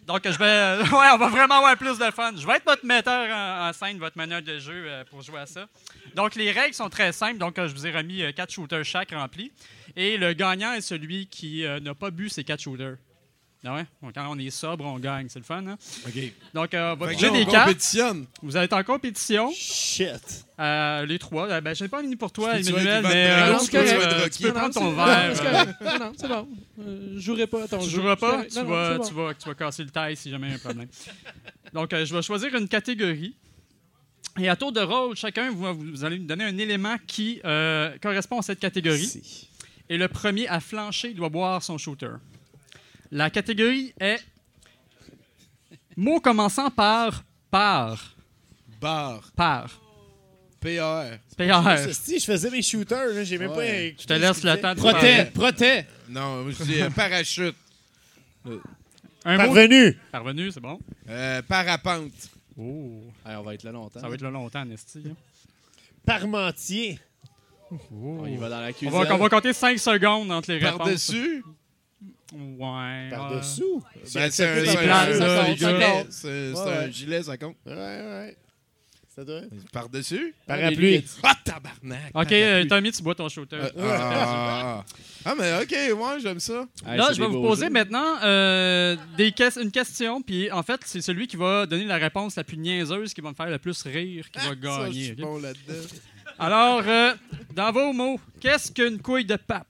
Donc, 0.10 0.22
je 0.26 0.40
vais. 0.40 0.90
Ouais, 0.92 1.08
on 1.14 1.18
va 1.18 1.28
vraiment 1.30 1.56
avoir 1.56 1.78
plus 1.78 2.00
de 2.00 2.10
fun. 2.10 2.32
Je 2.36 2.46
vais 2.48 2.54
être 2.54 2.66
votre 2.66 2.84
metteur 2.84 3.30
en, 3.30 3.70
en 3.70 3.74
scène, 3.74 4.00
votre 4.00 4.18
meneur 4.18 4.42
de 4.42 4.58
jeu 4.58 4.86
euh, 4.88 5.04
pour 5.06 5.22
jouer 5.22 5.42
à 5.42 5.46
ça. 5.46 5.68
Donc, 6.16 6.34
les 6.34 6.50
règles 6.52 6.74
sont 6.74 6.90
très 6.90 7.12
simples. 7.12 7.38
Donc, 7.38 7.60
euh, 7.60 7.68
je 7.68 7.76
vous 7.76 7.86
ai 7.86 7.92
remis 7.92 8.24
euh, 8.24 8.32
quatre 8.32 8.52
shooters 8.52 8.84
chaque 8.84 9.12
remplis. 9.12 9.52
Et 9.96 10.18
le 10.18 10.34
gagnant 10.34 10.74
est 10.74 10.82
celui 10.82 11.28
qui 11.28 11.64
euh, 11.64 11.80
n'a 11.80 11.94
pas 11.94 12.10
bu 12.10 12.28
ces 12.28 12.44
quatre 12.44 12.62
shooters. 12.62 12.96
Ah 13.66 13.76
ouais? 13.76 13.86
Donc, 14.02 14.14
quand 14.16 14.26
on 14.30 14.40
est 14.40 14.50
sobre, 14.52 14.86
on 14.86 14.98
gagne. 15.00 15.28
C'est 15.28 15.40
le 15.40 15.44
fun, 15.44 15.66
hein? 15.68 15.78
OK. 16.08 16.14
Donc, 16.54 16.74
euh, 16.74 16.96
votre 16.96 17.20
jeu 17.20 17.30
des 17.30 17.46
cartes, 17.46 17.98
vous 18.42 18.56
êtes 18.56 18.72
en 18.72 18.84
compétition. 18.84 19.52
Shit. 19.54 20.46
Euh, 20.60 21.06
les 21.06 21.20
trois. 21.20 21.50
Euh, 21.50 21.60
ben, 21.60 21.76
je 21.76 21.84
n'ai 21.84 21.90
pas 21.90 22.02
mis 22.02 22.16
pour 22.16 22.32
toi, 22.32 22.58
Emmanuel, 22.58 23.04
mais 23.04 23.28
euh, 23.30 23.58
tu 23.60 24.38
tu 24.38 24.44
peux 24.44 24.54
prendre 24.54 24.74
ton 24.74 24.92
verre. 24.94 25.34
Non, 25.82 26.00
non, 26.00 26.12
c'est 26.18 26.28
bon. 26.30 26.48
Euh, 26.80 27.14
je 27.16 27.20
jouerai 27.20 27.48
pas 27.48 27.64
à 27.64 27.68
ton 27.68 27.80
Tu 27.80 27.90
jeu. 27.90 27.98
joueras 28.02 28.16
pas, 28.16 28.46
tu. 28.46 28.56
Non, 28.56 28.64
non, 28.64 28.70
vas, 28.70 28.98
bon. 28.98 29.04
tu, 29.08 29.14
vas, 29.14 29.34
tu 29.34 29.48
vas 29.50 29.56
casser 29.56 29.84
le 29.84 29.90
taille 29.90 30.16
si 30.16 30.30
jamais 30.30 30.48
il 30.48 30.52
y 30.52 30.54
a 30.54 30.56
un 30.56 30.60
problème. 30.60 30.88
Donc, 31.74 31.92
euh, 31.92 32.06
je 32.06 32.16
vais 32.16 32.22
choisir 32.22 32.56
une 32.56 32.68
catégorie. 32.70 33.36
Et 34.40 34.48
à 34.48 34.56
tour 34.56 34.72
de 34.72 34.80
rôle, 34.80 35.18
chacun, 35.18 35.52
vous, 35.52 35.74
vous 35.74 36.04
allez 36.06 36.18
me 36.18 36.26
donner 36.28 36.46
un 36.46 36.58
élément 36.58 36.96
qui 37.06 37.42
euh, 37.44 37.92
correspond 38.02 38.40
à 38.40 38.42
cette 38.42 38.60
catégorie. 38.60 39.22
Et 39.90 39.98
le 39.98 40.08
premier 40.08 40.48
à 40.48 40.62
flancher 40.62 41.14
doit 41.14 41.30
boire 41.30 41.62
son 41.62 41.78
shooter. 41.78 42.12
La 43.12 43.30
catégorie 43.30 43.94
est 44.00 44.20
mot 45.96 46.20
commençant 46.20 46.70
par 46.70 47.24
par. 47.52 48.16
Bar. 48.80 49.32
Par. 49.36 49.82
PR. 50.62 51.18
PR. 51.38 51.78
Si 51.94 52.20
je 52.20 52.26
faisais 52.26 52.50
mes 52.52 52.62
shooters, 52.62 53.14
là, 53.14 53.24
j'ai 53.24 53.38
même 53.38 53.52
Ouais. 53.52 53.92
pas. 53.94 54.02
Je 54.02 54.08
te 54.08 54.14
laisse 54.14 54.44
le 54.44 54.56
temps 54.62 54.76
de 54.76 54.82
parler. 54.82 55.26
protet. 55.34 55.88
Non, 56.10 56.50
je 56.50 56.64
dis 56.64 56.82
euh, 56.82 56.90
parachute. 56.90 57.56
Un 59.26 59.38
mot 59.38 59.44
Parvenu. 59.54 59.98
parvenu, 60.12 60.52
c'est 60.52 60.60
bon. 60.62 60.80
Euh, 61.10 61.42
parapente. 61.42 62.12
Oh, 62.58 63.02
Hey, 63.26 63.36
on 63.36 63.42
va 63.44 63.54
être 63.54 63.64
là 63.64 63.72
longtemps. 63.72 64.00
ça 64.00 64.08
va 64.08 64.16
être 64.16 64.22
là 64.22 64.30
longtemps, 64.32 64.64
Nesty. 64.66 65.04
hein. 65.10 65.16
Parmentier. 66.06 67.00
Oh. 67.72 68.24
Il 68.28 68.38
va 68.38 68.50
dans 68.50 68.62
la 68.62 68.70
On 68.70 68.74
cuisine. 68.74 68.92
va, 69.04 69.14
on 69.14 69.18
va 69.18 69.30
compter 69.30 69.54
5 69.54 69.78
secondes 69.78 70.32
entre 70.32 70.52
les 70.52 70.58
réponses. 70.58 70.78
Par-dessus? 70.78 71.44
Ouais. 72.34 73.08
Par-dessous. 73.10 73.84
Ben, 74.14 74.30
c'est 74.32 74.46
un, 74.46 74.76
par 74.88 75.00
un- 75.10 75.56
gilet. 75.56 76.06
C'est 76.10 76.54
un 76.58 76.90
gilet, 76.92 77.24
ça 77.24 77.38
compte. 77.38 77.56
Ouais, 77.66 77.74
ouais. 77.74 78.38
Ça 79.16 79.26
doit. 79.26 79.42
Par-dessus? 79.74 80.34
Parapluie. 80.48 81.04
Ah, 81.24 81.34
tabarnak. 81.44 82.12
Ok, 82.14 82.32
euh, 82.32 82.64
Tommy, 82.66 82.92
tu 82.92 83.02
bois 83.04 83.16
ton 83.16 83.28
shooter. 83.28 83.58
Euh, 83.58 83.70
ah, 83.78 84.86
ah, 85.26 85.36
mais 85.38 85.58
ok, 85.62 85.72
ouais, 85.72 86.20
j'aime 86.22 86.40
ça. 86.40 86.66
Là, 86.86 87.10
je 87.12 87.20
vais 87.20 87.28
vous 87.28 87.42
poser 87.42 87.66
jeux. 87.66 87.72
maintenant 87.72 88.16
euh, 88.24 88.96
une 89.18 89.72
question, 89.72 90.22
puis 90.22 90.50
en 90.52 90.64
fait, 90.64 90.80
c'est 90.86 91.02
celui 91.02 91.28
qui 91.28 91.36
va 91.36 91.66
donner 91.66 91.86
la 91.86 91.98
réponse 91.98 92.36
la 92.36 92.44
plus 92.46 92.58
niaiseuse, 92.58 93.14
qui 93.14 93.20
va 93.22 93.32
me 93.32 93.36
faire 93.36 93.50
le 93.50 93.58
plus 93.58 93.82
rire, 93.82 94.30
qui 94.32 94.40
va 94.40 94.46
Ça, 94.46 94.50
je 94.52 94.54
gagner. 94.56 95.12
bon 95.16 95.42
là-dedans. 95.42 95.88
Alors, 96.38 96.84
euh, 96.88 97.14
dans 97.54 97.72
vos 97.72 97.92
mots, 97.92 98.20
qu'est-ce 98.40 98.72
qu'une 98.72 99.00
couille 99.02 99.26
de 99.26 99.36
pape? 99.36 99.68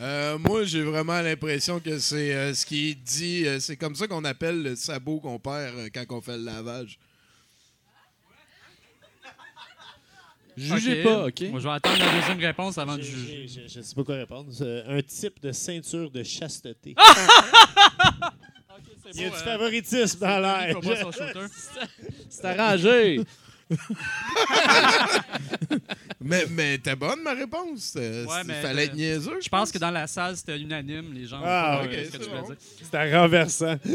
Euh, 0.00 0.38
moi, 0.38 0.64
j'ai 0.64 0.82
vraiment 0.82 1.20
l'impression 1.20 1.80
que 1.80 1.98
c'est 1.98 2.32
euh, 2.32 2.54
ce 2.54 2.64
qui 2.64 2.90
est 2.90 2.94
dit. 2.94 3.46
euh, 3.46 3.58
c'est 3.58 3.76
comme 3.76 3.94
ça 3.96 4.06
qu'on 4.06 4.24
appelle 4.24 4.62
le 4.62 4.76
sabot 4.76 5.18
qu'on 5.18 5.38
perd 5.40 5.76
euh, 5.76 5.88
quand 5.92 6.04
on 6.10 6.20
fait 6.20 6.36
le 6.36 6.44
lavage. 6.44 6.98
Jugez 10.56 11.00
Ok. 11.00 11.04
pas, 11.04 11.26
OK? 11.26 11.40
Moi, 11.50 11.60
je 11.60 11.68
vais 11.68 11.74
attendre 11.74 11.98
la 11.98 12.12
deuxième 12.20 12.38
réponse 12.38 12.78
avant 12.78 12.96
de 12.96 13.02
juger. 13.02 13.46
Je 13.68 13.78
ne 13.78 13.84
sais 13.84 13.94
pas 13.94 14.04
quoi 14.04 14.16
répondre. 14.16 14.50
C'est 14.52 14.84
Un 14.86 15.00
type 15.02 15.40
de 15.40 15.52
ceinture 15.52 16.10
de 16.10 16.22
chasteté. 16.22 16.94
Il 19.14 19.22
y 19.22 19.24
a 19.24 19.30
du 19.30 19.34
euh, 19.36 19.38
favoritisme 19.38 20.18
dans 20.20 20.38
l'air. 20.40 20.76
C'est 22.28 22.44
arrangé. 22.44 23.20
Mais, 26.20 26.44
mais 26.50 26.78
t'es 26.78 26.96
bonne, 26.96 27.22
ma 27.22 27.32
réponse. 27.32 27.94
Euh, 27.96 28.26
Ouais, 28.26 28.42
mais, 28.44 28.60
fallait 28.60 28.82
euh, 28.82 28.84
être 28.86 28.94
niaiseux. 28.94 29.40
Je 29.40 29.48
pense 29.48 29.70
que 29.70 29.78
dans 29.78 29.90
la 29.90 30.06
salle, 30.06 30.36
c'était 30.36 30.58
unanime. 30.58 31.12
Les 31.14 31.26
gens 31.26 31.40
Ah, 31.44 31.82
ok, 31.84 31.90
ce 31.92 32.10
c'est 32.18 32.28
bon. 32.28 32.54
un 32.98 33.20
renversant. 33.20 33.76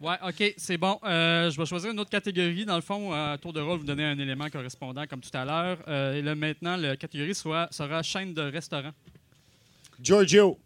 Ouais, 0.00 0.14
OK, 0.24 0.54
c'est 0.56 0.78
bon. 0.78 0.96
Euh, 1.02 1.50
je 1.50 1.56
vais 1.58 1.66
choisir 1.66 1.90
une 1.90 1.98
autre 1.98 2.10
catégorie. 2.10 2.64
Dans 2.64 2.76
le 2.76 2.82
fond, 2.82 3.12
à 3.12 3.36
tour 3.36 3.52
de 3.52 3.60
rôle, 3.60 3.78
vous 3.80 3.84
donner 3.84 4.04
un 4.04 4.16
élément 4.16 4.48
correspondant 4.48 5.04
comme 5.08 5.20
tout 5.20 5.36
à 5.36 5.44
l'heure. 5.44 5.78
Euh, 5.88 6.14
et 6.14 6.22
là, 6.22 6.36
maintenant, 6.36 6.76
la 6.76 6.96
catégorie 6.96 7.34
soit, 7.34 7.66
sera 7.72 8.00
chaîne 8.04 8.32
de 8.32 8.42
restaurant. 8.42 8.92
Giorgio. 10.00 10.56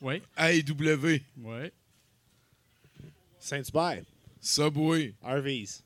Oui. 0.00 0.22
AEW, 0.38 1.20
Oui. 1.38 1.72
Saint-Hubert. 3.40 4.02
Subway, 4.42 5.14
Harvey's. 5.22 5.82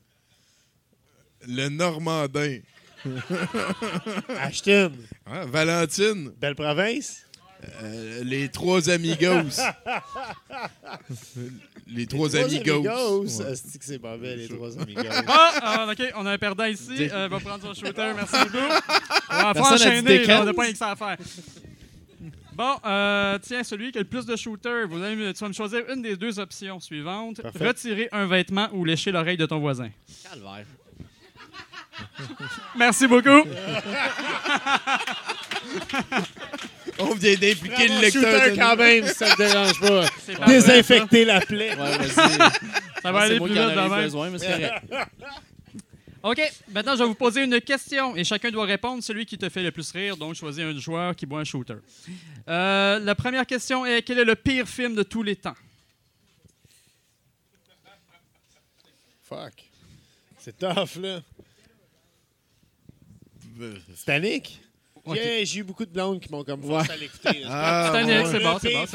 le 1.47 1.69
Normandin, 1.69 2.59
Ashton. 4.41 4.91
hein, 5.27 5.45
Valentine, 5.45 6.31
Belle 6.41 6.55
province. 6.55 7.23
euh, 7.83 8.23
les 8.23 8.49
trois 8.49 8.89
amigos. 8.89 9.59
les 11.87 12.07
trois 12.07 12.35
amigos. 12.35 12.75
amigos. 12.87 13.39
Ouais. 13.39 13.45
Asti 13.45 13.77
que 13.79 13.85
c'est 13.85 13.99
pas 13.99 14.17
belle, 14.17 14.39
les 14.39 14.47
trois 14.47 14.77
amigos. 14.81 15.01
Ah, 15.27 15.51
ah, 15.61 15.87
OK, 15.91 16.01
on 16.15 16.25
a 16.25 16.31
un 16.31 16.37
perdant 16.37 16.65
ici. 16.65 17.09
Euh, 17.11 17.27
va 17.27 17.39
prendre 17.39 17.63
son 17.63 17.73
shooter. 17.73 18.11
Merci 18.15 18.35
beaucoup. 18.43 18.65
On 19.29 19.41
va 19.43 19.53
dit 19.53 19.59
enchaîner. 19.59 20.23
On 20.33 20.45
n'a 20.45 20.53
pas 20.53 20.61
rien 20.63 20.71
que 20.71 20.77
ça 20.77 20.91
à 20.91 20.95
faire. 20.95 21.17
Bon, 22.57 22.75
euh, 22.85 23.37
tiens, 23.39 23.63
celui 23.63 23.91
qui 23.91 23.99
a 23.99 24.01
le 24.01 24.07
plus 24.07 24.25
de 24.25 24.35
shooters, 24.35 24.87
vous 24.87 25.03
allez, 25.03 25.15
me- 25.15 25.31
tu 25.31 25.39
vas 25.39 25.47
me 25.47 25.53
choisir 25.53 25.83
une 25.93 26.01
des 26.01 26.15
deux 26.17 26.39
options 26.39 26.79
suivantes. 26.79 27.39
Parfait. 27.39 27.67
Retirer 27.67 28.09
un 28.11 28.25
vêtement 28.25 28.67
ou 28.73 28.83
lécher 28.83 29.11
l'oreille 29.11 29.37
de 29.37 29.45
ton 29.45 29.59
voisin. 29.59 29.89
Calvaire. 30.23 30.65
Merci 32.75 33.05
beaucoup. 33.07 33.29
On 36.99 37.13
vient 37.13 37.35
d'impliquer 37.35 37.87
le 37.89 38.01
lecteur. 38.01 38.23
shooter 38.23 38.51
de- 38.51 38.55
quand 38.59 38.75
même, 38.75 39.05
si 39.07 39.13
ça 39.13 39.29
te 39.35 39.37
dérange 39.37 39.79
pas. 39.79 40.05
Désinfecter 40.47 41.25
la 41.25 41.41
plaie. 41.41 41.75
Ouais. 41.75 42.07
Ça 43.03 43.11
va 43.11 43.19
aller 43.19 43.33
C'est 43.35 43.39
moi 43.39 43.47
plus 43.47 43.53
vite 43.55 43.63
de 43.65 43.69
avais 43.79 43.89
même. 43.89 44.03
besoin, 44.03 44.29
mais 44.31 44.39
c'est 44.39 44.47
correct. 44.47 44.83
OK, 46.27 46.41
maintenant, 46.73 46.93
je 46.97 47.03
vais 47.03 47.07
vous 47.07 47.15
poser 47.15 47.45
une 47.45 47.61
question 47.61 48.13
et 48.17 48.25
chacun 48.25 48.51
doit 48.51 48.65
répondre 48.65 49.01
celui 49.01 49.25
qui 49.25 49.37
te 49.37 49.47
fait 49.47 49.63
le 49.63 49.71
plus 49.71 49.89
rire. 49.91 50.17
Donc, 50.17 50.35
choisis 50.35 50.61
un 50.61 50.77
joueur 50.77 51.15
qui 51.15 51.25
boit 51.25 51.39
un 51.39 51.45
shooter. 51.45 51.75
Euh, 52.49 52.99
la 52.99 53.15
première 53.15 53.45
question 53.45 53.85
est 53.85 54.01
quel 54.01 54.19
est 54.19 54.25
le 54.25 54.35
pire 54.35 54.67
film 54.67 54.93
de 54.93 55.03
tous 55.03 55.23
les 55.23 55.37
temps? 55.37 55.55
Fuck. 59.23 59.69
C'est 60.37 60.57
tough, 60.57 61.01
là. 61.01 61.21
Titanic? 63.95 64.59
Ok. 65.07 65.15
Yeah, 65.15 65.43
J'ai 65.45 65.59
eu 65.59 65.63
beaucoup 65.63 65.85
de 65.85 65.89
blondes 65.91 66.19
qui 66.19 66.29
m'ont 66.31 66.43
comme 66.43 66.61
forcé 66.61 66.91
à 66.91 66.95
l'écouter. 66.97 67.41
Ah, 67.47 67.91
ouais. 67.93 68.03
c'est 68.25 68.39
bon, 68.39 68.57
c'est 68.59 68.73
bon, 68.73 68.79
bon. 68.81 68.87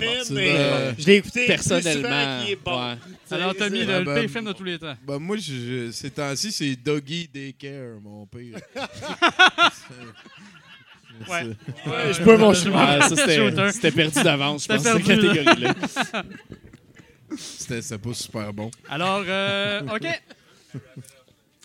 Je 0.99 1.07
l'ai 1.07 1.15
écouté 1.17 1.47
Personnellement, 1.47 1.93
plus 1.93 2.03
souvent 2.03 2.41
qu'il 2.43 2.51
est 2.53 2.57
bon. 2.65 2.89
ouais. 2.91 2.97
Alors, 3.31 3.55
Tommy, 3.57 3.79
c'est- 3.81 3.85
le, 3.87 3.95
Ah, 3.95 3.99
le 4.01 4.05
ben, 4.05 4.21
pire 4.21 4.31
film 4.31 4.45
de 4.45 4.53
tous 4.53 4.65
les 4.65 4.79
temps. 4.79 4.95
Ben, 5.07 5.19
moi, 5.19 5.37
je, 5.39 5.43
je- 5.87 5.91
ces 5.91 6.11
temps-ci, 6.11 6.53
c'est 6.53 6.77
Doggy 6.77 7.29
Daycare, 7.33 8.01
mon 8.03 8.27
pire. 8.27 8.59
Ouais. 11.29 11.45
Ouais, 11.45 12.13
je 12.13 12.23
peux 12.23 12.37
mon 12.37 12.53
shooter. 12.55 12.71
Ouais, 12.71 13.01
ça, 13.03 13.09
Shooter. 13.09 13.51
c'était 13.51 13.73
c'était 13.73 13.91
perdu 13.93 14.23
d'avance, 14.25 14.67
je 14.69 14.77
C'était 14.77 14.91
pense, 14.93 15.03
cette 15.07 15.21
catégorie-là. 15.21 15.75
C'était 17.37 17.83
c'était 17.83 17.99
pas 17.99 18.15
super 18.15 18.53
bon. 18.53 18.71
Alors, 18.89 19.23
euh, 19.29 19.83
OK. 19.95 20.81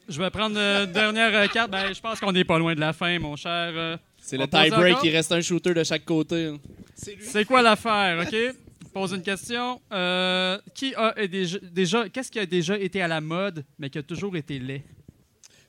Je 0.09 0.21
vais 0.21 0.29
prendre 0.29 0.55
la 0.55 0.85
dernière 0.85 1.33
euh, 1.33 1.47
carte. 1.47 1.71
Ben, 1.71 1.93
je 1.93 1.99
pense 1.99 2.19
qu'on 2.19 2.31
n'est 2.31 2.43
pas 2.43 2.59
loin 2.59 2.75
de 2.75 2.79
la 2.79 2.93
fin, 2.93 3.17
mon 3.19 3.35
cher. 3.35 3.71
C'est 4.27 4.37
le 4.37 4.45
tie-break, 4.45 4.97
il 5.05 5.09
reste 5.15 5.31
un 5.31 5.39
shooter 5.39 5.73
de 5.73 5.83
chaque 5.85 6.03
côté. 6.03 6.53
C'est 6.95 7.45
quoi 7.45 7.61
l'affaire, 7.61 8.19
OK? 8.27 8.31
Je 8.33 8.51
Pose 8.93 9.13
une 9.13 9.21
question. 9.21 9.79
Euh, 9.93 10.57
qui 10.75 10.93
a 10.95 11.13
déjà, 11.27 11.59
déjà- 11.61 12.09
qu'est-ce 12.09 12.29
qui 12.31 12.39
a 12.39 12.45
déjà 12.45 12.77
été 12.77 13.01
à 13.01 13.07
la 13.07 13.21
mode, 13.21 13.63
mais 13.79 13.89
qui 13.89 13.99
a 13.99 14.03
toujours 14.03 14.35
été 14.35 14.59
laid? 14.59 14.81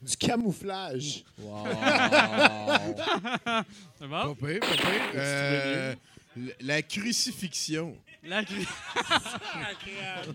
Du 0.03 0.17
camouflage. 0.17 1.25
C'est 3.99 4.07
bon? 4.09 4.35
Pas 4.35 4.47
pire, 4.47 4.61
pas 4.61 4.67
pire. 4.77 5.03
Euh, 5.15 5.95
la 6.61 6.83
crucifixion. 6.83 7.97
La 8.29 8.43
cru- 8.43 8.67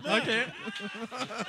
OK. 0.04 0.30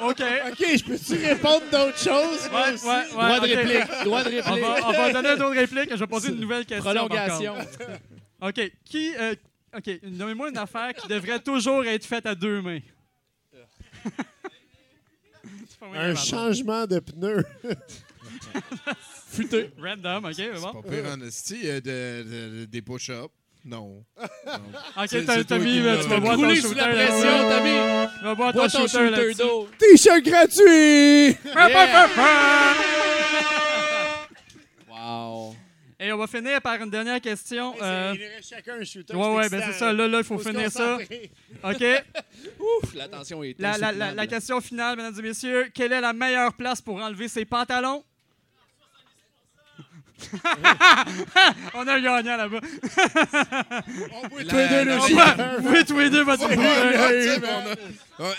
OK. 0.02 0.22
OK, 0.52 0.78
je 0.78 0.84
peux-tu 0.84 1.26
répondre 1.26 1.64
d'autres 1.72 1.98
choses? 1.98 2.50
Ouais, 2.54 2.74
aussi? 2.74 2.86
ouais, 2.86 2.93
ouais, 2.93 3.10
Droit 3.12 3.39
de 3.39 3.56
réplique. 3.56 4.04
Droit 4.06 4.24
de 4.24 4.30
réplique. 4.30 4.46
On 4.48 4.56
va, 4.62 4.88
on 4.88 4.91
va 4.91 5.14
donner 5.14 5.30
d'autres 5.38 5.56
répliques. 5.56 5.89
Je 5.91 5.96
vais 6.00 6.08
poser 6.08 6.30
une 6.30 6.39
nouvelle 6.39 6.66
question. 6.66 6.91
Prolongation. 6.93 7.56
OK. 8.41 8.72
Qui. 8.86 9.14
euh, 9.18 9.36
OK. 9.76 9.89
Nommez-moi 10.04 10.50
une 10.50 10.58
affaire 10.58 10.93
qui 10.93 11.08
devrait 11.08 11.39
toujours 11.39 11.84
être 11.86 12.06
faite 12.06 12.26
à 12.26 12.36
deux 12.36 12.62
mains. 12.62 12.80
C'est 15.68 15.98
Un 15.98 16.16
changement 16.16 16.86
de 16.86 17.00
pneu. 17.00 17.43
Futé. 19.30 19.72
Random, 19.82 20.26
OK, 20.26 20.34
c'est 20.36 20.52
bon. 20.54 20.82
Pas 20.82 20.89
pire 20.89 21.06
en 21.12 21.22
esti. 21.22 21.62
euh, 21.66 21.82
de, 21.82 22.24
de- 22.24 22.60
de- 22.62 22.66
des 22.66 22.82
push-ups. 22.82 23.30
Non. 23.66 24.03
OK, 24.16 25.26
t'as 25.26 25.43
qui 25.43 25.80
euh, 25.80 26.01
tu 26.03 26.07
vas 26.07 26.20
boire 26.20 26.36
ton 26.36 26.41
Roulé 26.43 26.55
shooter. 26.55 26.68
sous 26.70 26.74
la 26.76 26.88
là. 26.93 26.93
pression, 26.93 27.49
t'as 27.49 27.61
mis. 27.61 28.09
Tu 28.20 28.24
vas 28.24 28.36
boire 28.36 28.53
ton 28.53 28.59
Bois 28.59 28.70
ton 28.70 28.78
shooter 28.88 28.88
shooter 28.89 29.09
là-dessus. 29.09 29.36
d'eau. 29.41 29.70
T-shirt 29.80 30.24
gratuit! 30.24 31.38
Wow. 34.89 35.55
Et 35.99 36.11
on 36.11 36.18
va 36.18 36.28
finir 36.28 36.61
par 36.61 36.76
une 36.82 36.89
dernière 36.89 37.22
question. 37.22 37.74
euh, 37.82 38.13
Il 38.16 38.22
reste 38.36 38.49
chacun 38.49 38.74
un 38.80 38.84
shooter. 38.84 39.16
ouais, 39.16 39.34
ouais, 39.36 39.49
ben 39.49 39.63
c'est 39.66 39.80
ça. 39.80 39.93
Là, 39.93 40.07
là, 40.07 40.18
il 40.20 40.24
faut 40.24 40.38
finir 40.38 40.70
ça. 40.72 40.97
OK. 41.63 41.84
Ouf, 42.84 42.93
la 42.95 43.07
tension 43.07 43.43
est 43.43 43.55
La, 43.59 43.78
la, 43.78 43.91
la, 43.91 44.11
la 44.13 44.28
question 44.28 44.59
finale, 44.61 44.97
mesdames 44.97 45.16
et 45.18 45.22
messieurs. 45.22 45.70
Quelle 45.74 45.93
est 45.93 46.01
la 46.01 46.13
meilleure 46.13 46.53
place 46.53 46.82
pour 46.82 46.97
enlever 46.97 47.28
ses 47.28 47.45
pantalons? 47.45 48.03
On 51.74 51.88
a 51.88 51.93
un 51.93 52.01
gagnant 52.01 52.38
là-bas. 52.38 52.59
On 54.34 54.38
La- 54.38 54.45
tous 54.45 54.55
les 54.57 54.68
deux 54.70 54.86
le 54.86 54.99
shooter. 54.99 55.43
Vous 55.59 55.84
tous 55.84 55.99
les 55.99 56.09
deux 56.09 56.24
votre 56.24 56.47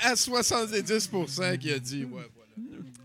à 0.05 0.17
70 0.17 1.11
qui 1.61 1.73
a 1.73 1.79
dit, 1.79 2.05
ouais. 2.05 2.23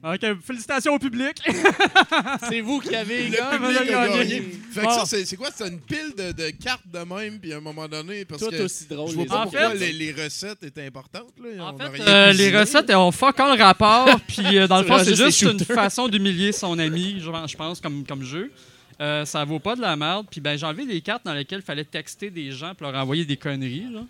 OK, 0.03 0.41
félicitations 0.45 0.93
au 0.95 0.99
public. 0.99 1.37
C'est 2.49 2.61
vous 2.61 2.79
qui 2.79 2.95
avez 2.95 3.27
Le 3.27 3.37
public 3.51 3.61
on 3.61 3.95
a 3.95 3.99
a 4.01 4.07
gagné. 4.07 4.17
gagné. 4.17 4.41
Fait 4.71 4.81
que 4.81 4.85
Bon. 4.85 5.05
ça, 5.05 5.05
c'est 5.25 5.35
quoi? 5.35 5.49
C'est 5.53 5.67
une 5.67 5.79
pile 5.79 6.13
de, 6.17 6.31
de 6.31 6.49
cartes 6.51 6.87
de 6.91 6.99
même, 6.99 7.39
puis 7.39 7.53
à 7.53 7.57
un 7.57 7.61
moment 7.61 7.87
donné, 7.87 8.25
parce 8.25 8.41
Tout 8.41 8.49
que 8.49 8.63
aussi 8.63 8.87
drôle. 8.87 9.09
je 9.11 9.15
vois 9.15 9.25
pas 9.25 9.41
pourquoi 9.43 9.69
fait- 9.71 9.77
les, 9.77 9.91
les 9.93 10.11
recettes 10.23 10.63
étaient 10.63 10.85
importantes. 10.87 11.33
Là. 11.43 11.65
En 11.65 11.75
On 11.75 11.77
fait, 11.91 12.01
euh, 12.01 12.33
les 12.33 12.57
recettes 12.57 12.89
ont 12.91 13.11
fuck 13.11 13.39
all 13.39 13.61
rapport, 13.61 14.09
puis 14.27 14.57
euh, 14.57 14.67
dans 14.67 14.79
le 14.81 14.87
fond, 14.87 14.97
c'est 15.03 15.15
juste 15.15 15.41
une 15.43 15.59
façon 15.59 16.07
d'humilier 16.07 16.51
son 16.51 16.79
ami, 16.79 17.17
je, 17.19 17.29
je 17.47 17.55
pense, 17.57 17.79
comme, 17.81 18.05
comme 18.05 18.23
jeu. 18.23 18.51
Euh, 18.99 19.25
ça 19.25 19.43
vaut 19.45 19.59
pas 19.59 19.75
de 19.75 19.81
la 19.81 19.95
merde. 19.95 20.27
Puis 20.29 20.39
ben, 20.41 20.57
j'ai 20.57 20.65
enlevé 20.65 20.85
des 20.85 21.01
cartes 21.01 21.25
dans 21.25 21.33
lesquelles 21.33 21.59
il 21.61 21.65
fallait 21.65 21.83
texter 21.85 22.29
des 22.29 22.51
gens 22.51 22.73
pour 22.75 22.87
leur 22.91 23.01
envoyer 23.01 23.25
des 23.25 23.35
conneries. 23.37 23.85
Là. 23.91 24.01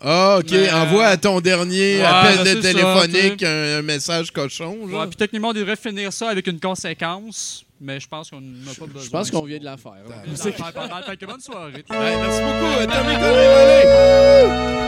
Ah, 0.00 0.36
OK. 0.38 0.46
Mais, 0.52 0.68
euh, 0.68 0.76
Envoie 0.76 1.06
à 1.06 1.16
ton 1.16 1.40
dernier 1.40 1.96
ouais, 1.98 2.04
appel 2.04 2.38
de 2.38 2.44
c'est 2.44 2.62
ça, 2.72 2.72
téléphonique 2.72 3.42
un, 3.42 3.78
un 3.78 3.82
message 3.82 4.30
cochon. 4.30 4.76
Ouais, 4.82 4.90
Genre. 4.92 5.06
puis 5.08 5.16
techniquement, 5.16 5.48
on 5.48 5.52
devrait 5.52 5.74
finir 5.76 6.12
ça 6.12 6.28
avec 6.28 6.46
une 6.46 6.60
conséquence, 6.60 7.64
mais 7.80 7.98
je 7.98 8.06
pense 8.06 8.30
qu'on 8.30 8.40
n'a 8.40 8.72
pas 8.78 8.86
besoin. 8.86 9.02
Je 9.02 9.10
pense 9.10 9.28
qu'on 9.30 9.42
vient 9.42 9.58
de 9.58 9.64
la 9.64 9.76
faire. 9.76 9.92
hein. 9.92 11.02
Fait 11.06 11.16
que 11.16 11.26
bonne 11.26 11.40
soirée. 11.40 11.84
Ouais, 11.90 12.16
merci 12.20 12.40
beaucoup, 12.42 12.86
Tommy. 12.86 14.87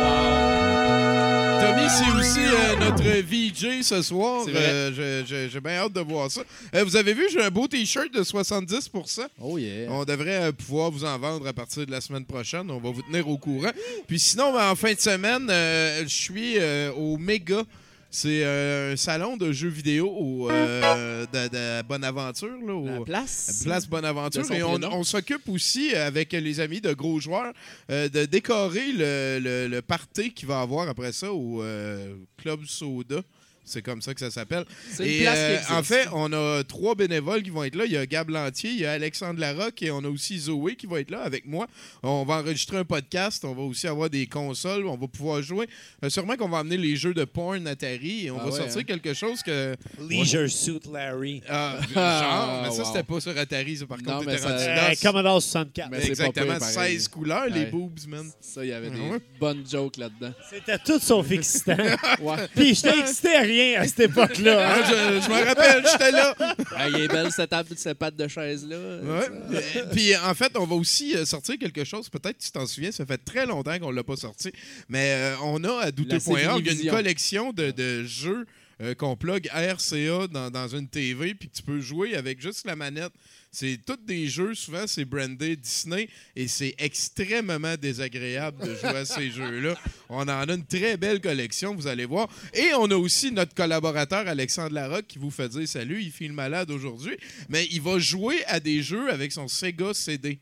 Tommy, 1.60 1.88
c'est 1.90 2.18
aussi 2.18 2.40
euh, 2.40 2.76
notre 2.76 3.02
VJ 3.02 3.82
ce 3.82 4.00
soir. 4.00 4.46
Euh, 4.48 5.22
J'ai 5.26 5.60
bien 5.60 5.72
hâte 5.72 5.92
de 5.92 6.00
voir 6.00 6.30
ça. 6.30 6.40
Euh, 6.74 6.84
vous 6.84 6.96
avez 6.96 7.12
vu, 7.12 7.26
j'ai 7.30 7.42
un 7.42 7.50
beau 7.50 7.66
T-shirt 7.68 8.10
de 8.12 8.22
70 8.22 8.90
Oh 9.40 9.58
yeah. 9.58 9.90
On 9.90 10.04
devrait 10.04 10.52
pouvoir 10.54 10.90
vous 10.90 11.04
en 11.04 11.18
vendre 11.18 11.46
à 11.46 11.52
partir 11.52 11.84
de 11.84 11.90
la 11.90 12.00
semaine 12.00 12.24
prochaine. 12.24 12.70
On 12.70 12.78
va 12.78 12.90
vous 12.90 13.02
tenir 13.02 13.28
au 13.28 13.36
courant. 13.36 13.72
Puis 14.06 14.18
sinon, 14.18 14.58
en 14.58 14.74
fin 14.74 14.94
de 14.94 15.00
semaine, 15.00 15.46
je 15.48 16.04
suis 16.08 16.56
au 16.96 17.18
Méga. 17.18 17.62
C'est 18.12 18.44
euh, 18.44 18.94
un 18.94 18.96
salon 18.96 19.36
de 19.36 19.52
jeux 19.52 19.68
vidéo 19.68 20.08
au, 20.08 20.50
euh, 20.50 21.26
de, 21.32 21.48
de 21.48 21.82
Bonaventure. 21.86 22.58
Là, 22.66 22.74
au- 22.74 22.86
La 22.86 23.00
place. 23.02 23.60
Place 23.64 23.86
Bonaventure. 23.88 24.50
Et 24.52 24.62
on, 24.64 25.04
s'occupe 25.04 25.48
aussi, 25.48 25.94
avec 25.94 26.32
les 26.32 26.58
amis 26.60 26.80
de 26.80 26.92
gros 26.92 27.20
joueurs, 27.20 27.52
euh, 27.90 28.08
de 28.08 28.24
décorer 28.24 28.92
le, 28.92 29.38
le, 29.40 29.68
le 29.68 29.82
party 29.82 30.32
qu'il 30.32 30.48
va 30.48 30.60
avoir 30.60 30.88
après 30.88 31.12
ça 31.12 31.32
au 31.32 31.62
Club 32.36 32.64
Soda. 32.66 33.22
C'est 33.70 33.82
comme 33.82 34.02
ça 34.02 34.12
que 34.14 34.20
ça 34.20 34.30
s'appelle. 34.30 34.64
Et, 35.00 35.26
euh, 35.28 35.58
en 35.70 35.82
fait, 35.82 36.08
on 36.12 36.32
a 36.32 36.62
trois 36.64 36.94
bénévoles 36.94 37.42
qui 37.42 37.50
vont 37.50 37.62
être 37.64 37.76
là. 37.76 37.84
Il 37.86 37.92
y 37.92 37.96
a 37.96 38.04
Gab 38.06 38.28
Lantier, 38.30 38.70
il 38.70 38.80
y 38.80 38.86
a 38.86 38.92
Alexandre 38.92 39.38
Larocque 39.40 39.82
et 39.82 39.90
on 39.90 39.98
a 40.04 40.08
aussi 40.08 40.38
Zoé 40.38 40.74
qui 40.76 40.86
va 40.86 41.00
être 41.00 41.10
là 41.10 41.20
avec 41.22 41.46
moi. 41.46 41.66
On 42.02 42.24
va 42.24 42.38
enregistrer 42.38 42.78
un 42.78 42.84
podcast. 42.84 43.44
On 43.44 43.54
va 43.54 43.62
aussi 43.62 43.86
avoir 43.86 44.10
des 44.10 44.26
consoles. 44.26 44.86
On 44.86 44.96
va 44.96 45.06
pouvoir 45.06 45.40
jouer. 45.42 45.68
Euh, 46.04 46.10
sûrement 46.10 46.36
qu'on 46.36 46.48
va 46.48 46.58
amener 46.58 46.76
les 46.76 46.96
jeux 46.96 47.14
de 47.14 47.24
porn 47.24 47.66
Atari 47.66 48.26
et 48.26 48.30
on 48.30 48.38
Ah 48.40 48.44
va 48.44 48.50
ouais, 48.50 48.56
sortir 48.58 48.78
hein. 48.80 48.84
quelque 48.86 49.14
chose 49.14 49.42
que. 49.42 49.76
Leisure 50.08 50.50
Suit 50.50 50.80
Larry. 50.92 51.42
Ah, 51.48 51.76
Ah, 51.94 52.20
genre, 52.22 52.62
mais 52.64 52.70
ça, 52.76 52.82
wow. 52.82 52.84
c'était 52.92 53.02
pas 53.04 53.20
sur 53.20 53.38
Atari, 53.38 53.76
ça, 53.76 53.86
par 53.86 53.98
Non, 53.98 54.04
contre. 54.14 54.26
mais 54.26 54.36
t'étais 54.36 54.48
ça- 54.48 54.74
rendu 54.76 54.94
DOS. 54.94 55.00
Commodore 55.02 55.42
64. 55.42 55.90
Mais 55.90 55.96
c'est 56.00 56.02
pas 56.02 56.08
Exactement, 56.08 56.46
pire, 56.46 56.58
pareil. 56.74 56.92
16 56.98 57.08
couleurs, 57.08 57.46
les 57.46 57.66
boobs, 57.66 58.06
man. 58.08 58.30
Ça, 58.40 58.64
il 58.64 58.68
y 58.68 58.72
avait 58.72 58.90
des 58.90 58.96
Ah 59.08 59.12
ouais? 59.12 59.20
bonnes 59.38 59.64
jokes 59.70 59.96
là-dedans. 59.96 60.32
C'était 60.50 60.78
tout 60.78 60.98
sauf 60.98 61.30
excitant. 61.30 61.76
Ouais. 62.20 62.36
Puis 62.54 62.74
j'étais 62.74 62.98
excité 62.98 63.34
à 63.36 63.40
rien 63.42 63.59
à 63.76 63.86
cette 63.86 64.00
époque-là. 64.00 64.58
Ah, 64.70 64.78
hein? 64.78 64.84
je 65.20 65.24
je 65.24 65.28
me 65.30 65.44
rappelle, 65.44 65.84
j'étais 65.90 66.10
là. 66.12 66.34
Ah, 66.76 66.88
il 66.88 66.96
est 67.00 67.08
belle 67.08 67.30
cette, 67.32 67.50
table- 67.50 67.68
cette 67.76 67.98
patte 67.98 68.16
de 68.16 68.28
chaise-là. 68.28 68.76
Ouais. 69.02 69.84
Puis 69.92 70.16
en 70.16 70.34
fait, 70.34 70.52
on 70.56 70.66
va 70.66 70.74
aussi 70.74 71.16
euh, 71.16 71.24
sortir 71.24 71.56
quelque 71.58 71.84
chose. 71.84 72.08
Peut-être 72.08 72.38
que 72.38 72.42
tu 72.42 72.50
t'en 72.50 72.66
souviens, 72.66 72.92
ça 72.92 73.04
fait 73.06 73.18
très 73.18 73.46
longtemps 73.46 73.78
qu'on 73.78 73.90
l'a 73.90 74.04
pas 74.04 74.16
sorti. 74.16 74.52
Mais 74.88 75.12
euh, 75.14 75.36
on 75.42 75.62
a 75.64 75.80
à 75.84 75.90
douteux.org 75.90 76.66
une 76.66 76.90
collection 76.90 77.52
de, 77.52 77.70
de 77.70 78.04
jeux 78.04 78.46
euh, 78.82 78.94
qu'on 78.94 79.16
plug 79.16 79.48
RCA 79.52 80.26
dans, 80.30 80.50
dans 80.50 80.68
une 80.68 80.88
TV 80.88 81.34
puis 81.34 81.48
que 81.48 81.56
tu 81.56 81.62
peux 81.62 81.80
jouer 81.80 82.16
avec 82.16 82.40
juste 82.40 82.66
la 82.66 82.76
manette. 82.76 83.12
C'est 83.52 83.80
tous 83.84 83.96
des 84.06 84.28
jeux, 84.28 84.54
souvent 84.54 84.86
c'est 84.86 85.04
brandé 85.04 85.56
Disney 85.56 86.08
et 86.36 86.46
c'est 86.46 86.72
extrêmement 86.78 87.74
désagréable 87.76 88.64
de 88.64 88.76
jouer 88.76 88.88
à 88.98 89.04
ces 89.04 89.30
jeux-là. 89.32 89.74
On 90.08 90.22
en 90.22 90.28
a 90.28 90.52
une 90.52 90.64
très 90.64 90.96
belle 90.96 91.20
collection, 91.20 91.74
vous 91.74 91.88
allez 91.88 92.04
voir. 92.04 92.28
Et 92.54 92.68
on 92.78 92.88
a 92.90 92.94
aussi 92.94 93.32
notre 93.32 93.54
collaborateur 93.54 94.28
Alexandre 94.28 94.74
Larocque 94.74 95.08
qui 95.08 95.18
vous 95.18 95.32
fait 95.32 95.48
dire 95.48 95.66
salut, 95.66 96.00
il 96.00 96.12
file 96.12 96.32
malade 96.32 96.70
aujourd'hui, 96.70 97.16
mais 97.48 97.66
il 97.72 97.80
va 97.80 97.98
jouer 97.98 98.44
à 98.46 98.60
des 98.60 98.82
jeux 98.84 99.10
avec 99.10 99.32
son 99.32 99.48
Sega 99.48 99.94
CD. 99.94 100.38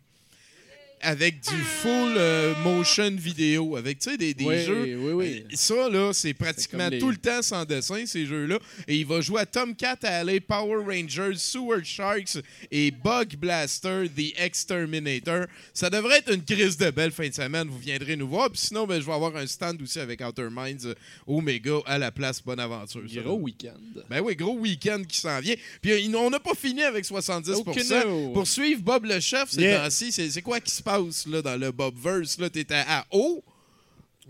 Avec 1.00 1.40
du 1.40 1.54
full 1.56 2.14
euh, 2.16 2.54
motion 2.64 3.10
vidéo, 3.16 3.76
avec 3.76 3.98
tu 3.98 4.10
sais, 4.10 4.16
des, 4.16 4.34
des 4.34 4.44
Oui, 4.44 4.64
jeux. 4.64 4.96
oui, 4.98 5.12
oui. 5.12 5.44
Ça, 5.56 5.88
là, 5.88 6.12
c'est 6.12 6.34
pratiquement 6.34 6.88
les- 6.88 6.98
tout 6.98 7.10
le 7.10 7.16
temps 7.16 7.42
sans 7.42 7.64
dessin, 7.64 8.04
ces 8.06 8.26
jeux-là. 8.26 8.58
Et 8.86 8.96
il 8.96 9.06
va 9.06 9.20
jouer 9.20 9.42
à 9.42 9.46
Tomcat 9.46 9.96
Alley, 10.02 10.40
Power 10.40 10.82
Rangers, 10.84 11.36
Sewer 11.36 11.84
Sharks 11.84 12.38
et 12.70 12.90
Bug 12.90 13.36
Blaster, 13.36 14.04
The 14.16 14.34
Exterminator. 14.38 15.46
Ça 15.72 15.90
devrait 15.90 16.18
être 16.18 16.32
une 16.32 16.44
crise 16.44 16.76
de 16.76 16.90
belle 16.90 17.12
fin 17.12 17.28
de 17.28 17.34
semaine. 17.34 17.68
Vous 17.68 17.78
viendrez 17.78 18.16
nous 18.16 18.28
voir. 18.28 18.50
Puis 18.50 18.60
sinon, 18.66 18.86
ben, 18.86 19.00
je 19.00 19.06
vais 19.06 19.12
avoir 19.12 19.36
un 19.36 19.46
stand 19.46 19.80
aussi 19.82 19.98
avec 20.00 20.20
Outer 20.20 20.48
Minds 20.50 20.94
Omega 21.26 21.78
à 21.86 21.98
la 21.98 22.10
place 22.10 22.42
Bonaventure. 22.42 23.02
Gros 23.22 23.38
week-end. 23.38 24.00
ben 24.08 24.20
oui, 24.20 24.34
gros 24.36 24.56
week-end 24.58 25.02
qui 25.08 25.18
s'en 25.18 25.38
vient. 25.40 25.54
Puis 25.82 25.92
euh, 25.92 26.16
on 26.18 26.30
n'a 26.30 26.40
pas 26.40 26.54
fini 26.54 26.82
avec 26.82 27.04
70 27.04 27.52
Oh 27.56 27.64
que 27.64 28.04
no. 28.06 28.32
Pour 28.32 28.46
suivre 28.46 28.82
Bob 28.82 29.04
le 29.04 29.20
chef, 29.20 29.50
ces 29.50 29.60
Yeah. 29.62 29.80
temps-ci, 29.84 30.12
c'est 30.12 30.30
c'est 30.30 30.42
quoi 30.42 30.60
qui 30.60 30.70
se 30.70 30.82
passe 30.82 30.87
là, 31.26 31.42
dans 31.42 31.56
le 31.60 31.70
Bobverse? 31.72 32.38
Là, 32.38 32.50
t'étais 32.50 32.74
à 32.86 33.04
haut. 33.10 33.42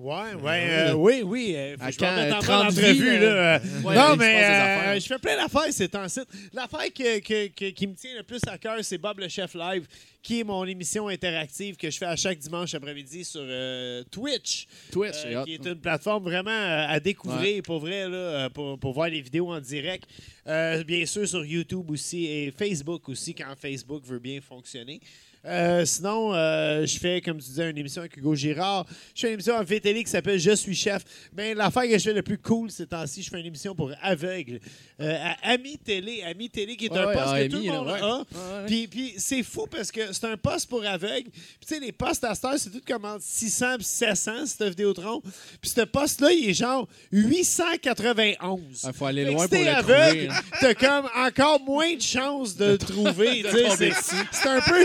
Ouais, 0.00 0.32
ouais, 0.40 0.66
euh, 0.70 0.92
oui, 0.92 1.22
oui. 1.24 1.54
euh, 1.56 1.76
faut 1.76 1.82
À 1.82 1.86
que 1.88 1.92
je 1.94 1.98
quand, 1.98 2.06
me 2.12 2.16
remette 2.20 2.32
en 2.34 2.38
30 2.38 2.46
bonne 2.46 2.66
entrevue, 2.84 2.92
vies, 2.92 3.18
là. 3.18 3.26
euh, 3.26 3.58
euh, 3.58 3.82
ouais, 3.82 3.94
non, 3.96 4.14
mais 4.16 4.44
euh, 4.44 5.00
je 5.00 5.06
fais 5.08 5.18
plein 5.18 5.36
d'affaires 5.36 5.72
ces 5.72 5.88
temps-ci. 5.88 6.20
L'affaire 6.52 6.92
que- 6.94 7.18
que- 7.18 7.48
que- 7.48 7.70
qui 7.70 7.86
me 7.88 7.94
tient 7.96 8.14
le 8.16 8.22
plus 8.22 8.38
à 8.46 8.56
cœur, 8.58 8.76
c'est 8.82 8.96
Bob 8.98 9.18
le 9.18 9.26
Chef 9.28 9.54
Live, 9.54 9.88
qui 10.22 10.38
est 10.38 10.44
mon 10.44 10.64
émission 10.66 11.08
interactive 11.08 11.74
que 11.76 11.90
je 11.90 11.98
fais 11.98 12.06
à 12.06 12.14
chaque 12.14 12.38
dimanche 12.38 12.72
après-midi 12.74 13.24
sur 13.24 13.40
euh, 13.42 14.04
Twitch. 14.08 14.68
Twitch, 14.92 15.16
Euh, 15.26 15.42
qui 15.42 15.54
est 15.54 15.66
une 15.66 15.80
plateforme 15.80 16.22
vraiment 16.22 16.50
euh, 16.52 16.86
à 16.88 17.00
découvrir 17.00 17.60
pour 17.64 17.80
vrai, 17.80 18.08
là, 18.08 18.16
euh, 18.16 18.48
pour, 18.50 18.78
pour 18.78 18.92
voir 18.92 19.08
les 19.08 19.20
vidéos 19.20 19.50
en 19.52 19.58
direct. 19.60 20.04
Euh, 20.46 20.84
bien 20.84 21.04
sûr, 21.06 21.26
sur 21.26 21.44
YouTube 21.44 21.90
aussi 21.90 22.24
et 22.24 22.52
Facebook 22.56 23.08
aussi, 23.08 23.34
quand 23.34 23.52
Facebook 23.60 24.04
veut 24.06 24.20
bien 24.20 24.40
fonctionner. 24.40 25.00
Euh, 25.44 25.84
sinon, 25.84 26.34
euh, 26.34 26.84
je 26.84 26.98
fais, 26.98 27.20
comme 27.20 27.38
tu 27.38 27.46
disais, 27.48 27.70
une 27.70 27.78
émission 27.78 28.00
avec 28.02 28.16
Hugo 28.16 28.34
Girard. 28.34 28.86
Je 29.14 29.20
fais 29.20 29.26
une 29.28 29.34
émission 29.34 29.54
en 29.54 29.62
VTL 29.64 30.02
qui 30.04 30.10
s'appelle 30.10 30.38
Je 30.38 30.50
suis 30.54 30.74
chef. 30.74 31.02
Ben, 31.32 31.56
l'affaire 31.56 31.84
que 31.84 31.96
je 31.96 32.04
fais 32.04 32.12
le 32.12 32.22
plus 32.22 32.38
cool 32.38 32.70
ces 32.70 32.86
temps-ci, 32.86 33.22
je 33.22 33.30
fais 33.30 33.40
une 33.40 33.46
émission 33.46 33.74
pour 33.74 33.92
aveugles 34.02 34.60
euh, 35.00 35.16
à 35.42 35.52
Ami 35.52 35.78
Télé. 35.78 36.22
Ami 36.24 36.50
Télé 36.50 36.76
qui 36.76 36.86
est 36.86 36.90
Ouais, 36.92 36.98
un 36.98 37.06
ouais, 37.06 37.14
poste 37.14 37.26
que 37.26 37.30
AMI, 37.36 37.48
tout 37.48 37.56
le 37.60 37.66
là, 37.66 37.72
monde 37.72 37.86
ouais. 37.86 38.00
a. 38.00 38.16
Ouais, 38.16 38.22
ouais. 38.22 38.66
Puis, 38.66 38.88
puis 38.88 39.14
c'est 39.16 39.42
fou 39.42 39.66
parce 39.70 39.92
que 39.92 40.12
c'est 40.12 40.24
un 40.26 40.36
poste 40.36 40.68
pour 40.68 40.84
aveugles. 40.84 41.30
Puis 41.30 41.66
tu 41.66 41.74
sais, 41.74 41.80
les 41.80 41.92
postes 41.92 42.24
à 42.24 42.34
cette 42.34 42.44
heure, 42.44 42.58
c'est 42.58 42.70
tout 42.70 42.82
comme 42.86 43.04
entre 43.04 43.22
600 43.24 43.78
et 43.78 43.82
700, 43.82 44.46
cette 44.46 44.68
Vidéotron. 44.68 45.22
Puis 45.60 45.70
ce 45.70 45.82
poste-là, 45.82 46.32
il 46.32 46.50
est 46.50 46.54
genre 46.54 46.88
891. 47.12 48.60
Il 48.86 48.92
faut 48.92 49.06
aller 49.06 49.24
que 49.24 49.30
loin 49.30 49.48
pour 49.48 49.58
le 49.58 49.68
aveugle, 49.68 50.26
trouver. 50.26 50.28
hein. 50.30 50.40
t'as 50.60 50.74
comme 50.74 51.08
encore 51.16 51.60
moins 51.60 51.94
de 51.94 52.02
chances 52.02 52.56
de, 52.56 52.72
le 52.72 52.78
trouver. 52.78 53.44
c'est 54.32 54.48
un 54.48 54.60
peu 54.60 54.84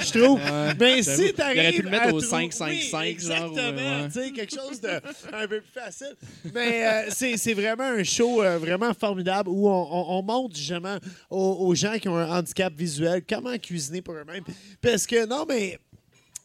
je 0.00 0.18
trouve. 0.24 0.40
Mais 0.78 1.02
j'avoue. 1.02 1.22
si 1.22 1.32
t'arrives 1.34 1.56
Il 1.56 1.60
aurait 1.60 1.72
pu 1.72 1.82
le 1.82 1.90
mettre 1.90 2.06
au 2.14 2.20
trou- 2.20 2.28
5, 2.28 2.52
5, 2.52 2.68
oui, 2.70 2.82
5, 2.82 2.90
genre, 2.90 3.02
exactement, 3.02 3.60
ouais, 3.62 4.02
ouais. 4.02 4.08
tu 4.12 4.20
sais, 4.24 4.30
quelque 4.32 4.54
chose 4.54 4.80
de 4.80 4.88
un 4.88 5.48
peu 5.48 5.60
plus 5.60 5.72
facile. 5.74 6.14
Mais 6.54 6.86
euh, 6.86 7.06
c'est 7.10 7.36
c'est 7.36 7.54
vraiment 7.54 7.84
un 7.84 8.04
show 8.04 8.42
euh, 8.42 8.58
vraiment 8.58 8.92
formidable 8.94 9.48
où 9.50 9.68
on, 9.68 9.88
on- 9.90 10.18
on 10.18 10.22
montre 10.22 10.56
justement 10.56 10.96
aux, 11.30 11.56
aux 11.66 11.74
gens 11.74 11.98
qui 11.98 12.08
ont 12.08 12.16
un 12.16 12.38
handicap 12.38 12.72
visuel 12.74 13.22
comment 13.28 13.56
cuisiner 13.58 14.02
pour 14.02 14.14
eux-mêmes. 14.14 14.44
Parce 14.80 15.06
que 15.06 15.26
non, 15.26 15.44
mais 15.48 15.78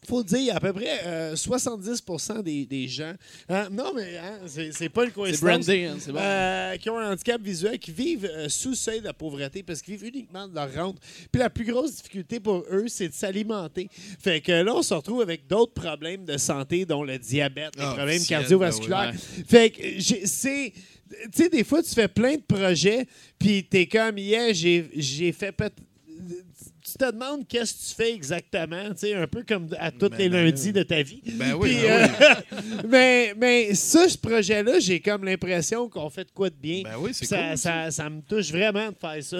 faut 0.06 0.22
dire, 0.22 0.38
il 0.38 0.44
y 0.46 0.50
a 0.50 0.56
à 0.56 0.60
peu 0.60 0.72
près 0.72 1.00
euh, 1.04 1.34
70% 1.34 2.42
des, 2.42 2.66
des 2.66 2.88
gens. 2.88 3.14
hein, 3.48 3.68
non, 3.70 3.92
mais 3.94 4.16
hein, 4.18 4.38
c'est 4.46 4.88
pas 4.88 5.04
une 5.04 5.10
coïncidence. 5.12 5.68
hein, 5.68 5.96
bon. 6.12 6.18
Euh, 6.20 6.76
qui 6.76 6.90
ont 6.90 6.98
un 6.98 7.12
handicap 7.12 7.40
visuel, 7.40 7.78
qui 7.78 7.90
vivent 7.92 8.28
euh, 8.30 8.48
sous 8.48 8.70
le 8.70 8.74
seuil 8.74 9.00
de 9.00 9.04
la 9.04 9.12
pauvreté 9.14 9.62
parce 9.62 9.80
qu'ils 9.82 9.96
vivent 9.96 10.08
uniquement 10.14 10.46
de 10.48 10.54
leur 10.54 10.72
rente. 10.74 10.98
Puis 11.32 11.40
la 11.40 11.50
plus 11.50 11.64
grosse 11.64 11.96
difficulté 11.96 12.40
pour 12.40 12.64
eux, 12.70 12.86
c'est 12.88 13.08
de 13.08 13.14
s'alimenter. 13.14 13.88
Fait 14.20 14.40
que 14.40 14.52
là, 14.52 14.74
on 14.74 14.82
se 14.82 14.94
retrouve 14.94 15.22
avec 15.22 15.46
d'autres 15.46 15.74
problèmes 15.74 16.24
de 16.24 16.36
santé, 16.36 16.84
dont 16.84 17.02
le 17.02 17.18
diabète, 17.18 17.76
les 17.76 17.82
Ah, 17.84 17.94
problèmes 17.94 18.22
cardiovasculaires. 18.24 19.12
ben 19.12 19.44
Fait 19.48 19.70
que 19.70 19.82
c'est. 20.26 20.72
Tu 21.10 21.42
sais, 21.42 21.48
des 21.48 21.64
fois, 21.64 21.82
tu 21.82 21.90
fais 21.90 22.08
plein 22.08 22.34
de 22.36 22.42
projets, 22.42 23.06
puis 23.38 23.62
t'es 23.64 23.86
comme, 23.86 24.18
yeah, 24.18 24.52
j'ai 24.52 24.88
j'ai 24.96 25.32
fait 25.32 25.52
peut 25.52 25.70
tu 26.98 27.04
te 27.04 27.10
demandes 27.12 27.46
qu'est-ce 27.48 27.74
que 27.74 27.78
tu 27.88 27.94
fais 27.96 28.14
exactement, 28.14 28.88
tu 28.90 28.98
sais, 28.98 29.14
un 29.14 29.26
peu 29.26 29.42
comme 29.46 29.68
à 29.78 29.90
tous 29.90 30.08
Ben, 30.10 30.18
les 30.18 30.28
ben, 30.28 30.44
lundis 30.44 30.72
de 30.72 30.82
ta 30.84 31.02
vie. 31.02 31.22
Ben 31.34 31.54
oui, 31.54 31.70
Puis, 31.76 31.82
ben 31.88 32.08
euh, 32.22 32.58
mais, 32.88 33.34
mais 33.36 33.74
ça, 33.74 34.08
ce 34.08 34.16
projet-là, 34.18 34.78
j'ai 34.78 35.00
comme 35.00 35.24
l'impression 35.24 35.88
qu'on 35.88 36.08
fait 36.10 36.24
de 36.24 36.30
quoi 36.30 36.50
de 36.50 36.54
bien. 36.54 36.82
Ben 36.84 36.94
oui, 36.98 37.10
c'est 37.12 37.26
ça, 37.26 37.48
cool, 37.48 37.58
ça, 37.58 37.90
ça 37.90 38.08
me 38.10 38.20
touche 38.22 38.50
vraiment 38.50 38.88
de 38.90 38.96
faire 39.00 39.22
ça. 39.22 39.38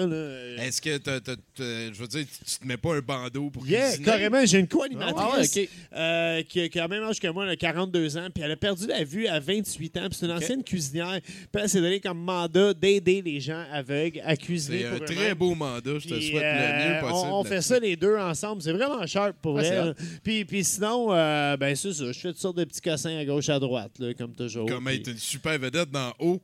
Est-ce 0.65 0.81
que, 0.81 0.97
t'as- 0.97 1.19
t'as- 1.21 1.35
je 1.57 1.93
veux 1.99 2.07
dire, 2.07 2.25
tu, 2.45 2.59
te 2.59 2.67
mets 2.67 2.77
pas 2.77 2.95
un 2.95 2.99
bandeau 2.99 3.49
pour 3.49 3.65
Yeah, 3.67 3.87
cuisiner? 3.89 4.05
carrément, 4.05 4.45
j'ai 4.45 4.59
une 4.59 4.67
co-animatrice 4.67 5.59
Ah 5.91 5.97
euh, 5.99 6.43
qui, 6.43 6.61
a- 6.61 6.69
qui 6.69 6.79
a 6.79 6.87
même 6.87 7.03
âge 7.03 7.19
que 7.19 7.27
moi, 7.27 7.45
elle 7.45 7.51
a 7.51 7.55
42 7.55 8.17
ans, 8.17 8.27
puis 8.33 8.43
elle 8.43 8.51
a 8.51 8.55
perdu 8.57 8.87
la 8.87 9.03
vue 9.03 9.27
à 9.27 9.39
28 9.39 9.97
ans, 9.97 10.07
puis 10.09 10.17
c'est 10.19 10.25
une 10.25 10.31
ancienne 10.33 10.63
cuisinière, 10.63 11.19
puis 11.23 11.61
elle 11.63 11.69
s'est 11.69 11.81
donné 11.81 11.99
comme 11.99 12.19
mandat 12.19 12.73
d'aider 12.73 13.21
les 13.21 13.39
gens 13.39 13.63
aveugles 13.71 14.21
à 14.25 14.35
cuisiner 14.35 14.79
C'est 14.81 14.87
un 15.03 15.05
très 15.05 15.35
beau 15.35 15.55
mandat. 15.55 15.99
Je 15.99 16.07
te 16.07 16.19
souhaite 16.19 16.33
le 16.33 16.39
mieux 16.39 16.95
euh, 16.95 17.01
possible. 17.01 17.29
On 17.31 17.43
fait 17.45 17.61
ça 17.61 17.79
les 17.79 17.95
deux 17.95 18.17
ensemble. 18.17 18.61
C'est 18.61 18.73
vraiment 18.73 19.05
sharp 19.05 19.35
pour 19.41 19.59
c'est 19.59 19.67
elle. 19.67 19.95
Puis, 20.23 20.45
puis 20.45 20.63
sinon, 20.63 21.07
euh, 21.11 21.57
ben 21.57 21.75
c'est 21.75 21.93
ça. 21.93 22.11
Je 22.11 22.19
fais 22.19 22.29
toutes 22.29 22.37
sortes 22.37 22.57
de 22.57 22.63
petits 22.65 22.81
cossins 22.81 23.17
à 23.17 23.25
gauche, 23.25 23.49
à 23.49 23.59
droite, 23.59 23.91
là, 23.99 24.13
comme 24.13 24.33
toujours. 24.33 24.67
Comme 24.67 24.87
être 24.87 25.07
une 25.09 25.17
super 25.17 25.57
vedette 25.59 25.91
dans 25.91 26.13
haut. 26.19 26.41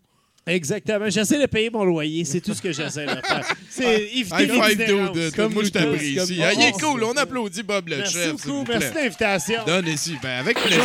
Exactement. 0.48 1.10
J'essaie 1.10 1.40
de 1.40 1.46
payer 1.46 1.70
mon 1.70 1.84
loyer. 1.86 2.26
C'est 2.26 2.42
tout 2.42 2.54
ce 2.54 2.62
que 2.62 2.72
j'essaie 2.72 3.06
de 3.06 3.12
faire. 3.12 3.46
C'est 3.70 4.02
éviter 4.16 4.46
High 4.46 4.78
les 4.78 4.86
five. 4.88 5.36
Comme 5.36 5.54
Moi, 5.54 5.64
je 5.66 5.70
t'apprécie. 5.70 6.42
Ah, 6.42 6.54
il 6.54 6.62
est 6.64 6.72
cool. 6.82 7.04
On 7.04 7.16
applaudit 7.16 7.64
Bob 7.64 7.88
le 7.90 7.98
Merci 7.98 8.14
chef. 8.14 8.32
beaucoup. 8.32 8.66
Merci 8.68 8.94
l'invitation. 8.96 9.64
Donne 9.66 9.88
ici. 9.88 10.18
Ben, 10.22 10.40
avec 10.40 10.60
plaisir. 10.60 10.84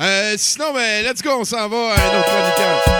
Euh, 0.00 0.34
sinon, 0.36 0.74
ben, 0.74 1.04
let's 1.04 1.22
go. 1.22 1.30
On 1.40 1.44
s'en 1.44 1.68
va 1.68 1.94
à 1.94 2.14
un 2.14 2.18
autre 2.18 2.28
chroniqueur. 2.28 2.97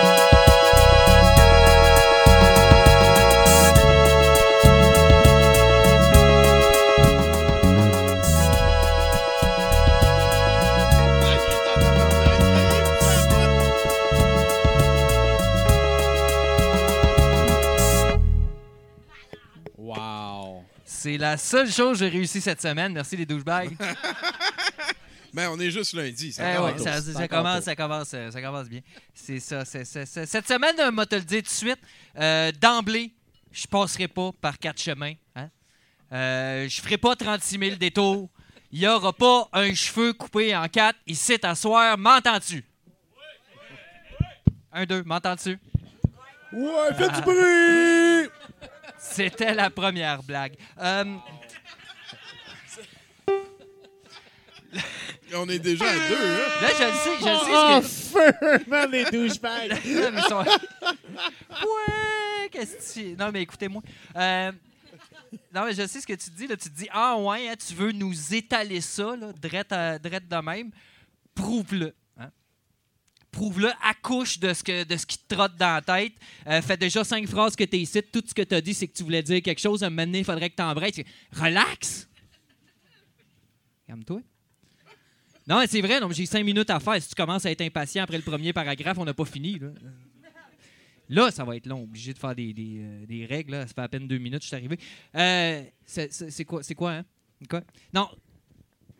C'est 20.99 21.17
la 21.17 21.37
seule 21.37 21.71
chose 21.71 21.97
que 21.99 22.05
j'ai 22.05 22.09
réussi 22.09 22.41
cette 22.41 22.61
semaine. 22.61 22.91
Merci 22.93 23.15
les 23.15 23.25
douchebags. 23.25 23.75
Ben, 25.31 25.47
on 25.51 25.59
est 25.59 25.69
juste 25.69 25.93
lundi. 25.93 26.33
Ça 26.33 26.51
Eh 26.51 26.55
commence 26.55 26.71
ouais, 26.71 26.77
tôt. 26.77 26.83
ça, 26.85 27.01
ça 27.13 27.27
commence, 27.27 27.63
ça, 27.63 27.75
commence, 27.75 28.11
euh, 28.15 28.31
ça 28.31 28.41
commence 28.41 28.67
bien. 28.67 28.79
C'est 29.13 29.39
ça. 29.39 29.63
c'est- 29.63 29.85
Cette 29.85 30.47
semaine, 30.47 30.75
moi 30.91 31.05
te 31.05 31.13
le 31.13 31.21
dire 31.21 31.43
tout 31.43 31.49
de 31.49 31.49
suite, 31.49 31.77
euh, 32.17 32.51
d'emblée, 32.59 33.13
je 33.51 33.67
passerai 33.67 34.07
pas 34.07 34.31
par 34.41 34.57
quatre 34.57 34.81
chemins. 34.81 35.13
Hein? 35.35 35.49
Euh, 36.13 36.67
je 36.67 36.81
ferai 36.81 36.97
pas 36.97 37.15
36 37.15 37.59
000 37.59 37.75
détours. 37.75 38.27
Il 38.71 38.79
y 38.79 38.87
aura 38.87 39.13
pas 39.13 39.47
un 39.53 39.71
cheveu 39.75 40.13
coupé 40.13 40.55
en 40.55 40.67
quatre 40.67 40.97
ici 41.05 41.37
à 41.43 41.53
soir. 41.53 41.95
M'entends-tu? 41.95 42.65
Un, 44.73 44.85
deux, 44.87 45.03
m'entends-tu? 45.03 45.59
Ouais, 46.53 46.93
fais 46.97 47.07
du 47.09 47.21
bruit! 47.21 48.29
C'était 49.11 49.53
la 49.53 49.69
première 49.69 50.23
blague. 50.23 50.55
Euh, 50.79 51.03
On 55.35 55.47
est 55.47 55.59
déjà 55.59 55.85
à 55.85 55.93
deux, 55.93 56.15
hein? 56.15 56.39
là, 56.61 56.67
je 56.77 56.83
le 56.83 56.91
sais, 56.93 57.17
je 57.19 57.29
le 57.29 57.37
sais. 57.37 57.51
Oh, 57.53 57.81
ce 57.83 58.13
que-! 58.63 58.69
Man, 58.69 58.89
les 58.91 59.03
douchebags! 59.05 59.77
Ils 59.85 60.23
sont- 60.27 60.43
ouais, 60.43 62.49
qu'est-ce 62.51 62.95
que 62.95 62.99
tu... 62.99 63.15
Non, 63.15 63.29
mais 63.31 63.43
écoutez-moi. 63.43 63.83
Euh, 64.15 64.51
Non, 65.53 65.65
mais 65.65 65.73
je 65.73 65.85
sais 65.85 66.01
ce 66.01 66.07
que 66.07 66.13
tu 66.13 66.31
dis. 66.31 66.47
Là. 66.47 66.57
Tu 66.57 66.67
te 66.69 66.75
dis, 66.75 66.87
ah 66.91 67.15
ouais, 67.17 67.47
hein, 67.49 67.53
tu 67.67 67.75
veux 67.75 67.91
nous 67.91 68.33
étaler 68.33 68.81
ça, 68.81 69.15
là, 69.15 69.31
drette, 69.39 69.71
à- 69.71 69.99
drette 69.99 70.27
de 70.27 70.37
même. 70.37 70.71
Prouve-le. 71.35 71.93
Prouve-le, 73.31 73.69
accouche 73.83 74.39
de 74.39 74.53
ce, 74.53 74.63
que, 74.63 74.83
de 74.83 74.97
ce 74.97 75.05
qui 75.05 75.17
te 75.17 75.35
trotte 75.35 75.55
dans 75.55 75.75
la 75.75 75.81
tête. 75.81 76.13
Euh, 76.47 76.61
fais 76.61 76.77
déjà 76.77 77.03
cinq 77.03 77.27
phrases 77.27 77.55
que 77.55 77.63
tu 77.63 77.77
ici. 77.77 78.01
Tout 78.01 78.23
ce 78.25 78.33
que 78.33 78.41
tu 78.41 78.55
as 78.55 78.61
dit, 78.61 78.73
c'est 78.73 78.87
que 78.87 78.97
tu 78.97 79.03
voulais 79.03 79.21
dire 79.21 79.41
quelque 79.41 79.59
chose. 79.59 79.83
Un 79.83 79.89
moment 79.89 80.05
donné, 80.05 80.19
il 80.19 80.25
faudrait 80.25 80.49
que 80.49 80.55
tu 80.55 80.63
embrayes. 80.63 81.05
Relax! 81.31 82.09
Calme-toi. 83.87 84.21
Non, 85.47 85.63
c'est 85.67 85.81
vrai, 85.81 85.99
j'ai 86.11 86.25
cinq 86.27 86.43
minutes 86.43 86.69
à 86.69 86.79
faire. 86.79 87.01
Si 87.01 87.09
tu 87.09 87.15
commences 87.15 87.45
à 87.45 87.51
être 87.51 87.61
impatient 87.61 88.03
après 88.03 88.17
le 88.17 88.23
premier 88.23 88.53
paragraphe, 88.53 88.97
on 88.99 89.05
n'a 89.05 89.15
pas 89.15 89.25
fini. 89.25 89.59
Là. 91.09 91.31
Ça 91.31 91.43
va 91.43 91.55
être 91.55 91.65
long. 91.65 91.83
Obligé 91.83 92.13
de 92.13 92.19
faire 92.19 92.35
des, 92.35 92.53
euh, 92.57 93.05
des 93.07 93.25
règles. 93.25 93.53
Là. 93.53 93.67
Ça 93.67 93.73
fait 93.73 93.81
à 93.81 93.89
peine 93.89 94.07
deux 94.07 94.19
minutes, 94.19 94.43
je 94.43 94.47
suis 94.47 94.55
arrivé. 94.55 94.77
Euh, 95.15 95.63
c'est 95.85 96.45
quoi, 96.45 96.91
hein? 96.91 97.05
Quoi? 97.49 97.61
Non, 97.91 98.09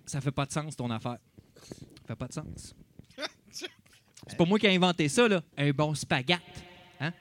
ça 0.06 0.22
fait 0.22 0.32
pas 0.32 0.46
de 0.46 0.52
sens, 0.52 0.76
ton 0.76 0.90
affaire. 0.90 1.18
Ça 1.62 2.08
fait 2.08 2.16
pas 2.16 2.28
de 2.28 2.34
sens. 2.34 2.74
C'est 4.30 4.38
pas 4.38 4.46
moi 4.46 4.60
qui 4.60 4.68
ai 4.68 4.76
inventé 4.76 5.10
ça, 5.10 5.28
là. 5.28 5.42
Un 5.58 5.72
bon 5.72 5.96
spaghette. 5.96 6.40
Hein? 7.02 7.12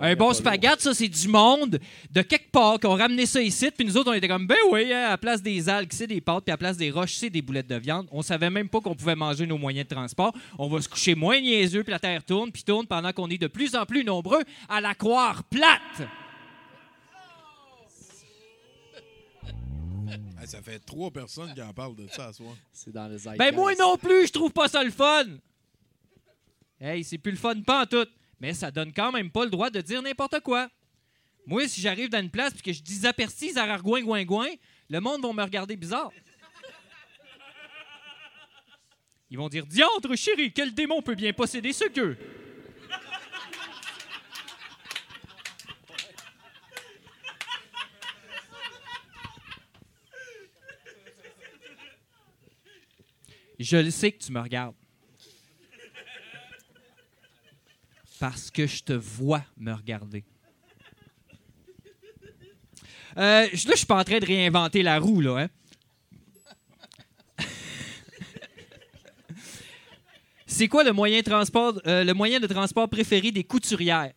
Un 0.00 0.14
bon 0.14 0.32
spaghette, 0.32 0.80
ça, 0.80 0.94
c'est 0.94 1.08
du 1.08 1.28
monde 1.28 1.78
de 2.10 2.22
quelque 2.22 2.50
part 2.50 2.78
qui 2.78 2.86
ont 2.86 2.94
ramené 2.94 3.26
ça 3.26 3.42
ici, 3.42 3.70
puis 3.70 3.84
nous 3.84 3.96
autres, 3.96 4.10
on 4.10 4.14
était 4.14 4.28
comme, 4.28 4.46
ben 4.46 4.56
oui, 4.70 4.92
hein, 4.92 5.06
à 5.06 5.10
la 5.10 5.18
place 5.18 5.42
des 5.42 5.68
algues, 5.68 5.92
c'est 5.92 6.06
des 6.06 6.20
pâtes, 6.20 6.44
puis 6.44 6.52
à 6.52 6.54
la 6.54 6.58
place 6.58 6.76
des 6.76 6.90
roches, 6.90 7.14
c'est 7.14 7.28
des 7.28 7.42
boulettes 7.42 7.66
de 7.66 7.76
viande. 7.76 8.06
On 8.12 8.22
savait 8.22 8.50
même 8.50 8.68
pas 8.68 8.80
qu'on 8.80 8.94
pouvait 8.94 9.16
manger 9.16 9.46
nos 9.46 9.58
moyens 9.58 9.86
de 9.88 9.94
transport. 9.94 10.32
On 10.58 10.68
va 10.68 10.80
se 10.80 10.88
coucher 10.88 11.14
moins 11.14 11.40
niaiseux, 11.40 11.82
puis 11.82 11.92
la 11.92 11.98
Terre 11.98 12.24
tourne, 12.24 12.50
puis 12.50 12.62
tourne 12.62 12.86
pendant 12.86 13.12
qu'on 13.12 13.28
est 13.28 13.38
de 13.38 13.48
plus 13.48 13.74
en 13.74 13.84
plus 13.84 14.04
nombreux 14.04 14.42
à 14.68 14.80
la 14.80 14.94
croire 14.94 15.42
plate. 15.44 16.08
Ah, 20.44 20.46
ça 20.46 20.62
fait 20.62 20.78
trois 20.78 21.10
personnes 21.10 21.54
qui 21.54 21.62
en 21.62 21.72
parlent 21.72 21.96
de 21.96 22.06
ça 22.08 22.26
à 22.26 22.32
soir. 22.32 22.54
C'est 22.72 22.92
dans 22.92 23.08
les 23.08 23.36
Ben 23.38 23.54
moi 23.54 23.74
non 23.76 23.96
plus, 23.96 24.26
je 24.26 24.32
trouve 24.32 24.52
pas 24.52 24.68
ça 24.68 24.84
le 24.84 24.90
fun. 24.90 25.24
Hey, 26.80 27.02
c'est 27.02 27.18
plus 27.18 27.30
le 27.30 27.38
fun 27.38 27.60
pas 27.62 27.82
en 27.82 27.86
tout. 27.86 28.06
Mais 28.40 28.52
ça 28.52 28.70
donne 28.70 28.92
quand 28.92 29.10
même 29.10 29.30
pas 29.30 29.44
le 29.44 29.50
droit 29.50 29.70
de 29.70 29.80
dire 29.80 30.02
n'importe 30.02 30.40
quoi. 30.40 30.68
Moi, 31.46 31.66
si 31.66 31.80
j'arrive 31.80 32.10
dans 32.10 32.20
une 32.20 32.30
place 32.30 32.52
et 32.58 32.62
que 32.62 32.72
je 32.72 32.82
dis 32.82 33.06
apercis 33.06 33.58
à 33.58 33.62
Argouin 33.62 34.02
Gouin 34.02 34.48
le 34.90 35.00
monde 35.00 35.22
va 35.22 35.32
me 35.32 35.42
regarder 35.42 35.76
bizarre. 35.76 36.10
Ils 39.30 39.38
vont 39.38 39.48
dire 39.48 39.66
Diantre, 39.66 40.14
chérie, 40.14 40.52
quel 40.52 40.74
démon 40.74 41.00
peut 41.00 41.14
bien 41.14 41.32
posséder 41.32 41.72
ce 41.72 41.88
gueux? 41.88 42.18
Je 53.58 53.76
le 53.76 53.90
sais 53.90 54.12
que 54.12 54.22
tu 54.22 54.32
me 54.32 54.40
regardes. 54.40 54.74
Parce 58.18 58.50
que 58.50 58.66
je 58.66 58.82
te 58.82 58.92
vois 58.92 59.44
me 59.56 59.72
regarder. 59.72 60.24
Euh, 63.16 63.46
je- 63.52 63.66
là, 63.68 63.72
je 63.74 63.78
suis 63.78 63.86
pas 63.86 64.00
en 64.00 64.04
train 64.04 64.18
de 64.18 64.26
réinventer 64.26 64.82
la 64.82 64.98
roue, 64.98 65.20
là. 65.20 65.38
Hein? 65.42 65.48
C'est 70.46 70.68
quoi 70.68 70.84
le 70.84 70.92
moyen, 70.92 71.18
de 71.18 71.24
transport, 71.24 71.80
euh, 71.86 72.02
le 72.04 72.12
moyen 72.14 72.40
de 72.40 72.46
transport 72.46 72.88
préféré 72.88 73.30
des 73.30 73.44
couturières? 73.44 74.12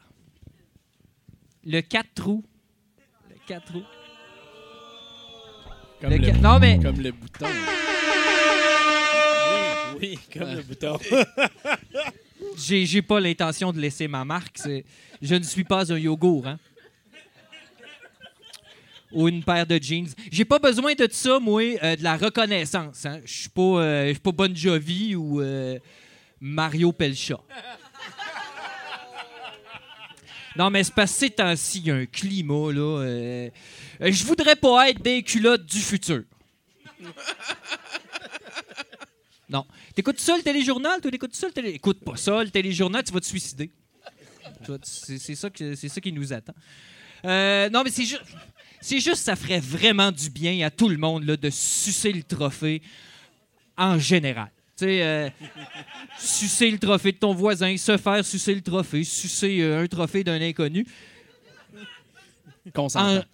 Le 1.63 1.81
4 1.81 2.23
roues. 2.23 2.45
Le 3.29 3.35
4 3.47 3.73
roues. 3.73 3.83
Comme 5.99 6.11
Le 6.11 6.31
non, 6.39 6.59
mais 6.59 6.79
comme 6.79 7.01
le 7.01 7.11
bouton. 7.11 7.47
Oui, 9.99 10.19
comme 10.33 10.53
le 10.55 10.61
bouton. 10.61 10.97
j'ai 12.57 12.85
j'ai 12.85 13.01
pas 13.01 13.19
l'intention 13.19 13.71
de 13.71 13.79
laisser 13.79 14.07
ma 14.07 14.23
marque. 14.25 14.57
c'est- 14.57 14.85
Je 15.21 15.35
ne 15.35 15.43
suis 15.43 15.63
pas 15.63 15.91
un 15.91 15.97
yogourt, 15.97 16.47
hein? 16.47 16.59
Ou 19.11 19.29
une 19.29 19.43
paire 19.43 19.65
de 19.65 19.79
jeans. 19.81 20.09
J'ai 20.31 20.43
pas 20.45 20.59
besoin 20.59 20.93
de 20.93 21.07
ça, 21.09 21.39
moi, 21.39 21.61
euh, 21.81 21.95
de 21.95 22.03
la 22.03 22.17
reconnaissance. 22.17 23.05
Hein? 23.05 23.21
Je 23.25 23.33
suis 23.33 23.49
pas, 23.49 23.61
euh, 23.61 24.13
pas 24.21 24.31
Bon 24.33 24.53
Jovi 24.55 25.15
ou 25.15 25.41
euh, 25.41 25.79
Mario 26.41 26.91
Pelcha. 26.91 27.39
Non, 30.57 30.69
mais 30.69 30.83
c'est 30.83 30.93
parce 30.93 31.13
que 31.13 31.17
ces 31.19 31.29
temps-ci, 31.29 31.79
il 31.79 31.87
y 31.87 31.91
a 31.91 31.95
un 31.95 32.05
climat, 32.05 32.71
là. 32.73 33.49
je 34.01 34.23
voudrais 34.25 34.55
pas 34.55 34.89
être 34.89 35.01
des 35.01 35.21
culottes 35.23 35.65
du 35.65 35.79
futur. 35.79 36.23
Non. 39.49 39.65
T'écoutes 39.95 40.19
ça, 40.19 40.35
le 40.35 40.43
téléjournal? 40.43 40.99
Toi, 41.01 41.11
t'écoutes 41.11 41.35
ça, 41.35 41.47
le 41.47 41.53
télé... 41.53 41.69
Écoute 41.69 42.03
pas 42.03 42.17
ça, 42.17 42.43
le 42.43 42.49
téléjournal, 42.49 43.03
tu 43.03 43.13
vas 43.13 43.19
te 43.19 43.25
suicider. 43.25 43.71
Tu 44.65 44.71
C'est 44.83 45.35
ça, 45.35 45.49
qui 45.49 46.11
nous 46.11 46.33
attend. 46.33 46.53
Euh, 47.25 47.69
non, 47.69 47.83
mais 47.83 47.91
c'est 47.91 48.05
juste... 48.05 48.23
C'est 48.79 48.99
ça 49.15 49.35
ferait 49.35 49.59
vraiment 49.59 50.11
du 50.11 50.29
bien 50.29 50.65
à 50.65 50.69
tout 50.69 50.87
le 50.87 50.97
monde 50.97 51.23
là, 51.23 51.35
de 51.35 51.49
sucer 51.49 52.11
le 52.11 52.23
trophée 52.23 52.81
en 53.75 53.97
général. 53.97 54.51
Tu 54.77 54.85
sais, 54.85 55.01
euh, 55.01 55.29
sucer 56.19 56.69
le 56.69 56.77
trophée 56.77 57.11
de 57.11 57.17
ton 57.17 57.33
voisin, 57.33 57.75
se 57.77 57.97
faire 57.97 58.23
sucer 58.23 58.53
le 58.53 58.61
trophée, 58.61 59.03
sucer 59.03 59.61
euh, 59.61 59.83
un 59.83 59.87
trophée 59.87 60.23
d'un 60.23 60.39
inconnu. 60.39 60.85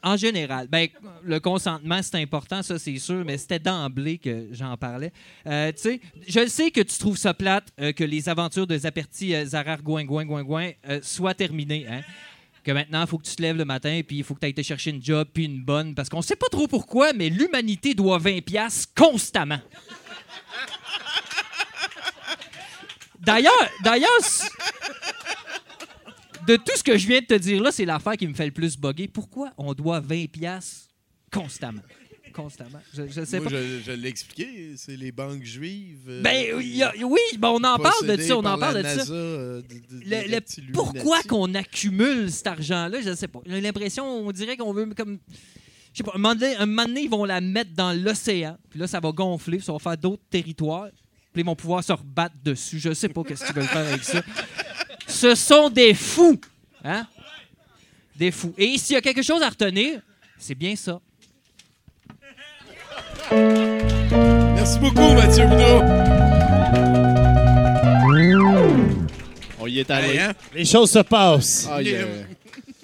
En, 0.04 0.18
général, 0.18 0.68
ben, 0.68 0.88
le 1.24 1.40
consentement, 1.40 2.02
c'est 2.02 2.18
important, 2.22 2.62
ça, 2.62 2.78
c'est 2.80 2.98
sûr, 2.98 3.24
mais 3.26 3.38
c'était 3.38 3.60
d'emblée 3.60 4.18
que 4.18 4.48
j'en 4.52 4.78
parlais. 4.78 5.12
Euh, 5.48 5.72
tu 5.72 5.82
sais, 5.82 6.02
je 6.28 6.48
sais 6.48 6.72
que 6.72 6.82
tu 6.82 6.98
trouves 6.98 7.18
ça 7.18 7.34
plate 7.34 7.68
euh, 7.80 7.92
que 7.92 8.04
les 8.04 8.30
aventures 8.30 8.68
de 8.68 8.78
Zaperti, 8.78 9.36
euh, 9.36 9.46
Zarar, 9.46 9.82
Gouin, 9.82 10.04
Gouin, 10.04 10.26
Gouin, 10.26 10.44
Gouin 10.44 10.72
euh, 10.88 11.00
soient 11.02 11.34
terminées. 11.34 11.86
Hein? 11.90 12.02
Que 12.64 12.72
maintenant, 12.72 13.02
il 13.02 13.08
faut 13.08 13.18
que 13.18 13.28
tu 13.28 13.36
te 13.36 13.42
lèves 13.42 13.58
le 13.58 13.66
matin, 13.66 14.02
puis 14.08 14.18
il 14.18 14.24
faut 14.24 14.36
que 14.36 14.40
tu 14.40 14.46
ailles 14.46 14.54
te 14.54 14.62
chercher 14.62 14.92
une 14.92 15.04
job, 15.04 15.28
puis 15.34 15.46
une 15.46 15.62
bonne, 15.62 15.94
parce 15.96 16.10
qu'on 16.10 16.22
sait 16.22 16.36
pas 16.36 16.48
trop 16.50 16.68
pourquoi, 16.68 17.12
mais 17.14 17.30
l'humanité 17.30 17.94
doit 17.94 18.20
20$ 18.20 18.42
piastres 18.42 18.94
constamment. 18.96 19.60
D'ailleurs, 23.20 23.70
d'ailleurs, 23.84 24.10
de 26.48 26.56
tout 26.56 26.76
ce 26.76 26.84
que 26.84 26.98
je 26.98 27.08
viens 27.08 27.20
de 27.20 27.26
te 27.26 27.34
dire 27.36 27.62
là, 27.62 27.72
c'est 27.72 27.86
l'affaire 27.86 28.18
qui 28.18 28.28
me 28.28 28.34
fait 28.34 28.46
le 28.46 28.52
plus 28.52 28.78
bugger. 28.78 29.08
Pourquoi 29.08 29.52
on 29.58 29.74
doit 29.74 30.00
20$ 30.02 30.28
piastres 30.30 30.88
constamment? 31.32 31.82
Constamment. 32.34 32.80
Je, 32.96 33.04
je 33.10 33.26
sais 33.26 33.40
Moi, 33.40 33.50
pas. 33.52 33.56
je, 33.56 33.80
je 33.86 33.92
l'ai 33.92 34.10
expliqué, 34.10 34.74
c'est 34.76 34.96
les 34.98 35.12
banques 35.12 35.44
juives. 35.44 36.00
euh, 36.08 36.22
Ben, 36.24 36.56
il 36.62 36.76
y 36.76 36.82
a- 36.82 36.92
oui, 37.06 37.20
ben, 37.38 37.50
on 37.50 37.64
en 37.64 37.78
parle 37.78 38.08
de 38.08 38.20
ça, 38.20 38.36
on 38.38 38.44
en 38.44 38.58
parle 38.58 38.82
de 38.82 38.88
ça. 38.88 39.12
Euh, 39.14 39.62
de- 39.62 39.68
de- 39.68 40.04
Le- 40.04 40.10
des 40.10 40.28
le- 40.28 40.34
reptiles 40.36 40.72
pourquoi 40.74 41.22
qu'on 41.24 41.54
accumule 41.54 42.32
cet 42.32 42.48
argent-là, 42.48 43.02
je 43.02 43.10
ne 43.10 43.16
sais 43.16 43.28
pas. 43.28 43.40
J'ai 43.46 43.62
l'impression, 43.62 44.04
on 44.06 44.32
dirait 44.32 44.58
qu'on 44.58 44.74
veut 44.74 44.88
comme. 44.98 45.20
Je 45.94 45.98
sais 46.00 46.04
pas, 46.04 46.14
un 46.16 46.18
moment, 46.18 46.34
donné, 46.34 46.56
un 46.56 46.66
moment 46.66 46.86
donné, 46.86 47.02
ils 47.04 47.10
vont 47.10 47.24
la 47.24 47.40
mettre 47.40 47.72
dans 47.76 47.94
l'océan, 47.94 48.58
puis 48.72 48.80
là, 48.80 48.88
ça 48.88 49.00
va 49.00 49.12
gonfler, 49.12 49.58
puis 49.58 49.66
ça 49.68 49.74
va 49.74 49.78
faire 49.78 49.98
d'autres 49.98 50.24
territoires, 50.28 50.90
puis 51.32 51.44
ils 51.44 51.46
vont 51.46 51.56
pouvoir 51.56 51.84
se 51.84 51.94
rebattre 51.94 52.34
dessus. 52.44 52.80
Je 52.80 52.94
sais 52.96 53.10
pas 53.10 53.22
qu'est-ce 53.24 53.46
qu'ils 53.46 53.54
veulent 53.54 53.68
faire 53.68 53.88
avec 53.88 54.04
ça. 54.04 54.24
Ce 55.24 55.36
sont 55.36 55.70
des 55.70 55.94
fous, 55.94 56.38
hein? 56.84 57.08
Des 58.14 58.30
fous. 58.30 58.54
Et 58.58 58.78
s'il 58.78 58.96
y 58.96 58.98
a 58.98 59.02
quelque 59.02 59.22
chose 59.22 59.42
à 59.42 59.48
retenir, 59.48 60.02
c'est 60.38 60.54
bien 60.54 60.76
ça. 60.76 61.00
Merci 63.32 64.80
beaucoup, 64.80 65.14
Mathieu 65.14 65.46
Boudreau. 65.48 65.80
On 69.62 69.68
y 69.68 69.80
est 69.80 69.90
allé. 69.92 70.10
Hey, 70.10 70.20
hein? 70.20 70.34
Les 70.54 70.66
choses 70.66 70.92
se 70.92 71.00
passent. 71.00 71.70
Ah, 71.72 71.80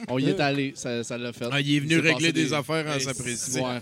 On 0.07 0.17
y 0.17 0.29
est 0.29 0.39
allé, 0.39 0.71
ça 0.77 1.03
ça 1.03 1.17
l'a 1.17 1.33
fait. 1.33 1.49
Ah, 1.51 1.59
il 1.59 1.75
est 1.75 1.79
venu 1.81 1.99
régler 1.99 2.31
des, 2.31 2.53
affaires 2.53 2.87
en 2.87 2.93
Hey, 2.93 3.01
s'apprécier. 3.01 3.59
ouais. 3.59 3.79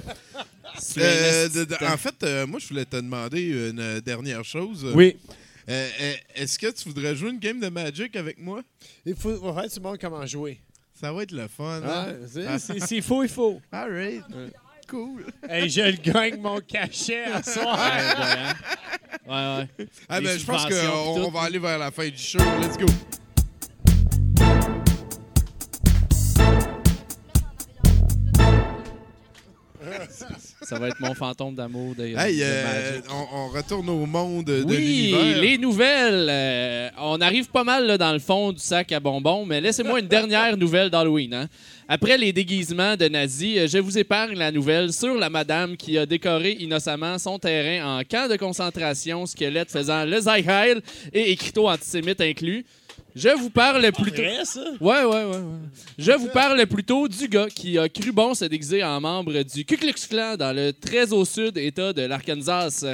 Euh, 0.97 1.47
en 1.81 1.97
fait, 1.97 2.15
euh, 2.23 2.47
moi, 2.47 2.59
je 2.59 2.69
voulais 2.69 2.85
te 2.85 2.95
demander 2.95 3.69
une 3.69 3.99
dernière 3.99 4.43
chose. 4.43 4.83
Oui. 4.95 5.15
Euh, 5.69 5.89
euh, 6.01 6.13
Est-ce 6.35 6.57
que 6.57 6.71
tu 6.71 6.87
voudrais 6.89 7.15
jouer 7.15 7.29
une 7.31 7.39
game 7.39 7.59
de 7.59 7.67
Magic 7.69 8.15
avec 8.15 8.39
moi? 8.39 8.61
Il 9.05 9.15
faut 9.15 9.31
ouais, 9.37 9.67
tu 9.69 9.79
montres 9.79 9.99
comment 9.99 10.25
jouer. 10.25 10.59
Ça 10.99 11.11
va 11.13 11.23
être 11.23 11.31
le 11.31 11.47
fun. 11.47 11.81
Ah, 11.85 12.07
hein? 12.09 12.15
c'est- 12.31 12.45
Ah. 12.47 12.57
c'est- 12.59 12.79
S'il 12.85 13.03
faut, 13.03 13.21
il 13.23 13.29
faut. 13.29 13.61
All 13.71 13.91
right. 13.91 14.23
Cool. 14.87 15.25
Hey, 15.49 15.69
je 15.69 15.81
le 15.81 15.91
gagne 15.97 16.39
mon 16.39 16.59
cachet 16.61 17.25
à 17.25 17.43
soir. 17.43 17.77
Ouais, 19.27 19.33
ouais. 19.77 19.87
Ah, 20.07 20.19
Les 20.21 20.25
ben, 20.27 20.39
je 20.39 20.45
pense 20.45 20.65
qu'on 20.65 21.29
va 21.31 21.41
aller 21.41 21.59
vers 21.59 21.77
la 21.77 21.91
fin 21.91 22.07
du 22.07 22.17
show. 22.17 22.39
Let's 22.61 22.77
go. 22.77 22.85
Ça 30.61 30.77
va 30.79 30.87
être 30.89 30.99
mon 30.99 31.13
fantôme 31.13 31.55
d'amour 31.55 31.95
de, 31.95 32.05
Hey, 32.05 32.37
de 32.37 32.43
euh, 32.43 32.99
on, 33.09 33.37
on 33.37 33.47
retourne 33.49 33.89
au 33.89 34.05
monde 34.05 34.45
de 34.45 34.63
Oui, 34.63 34.77
l'univers. 34.77 35.41
les 35.41 35.57
nouvelles. 35.57 36.27
euh, 36.29 36.89
on 36.99 37.21
arrive 37.21 37.47
pas 37.49 37.63
mal 37.63 37.85
là, 37.85 37.97
dans 37.97 38.11
le 38.13 38.19
fond 38.19 38.51
du 38.51 38.59
sac 38.59 38.91
à 38.91 38.99
bonbons, 38.99 39.45
mais 39.45 39.61
laissez-moi 39.61 39.99
une 39.99 40.07
dernière 40.07 40.57
nouvelle 40.57 40.89
d'Halloween. 40.89 41.33
hein. 41.33 41.47
Après 41.87 42.17
les 42.17 42.33
déguisements 42.33 42.95
de 42.97 43.07
nazis, 43.07 43.57
euh, 43.59 43.67
je 43.67 43.77
vous 43.77 43.97
épargne 43.97 44.37
la 44.37 44.51
nouvelle 44.51 44.91
sur 44.91 45.15
la 45.15 45.29
madame 45.29 45.77
qui 45.77 45.97
a 45.97 46.05
décoré 46.05 46.57
innocemment 46.59 47.17
son 47.17 47.39
terrain 47.39 47.99
en 47.99 48.03
camp 48.03 48.29
de 48.29 48.35
concentration, 48.35 49.25
squelette 49.25 49.71
faisant 49.71 50.03
le 50.05 50.17
Heil 50.27 50.81
et 51.13 51.31
écriteau 51.31 51.69
antisémite 51.69 52.19
inclus. 52.21 52.65
Je 53.17 53.29
vous 53.37 53.49
parle 53.49 53.91
plutôt. 53.91 54.21
Vrai, 54.21 54.45
ça? 54.45 54.61
Ouais, 54.79 55.03
ouais, 55.03 55.05
ouais, 55.05 55.25
ouais. 55.25 55.41
Je 55.97 56.11
vous 56.11 56.27
parle 56.27 56.65
plutôt 56.67 57.07
du 57.07 57.27
gars 57.27 57.47
qui 57.49 57.77
a 57.77 57.89
cru 57.89 58.11
bon 58.11 58.33
se 58.35 58.45
déguiser 58.45 58.83
en 58.83 59.01
membre 59.01 59.41
du 59.43 59.65
Ku 59.65 59.75
Klux 59.77 59.93
Klan 60.09 60.35
dans 60.37 60.55
le 60.55 60.71
très 60.71 61.11
au 61.11 61.25
sud 61.25 61.57
État 61.57 61.93
de 61.93 62.03
l'Arkansas. 62.03 62.85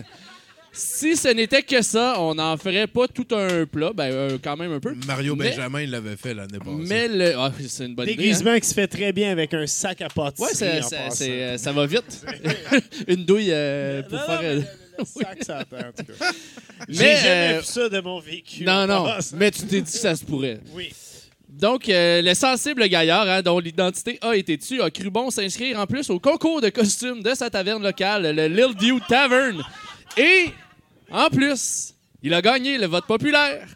Si 0.76 1.16
ce 1.16 1.28
n'était 1.28 1.62
que 1.62 1.84
ça, 1.84 2.16
on 2.20 2.34
n'en 2.34 2.58
ferait 2.58 2.88
pas 2.88 3.08
tout 3.08 3.28
un 3.30 3.68
plat, 3.68 3.91
ben 3.94 4.12
euh, 4.12 4.38
quand 4.44 4.58
même 4.58 4.72
un 4.72 4.80
peu. 4.80 4.95
Mario 5.06 5.36
Mais- 5.36 5.50
Benjamin, 5.52 5.82
il 5.82 5.91
l'avait 5.91 6.16
fait 6.16 6.34
l'année 6.34 6.58
passée. 6.58 6.72
Mais 6.88 7.08
le, 7.08 7.38
ah, 7.38 7.52
c'est 7.68 7.86
une 7.86 7.94
bonne 7.94 8.10
idée. 8.10 8.32
hein. 8.34 8.60
Qui 8.60 8.68
se 8.68 8.74
fait 8.74 8.88
très 8.88 9.14
bien 9.14 9.32
avec 9.32 9.54
un 9.54 9.68
sac 9.68 10.02
à 10.02 10.08
pâtisserie. 10.08 10.78
Ouais, 10.78 10.82
ça, 10.82 10.98
en 11.06 11.12
ça- 11.12 11.26
euh, 11.26 11.58
ça 11.60 11.72
va 11.74 11.86
vite. 11.86 12.26
une 13.08 13.24
douille 13.24 13.52
euh, 13.52 14.02
pour 14.02 14.18
Non, 14.18 14.26
faire. 14.26 14.41
non, 14.41 14.48
euh, 14.48 14.62
mais 14.62 14.66
le 14.98 15.06
sac, 15.06 15.44
ça 15.44 15.57
attend, 15.60 15.78
en 15.78 15.91
tout 15.91 16.06
cas. 16.06 16.32
J'ai 16.90 17.03
Mais, 17.03 17.18
jamais 17.18 17.53
euh, 17.53 17.60
vu 17.60 17.65
ça 17.65 17.90
de 17.90 17.99
mon 18.02 18.20
vécu. 18.20 18.64
Non, 18.64 18.88
non, 18.88 19.07
mais 19.36 19.52
tu 19.52 19.64
t'es 19.64 19.82
dit 19.82 19.91
que 19.91 19.98
ça 19.98 20.15
se 20.15 20.26
pourrait. 20.26 20.60
Oui. 20.74 20.91
Donc, 21.49 21.88
euh, 21.88 22.22
le 22.22 22.34
sensible 22.34 22.88
gaillard, 22.88 23.28
hein, 23.28 23.41
dont 23.41 23.60
l'identité 23.60 24.18
a 24.22 24.36
été 24.36 24.57
tue, 24.57 24.82
a 24.82 24.90
cru 24.90 25.10
bon 25.11 25.30
s'inscrire 25.30 25.80
en 25.80 25.86
plus 25.86 26.10
au 26.10 26.20
concours 26.20 26.61
de 26.61 26.70
costumes 26.70 27.22
de 27.22 27.36
sa 27.36 27.49
taverne 27.49 27.84
locale, 27.84 28.36
le 28.36 28.48
Lil 28.48 28.76
Dew 28.76 28.99
Tavern. 29.07 29.61
Et, 30.18 30.49
en 31.11 31.30
plus, 31.30 31.94
il 32.24 32.34
a 32.34 32.41
gagné 32.41 32.78
le 32.78 32.88
vote 32.88 33.06
populaire. 33.06 33.68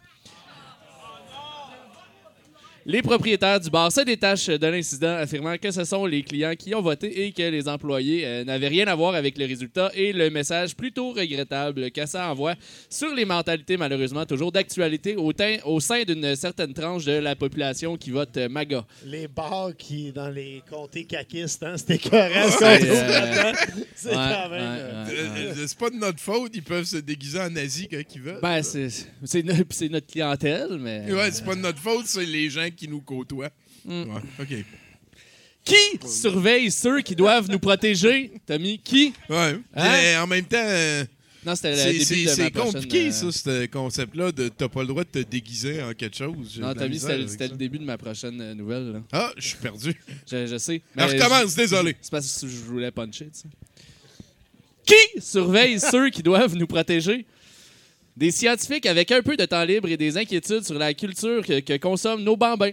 Les 2.90 3.02
propriétaires 3.02 3.60
du 3.60 3.68
bar 3.68 3.92
se 3.92 4.00
détachent 4.00 4.46
de 4.46 4.66
l'incident, 4.66 5.14
affirmant 5.16 5.58
que 5.58 5.70
ce 5.70 5.84
sont 5.84 6.06
les 6.06 6.22
clients 6.22 6.54
qui 6.58 6.74
ont 6.74 6.80
voté 6.80 7.26
et 7.26 7.32
que 7.32 7.42
les 7.42 7.68
employés 7.68 8.24
euh, 8.24 8.44
n'avaient 8.44 8.68
rien 8.68 8.86
à 8.86 8.94
voir 8.94 9.14
avec 9.14 9.36
le 9.36 9.44
résultat 9.44 9.90
et 9.94 10.10
le 10.10 10.30
message 10.30 10.74
plutôt 10.74 11.12
regrettable 11.12 11.90
que 11.90 12.06
ça 12.06 12.30
envoie 12.30 12.54
sur 12.88 13.14
les 13.14 13.26
mentalités 13.26 13.76
malheureusement 13.76 14.24
toujours 14.24 14.52
d'actualité 14.52 15.16
au, 15.16 15.80
sein 15.80 16.04
d'une 16.04 16.34
certaine 16.34 16.72
tranche 16.72 17.04
de 17.04 17.12
la 17.12 17.36
population 17.36 17.98
qui 17.98 18.10
vote 18.10 18.34
euh, 18.38 18.48
MAGA. 18.48 18.86
Les 19.04 19.28
bars 19.28 19.72
qui, 19.76 20.10
dans 20.10 20.30
les 20.30 20.62
comtés 20.70 21.04
caquistes, 21.04 21.62
hein, 21.64 21.76
c'était 21.76 21.98
correct. 21.98 22.56
C'est 22.58 22.88
euh, 22.90 23.52
c'est 23.94 24.12
quand 24.14 24.48
même... 24.48 25.68
pas 25.78 25.90
de 25.90 25.96
notre 25.96 26.20
faute, 26.20 26.52
ils 26.54 26.62
peuvent 26.62 26.86
se 26.86 26.96
déguiser 26.96 27.38
en 27.38 27.50
nazi 27.50 27.86
quand 27.86 28.00
ils 28.14 28.22
veulent. 28.22 28.40
Ben, 28.40 28.62
c'est 28.62 28.88
c'est 29.24 29.42
no- 29.42 29.52
c'est 29.68 29.90
notre 29.90 30.06
clientèle, 30.06 30.78
mais... 30.80 31.12
Ouais, 31.12 31.30
c'est 31.30 31.44
pas 31.44 31.54
de 31.54 31.60
notre 31.60 31.80
faute, 31.80 32.06
c'est 32.06 32.24
les 32.24 32.48
gens 32.48 32.66
qui 32.77 32.77
nous 32.86 33.00
côtoient. 33.00 33.50
Mm. 33.84 34.02
Ouais, 34.02 34.20
OK. 34.40 34.64
Qui 35.64 36.08
surveille 36.08 36.70
ceux 36.70 37.00
qui 37.00 37.14
doivent 37.16 37.50
nous 37.50 37.58
protéger, 37.58 38.30
Tommy? 38.46 38.78
Qui? 38.78 39.12
Ouais. 39.28 39.36
Hein? 39.36 39.58
Mais 39.74 40.16
en 40.16 40.26
même 40.26 40.44
temps, 40.44 40.56
euh, 40.62 41.04
Non, 41.44 41.54
c'était 41.54 41.70
le 41.72 41.76
C'est- 41.76 41.92
début 41.92 42.04
C'est 42.04 42.16
de 42.16 42.24
ma 42.26 42.34
c'est 42.34 42.50
compliqué, 42.52 43.06
euh, 43.08 43.10
ça, 43.12 43.32
ce 43.32 43.66
concept-là 43.66 44.32
de 44.32 44.48
t'as 44.48 44.68
pas 44.68 44.80
le 44.80 44.86
droit 44.88 45.04
de 45.04 45.08
te 45.10 45.18
déguiser 45.18 45.82
en 45.82 45.92
quelque 45.94 46.16
chose. 46.16 46.58
Non, 46.58 46.74
Tommy, 46.74 46.98
c'était 46.98 47.48
le 47.48 47.56
début 47.56 47.78
de 47.78 47.84
ma 47.84 47.98
prochaine 47.98 48.40
euh, 48.40 48.54
nouvelle. 48.54 48.92
là. 48.92 49.02
Ah, 49.12 49.32
je 49.36 49.48
suis 49.48 49.56
perdu. 49.58 49.94
Je, 50.30 50.46
je 50.46 50.56
sais. 50.58 50.80
Alors, 50.96 51.10
Mais 51.10 51.18
recommence, 51.22 51.52
je- 51.52 51.56
désolé. 51.56 51.96
C'est 52.00 52.10
parce 52.10 52.40
que 52.40 52.48
je 52.48 52.56
voulais 52.56 52.90
puncher, 52.90 53.26
tu 53.26 53.40
sais. 53.40 53.48
Qui 54.86 55.20
surveille 55.20 55.78
ceux 55.78 56.08
qui 56.10 56.22
doivent 56.22 56.54
nous 56.56 56.66
protéger? 56.66 57.26
Des 58.18 58.32
scientifiques 58.32 58.86
avec 58.86 59.12
un 59.12 59.22
peu 59.22 59.36
de 59.36 59.44
temps 59.44 59.62
libre 59.62 59.88
et 59.88 59.96
des 59.96 60.16
inquiétudes 60.16 60.64
sur 60.64 60.76
la 60.76 60.92
culture 60.92 61.46
que, 61.46 61.76
consomment 61.76 62.24
nos 62.24 62.36
bambins. 62.36 62.72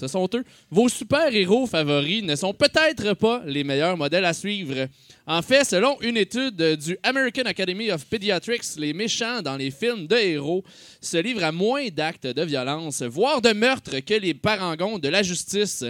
Ce 0.00 0.06
sont 0.06 0.30
eux. 0.34 0.44
Vos 0.70 0.88
super-héros 0.88 1.66
favoris 1.66 2.22
ne 2.22 2.36
sont 2.36 2.54
peut-être 2.54 3.14
pas 3.14 3.42
les 3.44 3.64
meilleurs 3.64 3.96
modèles 3.96 4.24
à 4.24 4.32
suivre. 4.32 4.86
En 5.26 5.42
fait, 5.42 5.64
selon 5.64 6.00
une 6.00 6.16
étude 6.16 6.76
du 6.76 6.96
American 7.02 7.42
Academy 7.42 7.90
of 7.90 8.06
Pediatrics, 8.06 8.76
les 8.76 8.92
méchants 8.92 9.42
dans 9.42 9.56
les 9.56 9.72
films 9.72 10.06
de 10.06 10.14
héros 10.14 10.62
se 11.00 11.16
livrent 11.16 11.42
à 11.42 11.50
moins 11.50 11.88
d'actes 11.88 12.28
de 12.28 12.42
violence, 12.42 13.02
voire 13.02 13.42
de 13.42 13.52
meurtre 13.52 13.98
que 13.98 14.14
les 14.14 14.34
parangons 14.34 15.00
de 15.00 15.08
la 15.08 15.24
justice. 15.24 15.84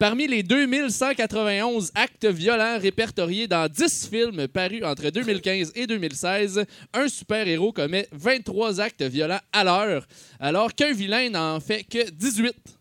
Parmi 0.00 0.26
les 0.26 0.42
2191 0.42 1.92
actes 1.94 2.24
violents 2.24 2.78
répertoriés 2.78 3.46
dans 3.46 3.68
10 3.68 4.08
films 4.10 4.48
parus 4.48 4.82
entre 4.82 5.10
2015 5.10 5.72
et 5.74 5.86
2016, 5.86 6.64
un 6.94 7.06
super-héros 7.06 7.70
commet 7.70 8.08
23 8.10 8.80
actes 8.80 9.02
violents 9.02 9.42
à 9.52 9.62
l'heure, 9.62 10.06
alors 10.40 10.74
qu'un 10.74 10.94
vilain 10.94 11.28
n'en 11.28 11.60
fait 11.60 11.84
que 11.84 12.08
18. 12.12 12.79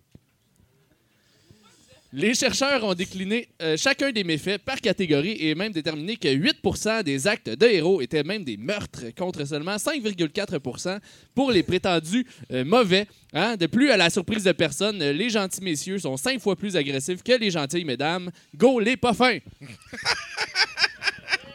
Les 2.12 2.34
chercheurs 2.34 2.84
ont 2.84 2.96
décliné 2.96 3.50
euh, 3.62 3.78
chacun 3.78 4.12
des 4.12 4.24
méfaits 4.24 4.58
par 4.58 4.82
catégorie 4.82 5.38
et 5.40 5.54
même 5.54 5.72
déterminé 5.72 6.18
que 6.18 6.28
8% 6.28 7.04
des 7.04 7.28
actes 7.28 7.50
de 7.50 7.68
héros 7.68 8.02
étaient 8.02 8.24
même 8.24 8.44
des 8.44 8.58
meurtres, 8.58 9.04
contre 9.16 9.46
seulement 9.46 9.76
5,4% 9.76 11.00
pour 11.36 11.52
les 11.52 11.62
prétendus 11.62 12.26
euh, 12.52 12.66
mauvais. 12.66 13.06
Hein? 13.34 13.58
De 13.58 13.68
plus, 13.68 13.92
à 13.92 13.98
la 13.98 14.10
surprise 14.10 14.44
de 14.44 14.52
personne, 14.54 15.00
euh, 15.04 15.14
les 15.14 15.30
gentils 15.30 15.62
messieurs 15.62 16.00
sont 16.00 16.18
cinq 16.18 16.42
fois 16.42 16.56
plus 16.56 16.76
agressifs 16.76 17.22
que 17.22 17.34
les 17.34 17.52
gentilles 17.52 17.86
mesdames. 17.86 18.32
Go 18.56 18.80
les 18.80 18.98
pas 18.98 19.14
fins! 19.14 19.38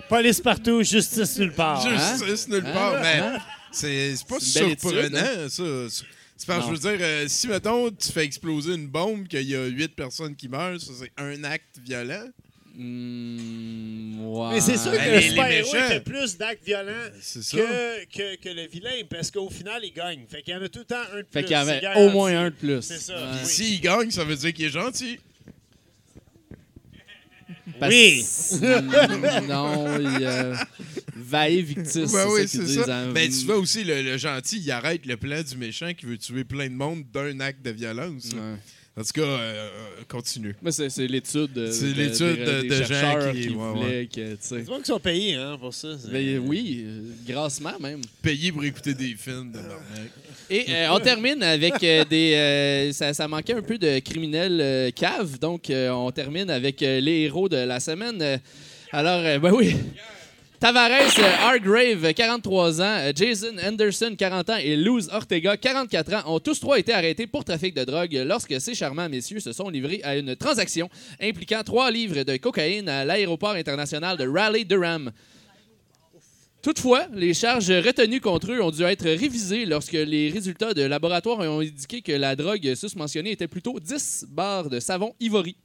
Police 0.08 0.40
partout, 0.40 0.82
justice 0.84 1.36
nulle 1.38 1.52
part. 1.52 1.80
Justice 1.80 2.46
nulle 2.48 2.64
Hein? 2.66 2.72
part. 2.72 3.00
Mais 3.02 3.18
Hein? 3.18 3.38
c'est 3.72 4.14
c'est 4.14 4.26
pas 4.28 4.38
surprenant, 4.38 5.18
étude, 5.18 5.48
ça. 5.88 6.04
C'est 6.46 6.52
parce 6.52 6.68
que 6.68 6.74
je 6.74 6.80
veux 6.80 6.96
dire, 6.96 7.06
euh, 7.06 7.24
si, 7.28 7.48
mettons, 7.48 7.90
tu 7.90 8.12
fais 8.12 8.24
exploser 8.24 8.74
une 8.74 8.86
bombe, 8.88 9.26
qu'il 9.28 9.48
y 9.48 9.54
a 9.56 9.64
huit 9.66 9.94
personnes 9.96 10.36
qui 10.36 10.48
meurent, 10.48 10.80
ça, 10.80 10.92
c'est 10.98 11.10
un 11.16 11.42
acte 11.44 11.78
violent? 11.84 12.28
Hmm. 12.76 14.50
Mais 14.52 14.60
c'est 14.60 14.76
sûr 14.76 14.90
que 14.92 14.96
Ben, 14.96 15.06
le 15.06 15.10
les- 15.12 15.20
les 15.20 15.28
super-héros 15.30 15.72
méchants. 15.74 15.88
fait 15.88 16.00
plus 16.00 16.36
d'actes 16.36 16.64
violents 16.64 16.92
ça. 17.20 17.40
que, 17.56 18.04
que, 18.06 18.36
que 18.36 18.48
le 18.48 18.66
vilain, 18.66 18.90
parce 19.08 19.30
qu'au 19.30 19.48
final, 19.48 19.80
il 19.84 19.92
gagne. 19.92 20.24
Fait 20.28 20.42
qu'il 20.42 20.52
y 20.54 20.56
en 20.56 20.62
a 20.62 20.68
tout 20.68 20.80
le 20.80 20.84
temps 20.84 20.96
un 21.12 21.18
de 21.18 21.26
Fait 21.30 21.40
plus. 21.40 21.42
qu'il 21.44 21.52
y 21.52 21.54
avait 21.54 21.82
au 21.96 22.10
moins 22.10 22.36
un 22.36 22.50
de 22.50 22.54
plus. 22.54 22.82
C'est 22.82 22.98
ça. 22.98 23.14
Ouais. 23.14 23.22
oui. 23.42 23.46
S'il 23.48 23.80
gagne, 23.80 24.10
ça 24.10 24.24
veut 24.24 24.36
dire 24.36 24.52
qu'il 24.52 24.64
est 24.66 24.70
gentil. 24.70 25.18
Parce- 27.80 27.92
Oui. 27.92 28.24
Non, 29.48 29.98
il 29.98 30.24
a 30.26 30.66
Vae 31.16 31.60
Victis. 31.62 32.04
Ben 32.12 32.26
oui, 32.30 32.42
c'est 32.46 32.66
ça. 32.66 33.04
en- 33.08 33.12
Mais 33.12 33.28
tu 33.28 33.44
vois 33.46 33.56
aussi, 33.58 33.84
le, 33.84 34.02
le 34.02 34.16
gentil, 34.18 34.60
il 34.60 34.70
arrête 34.70 35.04
le 35.06 35.16
plan 35.16 35.42
du 35.42 35.56
méchant 35.56 35.92
qui 35.94 36.06
veut 36.06 36.18
tuer 36.18 36.44
plein 36.44 36.68
de 36.68 36.74
monde 36.74 37.04
d'un 37.12 37.40
acte 37.40 37.64
de 37.64 37.70
violence. 37.70 38.30
Ouais. 38.32 38.56
En 38.96 39.02
tout 39.02 39.10
cas, 39.12 39.22
euh, 39.22 39.36
euh, 39.40 39.68
continue. 40.08 40.54
Mais 40.62 40.70
c'est 40.70 40.88
c'est 40.88 41.08
l'étude 41.08 41.52
de, 41.52 41.68
C'est 41.72 41.86
de- 41.86 41.92
l'étude 41.94 42.36
des- 42.36 42.44
de- 42.44 42.60
des 42.62 42.68
de 42.68 42.82
gens 42.84 43.32
qui- 43.32 43.40
qui 43.40 43.48
ouais, 43.48 43.54
voulaient 43.54 44.06
que. 44.14 44.36
C'est 44.38 44.64
pas 44.64 44.76
qu'ils 44.76 44.86
sont 44.86 45.00
payés 45.00 45.34
hein, 45.34 45.56
pour 45.58 45.74
ça. 45.74 45.88
c'est- 45.98 46.12
Ben, 46.12 46.38
oui, 46.38 46.84
euh, 46.86 47.00
grassement 47.26 47.76
même. 47.80 48.02
Payé 48.22 48.52
pour 48.52 48.64
écouter 48.64 48.94
des 48.94 49.16
films 49.16 49.50
de 49.50 49.56
l'arnaque. 49.58 50.12
Et 50.48 50.66
euh, 50.68 50.92
on 50.92 51.00
termine 51.00 51.42
avec 51.42 51.82
euh, 51.82 52.04
des. 52.04 52.34
euh, 52.34 52.92
ça, 52.92 53.12
ça 53.12 53.26
manquait 53.26 53.54
un 53.54 53.62
peu 53.62 53.78
de 53.78 53.98
criminels 53.98 54.60
euh, 54.60 54.90
caves, 54.92 55.40
donc 55.40 55.70
euh, 55.70 55.90
on 55.90 56.12
termine 56.12 56.48
avec 56.50 56.80
euh, 56.82 57.00
les 57.00 57.22
héros 57.22 57.48
de 57.48 57.56
la 57.56 57.80
semaine. 57.80 58.40
Alors, 58.92 59.22
euh, 59.24 59.38
ben 59.40 59.50
oui. 59.52 59.74
Tavares 60.64 61.18
euh, 61.18 61.36
Hargrave, 61.42 62.14
43 62.14 62.80
ans, 62.80 62.84
euh, 62.84 63.12
Jason 63.14 63.54
Anderson, 63.62 64.14
40 64.16 64.48
ans, 64.48 64.56
et 64.56 64.76
Luz 64.76 65.10
Ortega, 65.12 65.58
44 65.58 66.14
ans, 66.14 66.34
ont 66.34 66.40
tous 66.40 66.58
trois 66.58 66.78
été 66.78 66.94
arrêtés 66.94 67.26
pour 67.26 67.44
trafic 67.44 67.74
de 67.74 67.84
drogue 67.84 68.14
lorsque 68.24 68.58
ces 68.58 68.74
charmants 68.74 69.10
messieurs 69.10 69.40
se 69.40 69.52
sont 69.52 69.68
livrés 69.68 70.00
à 70.04 70.16
une 70.16 70.34
transaction 70.36 70.88
impliquant 71.20 71.62
trois 71.64 71.90
livres 71.90 72.22
de 72.22 72.38
cocaïne 72.38 72.88
à 72.88 73.04
l'aéroport 73.04 73.50
international 73.50 74.16
de 74.16 74.26
Raleigh-Durham. 74.26 75.12
Toutefois, 76.62 77.08
les 77.12 77.34
charges 77.34 77.70
retenues 77.70 78.22
contre 78.22 78.50
eux 78.50 78.62
ont 78.62 78.70
dû 78.70 78.84
être 78.84 79.04
révisées 79.04 79.66
lorsque 79.66 79.92
les 79.92 80.30
résultats 80.30 80.72
de 80.72 80.80
laboratoire 80.80 81.40
ont 81.40 81.60
indiqué 81.60 82.00
que 82.00 82.12
la 82.12 82.36
drogue 82.36 82.74
susmentionnée 82.74 83.32
était 83.32 83.48
plutôt 83.48 83.78
10 83.78 84.28
barres 84.30 84.70
de 84.70 84.80
savon 84.80 85.14
Ivory. 85.20 85.56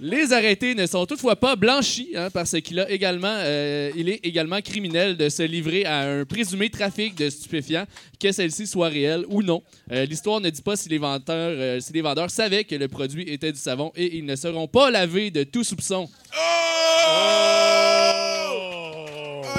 Les 0.00 0.32
arrêtés 0.32 0.74
ne 0.74 0.86
sont 0.86 1.06
toutefois 1.06 1.36
pas 1.36 1.56
blanchis 1.56 2.10
hein, 2.14 2.28
parce 2.30 2.60
qu'il 2.60 2.78
a 2.80 2.90
également, 2.90 3.34
euh, 3.40 3.90
il 3.96 4.08
est 4.08 4.20
également 4.24 4.60
criminel 4.60 5.16
de 5.16 5.28
se 5.28 5.42
livrer 5.42 5.84
à 5.84 6.00
un 6.00 6.24
présumé 6.24 6.68
trafic 6.70 7.14
de 7.14 7.30
stupéfiants, 7.30 7.86
que 8.20 8.32
celle-ci 8.32 8.66
soit 8.66 8.88
réelle 8.88 9.24
ou 9.28 9.42
non. 9.42 9.62
Euh, 9.92 10.04
L'histoire 10.04 10.40
ne 10.40 10.50
dit 10.50 10.62
pas 10.62 10.76
si 10.76 10.88
les, 10.88 10.98
vendeurs, 10.98 11.24
euh, 11.28 11.80
si 11.80 11.92
les 11.92 12.02
vendeurs 12.02 12.30
savaient 12.30 12.64
que 12.64 12.74
le 12.74 12.88
produit 12.88 13.24
était 13.24 13.52
du 13.52 13.58
savon 13.58 13.92
et 13.96 14.16
ils 14.16 14.24
ne 14.24 14.36
seront 14.36 14.68
pas 14.68 14.90
lavés 14.90 15.30
de 15.30 15.44
tout 15.44 15.64
soupçon. 15.64 16.08
Oh, 16.34 16.40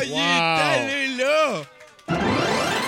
il 0.03 0.11
est 0.11 0.15
allé 0.15 1.17
là! 1.17 1.63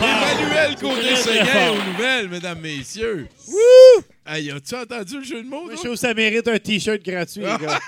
Emmanuel 0.01 0.75
Côté-Seguin 0.79 1.71
aux 1.71 1.91
nouvelles, 1.91 2.29
mesdames, 2.29 2.59
messieurs. 2.61 3.27
Wouh! 3.47 4.03
Hey, 4.31 4.51
as-tu 4.51 4.75
entendu 4.75 5.17
le 5.17 5.23
jeu 5.23 5.41
de 5.43 5.47
mots? 5.49 5.63
Moi, 5.65 5.71
je 5.73 5.77
trouve 5.79 5.91
que 5.91 5.95
ça 5.95 6.13
mérite 6.13 6.47
un 6.47 6.59
T-shirt 6.59 7.01
gratuit, 7.03 7.41
les 7.41 7.47
gars. 7.65 7.79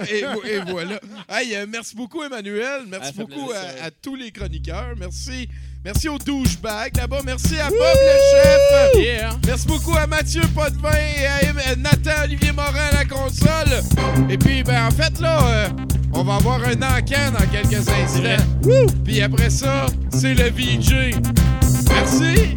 et, 0.10 0.22
vo- 0.22 0.42
et 0.44 0.58
voilà. 0.70 0.98
Hey, 1.28 1.54
euh, 1.54 1.66
merci 1.68 1.94
beaucoup, 1.94 2.22
Emmanuel. 2.22 2.82
Merci 2.88 3.12
Ah, 3.14 3.20
beaucoup 3.20 3.50
à, 3.52 3.90
tous 3.90 4.14
les 4.14 4.30
chroniqueurs. 4.30 4.94
Merci. 4.98 5.48
Merci 5.84 6.08
aux 6.08 6.16
douchebags 6.18 6.96
là-bas. 6.96 7.20
Merci 7.26 7.58
à 7.60 7.68
Bob 7.68 7.78
le 7.78 8.18
chef. 8.32 9.04
Yeah! 9.04 9.38
Merci 9.46 9.66
beaucoup 9.66 9.94
à 9.94 10.06
Mathieu 10.06 10.40
Potvin 10.54 10.90
et 11.20 11.26
à 11.26 11.42
Em- 11.50 11.76
Nathan 11.82 12.22
Olivier 12.24 12.52
Morin 12.52 12.88
à 12.92 12.94
la 12.94 13.04
console. 13.04 13.82
Et 14.30 14.38
puis, 14.38 14.62
ben, 14.62 14.86
en 14.86 14.90
fait, 14.90 15.20
là, 15.20 15.46
euh, 15.46 15.68
on 16.14 16.24
va 16.24 16.36
avoir 16.36 16.60
un 16.64 16.72
encan 16.76 17.32
dans 17.38 17.46
quelques 17.52 17.86
instants. 17.86 18.42
Puis 19.04 19.20
après 19.20 19.50
ça, 19.50 19.84
c'est 20.10 20.32
le 20.32 20.48
VJ. 20.48 21.14
Merci. 21.90 22.56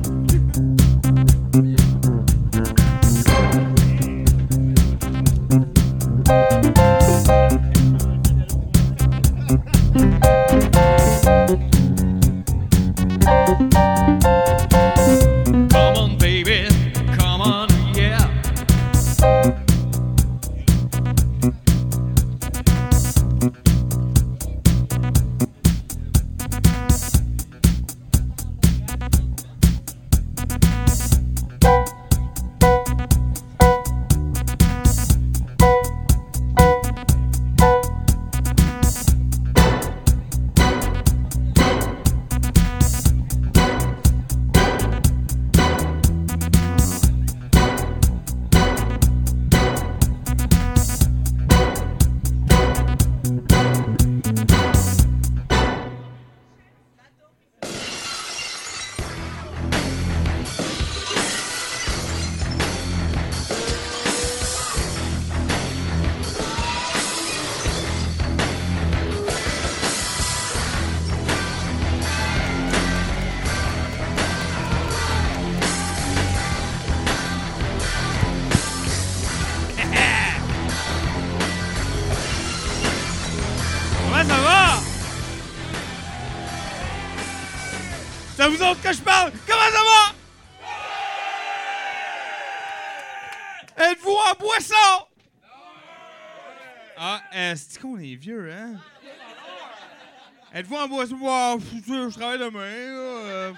Êtes-vous 100.57 100.75
en 100.75 100.87
boisson? 100.87 101.17
Wow, 101.17 101.59
je 101.59 102.17
travaille 102.17 102.39
demain. 102.39 102.61
euh. 102.61 103.53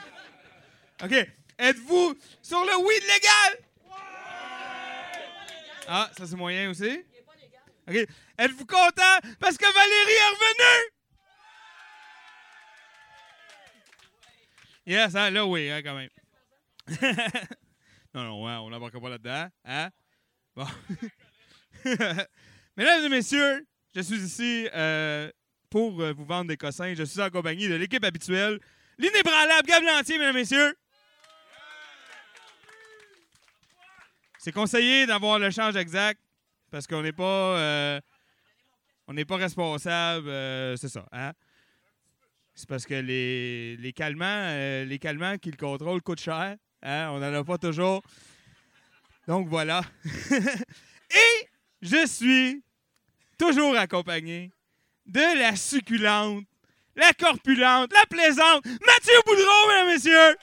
OK. 1.02 1.14
Êtes-vous 1.58 2.14
sur 2.42 2.60
le 2.60 2.76
weed 2.86 3.04
légal? 3.04 3.58
Ah, 5.88 6.12
ça 6.18 6.28
c'est 6.28 6.36
moyen 6.36 6.70
aussi? 6.70 7.02
OK. 7.88 7.96
Êtes-vous 8.38 8.66
content 8.66 9.18
parce 9.40 9.58
que 9.58 9.64
Valérie 9.64 10.12
est 10.12 10.30
revenue? 10.30 10.92
Yes, 14.86 15.16
hein, 15.16 15.30
là 15.30 15.46
oui, 15.46 15.72
hein, 15.72 15.82
quand 15.82 15.96
même. 15.96 16.10
non, 18.14 18.24
non, 18.26 18.46
hein, 18.46 18.60
on 18.60 18.70
n'embarque 18.72 19.00
pas 19.00 19.10
là-dedans. 19.10 19.48
Hein? 19.64 19.90
Bon. 20.54 20.68
Mesdames 22.76 23.06
et 23.06 23.10
messieurs, 23.10 23.66
je 23.96 24.02
suis 24.02 24.18
ici 24.18 24.68
euh, 24.74 25.32
pour 25.70 26.02
euh, 26.02 26.14
vous 26.14 26.26
vendre 26.26 26.48
des 26.48 26.58
cossins. 26.58 26.94
Je 26.94 27.04
suis 27.04 27.22
en 27.22 27.30
compagnie 27.30 27.68
de 27.68 27.76
l'équipe 27.76 28.04
habituelle, 28.04 28.60
l'inébranlable 28.98 29.68
Gab 29.68 29.84
Lantier, 29.84 30.18
mesdames 30.18 30.36
et 30.36 30.40
messieurs. 30.40 30.76
C'est 34.38 34.52
conseillé 34.52 35.06
d'avoir 35.06 35.38
le 35.40 35.52
change 35.52 35.76
exact 35.76 36.20
parce 36.72 36.88
qu'on 36.88 37.02
n'est 37.02 37.12
pas, 37.12 37.58
euh, 37.58 38.00
on 39.08 39.14
n'est 39.14 39.26
pas 39.26 39.36
responsable. 39.38 40.30
euh, 40.30 40.78
c'est 40.78 40.88
ça, 40.90 41.06
hein? 41.12 41.34
C'est 42.56 42.68
parce 42.68 42.86
que 42.86 42.94
les, 42.94 43.78
les 43.78 43.94
calmants, 43.94 44.84
les 44.86 45.00
calmants 45.00 45.38
qui 45.38 45.50
le 45.52 45.56
contrôlent 45.58 46.02
coûtent 46.02 46.20
cher. 46.20 46.58
hein? 46.82 47.10
On 47.12 47.20
n'en 47.20 47.34
a 47.34 47.44
pas 47.44 47.58
toujours. 47.58 48.02
Donc 49.28 49.48
voilà. 49.48 49.82
Et 51.12 51.48
je 51.82 52.06
suis 52.06 52.62
toujours 53.38 53.78
accompagné 53.78 54.52
de 55.10 55.40
la 55.40 55.56
succulente, 55.56 56.44
la 56.96 57.14
corpulente, 57.14 57.92
la 57.94 58.06
plaisante, 58.06 58.64
Mathieu 58.66 59.14
Boudreau, 59.26 59.68
mesdames 59.68 59.88
et 59.88 59.94
messieurs! 59.94 60.36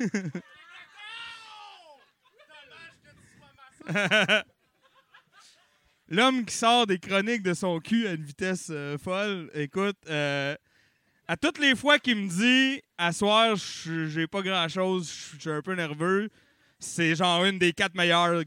L'homme 6.08 6.46
qui 6.46 6.54
sort 6.54 6.86
des 6.86 6.98
chroniques 6.98 7.42
de 7.42 7.52
son 7.52 7.80
cul 7.80 8.06
à 8.06 8.12
une 8.12 8.24
vitesse 8.24 8.68
euh, 8.70 8.96
folle, 8.96 9.50
écoute, 9.54 9.98
euh, 10.08 10.56
à 11.28 11.36
toutes 11.36 11.58
les 11.58 11.76
fois 11.76 11.98
qu'il 11.98 12.16
me 12.16 12.28
dit 12.28 12.80
à 12.96 13.12
soir, 13.12 13.56
j'ai 13.56 14.26
pas 14.26 14.40
grand 14.40 14.68
chose, 14.68 15.12
je 15.34 15.38
suis 15.38 15.50
un 15.50 15.60
peu 15.60 15.74
nerveux, 15.74 16.30
c'est 16.78 17.14
genre 17.14 17.44
une 17.44 17.58
des 17.58 17.74
quatre 17.74 17.94
meilleures 17.94 18.42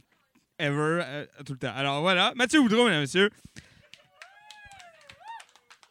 ever 0.60 1.02
euh, 1.04 1.26
tout 1.46 1.54
le 1.54 1.60
temps. 1.60 1.74
Alors 1.76 2.02
voilà, 2.02 2.34
Mathieu 2.36 2.62
Boudreau, 2.62 2.86
mesdames 2.86 3.00
et 3.00 3.02
messieurs. 3.02 3.30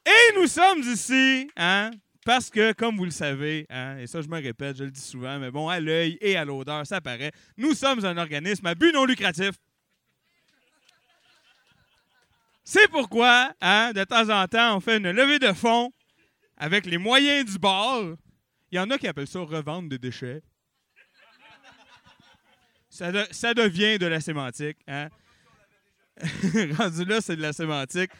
Et 0.04 0.38
nous 0.38 0.46
sommes 0.46 0.80
ici, 0.80 1.48
hein, 1.56 1.90
parce 2.24 2.50
que, 2.50 2.72
comme 2.72 2.96
vous 2.96 3.04
le 3.04 3.10
savez, 3.10 3.66
hein, 3.70 3.98
et 3.98 4.06
ça 4.06 4.20
je 4.20 4.28
me 4.28 4.40
répète, 4.40 4.76
je 4.76 4.84
le 4.84 4.90
dis 4.90 5.00
souvent, 5.00 5.38
mais 5.38 5.50
bon, 5.50 5.68
à 5.68 5.78
l'œil 5.78 6.18
et 6.20 6.36
à 6.36 6.44
l'odeur, 6.44 6.86
ça 6.86 7.00
paraît, 7.00 7.32
nous 7.56 7.74
sommes 7.74 8.04
un 8.04 8.16
organisme 8.16 8.66
à 8.66 8.74
but 8.74 8.92
non 8.92 9.04
lucratif. 9.04 9.52
C'est 12.64 12.88
pourquoi, 12.88 13.52
hein, 13.60 13.92
de 13.92 14.04
temps 14.04 14.28
en 14.28 14.46
temps, 14.46 14.76
on 14.76 14.80
fait 14.80 14.98
une 14.98 15.10
levée 15.10 15.38
de 15.38 15.52
fonds 15.52 15.92
avec 16.56 16.86
les 16.86 16.98
moyens 16.98 17.44
du 17.44 17.58
bord. 17.58 18.14
Il 18.70 18.76
y 18.76 18.78
en 18.78 18.88
a 18.90 18.98
qui 18.98 19.08
appellent 19.08 19.26
ça 19.26 19.40
revendre 19.40 19.88
des 19.88 19.98
déchets. 19.98 20.42
Ça, 22.92 23.10
de- 23.10 23.26
ça 23.30 23.54
devient 23.54 23.98
de 23.98 24.04
la 24.04 24.20
sémantique. 24.20 24.76
Hein? 24.86 25.08
Rendu 26.78 27.06
là, 27.06 27.22
c'est 27.22 27.36
de 27.36 27.40
la 27.40 27.54
sémantique. 27.54 28.10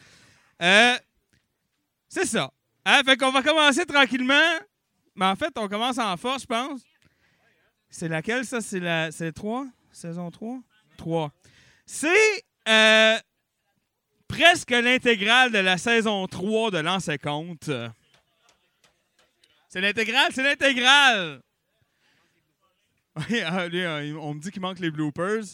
Euh, 0.62 0.96
c'est 2.08 2.24
ça. 2.24 2.50
Hein? 2.86 3.02
Fait 3.04 3.18
qu'on 3.18 3.30
va 3.32 3.42
commencer 3.42 3.84
tranquillement. 3.84 4.58
Mais 5.14 5.26
en 5.26 5.36
fait, 5.36 5.52
on 5.58 5.68
commence 5.68 5.98
en 5.98 6.16
force, 6.16 6.42
je 6.42 6.46
pense. 6.46 6.80
C'est 7.90 8.08
laquelle, 8.08 8.46
ça? 8.46 8.62
C'est 8.62 8.80
la 8.80 9.12
c'est 9.12 9.32
3? 9.32 9.66
Saison 9.92 10.30
3? 10.30 10.60
3. 10.96 11.30
C'est 11.84 12.44
euh, 12.66 13.18
presque 14.26 14.70
l'intégrale 14.70 15.52
de 15.52 15.58
la 15.58 15.76
saison 15.76 16.26
3 16.26 16.70
de 16.70 16.78
l'an 16.78 16.98
50. 16.98 17.70
C'est 19.68 19.80
l'intégrale, 19.82 20.32
c'est 20.34 20.42
l'intégrale! 20.42 21.42
Oui, 21.42 21.50
ah, 22.22 22.30
lui, 22.32 22.40
euh, 22.40 23.01
on 23.16 24.34
me 24.34 24.40
dit 24.40 24.50
qu'il 24.50 24.62
manque 24.62 24.80
les 24.80 24.90
bloopers. 24.90 25.44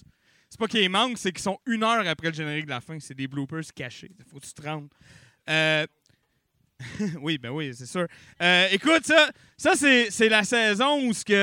C'est 0.51 0.59
pas 0.59 0.67
qu'ils 0.67 0.89
manquent, 0.89 1.19
c'est 1.19 1.33
qu'ils 1.33 1.43
sont 1.43 1.59
une 1.67 1.83
heure 1.83 2.07
après 2.07 2.29
le 2.29 2.35
générique 2.35 2.65
de 2.65 2.71
la 2.71 2.81
fin. 2.81 2.99
C'est 3.01 3.15
des 3.15 3.29
bloopers 3.29 3.73
cachés. 3.75 4.13
Faut 4.31 4.39
que 4.39 4.47
tu 4.47 4.53
te 4.53 4.63
rendes. 4.63 4.89
Euh, 5.49 5.87
oui, 7.21 7.39
ben 7.39 7.51
oui, 7.51 7.73
c'est 7.75 7.87
sûr. 7.87 8.07
Euh, 8.41 8.69
écoute, 8.71 9.05
ça, 9.05 9.31
ça 9.57 9.75
c'est, 9.75 10.29
la 10.29 10.45
saison 10.45 11.07
où, 11.07 11.13
ce 11.13 11.25
que, 11.25 11.35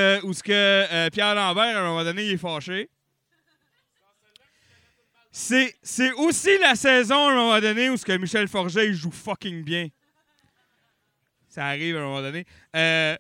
euh, 0.52 1.10
Pierre 1.10 1.36
Lambert, 1.36 1.78
à 1.78 1.82
un 1.82 1.90
moment 1.90 2.04
donné, 2.04 2.26
il 2.26 2.32
est 2.32 2.38
fâché. 2.38 2.90
C'est, 5.32 5.74
aussi 6.14 6.58
la 6.60 6.76
saison, 6.76 7.28
à 7.28 7.32
un 7.32 7.36
moment 7.36 7.60
donné, 7.60 7.90
où 7.90 7.98
ce 7.98 8.06
que 8.06 8.14
Michel 8.14 8.48
Forget, 8.48 8.88
il 8.88 8.94
joue 8.94 9.12
fucking 9.12 9.64
bien. 9.64 9.90
Ça 11.50 11.66
arrive 11.66 11.98
à 11.98 12.00
un 12.00 12.04
moment 12.04 12.22
donné. 12.22 12.46
Euh, 12.76 13.18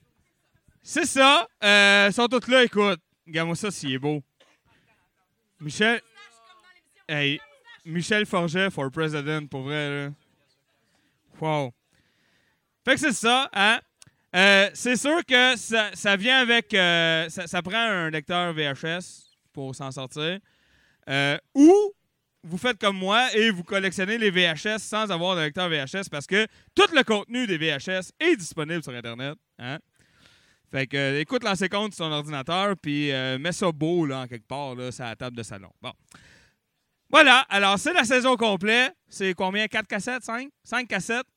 c'est 0.87 1.05
ça. 1.05 1.47
Euh, 1.63 2.07
ils 2.09 2.13
sont 2.13 2.27
tous 2.27 2.47
là, 2.47 2.63
écoute. 2.63 2.99
Regarde-moi 3.25 3.55
ça 3.55 3.71
s'il 3.71 3.93
est 3.93 3.97
beau. 3.97 4.21
Michel. 5.59 5.99
Hey, 7.09 7.39
Michel 7.83 8.25
Forget 8.27 8.69
for 8.69 8.91
president, 8.91 9.47
pour 9.47 9.63
vrai, 9.63 9.89
là. 9.89 10.11
Wow. 11.41 11.73
Fait 12.85 12.93
que 12.93 12.99
c'est 12.99 13.13
ça, 13.13 13.49
hein? 13.51 13.79
Euh, 14.35 14.69
c'est 14.73 14.95
sûr 14.95 15.25
que 15.25 15.55
ça, 15.55 15.89
ça 15.93 16.15
vient 16.15 16.39
avec. 16.39 16.71
euh, 16.73 17.29
ça, 17.29 17.61
prend 17.63 17.77
un 17.77 18.11
lecteur 18.11 18.53
VHS 18.53 19.37
pour 19.53 19.73
s'en 19.73 19.91
sortir. 19.91 20.39
Euh, 21.09 21.37
ou 21.55 21.73
vous 22.43 22.57
faites 22.59 22.77
comme 22.77 22.97
moi 22.97 23.33
et 23.33 23.49
vous 23.49 23.63
collectionnez 23.63 24.19
les 24.19 24.29
VHS 24.29 24.79
sans 24.79 25.09
avoir 25.09 25.35
de 25.35 25.41
lecteur 25.41 25.67
VHS 25.67 26.09
parce 26.11 26.27
que 26.27 26.45
tout 26.75 26.93
le 26.93 27.03
contenu 27.03 27.47
des 27.47 27.57
VHS 27.57 28.11
est 28.19 28.35
disponible 28.35 28.83
sur 28.83 28.93
Internet. 28.93 29.35
Hein? 29.57 29.79
Fait 30.75 30.87
que, 30.87 30.97
euh, 30.97 31.21
écoute 31.21 31.45
l'ancien 31.45 31.69
compte 31.69 31.95
sur 31.95 32.03
ton 32.03 32.11
ordinateur, 32.11 32.75
puis 32.75 33.09
euh, 33.09 33.39
mets 33.39 33.53
ça 33.53 33.71
beau, 33.71 34.05
là, 34.05 34.19
en 34.19 34.27
quelque 34.27 34.45
part, 34.45 34.75
là, 34.75 34.91
sur 34.91 35.05
la 35.05 35.15
table 35.15 35.37
de 35.37 35.41
salon. 35.41 35.71
Bon. 35.81 35.93
Voilà. 37.09 37.45
Alors, 37.47 37.79
c'est 37.79 37.93
la 37.93 38.03
saison 38.03 38.35
complète. 38.35 38.93
C'est 39.07 39.33
combien? 39.35 39.67
4 39.67 39.87
cassettes? 39.87 40.25
5? 40.25 40.49
5 40.65 40.85
cassettes? 40.85 41.27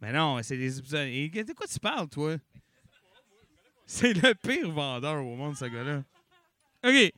Mais 0.00 0.12
non, 0.12 0.42
c'est 0.42 0.56
des 0.56 0.76
épisodes. 0.76 1.06
De 1.06 1.52
quoi 1.52 1.68
tu 1.68 1.78
parles, 1.78 2.08
toi? 2.08 2.34
C'est 3.86 4.12
le 4.12 4.34
pire 4.34 4.72
vendeur 4.72 5.24
au 5.24 5.36
monde, 5.36 5.56
ce 5.56 5.66
gars-là. 5.66 6.02
OK. 6.84 7.12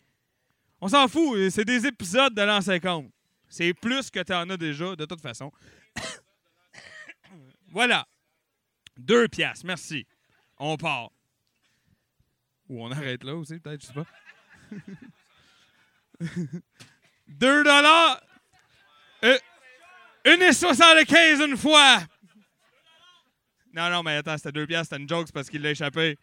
On 0.82 0.88
s'en 0.88 1.08
fout. 1.08 1.48
C'est 1.48 1.64
des 1.64 1.86
épisodes 1.86 2.34
de 2.34 2.42
l'an 2.42 2.60
50. 2.60 3.10
C'est 3.48 3.72
plus 3.72 4.10
que 4.10 4.22
tu 4.22 4.34
en 4.34 4.50
as 4.50 4.58
déjà, 4.58 4.94
de 4.94 5.06
toute 5.06 5.22
façon. 5.22 5.50
Voilà. 7.76 8.08
Deux 8.96 9.28
piastres. 9.28 9.66
Merci. 9.66 10.06
On 10.56 10.78
part. 10.78 11.10
Ou 12.70 12.82
on 12.82 12.90
arrête 12.90 13.22
là 13.22 13.34
aussi, 13.34 13.58
peut-être, 13.58 13.82
je 13.82 13.86
sais 13.88 13.92
pas. 13.92 14.06
Deux 17.28 17.62
dollars. 17.62 18.22
Euh, 19.24 19.38
une 20.24 20.40
et 20.40 20.54
soixante-quinze 20.54 21.40
une 21.40 21.58
fois. 21.58 21.98
Non, 23.74 23.90
non, 23.90 24.02
mais 24.02 24.16
attends, 24.16 24.38
c'était 24.38 24.52
deux 24.52 24.66
piastres, 24.66 24.94
c'était 24.94 25.02
une 25.02 25.08
joke, 25.08 25.30
parce 25.32 25.50
qu'il 25.50 25.60
l'a 25.60 25.72
échappé. 25.72 26.16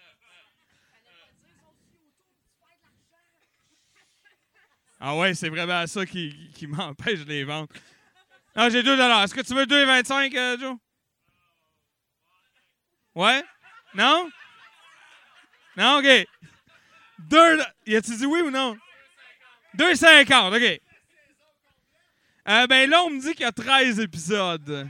ah 4.99 5.15
ouais, 5.15 5.33
c'est 5.33 5.47
vraiment 5.47 5.87
ça 5.87 6.05
qui, 6.05 6.51
qui 6.53 6.67
m'empêche 6.67 7.23
de 7.23 7.29
les 7.29 7.45
vendre. 7.45 7.69
Non, 8.55 8.69
j'ai 8.69 8.83
2 8.83 8.99
Est-ce 8.99 9.33
que 9.33 9.41
tu 9.41 9.53
veux 9.53 9.65
2,25, 9.65 10.37
euh, 10.37 10.57
Joe? 10.59 10.77
Ouais? 13.15 13.43
Non? 13.95 14.29
Non, 15.75 15.97
OK. 15.97 16.27
2... 17.19 17.63
Y 17.87 17.95
a-tu 17.95 18.15
dit 18.15 18.25
oui 18.25 18.41
ou 18.41 18.51
non? 18.51 18.77
2,50, 19.77 20.55
OK. 20.55 20.81
Euh, 22.47 22.67
ben 22.67 22.89
là, 22.89 23.03
on 23.03 23.09
me 23.09 23.21
dit 23.21 23.31
qu'il 23.31 23.41
y 23.41 23.45
a 23.45 23.51
13 23.51 23.99
épisodes. 23.99 24.89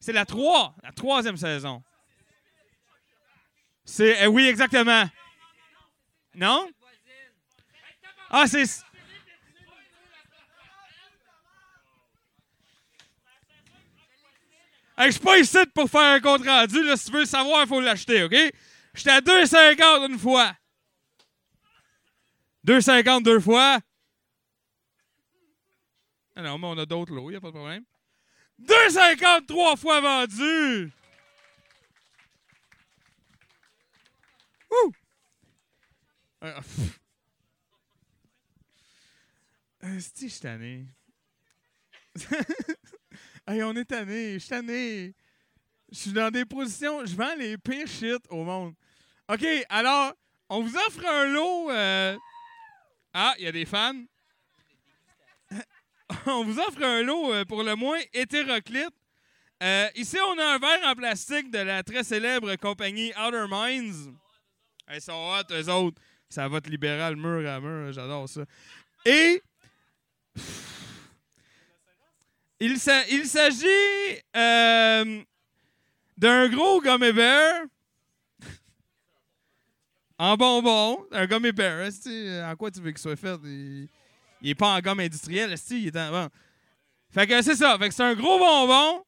C'est 0.00 0.12
la 0.12 0.24
3, 0.24 0.74
la 0.82 0.92
troisième 0.92 1.36
saison. 1.36 1.82
C'est... 3.84 4.24
euh, 4.24 4.26
oui, 4.26 4.46
exactement. 4.46 5.08
Non? 6.34 6.68
Ah, 8.30 8.46
c'est. 8.48 8.64
Je 14.98 15.10
suis 15.10 15.20
pas 15.20 15.38
ici 15.38 15.58
pour 15.74 15.90
faire 15.90 16.14
un 16.14 16.20
compte 16.20 16.44
rendu. 16.44 16.82
Là, 16.84 16.96
si 16.96 17.06
tu 17.06 17.12
veux 17.12 17.24
savoir, 17.24 17.62
il 17.62 17.68
faut 17.68 17.80
l'acheter, 17.80 18.22
OK? 18.22 18.34
J'étais 18.94 19.10
à 19.10 19.20
2,50 19.20 20.10
une 20.10 20.18
fois. 20.18 20.54
2,50 22.66 23.22
deux 23.22 23.40
fois. 23.40 23.80
Ah 26.36 26.42
non, 26.42 26.58
mais 26.58 26.66
on 26.66 26.78
a 26.78 26.86
d'autres 26.86 27.12
lots, 27.12 27.30
il 27.30 27.36
a 27.36 27.40
pas 27.40 27.48
de 27.48 27.52
problème. 27.52 27.84
2,50 28.62 29.46
trois 29.46 29.76
fois 29.76 30.00
vendu. 30.00 30.92
Ouh! 34.70 34.92
Pff. 36.40 37.00
Esti, 39.82 40.28
je 40.28 40.32
suis 40.32 40.40
tanné. 40.40 40.86
hey, 43.46 43.62
on 43.62 43.74
est 43.76 43.84
tanné, 43.84 44.34
je 44.34 44.38
suis 44.38 44.48
tanné. 44.48 45.14
Je 45.92 45.98
suis 45.98 46.12
dans 46.12 46.30
des 46.30 46.44
positions, 46.44 47.04
je 47.06 47.14
vends 47.14 47.34
les 47.38 47.56
pires 47.58 47.86
shit 47.86 48.20
au 48.28 48.42
monde. 48.42 48.74
OK, 49.28 49.46
alors, 49.68 50.12
on 50.48 50.60
vous 50.62 50.76
offre 50.76 51.06
un 51.06 51.26
lot. 51.26 51.70
euh, 51.70 52.16
Ah, 53.12 53.34
il 53.38 53.44
y 53.44 53.46
a 53.46 53.52
des 53.52 53.64
fans. 53.64 53.94
on 56.26 56.44
vous 56.44 56.58
offre 56.58 56.82
un 56.82 57.02
lot 57.02 57.32
euh, 57.32 57.44
pour 57.44 57.62
le 57.62 57.74
moins 57.76 58.00
hétéroclite. 58.12 58.90
Euh, 59.62 59.88
ici, 59.94 60.18
on 60.20 60.38
a 60.38 60.54
un 60.54 60.58
verre 60.58 60.80
en 60.84 60.94
plastique 60.94 61.50
de 61.50 61.58
la 61.58 61.82
très 61.82 62.02
célèbre 62.02 62.54
compagnie 62.56 63.12
Outer 63.16 63.46
Minds. 63.48 64.10
Ils 64.92 65.00
sont 65.00 65.12
hot, 65.12 65.52
eux 65.54 65.68
autres. 65.70 66.00
Ça 66.28 66.48
va 66.48 66.60
te 66.60 66.68
libéral 66.68 67.16
mur 67.16 67.48
à 67.48 67.60
mur. 67.60 67.92
J'adore 67.92 68.28
ça. 68.28 68.42
Et. 69.06 69.40
Il 72.72 73.26
s'agit 73.26 74.20
euh, 74.36 75.22
d'un 76.16 76.48
gros 76.48 76.80
gummy 76.80 77.12
bear 77.12 77.64
en 80.18 80.36
bonbon. 80.36 81.06
Un 81.10 81.26
gummy 81.26 81.52
bear. 81.52 81.80
esti, 81.80 82.28
En 82.42 82.54
quoi 82.56 82.70
tu 82.70 82.80
veux 82.80 82.90
qu'il 82.90 82.98
soit 82.98 83.16
fait? 83.16 83.38
Il, 83.44 83.88
il 84.40 84.50
est 84.50 84.54
pas 84.54 84.74
en 84.76 84.80
gomme 84.80 85.00
industrielle. 85.00 85.54
Il 85.70 85.88
est 85.88 85.96
en. 85.96 86.28
Fait 87.10 87.26
que 87.26 87.42
c'est 87.42 87.56
ça. 87.56 87.76
Fait 87.78 87.88
que 87.88 87.94
c'est 87.94 88.02
un 88.02 88.14
gros 88.14 88.38
bonbon. 88.38 89.04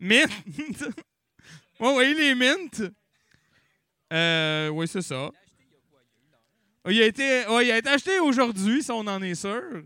Mint. 0.00 0.30
ouais, 1.80 2.10
il 2.10 2.20
est 2.20 2.34
mint. 2.34 2.82
Euh, 4.12 4.68
oui, 4.68 4.88
c'est 4.88 5.02
ça. 5.02 5.30
Il 6.88 7.00
a 7.00 7.06
été, 7.06 7.46
ouais, 7.46 7.66
il 7.66 7.70
a 7.70 7.78
été 7.78 7.88
acheté 7.88 8.18
aujourd'hui, 8.18 8.82
si 8.82 8.90
on 8.90 9.06
en 9.06 9.22
est 9.22 9.36
sûr. 9.36 9.84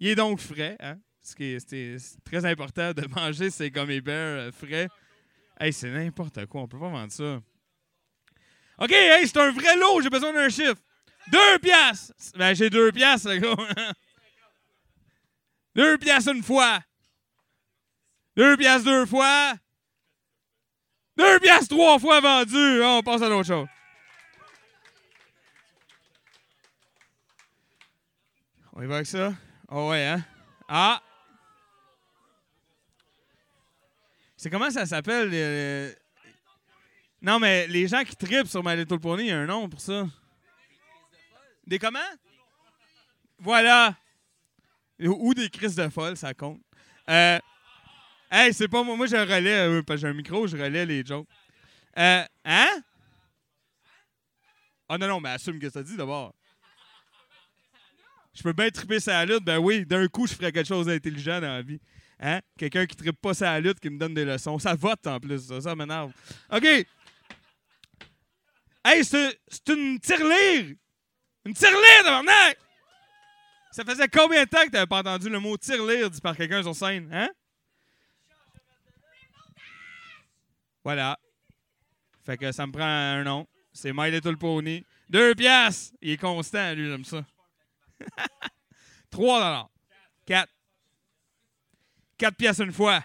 Il 0.00 0.08
est 0.08 0.14
donc 0.14 0.40
frais, 0.40 0.76
hein? 0.80 0.98
Ce 1.26 1.34
qui 1.34 1.44
est, 1.54 1.60
c'est- 1.68 1.98
c'est 1.98 2.22
très 2.22 2.44
important 2.44 2.92
de 2.92 3.06
manger 3.16 3.50
ces 3.50 3.70
gummy 3.70 4.02
bears 4.02 4.48
euh, 4.48 4.52
frais. 4.52 4.88
Hey, 5.58 5.72
c'est 5.72 5.90
n'importe 5.90 6.44
quoi, 6.46 6.60
on 6.62 6.68
peut 6.68 6.78
pas 6.78 6.90
vendre 6.90 7.10
ça. 7.10 7.40
OK, 8.78 8.90
hey, 8.92 9.26
c'est 9.26 9.38
un 9.38 9.50
vrai 9.52 9.74
lot, 9.76 10.02
j'ai 10.02 10.10
besoin 10.10 10.34
d'un 10.34 10.50
chiffre. 10.50 10.80
Deux 11.32 11.58
piastres! 11.60 12.12
Ben, 12.36 12.54
j'ai 12.54 12.68
deux 12.68 12.92
piastres, 12.92 13.30
le 13.30 13.38
gars. 13.38 13.54
deux 15.74 15.96
piastres 15.96 16.34
une 16.34 16.42
fois. 16.42 16.80
Deux 18.36 18.56
piastres 18.58 18.84
deux 18.84 19.06
fois. 19.06 19.54
Deux 21.16 21.40
piastres 21.40 21.68
trois 21.68 21.98
fois 21.98 22.20
vendu. 22.20 22.82
Ah, 22.82 22.96
on 22.98 23.02
passe 23.02 23.22
à 23.22 23.28
l'autre 23.30 23.46
chose. 23.46 23.66
On 28.74 28.82
y 28.82 28.86
va 28.86 28.96
avec 28.96 29.06
ça? 29.06 29.32
Oh 29.70 29.88
ouais, 29.90 30.04
hein? 30.04 30.22
Ah! 30.68 31.00
C'est 34.44 34.50
comment 34.50 34.70
ça 34.70 34.84
s'appelle? 34.84 35.96
Non, 37.22 37.38
mais 37.38 37.66
les 37.66 37.88
gens 37.88 38.04
qui 38.04 38.14
tripent 38.14 38.46
sur 38.46 38.62
My 38.62 38.84
Pony, 38.84 39.22
il 39.22 39.28
y 39.28 39.30
a 39.30 39.38
un 39.38 39.46
nom 39.46 39.70
pour 39.70 39.80
ça. 39.80 40.06
Des 41.66 41.78
comment? 41.78 41.98
Voilà. 43.38 43.96
Ou 45.00 45.32
des 45.32 45.48
crises 45.48 45.76
de 45.76 45.88
folle, 45.88 46.18
ça 46.18 46.34
compte. 46.34 46.60
Euh, 47.08 47.38
hey, 48.30 48.52
c'est 48.52 48.68
pas 48.68 48.82
moi. 48.82 48.98
Moi, 48.98 49.06
je 49.06 49.16
relais, 49.16 49.66
euh, 49.66 49.82
parce 49.82 50.02
que 50.02 50.08
j'ai 50.08 50.10
un 50.10 50.14
micro, 50.14 50.46
je 50.46 50.58
relais 50.58 50.84
les 50.84 51.02
jokes. 51.06 51.26
Euh, 51.96 52.22
hein? 52.44 52.82
Ah 54.90 54.98
non, 54.98 55.08
non, 55.08 55.20
mais 55.22 55.30
assume 55.30 55.58
que 55.58 55.70
ça 55.70 55.82
dit 55.82 55.96
d'abord. 55.96 56.34
Je 58.34 58.42
peux 58.42 58.52
bien 58.52 58.68
triper 58.68 59.00
sa 59.00 59.24
lutte, 59.24 59.42
ben 59.42 59.56
oui, 59.56 59.86
d'un 59.86 60.06
coup, 60.08 60.26
je 60.26 60.34
ferais 60.34 60.52
quelque 60.52 60.68
chose 60.68 60.84
d'intelligent 60.84 61.40
dans 61.40 61.48
la 61.48 61.62
vie. 61.62 61.80
Hein? 62.20 62.40
Quelqu'un 62.56 62.86
qui 62.86 62.96
trippe 62.96 63.20
pas 63.20 63.34
sa 63.34 63.58
lutte, 63.60 63.80
qui 63.80 63.90
me 63.90 63.98
donne 63.98 64.14
des 64.14 64.24
leçons. 64.24 64.58
Ça 64.58 64.74
vote 64.74 65.06
en 65.06 65.18
plus, 65.20 65.46
ça, 65.46 65.60
ça 65.60 65.74
m'énerve. 65.74 66.12
OK. 66.50 66.64
Hey, 68.84 69.04
c'est 69.04 69.38
une 69.68 69.98
tirelire! 69.98 70.76
Une 71.44 71.54
tirelire, 71.54 72.04
tabarnak! 72.04 72.58
Ça 73.72 73.84
faisait 73.84 74.08
combien 74.08 74.44
de 74.44 74.48
temps 74.48 74.64
que 74.64 74.70
t'avais 74.70 74.86
pas 74.86 75.00
entendu 75.00 75.28
le 75.28 75.40
mot 75.40 75.56
tirelire 75.56 76.10
dit 76.10 76.20
par 76.20 76.36
quelqu'un 76.36 76.62
sur 76.62 76.76
scène, 76.76 77.08
hein? 77.12 77.28
Voilà. 80.84 81.18
Fait 82.24 82.36
que 82.36 82.52
ça 82.52 82.66
me 82.66 82.72
prend 82.72 82.84
un 82.84 83.24
nom. 83.24 83.46
C'est 83.72 83.92
My 83.92 84.10
Little 84.10 84.36
Pony. 84.36 84.84
Deux 85.08 85.34
piastres! 85.34 85.94
Il 86.00 86.12
est 86.12 86.16
constant, 86.16 86.72
lui, 86.74 86.88
j'aime 86.88 87.04
ça. 87.04 87.24
Trois 89.10 89.38
dollars. 89.38 89.70
Quatre. 90.24 90.53
Quatre 92.16 92.36
piastres 92.36 92.62
une 92.62 92.72
fois. 92.72 93.02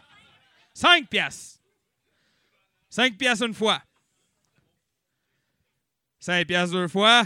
Cinq 0.73 1.07
piastres. 1.10 1.60
Cinq 2.90 3.18
piastres 3.18 3.45
une 3.45 3.53
fois. 3.53 3.81
Cinq 6.19 6.48
piastres 6.48 6.73
deux 6.73 6.88
fois. 6.88 7.23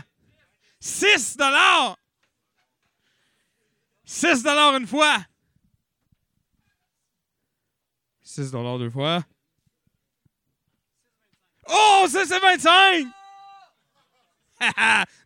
Six 0.80 1.38
dollars! 1.38 1.97
Six 4.05 4.43
dollars 4.43 4.76
une 4.76 4.88
fois. 4.88 5.26
Six 8.22 8.51
dollars 8.51 8.80
deux 8.80 8.89
fois. 8.89 9.23
Oh, 11.69 12.05
ça 12.10 12.26
c'est 12.26 12.39
25! 12.39 13.05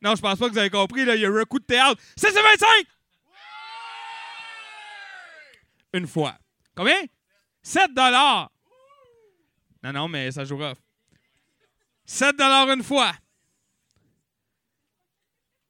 non, 0.02 0.16
je 0.16 0.22
pense 0.22 0.40
pas 0.40 0.48
que 0.48 0.52
vous 0.54 0.58
avez 0.58 0.70
compris, 0.70 1.06
là, 1.06 1.16
il 1.16 1.22
y 1.22 1.26
a 1.26 1.30
un 1.30 1.46
coup 1.46 1.60
de 1.60 1.66
théâtre. 1.66 2.02
Ça 2.16 2.30
c'est 2.32 2.42
25! 2.42 2.68
Une 5.94 6.08
fois. 6.08 6.38
Combien? 6.78 7.08
7 7.64 7.92
dollars. 7.96 8.52
Non, 9.82 9.94
non, 9.94 10.08
mais 10.08 10.32
ça 10.32 10.46
joue 10.46 10.58
rough. 10.58 10.78
7 12.06 12.38
dollars 12.38 12.70
une 12.70 12.84
fois. 12.84 13.14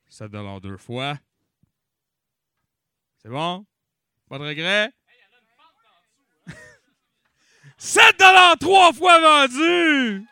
7 0.09 0.29
dollars 0.29 0.59
deux 0.59 0.75
fois. 0.75 1.17
C'est 3.21 3.29
bon? 3.29 3.65
Pas 4.27 4.37
de 4.37 4.43
regret? 4.43 4.91
7 7.77 8.19
dollars 8.19 8.57
trois 8.59 8.91
fois 8.91 9.47
vendu! 9.47 10.27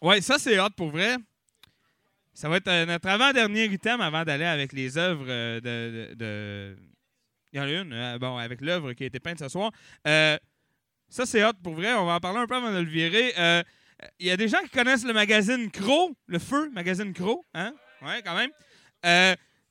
Ouais, 0.00 0.22
ça 0.22 0.38
c'est 0.38 0.58
hot 0.58 0.70
pour 0.70 0.90
vrai. 0.90 1.18
Ça 2.42 2.48
va 2.48 2.56
être 2.56 2.66
euh, 2.66 2.86
notre 2.86 3.08
avant-dernier 3.08 3.66
item 3.66 4.00
avant 4.00 4.24
d'aller 4.24 4.44
avec 4.44 4.72
les 4.72 4.98
œuvres 4.98 5.26
euh, 5.28 5.60
de, 5.60 6.76
Il 7.52 7.56
y 7.56 7.60
en 7.60 7.66
a 7.66 7.70
une, 7.70 7.92
euh, 7.92 8.18
bon, 8.18 8.36
avec 8.36 8.60
l'œuvre 8.60 8.94
qui 8.94 9.04
a 9.04 9.06
été 9.06 9.20
peinte 9.20 9.38
ce 9.38 9.46
soir. 9.46 9.70
Ça 10.04 11.24
c'est 11.24 11.44
hot 11.44 11.52
pour 11.62 11.74
vrai. 11.74 11.92
On 11.94 12.04
va 12.04 12.16
en 12.16 12.18
parler 12.18 12.40
un 12.40 12.48
peu 12.48 12.56
avant 12.56 12.72
de 12.72 12.80
le 12.80 12.90
virer. 12.90 13.32
Il 14.18 14.26
y 14.26 14.30
a 14.32 14.36
des 14.36 14.48
gens 14.48 14.58
qui 14.64 14.70
connaissent 14.70 15.04
le 15.04 15.12
magazine 15.12 15.70
Crow, 15.70 16.16
le 16.26 16.40
Feu, 16.40 16.68
magazine 16.70 17.12
Crow, 17.12 17.44
hein? 17.54 17.74
Ouais, 18.04 18.20
quand 18.24 18.34
même. 18.34 18.50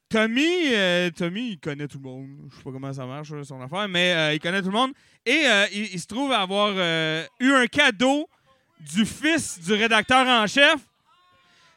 Tommy, 0.07 0.73
euh, 0.73 1.09
Tommy, 1.09 1.49
il 1.49 1.59
connaît 1.59 1.89
tout 1.89 1.97
le 1.97 2.05
monde. 2.05 2.29
Je 2.51 2.55
sais 2.55 2.63
pas 2.63 2.71
comment 2.71 2.93
ça 2.93 3.05
marche, 3.05 3.33
son 3.43 3.59
affaire, 3.59 3.89
mais 3.89 4.33
il 4.33 4.39
connaît 4.39 4.61
tout 4.61 4.71
le 4.71 4.77
monde. 4.77 4.93
Et 5.25 5.43
il, 5.73 5.93
il 5.93 5.99
se 5.99 6.07
trouve 6.07 6.31
avoir 6.31 6.71
eu 7.41 7.51
un 7.51 7.67
cadeau 7.67 8.29
du 8.79 9.05
fils 9.05 9.59
du 9.59 9.73
rédacteur 9.73 10.25
en 10.25 10.47
chef. 10.47 10.77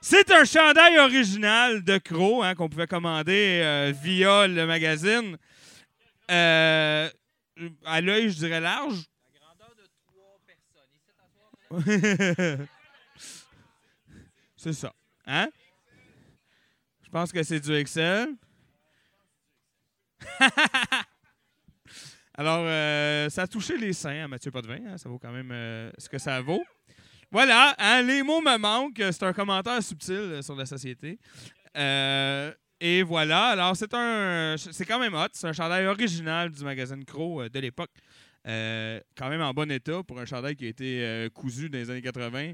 C'est 0.06 0.30
un 0.32 0.44
chandail 0.44 0.98
original 0.98 1.82
de 1.82 1.96
Crow 1.96 2.42
hein, 2.42 2.54
qu'on 2.54 2.68
pouvait 2.68 2.86
commander 2.86 3.62
euh, 3.64 3.90
via 4.02 4.46
le 4.46 4.66
magazine. 4.66 5.38
Euh, 6.30 7.08
à 7.86 8.00
l'œil, 8.02 8.28
je 8.28 8.36
dirais 8.36 8.60
large. 8.60 9.02
c'est 14.58 14.74
ça. 14.74 14.92
Hein? 15.26 15.48
Je 17.02 17.08
pense 17.08 17.32
que 17.32 17.42
c'est 17.42 17.60
du 17.60 17.74
Excel. 17.74 18.28
Alors, 22.34 22.66
euh, 22.66 23.30
ça 23.30 23.44
a 23.44 23.46
touché 23.46 23.78
les 23.78 23.94
seins 23.94 24.24
à 24.24 24.28
Mathieu 24.28 24.50
Potvin. 24.50 24.80
hein, 24.86 24.98
ça 24.98 25.08
vaut 25.08 25.18
quand 25.18 25.32
même 25.32 25.48
ce 25.96 26.10
que 26.10 26.18
ça 26.18 26.42
vaut. 26.42 26.62
Voilà, 27.34 27.74
hein, 27.80 28.00
les 28.02 28.22
mots 28.22 28.40
me 28.40 28.56
manquent. 28.58 29.02
C'est 29.10 29.24
un 29.24 29.32
commentaire 29.32 29.82
subtil 29.82 30.14
euh, 30.14 30.40
sur 30.40 30.54
la 30.54 30.66
société. 30.66 31.18
Euh, 31.76 32.54
et 32.78 33.02
voilà, 33.02 33.46
alors 33.46 33.76
c'est 33.76 33.92
un, 33.92 34.54
c'est 34.56 34.84
quand 34.84 35.00
même 35.00 35.14
hot. 35.14 35.26
C'est 35.32 35.48
un 35.48 35.52
chandail 35.52 35.84
original 35.86 36.52
du 36.52 36.62
magazine 36.62 37.04
Crow 37.04 37.42
euh, 37.42 37.48
de 37.48 37.58
l'époque. 37.58 37.90
Quand 38.44 39.28
même 39.28 39.40
en 39.40 39.52
bon 39.52 39.68
état 39.68 40.04
pour 40.04 40.20
un 40.20 40.24
chandail 40.26 40.54
qui 40.54 40.66
a 40.66 40.68
été 40.68 41.28
cousu 41.34 41.68
dans 41.68 41.78
les 41.78 41.90
années 41.90 42.02
80 42.02 42.52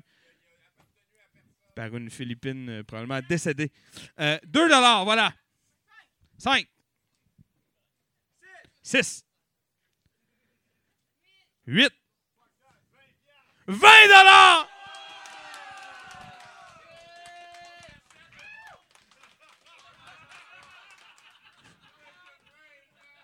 par 1.77 1.95
une 1.95 2.09
Philippine 2.09 2.83
probablement 2.85 3.21
décédée. 3.29 3.71
Euh, 4.19 4.39
2 4.47 4.67
voilà. 5.05 5.35
5. 6.39 6.67
6. 8.83 9.27
8. 11.67 12.00
20 13.71 13.79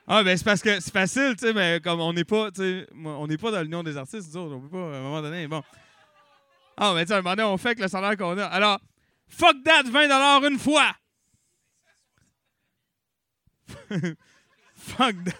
Ah, 0.08 0.22
ben 0.22 0.38
c'est 0.38 0.44
parce 0.44 0.62
que 0.62 0.78
c'est 0.78 0.92
facile, 0.92 1.34
tu 1.36 1.46
sais, 1.46 1.52
mais 1.52 1.80
comme 1.82 2.00
on 2.00 2.12
n'est 2.12 2.22
pas, 2.24 2.50
on 2.94 3.26
n'est 3.26 3.36
pas 3.36 3.50
dans 3.50 3.60
l'union 3.62 3.82
des 3.82 3.96
artistes, 3.96 4.32
nous 4.32 4.40
autres, 4.40 4.54
on 4.54 4.60
peut 4.60 4.68
pas, 4.68 4.94
à 4.94 4.98
un 4.98 5.02
moment 5.02 5.20
donné, 5.20 5.48
bon. 5.48 5.64
Ah, 6.76 6.92
mais 6.94 7.02
tu 7.02 7.08
sais, 7.08 7.14
à 7.14 7.16
un 7.16 7.22
moment 7.22 7.34
donné, 7.34 7.48
on 7.48 7.56
fait 7.56 7.74
que 7.74 7.82
le 7.82 7.88
salaire 7.88 8.16
qu'on 8.16 8.38
a. 8.38 8.44
Alors, 8.44 8.78
fuck 9.28 9.56
that, 9.64 9.82
20 9.82 10.48
une 10.48 10.60
fois! 10.60 10.92
fuck 14.76 15.16
that. 15.24 15.32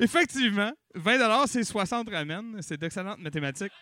Effectivement, 0.00 0.72
20 0.96 1.46
c'est 1.46 1.62
60 1.62 2.10
ramènes. 2.10 2.60
C'est 2.62 2.76
d'excellentes 2.76 3.20
mathématiques. 3.20 3.72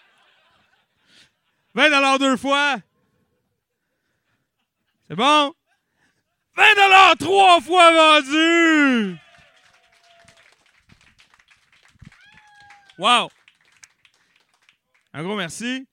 20 1.88 2.18
deux 2.18 2.36
fois! 2.36 2.76
C'est 5.08 5.16
bon? 5.16 5.54
20 6.54 7.16
trois 7.18 7.60
fois 7.62 8.20
vendu! 8.20 9.16
Wow! 12.98 13.30
Un 15.14 15.22
gros 15.22 15.36
merci. 15.36 15.86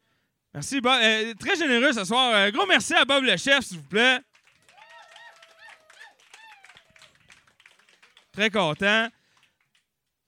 Merci, 0.54 0.82
Bob. 0.82 1.00
Euh, 1.02 1.34
très 1.36 1.56
généreux 1.56 1.94
ce 1.94 2.04
soir. 2.04 2.36
Un 2.36 2.52
gros 2.52 2.66
merci 2.66 2.94
à 2.94 3.06
Bob 3.06 3.24
le 3.24 3.38
chef, 3.38 3.64
s'il 3.64 3.78
vous 3.78 3.88
plaît. 3.88 4.20
Très 8.34 8.50
content. 8.50 9.08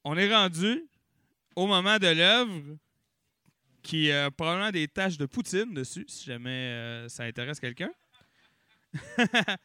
On 0.06 0.16
est 0.16 0.34
rendu 0.34 0.86
au 1.56 1.68
moment 1.68 1.98
de 1.98 2.08
l'œuvre 2.08 2.78
qui 3.90 4.12
a 4.12 4.30
probablement 4.30 4.70
des 4.70 4.88
taches 4.88 5.18
de 5.18 5.26
poutine 5.26 5.74
dessus, 5.74 6.06
si 6.08 6.26
jamais 6.26 6.50
euh, 6.52 7.10
ça 7.10 7.24
intéresse 7.24 7.60
quelqu'un. 7.60 7.90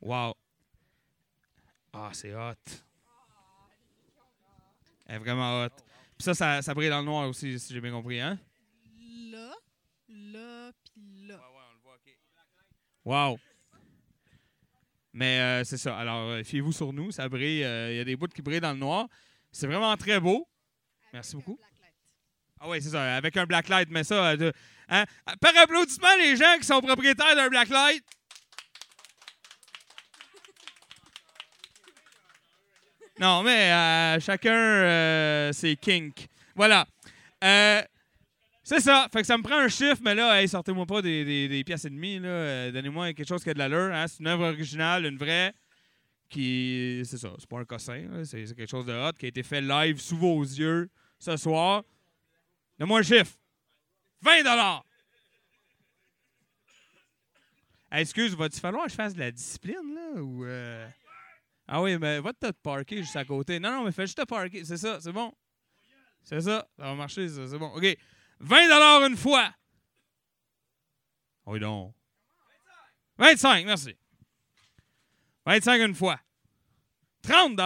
wow. 0.00 0.36
Ah, 1.92 2.10
c'est 2.12 2.32
hot. 2.32 2.54
Elle 5.06 5.16
est 5.16 5.18
vraiment 5.18 5.64
hot. 5.64 5.70
Puis 6.16 6.22
ça, 6.26 6.34
ça, 6.34 6.62
ça 6.62 6.74
brille 6.74 6.90
dans 6.90 7.00
le 7.00 7.06
noir 7.06 7.28
aussi, 7.28 7.58
si 7.58 7.74
j'ai 7.74 7.80
bien 7.80 7.90
compris, 7.90 8.20
hein? 8.20 8.38
Là, 9.32 9.52
là, 10.08 10.70
puis 10.84 11.26
là. 11.26 11.40
Wow. 13.04 13.40
Mais 15.12 15.40
euh, 15.40 15.64
c'est 15.64 15.78
ça. 15.78 15.98
Alors, 15.98 16.28
euh, 16.28 16.44
fiez-vous 16.44 16.70
sur 16.70 16.92
nous. 16.92 17.10
Ça 17.10 17.28
brille. 17.28 17.64
euh, 17.64 17.90
Il 17.92 17.96
y 17.96 18.00
a 18.00 18.04
des 18.04 18.14
bouts 18.14 18.28
qui 18.28 18.42
brillent 18.42 18.60
dans 18.60 18.74
le 18.74 18.78
noir. 18.78 19.08
C'est 19.50 19.66
vraiment 19.66 19.96
très 19.96 20.20
beau. 20.20 20.46
Merci 21.12 21.34
beaucoup. 21.34 21.58
Ah 22.60 22.68
oui, 22.68 22.82
c'est 22.82 22.90
ça. 22.90 23.16
Avec 23.16 23.36
un 23.36 23.46
blacklight. 23.46 23.88
Mais 23.90 24.04
ça, 24.04 24.30
euh, 24.30 24.52
hein? 24.88 25.04
par 25.40 25.56
applaudissement, 25.56 26.08
les 26.18 26.36
gens 26.36 26.56
qui 26.58 26.66
sont 26.66 26.80
propriétaires 26.80 27.36
d'un 27.36 27.48
blacklight. 27.48 28.04
Non, 33.20 33.42
mais 33.42 33.72
euh, 33.72 34.20
chacun 34.20 34.54
euh, 34.54 35.52
ses 35.52 35.76
kinks. 35.76 36.28
Voilà. 36.54 36.86
Euh, 37.42 37.82
c'est 38.62 38.80
ça. 38.80 39.08
Fait 39.12 39.22
que 39.22 39.26
ça 39.26 39.36
me 39.36 39.42
prend 39.42 39.58
un 39.58 39.68
chiffre, 39.68 40.00
mais 40.02 40.14
là, 40.14 40.46
sortez-moi 40.46 40.86
pas 40.86 41.02
des, 41.02 41.62
pièces 41.66 41.84
et 41.84 41.90
demie. 41.90 42.20
Donnez-moi 42.20 43.12
quelque 43.14 43.26
chose 43.26 43.42
qui 43.42 43.50
a 43.50 43.54
de 43.54 43.58
l'allure. 43.58 43.92
Hein. 43.92 44.06
C'est 44.06 44.20
une 44.20 44.28
œuvre 44.28 44.48
originale, 44.48 45.06
une 45.06 45.16
vraie, 45.16 45.52
qui... 46.28 47.02
C'est 47.04 47.18
ça. 47.18 47.30
C'est 47.38 47.48
pas 47.48 47.58
un 47.58 47.64
cossin. 47.64 48.22
c'est 48.24 48.54
quelque 48.54 48.70
chose 48.70 48.86
de 48.86 48.92
hot 48.92 49.14
qui 49.18 49.26
a 49.26 49.28
été 49.28 49.42
fait 49.42 49.62
live 49.62 50.00
sous 50.00 50.16
vos 50.16 50.42
yeux 50.42 50.88
ce 51.18 51.36
soir. 51.36 51.82
Donne-moi 52.78 53.00
un 53.00 53.02
chiffre. 53.02 53.32
20 54.22 54.82
Hey, 57.90 58.02
excuse, 58.02 58.34
va-tu 58.36 58.60
falloir 58.60 58.84
que 58.84 58.90
je 58.90 58.96
fasse 58.96 59.14
de 59.14 59.20
la 59.20 59.30
discipline, 59.30 59.94
là? 59.94 60.20
Ou, 60.20 60.44
euh, 60.44 60.88
Ah 61.66 61.80
oui, 61.80 61.96
mais 61.98 62.20
va 62.20 62.32
te 62.32 62.50
parker 62.50 62.98
juste 62.98 63.16
à 63.16 63.24
côté. 63.24 63.58
Non, 63.58 63.70
non, 63.70 63.84
mais 63.84 63.92
fais 63.92 64.06
juste 64.06 64.18
te 64.18 64.24
parker. 64.24 64.64
C'est 64.64 64.76
ça, 64.76 65.00
c'est 65.00 65.12
bon. 65.12 65.32
C'est 66.22 66.40
ça, 66.42 66.68
ça 66.76 66.82
va 66.82 66.94
marcher, 66.94 67.28
ça, 67.28 67.48
c'est 67.48 67.58
bon. 67.58 67.74
OK. 67.74 67.96
20 68.40 69.06
une 69.08 69.16
fois. 69.16 69.54
Oui, 71.46 71.58
donc. 71.60 71.94
25, 73.16 73.64
merci. 73.64 73.96
25 75.46 75.80
une 75.80 75.94
fois. 75.94 76.20
30 77.22 77.56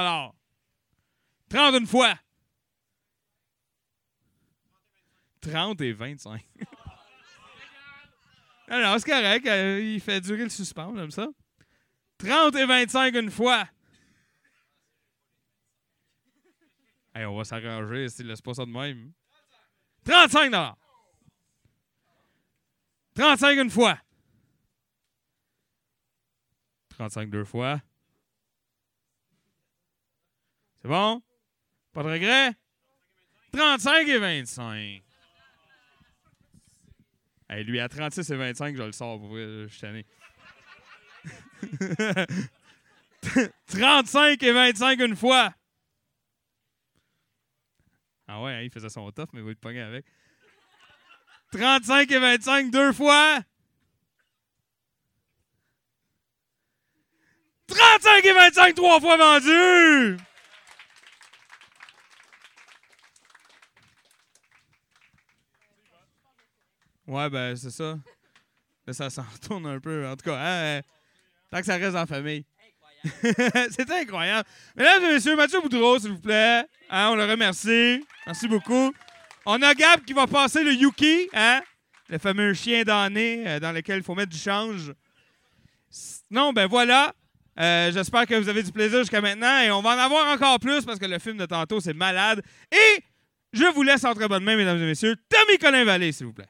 30 1.48 1.74
une 1.80 1.86
fois. 1.86 2.16
30 5.42 5.80
et 5.80 5.92
25. 5.92 6.40
non, 8.70 8.80
non, 8.80 8.98
c'est 8.98 9.10
correct. 9.10 9.46
euh, 9.46 9.80
il 9.82 10.00
fait 10.00 10.20
durer 10.20 10.44
le 10.44 10.48
suspense, 10.50 10.96
j'aime 10.96 11.10
ça. 11.10 11.28
30 12.18 12.54
et 12.56 12.64
25 12.64 13.14
une 13.16 13.30
fois. 13.30 13.68
Hey, 17.14 17.26
on 17.26 17.36
va 17.36 17.44
s'arranger 17.44 18.08
si 18.08 18.22
laisse 18.22 18.40
pas 18.40 18.54
ça 18.54 18.64
de 18.64 18.70
même. 18.70 19.12
35 20.04 20.50
35 23.14 23.58
une 23.58 23.70
fois. 23.70 23.98
35 26.88 27.28
deux 27.28 27.44
fois. 27.44 27.82
C'est 30.80 30.88
bon? 30.88 31.22
Pas 31.92 32.02
de 32.02 32.08
regret? 32.08 32.54
35 33.52 34.08
et 34.08 34.18
25. 34.18 35.02
Hey, 37.52 37.64
lui, 37.64 37.80
à 37.80 37.88
36 37.88 38.30
et 38.30 38.36
25, 38.36 38.76
je 38.76 38.82
le 38.82 38.92
sors 38.92 39.18
pour 39.18 39.28
vrai, 39.28 39.42
je 39.42 39.68
suis 39.68 39.80
tanné. 39.80 40.06
35 43.66 44.42
et 44.42 44.52
25 44.52 45.00
une 45.00 45.14
fois. 45.14 45.52
Ah 48.26 48.40
ouais, 48.40 48.52
hein, 48.52 48.62
il 48.62 48.70
faisait 48.70 48.88
son 48.88 49.10
tough, 49.10 49.26
mais 49.34 49.40
il 49.40 49.44
va 49.44 49.50
être 49.50 49.60
pogné 49.60 49.82
avec. 49.82 50.06
35 51.52 52.10
et 52.10 52.18
25 52.18 52.70
deux 52.70 52.92
fois. 52.92 53.40
35 57.66 58.24
et 58.24 58.32
25 58.32 58.74
trois 58.74 58.98
fois 58.98 59.18
vendu. 59.18 60.16
Ouais, 67.12 67.28
ben 67.28 67.54
c'est 67.54 67.70
ça. 67.70 67.98
Là, 68.86 68.92
ça 68.94 69.10
s'en 69.10 69.22
retourne 69.32 69.66
un 69.66 69.78
peu. 69.78 70.08
En 70.08 70.16
tout 70.16 70.24
cas, 70.24 70.36
hein, 70.36 70.78
euh, 70.78 70.82
tant 71.50 71.58
que 71.58 71.66
ça 71.66 71.76
reste 71.76 71.94
en 71.94 72.06
famille. 72.06 72.46
C'était 73.70 74.00
incroyable. 74.00 74.48
Mesdames 74.74 75.04
et 75.04 75.12
messieurs, 75.14 75.36
Mathieu 75.36 75.60
Boudreau, 75.60 75.98
s'il 75.98 76.12
vous 76.12 76.20
plaît. 76.20 76.64
Hein, 76.88 77.10
on 77.10 77.16
le 77.16 77.26
remercie. 77.26 78.02
Merci 78.26 78.48
beaucoup. 78.48 78.94
On 79.44 79.60
a 79.60 79.74
Gab 79.74 80.02
qui 80.04 80.14
va 80.14 80.26
passer 80.26 80.64
le 80.64 80.72
Yuki, 80.72 81.28
hein? 81.34 81.60
le 82.08 82.16
fameux 82.16 82.54
chien 82.54 82.82
damné 82.82 83.46
euh, 83.46 83.60
dans 83.60 83.72
lequel 83.72 83.98
il 83.98 84.02
faut 84.04 84.14
mettre 84.14 84.30
du 84.30 84.38
change. 84.38 84.94
Non, 86.30 86.54
ben 86.54 86.66
voilà. 86.66 87.12
Euh, 87.60 87.92
J'espère 87.92 88.26
que 88.26 88.36
vous 88.36 88.48
avez 88.48 88.62
du 88.62 88.72
plaisir 88.72 89.00
jusqu'à 89.00 89.20
maintenant 89.20 89.60
et 89.60 89.70
on 89.70 89.82
va 89.82 89.96
en 89.96 89.98
avoir 89.98 90.32
encore 90.32 90.58
plus 90.60 90.86
parce 90.86 90.98
que 90.98 91.04
le 91.04 91.18
film 91.18 91.36
de 91.36 91.44
tantôt, 91.44 91.80
c'est 91.80 91.92
malade. 91.92 92.42
Et 92.70 93.04
je 93.52 93.64
vous 93.74 93.82
laisse 93.82 94.02
entre 94.04 94.26
bonnes 94.28 94.44
mains, 94.44 94.56
mesdames 94.56 94.78
et 94.78 94.86
messieurs. 94.86 95.16
Tommy 95.28 95.58
Colin 95.58 95.84
Vallée, 95.84 96.12
s'il 96.12 96.24
vous 96.26 96.32
plaît. 96.32 96.48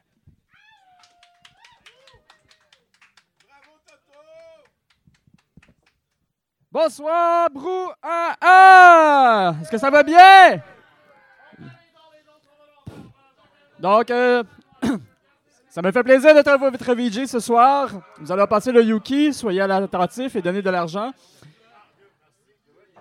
Bonsoir, 6.73 7.51
Brou 7.51 7.91
ah, 8.01 8.35
ah! 8.41 9.55
Est-ce 9.61 9.69
que 9.69 9.77
ça 9.77 9.91
va 9.91 10.01
bien? 10.01 10.59
Donc, 13.79 14.09
euh, 14.09 14.43
ça 15.69 15.83
me 15.83 15.91
fait 15.91 16.01
plaisir 16.01 16.33
d'être 16.33 16.57
votre 16.57 16.95
VJ 16.95 17.27
ce 17.27 17.39
soir. 17.39 17.91
Nous 18.19 18.31
allons 18.31 18.47
passer 18.47 18.71
le 18.71 18.81
Yuki. 18.83 19.35
Soyez 19.35 19.61
à 19.61 19.67
l'attentif 19.67 20.35
et 20.35 20.41
donnez 20.41 20.63
de 20.63 20.69
l'argent. 20.71 21.11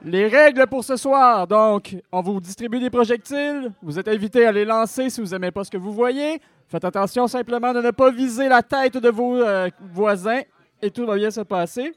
Les 0.02 0.26
règles 0.26 0.66
pour 0.66 0.84
ce 0.84 0.96
soir, 0.96 1.46
donc, 1.46 1.96
on 2.12 2.20
vous 2.20 2.40
distribue 2.40 2.78
des 2.78 2.90
projectiles. 2.90 3.72
Vous 3.80 3.98
êtes 3.98 4.08
invité 4.08 4.44
à 4.44 4.52
les 4.52 4.66
lancer 4.66 5.08
si 5.08 5.22
vous 5.22 5.28
n'aimez 5.28 5.50
pas 5.50 5.64
ce 5.64 5.70
que 5.70 5.78
vous 5.78 5.94
voyez. 5.94 6.42
Faites 6.68 6.84
attention 6.84 7.26
simplement 7.26 7.72
de 7.72 7.80
ne 7.80 7.90
pas 7.90 8.10
viser 8.10 8.50
la 8.50 8.62
tête 8.62 8.98
de 8.98 9.08
vos 9.08 9.36
euh, 9.36 9.70
voisins 9.94 10.42
et 10.82 10.90
tout 10.90 11.06
va 11.06 11.16
bien 11.16 11.30
se 11.30 11.40
passer. 11.40 11.94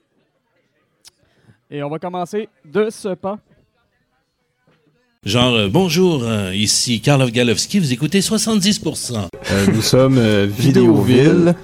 Et 1.72 1.82
on 1.84 1.90
va 1.90 2.00
commencer 2.00 2.48
de 2.66 2.90
ce 2.90 3.10
pas. 3.16 3.40
Genre, 5.24 5.54
euh, 5.56 5.68
bonjour, 5.70 6.24
euh, 6.24 6.54
ici 6.54 7.02
Karlov 7.02 7.32
Galowski, 7.32 7.80
vous 7.80 7.92
écoutez 7.92 8.20
70%. 8.22 9.28
Euh, 9.52 9.66
nous 9.74 9.82
sommes 9.82 10.20
euh, 10.20 10.46
Vidéoville 10.50 11.56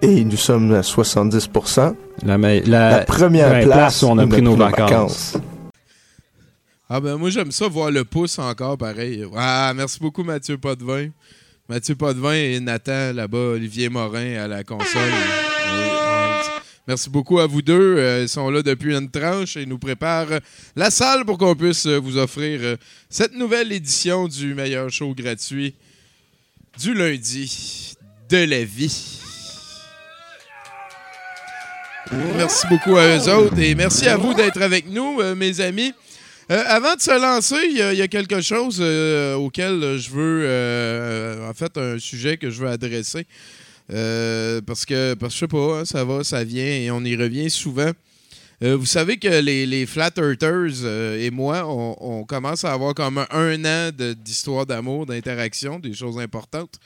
et 0.00 0.24
nous 0.24 0.36
sommes 0.36 0.72
à 0.72 0.82
70%. 0.82 1.94
La, 2.24 2.38
la- 2.38 2.98
première 3.04 3.50
ouais, 3.50 3.64
place, 3.64 3.76
place 3.76 4.02
où 4.02 4.06
on 4.06 4.18
a 4.18 4.26
pris 4.28 4.42
nos 4.42 4.52
nos 4.52 4.56
vacances. 4.56 5.36
Ah 6.88 7.00
ben 7.00 7.16
moi 7.16 7.30
j'aime 7.30 7.50
ça 7.50 7.66
voir 7.68 7.90
le 7.90 8.04
pouce 8.04 8.38
encore 8.38 8.76
pareil. 8.78 9.24
Ah 9.36 9.72
merci 9.74 9.98
beaucoup 9.98 10.22
Mathieu 10.22 10.56
Potvin. 10.58 11.08
Mathieu 11.68 11.94
Potvin 11.96 12.34
et 12.34 12.60
Nathan 12.60 13.12
là-bas, 13.14 13.38
Olivier 13.54 13.88
Morin 13.88 14.36
à 14.36 14.46
la 14.46 14.62
console. 14.62 14.86
Oui, 14.94 15.88
Merci 16.88 17.10
beaucoup 17.10 17.38
à 17.38 17.46
vous 17.46 17.62
deux. 17.62 17.96
Euh, 17.98 18.22
ils 18.22 18.28
sont 18.28 18.50
là 18.50 18.60
depuis 18.62 18.96
une 18.96 19.08
tranche 19.08 19.56
et 19.56 19.66
nous 19.66 19.78
préparent 19.78 20.40
la 20.74 20.90
salle 20.90 21.24
pour 21.24 21.38
qu'on 21.38 21.54
puisse 21.54 21.86
euh, 21.86 21.98
vous 21.98 22.18
offrir 22.18 22.58
euh, 22.62 22.76
cette 23.08 23.34
nouvelle 23.34 23.70
édition 23.70 24.26
du 24.26 24.54
meilleur 24.54 24.90
show 24.90 25.14
gratuit 25.14 25.76
du 26.80 26.92
lundi 26.92 27.94
de 28.28 28.38
la 28.38 28.64
vie. 28.64 29.20
Merci 32.36 32.66
beaucoup 32.68 32.96
à 32.96 33.06
eux 33.16 33.28
autres 33.32 33.58
et 33.60 33.74
merci 33.76 34.08
à 34.08 34.16
vous 34.16 34.34
d'être 34.34 34.60
avec 34.60 34.88
nous, 34.90 35.22
mes 35.34 35.60
amis. 35.60 35.92
Avant 36.48 36.94
de 36.96 37.00
se 37.00 37.18
lancer, 37.18 37.56
il 37.70 37.76
y, 37.76 38.02
a- 38.02 38.08
quelque 38.08 38.40
chose 38.42 38.80
auquel 39.38 39.96
je 39.98 40.10
veux, 40.10 41.48
en 41.48 41.54
fait, 41.54 41.78
un 41.78 41.98
sujet 41.98 42.36
que 42.36 42.50
je 42.50 42.60
veux 42.62 42.68
adresser. 42.68 43.26
Euh, 43.90 44.60
parce 44.62 44.84
que, 44.84 45.14
parce 45.14 45.34
que 45.34 45.36
je 45.36 45.40
sais 45.40 45.48
pas, 45.48 45.80
hein, 45.80 45.84
ça 45.84 46.04
va, 46.04 46.24
ça 46.24 46.44
vient 46.44 46.64
et 46.64 46.90
on 46.90 47.04
y 47.04 47.16
revient 47.16 47.50
souvent. 47.50 47.90
Euh, 48.62 48.76
vous 48.76 48.86
savez 48.86 49.16
que 49.16 49.40
les, 49.40 49.66
les 49.66 49.86
Flat 49.86 50.12
Earthers 50.16 50.84
euh, 50.84 51.18
et 51.18 51.30
moi, 51.30 51.66
on, 51.66 52.24
commence 52.24 52.64
à 52.64 52.72
avoir 52.72 52.94
comme 52.94 53.18
un, 53.18 53.64
an 53.64 53.90
d'histoire 54.16 54.66
d'amour, 54.66 55.06
d'interaction, 55.06 55.80
des 55.80 55.94
choses 55.94 56.18
importantes. 56.18 56.78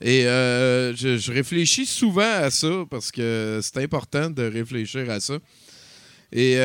Et 0.00 0.22
je, 0.22 1.30
réfléchis 1.30 1.86
souvent 1.86 2.22
à 2.22 2.50
ça 2.50 2.84
parce 2.90 3.12
que 3.12 3.60
c'est 3.62 3.78
important 3.78 4.30
de 4.30 4.42
réfléchir 4.42 5.08
à 5.08 5.20
ça. 5.20 5.38
Et 6.32 6.56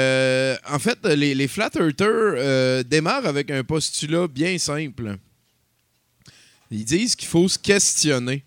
en 0.68 0.80
fait, 0.80 0.98
les, 1.06 1.36
les 1.36 1.48
Flat 1.48 1.70
Earthers 1.76 2.84
démarrent 2.86 3.28
avec 3.28 3.52
un 3.52 3.64
postulat 3.64 4.28
bien 4.28 4.58
simple. 4.58 5.18
Ils 6.72 6.84
disent 6.84 7.16
qu'il 7.16 7.28
faut 7.28 7.48
se 7.48 7.60
questionner. 7.60 8.44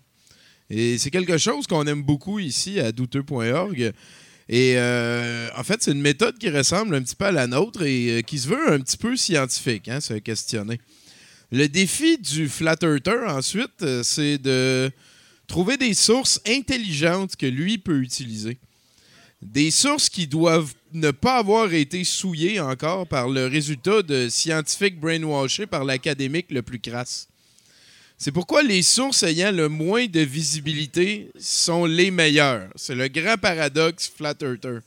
Et 0.73 0.97
c'est 0.97 1.11
quelque 1.11 1.37
chose 1.37 1.67
qu'on 1.67 1.85
aime 1.85 2.01
beaucoup 2.01 2.39
ici 2.39 2.79
à 2.79 2.93
douteux.org. 2.93 3.91
Et 4.47 4.73
euh, 4.77 5.49
en 5.57 5.63
fait, 5.63 5.83
c'est 5.83 5.91
une 5.91 6.01
méthode 6.01 6.37
qui 6.37 6.49
ressemble 6.49 6.95
un 6.95 7.01
petit 7.01 7.15
peu 7.15 7.25
à 7.25 7.31
la 7.33 7.45
nôtre 7.45 7.83
et 7.83 8.19
euh, 8.19 8.21
qui 8.21 8.39
se 8.39 8.47
veut 8.47 8.71
un 8.71 8.79
petit 8.79 8.95
peu 8.95 9.17
scientifique, 9.17 9.89
hein, 9.89 9.99
se 9.99 10.13
questionner. 10.13 10.79
Le 11.51 11.67
défi 11.67 12.17
du 12.17 12.47
Flat 12.47 12.77
Earther, 12.83 13.27
ensuite, 13.27 13.81
euh, 13.81 14.01
c'est 14.03 14.37
de 14.37 14.89
trouver 15.45 15.75
des 15.75 15.93
sources 15.93 16.39
intelligentes 16.47 17.35
que 17.35 17.45
lui 17.45 17.77
peut 17.77 17.99
utiliser. 17.99 18.57
Des 19.41 19.71
sources 19.71 20.07
qui 20.07 20.25
doivent 20.25 20.73
ne 20.93 21.11
pas 21.11 21.37
avoir 21.37 21.73
été 21.73 22.05
souillées 22.05 22.61
encore 22.61 23.07
par 23.07 23.27
le 23.27 23.47
résultat 23.47 24.03
de 24.03 24.29
scientifiques 24.29 25.01
brainwashés 25.01 25.65
par 25.65 25.83
l'académique 25.83 26.47
le 26.49 26.61
plus 26.61 26.79
crasse. 26.79 27.27
C'est 28.23 28.31
pourquoi 28.31 28.61
les 28.61 28.83
sources 28.83 29.23
ayant 29.23 29.51
le 29.51 29.67
moins 29.67 30.05
de 30.05 30.19
visibilité 30.19 31.31
sont 31.39 31.85
les 31.85 32.11
meilleures. 32.11 32.67
C'est 32.75 32.93
le 32.93 33.07
grand 33.07 33.35
paradoxe 33.35 34.11
Flat 34.15 34.35
Earther. 34.43 34.81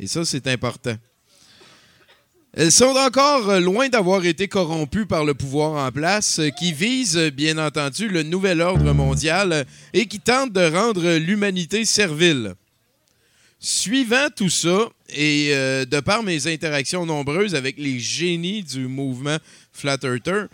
Et 0.00 0.06
ça, 0.06 0.24
c'est 0.24 0.46
important. 0.46 0.96
Elles 2.54 2.72
sont 2.72 2.96
encore 2.96 3.60
loin 3.60 3.90
d'avoir 3.90 4.24
été 4.24 4.48
corrompues 4.48 5.04
par 5.04 5.26
le 5.26 5.34
pouvoir 5.34 5.86
en 5.86 5.92
place, 5.92 6.40
qui 6.58 6.72
vise, 6.72 7.18
bien 7.34 7.58
entendu, 7.58 8.08
le 8.08 8.22
nouvel 8.22 8.62
ordre 8.62 8.94
mondial 8.94 9.66
et 9.92 10.06
qui 10.06 10.18
tente 10.18 10.50
de 10.50 10.74
rendre 10.74 11.18
l'humanité 11.18 11.84
servile. 11.84 12.54
Suivant 13.60 14.28
tout 14.34 14.48
ça, 14.48 14.88
et 15.10 15.50
euh, 15.50 15.84
de 15.84 16.00
par 16.00 16.22
mes 16.22 16.46
interactions 16.46 17.04
nombreuses 17.04 17.54
avec 17.54 17.76
les 17.76 17.98
génies 17.98 18.62
du 18.62 18.86
mouvement 18.86 19.36
Flat 19.70 19.98
Earther, 20.02 20.46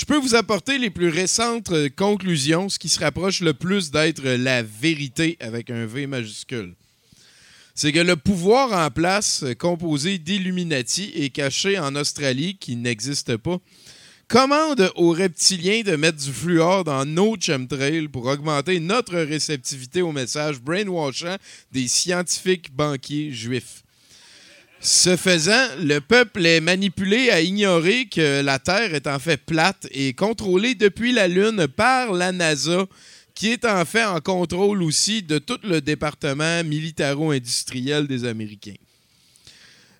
je 0.00 0.06
peux 0.06 0.16
vous 0.16 0.34
apporter 0.34 0.78
les 0.78 0.88
plus 0.88 1.10
récentes 1.10 1.72
euh, 1.72 1.90
conclusions, 1.94 2.70
ce 2.70 2.78
qui 2.78 2.88
se 2.88 3.00
rapproche 3.00 3.42
le 3.42 3.52
plus 3.52 3.90
d'être 3.90 4.22
la 4.22 4.62
vérité 4.62 5.36
avec 5.40 5.68
un 5.68 5.84
V 5.84 6.06
majuscule. 6.06 6.74
C'est 7.74 7.92
que 7.92 7.98
le 7.98 8.16
pouvoir 8.16 8.72
en 8.72 8.90
place, 8.90 9.42
euh, 9.42 9.52
composé 9.52 10.16
d'Illuminati 10.16 11.12
et 11.14 11.28
caché 11.28 11.78
en 11.78 11.94
Australie, 11.96 12.56
qui 12.58 12.76
n'existe 12.76 13.36
pas, 13.36 13.58
commande 14.26 14.90
aux 14.94 15.10
reptiliens 15.10 15.82
de 15.82 15.96
mettre 15.96 16.16
du 16.16 16.32
fluor 16.32 16.82
dans 16.84 17.04
nos 17.04 17.36
chemtrails 17.38 18.08
pour 18.08 18.24
augmenter 18.24 18.80
notre 18.80 19.18
réceptivité 19.18 20.00
au 20.00 20.12
message 20.12 20.62
brainwashant 20.62 21.36
des 21.72 21.88
scientifiques 21.88 22.74
banquiers 22.74 23.32
juifs. 23.32 23.82
Ce 24.82 25.14
faisant, 25.18 25.66
le 25.78 25.98
peuple 25.98 26.46
est 26.46 26.62
manipulé 26.62 27.28
à 27.28 27.42
ignorer 27.42 28.06
que 28.06 28.40
la 28.40 28.58
Terre 28.58 28.94
est 28.94 29.06
en 29.06 29.18
fait 29.18 29.36
plate 29.36 29.86
et 29.90 30.14
contrôlée 30.14 30.74
depuis 30.74 31.12
la 31.12 31.28
Lune 31.28 31.68
par 31.68 32.14
la 32.14 32.32
NASA, 32.32 32.86
qui 33.34 33.48
est 33.48 33.66
en 33.66 33.84
fait 33.84 34.04
en 34.04 34.20
contrôle 34.20 34.82
aussi 34.82 35.22
de 35.22 35.38
tout 35.38 35.58
le 35.64 35.82
département 35.82 36.64
militaro-industriel 36.64 38.06
des 38.06 38.24
Américains. 38.24 38.76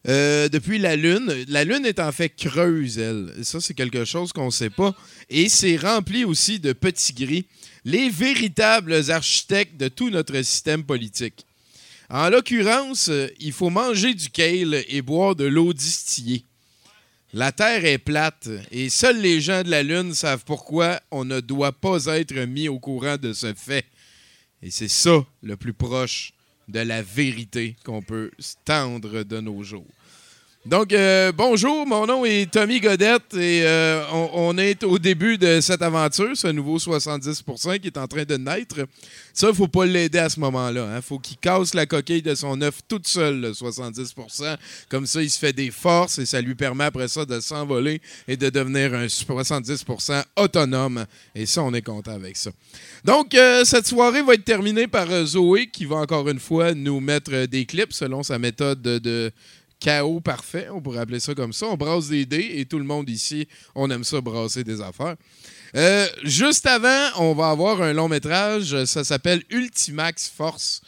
Euh, 0.08 0.48
depuis 0.48 0.78
la 0.78 0.96
Lune, 0.96 1.30
la 1.48 1.64
Lune 1.64 1.84
est 1.84 2.00
en 2.00 2.10
fait 2.10 2.30
creuse, 2.30 2.98
elle. 2.98 3.34
Ça, 3.42 3.60
c'est 3.60 3.74
quelque 3.74 4.06
chose 4.06 4.32
qu'on 4.32 4.46
ne 4.46 4.50
sait 4.50 4.70
pas. 4.70 4.94
Et 5.28 5.50
c'est 5.50 5.76
rempli 5.76 6.24
aussi 6.24 6.58
de 6.58 6.72
petits 6.72 7.12
gris, 7.12 7.44
les 7.84 8.08
véritables 8.08 9.10
architectes 9.10 9.76
de 9.76 9.88
tout 9.88 10.08
notre 10.08 10.40
système 10.40 10.84
politique. 10.84 11.44
En 12.12 12.28
l'occurrence, 12.28 13.08
euh, 13.08 13.28
il 13.38 13.52
faut 13.52 13.70
manger 13.70 14.14
du 14.14 14.30
kale 14.30 14.84
et 14.88 15.00
boire 15.00 15.36
de 15.36 15.44
l'eau 15.44 15.72
distillée. 15.72 16.44
La 17.32 17.52
Terre 17.52 17.84
est 17.84 17.98
plate 17.98 18.48
et 18.72 18.88
seuls 18.88 19.20
les 19.20 19.40
gens 19.40 19.62
de 19.62 19.70
la 19.70 19.84
Lune 19.84 20.12
savent 20.12 20.44
pourquoi 20.44 21.00
on 21.12 21.24
ne 21.24 21.38
doit 21.38 21.70
pas 21.70 22.06
être 22.06 22.34
mis 22.46 22.68
au 22.68 22.80
courant 22.80 23.16
de 23.16 23.32
ce 23.32 23.54
fait. 23.54 23.86
Et 24.60 24.72
c'est 24.72 24.88
ça 24.88 25.24
le 25.44 25.56
plus 25.56 25.72
proche 25.72 26.32
de 26.66 26.80
la 26.80 27.00
vérité 27.00 27.76
qu'on 27.84 28.02
peut 28.02 28.32
tendre 28.64 29.22
de 29.22 29.40
nos 29.40 29.62
jours. 29.62 29.86
Donc, 30.66 30.92
euh, 30.92 31.32
bonjour, 31.32 31.86
mon 31.86 32.06
nom 32.06 32.26
est 32.26 32.50
Tommy 32.50 32.80
Godette 32.80 33.32
et 33.32 33.62
euh, 33.64 34.04
on, 34.12 34.58
est 34.58 34.84
au 34.84 34.98
début 34.98 35.38
de 35.38 35.58
cette 35.62 35.80
aventure, 35.80 36.36
ce 36.36 36.48
nouveau 36.48 36.76
70% 36.76 37.80
qui 37.80 37.86
est 37.86 37.96
en 37.96 38.06
train 38.06 38.24
de 38.24 38.36
naître. 38.36 38.76
Ça, 39.32 39.48
il 39.48 39.54
faut 39.54 39.68
pas 39.68 39.86
l'aider 39.86 40.18
à 40.18 40.28
ce 40.28 40.38
moment-là. 40.40 40.96
Il 40.96 41.00
faut 41.00 41.18
qu'il 41.18 41.38
casse 41.38 41.72
la 41.72 41.86
coquille 41.86 42.20
de 42.20 42.34
son 42.34 42.60
œuf 42.60 42.80
toute 42.86 43.08
seule, 43.08 43.40
le 43.40 43.52
70%. 43.52 44.58
Comme 44.90 45.06
ça, 45.06 45.22
il 45.22 45.30
se 45.30 45.38
fait 45.38 45.54
des 45.54 45.70
forces 45.70 46.18
et 46.18 46.26
ça 46.26 46.42
lui 46.42 46.54
permet 46.54 46.84
après 46.84 47.08
ça 47.08 47.24
de 47.24 47.40
s'envoler 47.40 48.02
et 48.28 48.36
de 48.36 48.50
devenir 48.50 48.92
un 48.92 49.06
70% 49.06 50.22
autonome. 50.36 51.06
Et 51.34 51.46
ça, 51.46 51.62
on 51.62 51.72
est 51.72 51.80
content 51.80 52.12
avec 52.12 52.36
ça. 52.36 52.50
Donc, 53.06 53.34
euh, 53.34 53.64
cette 53.64 53.86
soirée 53.86 54.20
va 54.20 54.34
être 54.34 54.44
terminée 54.44 54.88
par 54.88 55.08
Zoé 55.24 55.68
qui 55.68 55.86
va 55.86 55.96
encore 55.96 56.28
une 56.28 56.38
fois 56.38 56.74
nous 56.74 57.00
mettre 57.00 57.46
des 57.46 57.64
clips 57.64 57.94
selon 57.94 58.22
sa 58.22 58.38
méthode 58.38 58.82
de, 58.82 58.98
de 58.98 59.32
chaos 59.80 60.20
parfait, 60.20 60.68
on 60.70 60.80
pourrait 60.80 61.00
appeler 61.00 61.18
ça 61.18 61.34
comme 61.34 61.52
ça. 61.52 61.66
On 61.66 61.76
brasse 61.76 62.08
des 62.08 62.26
dés 62.26 62.52
et 62.56 62.66
tout 62.66 62.78
le 62.78 62.84
monde 62.84 63.08
ici, 63.08 63.48
on 63.74 63.90
aime 63.90 64.04
ça 64.04 64.20
brasser 64.20 64.62
des 64.62 64.80
affaires. 64.80 65.16
Euh, 65.74 66.06
juste 66.24 66.66
avant, 66.66 67.08
on 67.16 67.34
va 67.34 67.50
avoir 67.50 67.80
un 67.82 67.92
long 67.92 68.08
métrage. 68.08 68.84
Ça 68.84 69.02
s'appelle 69.04 69.42
Ultimax 69.50 70.28
Force. 70.28 70.82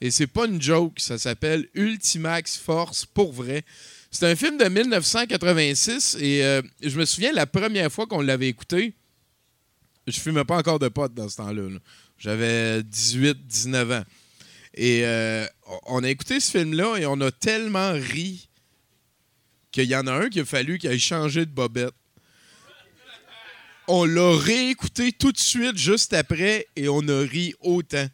Et 0.00 0.10
c'est 0.10 0.28
pas 0.28 0.46
une 0.46 0.62
joke, 0.62 1.00
ça 1.00 1.18
s'appelle 1.18 1.68
Ultimax 1.74 2.56
Force 2.56 3.04
pour 3.04 3.32
vrai. 3.32 3.64
C'est 4.10 4.30
un 4.30 4.36
film 4.36 4.56
de 4.56 4.64
1986 4.64 6.16
et 6.20 6.44
euh, 6.44 6.62
je 6.80 6.98
me 6.98 7.04
souviens 7.04 7.32
la 7.32 7.46
première 7.46 7.92
fois 7.92 8.06
qu'on 8.06 8.22
l'avait 8.22 8.48
écouté, 8.48 8.94
je 10.06 10.18
fumais 10.18 10.44
pas 10.44 10.56
encore 10.56 10.78
de 10.78 10.88
potes 10.88 11.14
dans 11.14 11.28
ce 11.28 11.36
temps-là. 11.36 11.68
là. 11.68 11.78
J'avais 12.16 12.80
18-19 12.82 14.00
ans. 14.00 14.04
Et 14.74 15.00
euh, 15.04 15.46
on 15.86 16.02
a 16.02 16.08
écouté 16.08 16.40
ce 16.40 16.50
film-là 16.50 16.96
et 16.96 17.06
on 17.06 17.20
a 17.20 17.30
tellement 17.30 17.92
ri 17.92 18.48
qu'il 19.70 19.84
y 19.84 19.96
en 19.96 20.06
a 20.06 20.12
un 20.12 20.28
qui 20.28 20.40
a 20.40 20.44
fallu 20.44 20.78
qu'il 20.78 20.90
aille 20.90 20.98
changer 20.98 21.44
de 21.44 21.50
bobette. 21.50 21.94
On 23.86 24.04
l'a 24.04 24.36
réécouté 24.36 25.12
tout 25.12 25.32
de 25.32 25.38
suite 25.38 25.78
juste 25.78 26.12
après 26.12 26.66
et 26.76 26.88
on 26.88 27.06
a 27.08 27.20
ri 27.20 27.54
autant. 27.60 28.06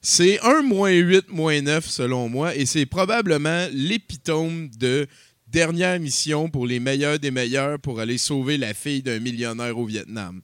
C'est 0.00 0.40
1 0.40 0.62
moins 0.62 0.90
8 0.90 1.28
moins 1.28 1.60
9 1.60 1.86
selon 1.88 2.28
moi 2.28 2.56
et 2.56 2.66
c'est 2.66 2.86
probablement 2.86 3.68
l'épitome 3.72 4.68
de 4.70 5.06
dernière 5.46 6.00
mission 6.00 6.50
pour 6.50 6.66
les 6.66 6.80
meilleurs 6.80 7.20
des 7.20 7.30
meilleurs 7.30 7.78
pour 7.78 8.00
aller 8.00 8.18
sauver 8.18 8.58
la 8.58 8.74
fille 8.74 9.02
d'un 9.02 9.20
millionnaire 9.20 9.78
au 9.78 9.86
Vietnam. 9.86 10.42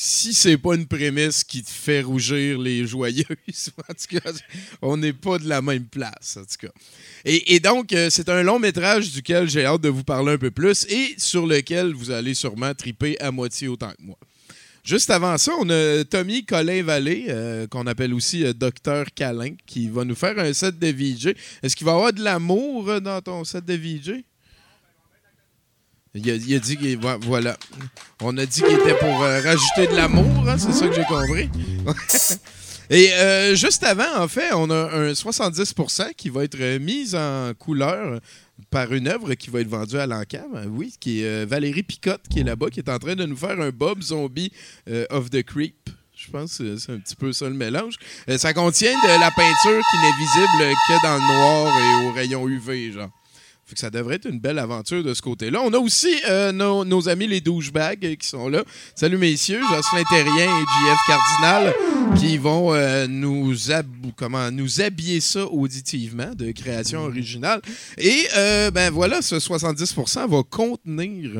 Si 0.00 0.32
c'est 0.32 0.58
pas 0.58 0.76
une 0.76 0.86
prémisse 0.86 1.42
qui 1.42 1.60
te 1.60 1.70
fait 1.70 2.02
rougir 2.02 2.60
les 2.60 2.86
joyeuses, 2.86 3.24
en 3.78 3.94
tout 3.94 4.20
cas, 4.20 4.30
on 4.80 4.96
n'est 4.96 5.12
pas 5.12 5.40
de 5.40 5.48
la 5.48 5.60
même 5.60 5.86
place, 5.86 6.36
en 6.36 6.42
tout 6.42 6.68
cas. 6.68 6.72
Et, 7.24 7.58
donc, 7.58 7.92
euh, 7.92 8.08
c'est 8.08 8.28
un 8.28 8.44
long 8.44 8.60
métrage 8.60 9.10
duquel 9.10 9.50
j'ai 9.50 9.64
hâte 9.64 9.80
de 9.80 9.88
vous 9.88 10.04
parler 10.04 10.34
un 10.34 10.38
peu 10.38 10.52
plus 10.52 10.86
et 10.88 11.16
sur 11.18 11.48
lequel 11.48 11.94
vous 11.94 12.12
allez 12.12 12.34
sûrement 12.34 12.72
triper 12.74 13.18
à 13.18 13.32
moitié 13.32 13.66
autant 13.66 13.90
que 13.90 14.04
moi. 14.04 14.16
Juste 14.84 15.10
avant 15.10 15.36
ça, 15.36 15.50
on 15.58 15.68
a 15.68 16.04
Tommy 16.04 16.44
Colin-Vallée, 16.44 17.26
euh, 17.30 17.66
qu'on 17.66 17.88
appelle 17.88 18.14
aussi 18.14 18.44
euh, 18.44 18.52
Docteur 18.52 19.06
Câlin, 19.12 19.56
qui 19.66 19.88
va 19.88 20.04
nous 20.04 20.14
faire 20.14 20.38
un 20.38 20.52
set 20.52 20.78
de 20.78 20.86
VJ. 20.86 21.34
Est-ce 21.60 21.74
qu'il 21.74 21.86
va 21.86 21.90
y 21.90 21.94
avoir 21.96 22.12
de 22.12 22.22
l'amour 22.22 23.00
dans 23.00 23.20
ton 23.20 23.42
set 23.42 23.64
de 23.64 23.74
VJ? 23.74 24.22
Il 26.24 26.54
a, 26.54 26.58
dit 26.58 26.76
qu'il 26.76 26.98
vo- 26.98 27.18
voilà. 27.22 27.56
On 28.22 28.36
a 28.38 28.46
dit 28.46 28.62
qu'il 28.62 28.74
était 28.74 28.94
pour 28.98 29.22
euh, 29.22 29.40
rajouter 29.40 29.86
de 29.90 29.96
l'amour, 29.96 30.48
hein, 30.48 30.56
c'est 30.58 30.72
ça 30.72 30.88
que 30.88 30.94
j'ai 30.94 31.04
compris. 31.04 31.48
Et 32.90 33.12
euh, 33.12 33.54
juste 33.54 33.84
avant, 33.84 34.16
en 34.22 34.28
fait, 34.28 34.52
on 34.54 34.70
a 34.70 34.90
un 34.94 35.12
70% 35.12 36.14
qui 36.16 36.30
va 36.30 36.44
être 36.44 36.56
euh, 36.58 36.78
mis 36.78 37.14
en 37.14 37.52
couleur 37.58 38.18
par 38.70 38.92
une 38.94 39.08
œuvre 39.08 39.34
qui 39.34 39.50
va 39.50 39.60
être 39.60 39.68
vendue 39.68 39.98
à 39.98 40.06
l'encam, 40.06 40.54
euh, 40.54 40.64
oui, 40.68 40.94
qui 40.98 41.22
est 41.22 41.44
Valérie 41.44 41.82
Picotte 41.82 42.22
qui 42.30 42.40
est 42.40 42.44
là-bas, 42.44 42.70
qui 42.70 42.80
est 42.80 42.88
en 42.88 42.98
train 42.98 43.14
de 43.14 43.26
nous 43.26 43.36
faire 43.36 43.60
un 43.60 43.70
Bob 43.70 44.02
Zombie 44.02 44.50
of 45.10 45.28
the 45.30 45.42
Creep. 45.42 45.90
Je 46.16 46.30
pense 46.32 46.58
que 46.58 46.76
c'est 46.78 46.90
un 46.92 46.98
petit 46.98 47.14
peu 47.14 47.32
ça 47.32 47.44
le 47.44 47.54
mélange. 47.54 47.94
Ça 48.38 48.52
contient 48.52 48.90
de 48.90 49.20
la 49.20 49.30
peinture 49.30 49.82
qui 49.90 49.96
n'est 49.98 50.16
visible 50.18 50.74
que 50.88 51.02
dans 51.04 51.14
le 51.14 51.20
noir 51.22 51.78
et 51.78 52.06
au 52.06 52.12
rayon 52.12 52.48
UV, 52.48 52.92
genre. 52.92 53.10
Fait 53.68 53.74
que 53.74 53.80
ça 53.80 53.90
devrait 53.90 54.14
être 54.14 54.24
une 54.24 54.40
belle 54.40 54.58
aventure 54.58 55.04
de 55.04 55.12
ce 55.12 55.20
côté-là. 55.20 55.60
On 55.62 55.70
a 55.74 55.78
aussi 55.78 56.08
euh, 56.26 56.52
nos, 56.52 57.08
amis 57.10 57.26
les 57.26 57.42
douchebags 57.42 58.02
euh, 58.02 58.14
qui 58.14 58.26
sont 58.26 58.48
là. 58.48 58.64
Salut 58.94 59.18
messieurs, 59.18 59.60
Jocelyn 59.60 60.04
Terrien 60.08 60.46
et 60.46 60.62
JF 60.62 60.98
Cardinal 61.06 61.74
qui 62.16 62.38
vont 62.38 62.72
euh, 62.72 63.06
nous, 63.06 63.54
comment, 64.16 64.50
nous 64.50 64.80
habiller 64.80 65.20
ça 65.20 65.44
auditivement 65.44 66.34
de 66.34 66.50
création 66.52 67.00
originale. 67.02 67.60
Et 67.98 68.28
ben 68.72 68.90
voilà, 68.90 69.20
ce 69.20 69.34
70% 69.34 70.26
va 70.30 70.42
contenir 70.48 71.30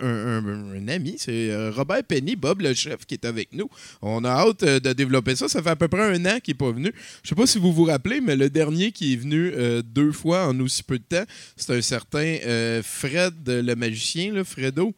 un, 0.00 0.88
ami, 0.88 1.14
c'est 1.18 1.68
Robert 1.70 2.02
Penny, 2.02 2.34
Bob 2.34 2.62
le 2.62 2.74
chef 2.74 3.06
qui 3.06 3.14
est 3.14 3.24
avec 3.24 3.52
nous. 3.52 3.70
On 4.02 4.24
a 4.24 4.30
hâte 4.30 4.64
de 4.64 4.92
développer 4.92 5.36
ça. 5.36 5.48
Ça 5.48 5.62
fait 5.62 5.70
à 5.70 5.76
peu 5.76 5.86
près 5.86 6.02
un 6.02 6.26
an 6.26 6.40
qu'il 6.42 6.54
n'est 6.54 6.58
pas 6.58 6.72
venu. 6.72 6.92
Je 7.22 7.28
sais 7.28 7.36
pas 7.36 7.46
si 7.46 7.58
vous 7.58 7.72
vous 7.72 7.84
rappelez, 7.84 8.20
mais 8.20 8.34
le 8.34 8.50
dernier 8.50 8.90
qui 8.90 9.12
est 9.12 9.16
venu 9.16 9.52
deux 9.84 10.10
fois 10.10 10.48
en 10.48 10.58
aussi 10.58 10.82
peu 10.82 10.98
de 10.98 11.04
temps, 11.04 11.24
c'est 11.56 11.75
un 11.76 11.82
certain 11.82 12.18
euh, 12.44 12.82
Fred 12.82 13.34
le 13.48 13.74
magicien, 13.74 14.32
Fredo. 14.44 14.94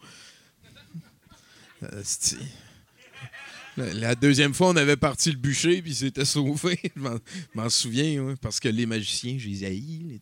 Euh, 1.82 2.02
la, 3.76 4.14
deuxième 4.16 4.52
fois, 4.54 4.70
on 4.70 4.76
avait 4.76 4.96
parti 4.96 5.30
le 5.30 5.36
bûcher, 5.36 5.80
puis 5.82 5.92
il 5.92 5.94
s'était 5.96 6.24
sauvé. 6.24 6.78
Je 6.96 7.00
m'en- 7.54 7.68
souviens, 7.70 8.20
ouais, 8.22 8.34
parce 8.40 8.58
que 8.58 8.68
les 8.68 8.86
magiciens, 8.86 9.36
je 9.38 9.46
les 9.48 9.64
les. 9.64 10.18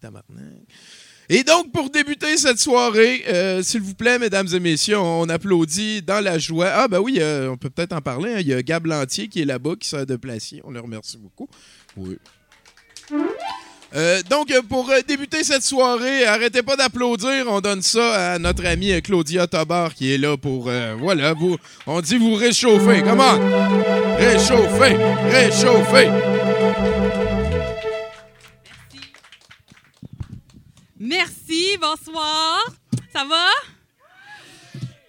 Et 1.28 1.43
donc, 1.43 1.73
pour 1.73 1.89
débuter 1.91 2.37
cette 2.37 2.59
soirée, 2.59 3.24
euh, 3.28 3.62
s'il 3.62 3.81
vous 3.81 3.95
plaît, 3.95 4.19
mesdames 4.19 4.47
et 4.53 4.61
messieurs, 4.61 4.99
on 4.99 5.28
applaudit 5.28 6.03
dans 6.03 6.23
la 6.23 6.39
joie. 6.39 6.69
Ah, 6.69 6.87
ben 6.89 7.01
oui, 7.01 7.19
on 7.49 7.57
peut 7.57 7.70
peut-être 7.70 7.93
en 7.95 8.01
parler. 8.03 8.35
hein. 8.35 8.41
Il 8.41 8.47
y 8.49 8.53
a 8.53 8.62
Gab 8.62 8.87
Lantier 8.87 9.27
qui 9.28 9.41
est 9.41 9.45
là-bas, 9.47 9.74
qui 9.81 9.89
sert 9.89 10.07
de 10.07 10.16
placier. 10.16 10.61
On 10.65 10.70
le 10.70 10.81
remercie 10.81 11.16
beaucoup. 11.16 11.49
Oui. 11.97 12.19
Euh, 13.97 14.23
donc, 14.28 14.52
pour 14.68 14.90
euh, 14.90 15.01
débuter 15.01 15.43
cette 15.43 15.62
soirée, 15.62 16.27
arrêtez 16.27 16.62
pas 16.62 16.77
d'applaudir. 16.77 17.47
On 17.48 17.62
donne 17.62 17.81
ça 17.81 18.35
à 18.35 18.39
notre 18.39 18.66
amie 18.66 18.93
euh, 18.93 19.01
Claudia 19.01 19.47
Tobar 19.47 19.94
qui 19.94 20.12
est 20.12 20.18
là 20.18 20.36
pour. 20.36 20.70
voilà, 20.98 21.32
vous. 21.32 21.56
On 21.86 22.02
dit 22.02 22.18
vous 22.18 22.35
réchauffer. 22.35 23.02
Comment? 23.02 23.39
Réchauffer! 24.18 24.97
Réchauffer! 25.31 26.10
Merci, 31.01 31.78
bonsoir. 31.81 32.66
Ça 33.14 33.24
va? 33.24 33.48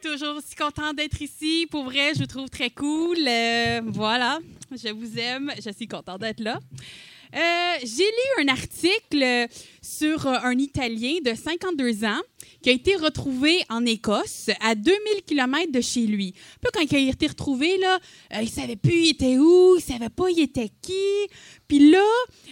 Toujours 0.01 0.37
aussi 0.37 0.55
content 0.55 0.93
d'être 0.93 1.21
ici. 1.21 1.67
Pour 1.69 1.83
vrai, 1.83 2.13
je 2.13 2.19
vous 2.19 2.27
trouve 2.27 2.49
très 2.49 2.69
cool. 2.69 3.17
Voilà, 3.87 4.39
je 4.71 4.93
vous 4.93 5.19
aime. 5.19 5.51
Je 5.57 5.71
suis 5.71 5.89
contente 5.89 6.21
d'être 6.21 6.39
là. 6.39 6.59
Euh, 7.35 7.73
J'ai 7.83 8.03
lu 8.03 8.43
un 8.43 8.47
article 8.47 9.47
sur 9.81 10.25
euh, 10.27 10.37
un 10.43 10.57
Italien 10.57 11.15
de 11.23 11.33
52 11.33 12.03
ans 12.05 12.21
qui 12.61 12.69
a 12.69 12.73
été 12.73 12.95
retrouvé 12.95 13.63
en 13.69 13.85
Écosse, 13.85 14.49
à 14.61 14.75
2000 14.75 15.23
km 15.25 15.71
de 15.71 15.81
chez 15.81 16.05
lui. 16.07 16.31
Puis 16.31 16.71
quand 16.73 16.81
il 16.97 17.07
a 17.07 17.11
été 17.11 17.27
retrouvé, 17.27 17.77
là, 17.77 17.99
euh, 18.33 18.41
il 18.41 18.49
savait 18.49 18.75
plus 18.75 18.95
il 18.95 19.09
était 19.11 19.37
où, 19.37 19.75
il 19.77 19.81
savait 19.81 20.09
pas 20.09 20.29
il 20.29 20.39
était 20.39 20.71
qui. 20.81 20.93
Puis 21.67 21.91
là, 21.91 22.03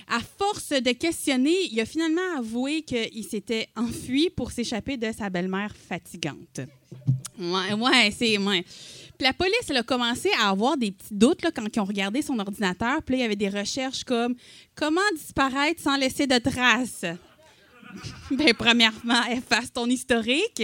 à 0.07 0.19
force 0.19 0.69
de 0.69 0.91
questionner, 0.91 1.55
il 1.71 1.79
a 1.79 1.85
finalement 1.85 2.37
avoué 2.37 2.81
qu'il 2.81 3.23
s'était 3.23 3.69
enfui 3.75 4.29
pour 4.29 4.51
s'échapper 4.51 4.97
de 4.97 5.11
sa 5.17 5.29
belle-mère 5.29 5.73
fatigante. 5.75 6.59
Ouais, 7.39 7.73
ouais, 7.73 8.13
c'est. 8.17 8.37
Ouais. 8.37 8.63
La 9.19 9.33
police, 9.33 9.71
a 9.73 9.83
commencé 9.83 10.29
à 10.41 10.49
avoir 10.49 10.77
des 10.77 10.91
petits 10.91 11.13
doutes 11.13 11.41
quand 11.55 11.65
ils 11.73 11.79
ont 11.79 11.85
regardé 11.85 12.21
son 12.21 12.37
ordinateur. 12.39 13.01
Puis 13.03 13.15
là, 13.15 13.19
il 13.19 13.21
y 13.21 13.25
avait 13.25 13.35
des 13.35 13.49
recherches 13.49 14.03
comme 14.03 14.35
Comment 14.75 15.01
disparaître 15.15 15.81
sans 15.81 15.97
laisser 15.97 16.27
de 16.27 16.37
traces? 16.37 17.05
Bien, 18.31 18.53
premièrement, 18.53 19.23
efface 19.31 19.71
ton 19.71 19.87
historique. 19.87 20.63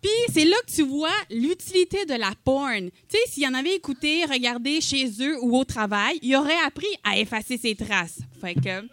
Puis 0.00 0.10
c'est 0.32 0.44
là 0.44 0.56
que 0.66 0.72
tu 0.72 0.82
vois 0.82 1.10
l'utilité 1.30 2.04
de 2.06 2.14
la 2.14 2.32
porn. 2.44 2.90
Tu 3.08 3.16
sais, 3.16 3.18
s'il 3.28 3.42
y 3.42 3.48
en 3.48 3.54
avait 3.54 3.74
écouté, 3.74 4.24
regardé 4.24 4.80
chez 4.80 5.10
eux 5.20 5.36
ou 5.42 5.56
au 5.56 5.64
travail, 5.64 6.18
il 6.22 6.36
aurait 6.36 6.58
appris 6.64 6.86
à 7.02 7.18
effacer 7.18 7.58
ses 7.58 7.74
traces. 7.74 8.20
Fait 8.40 8.54
que. 8.54 8.86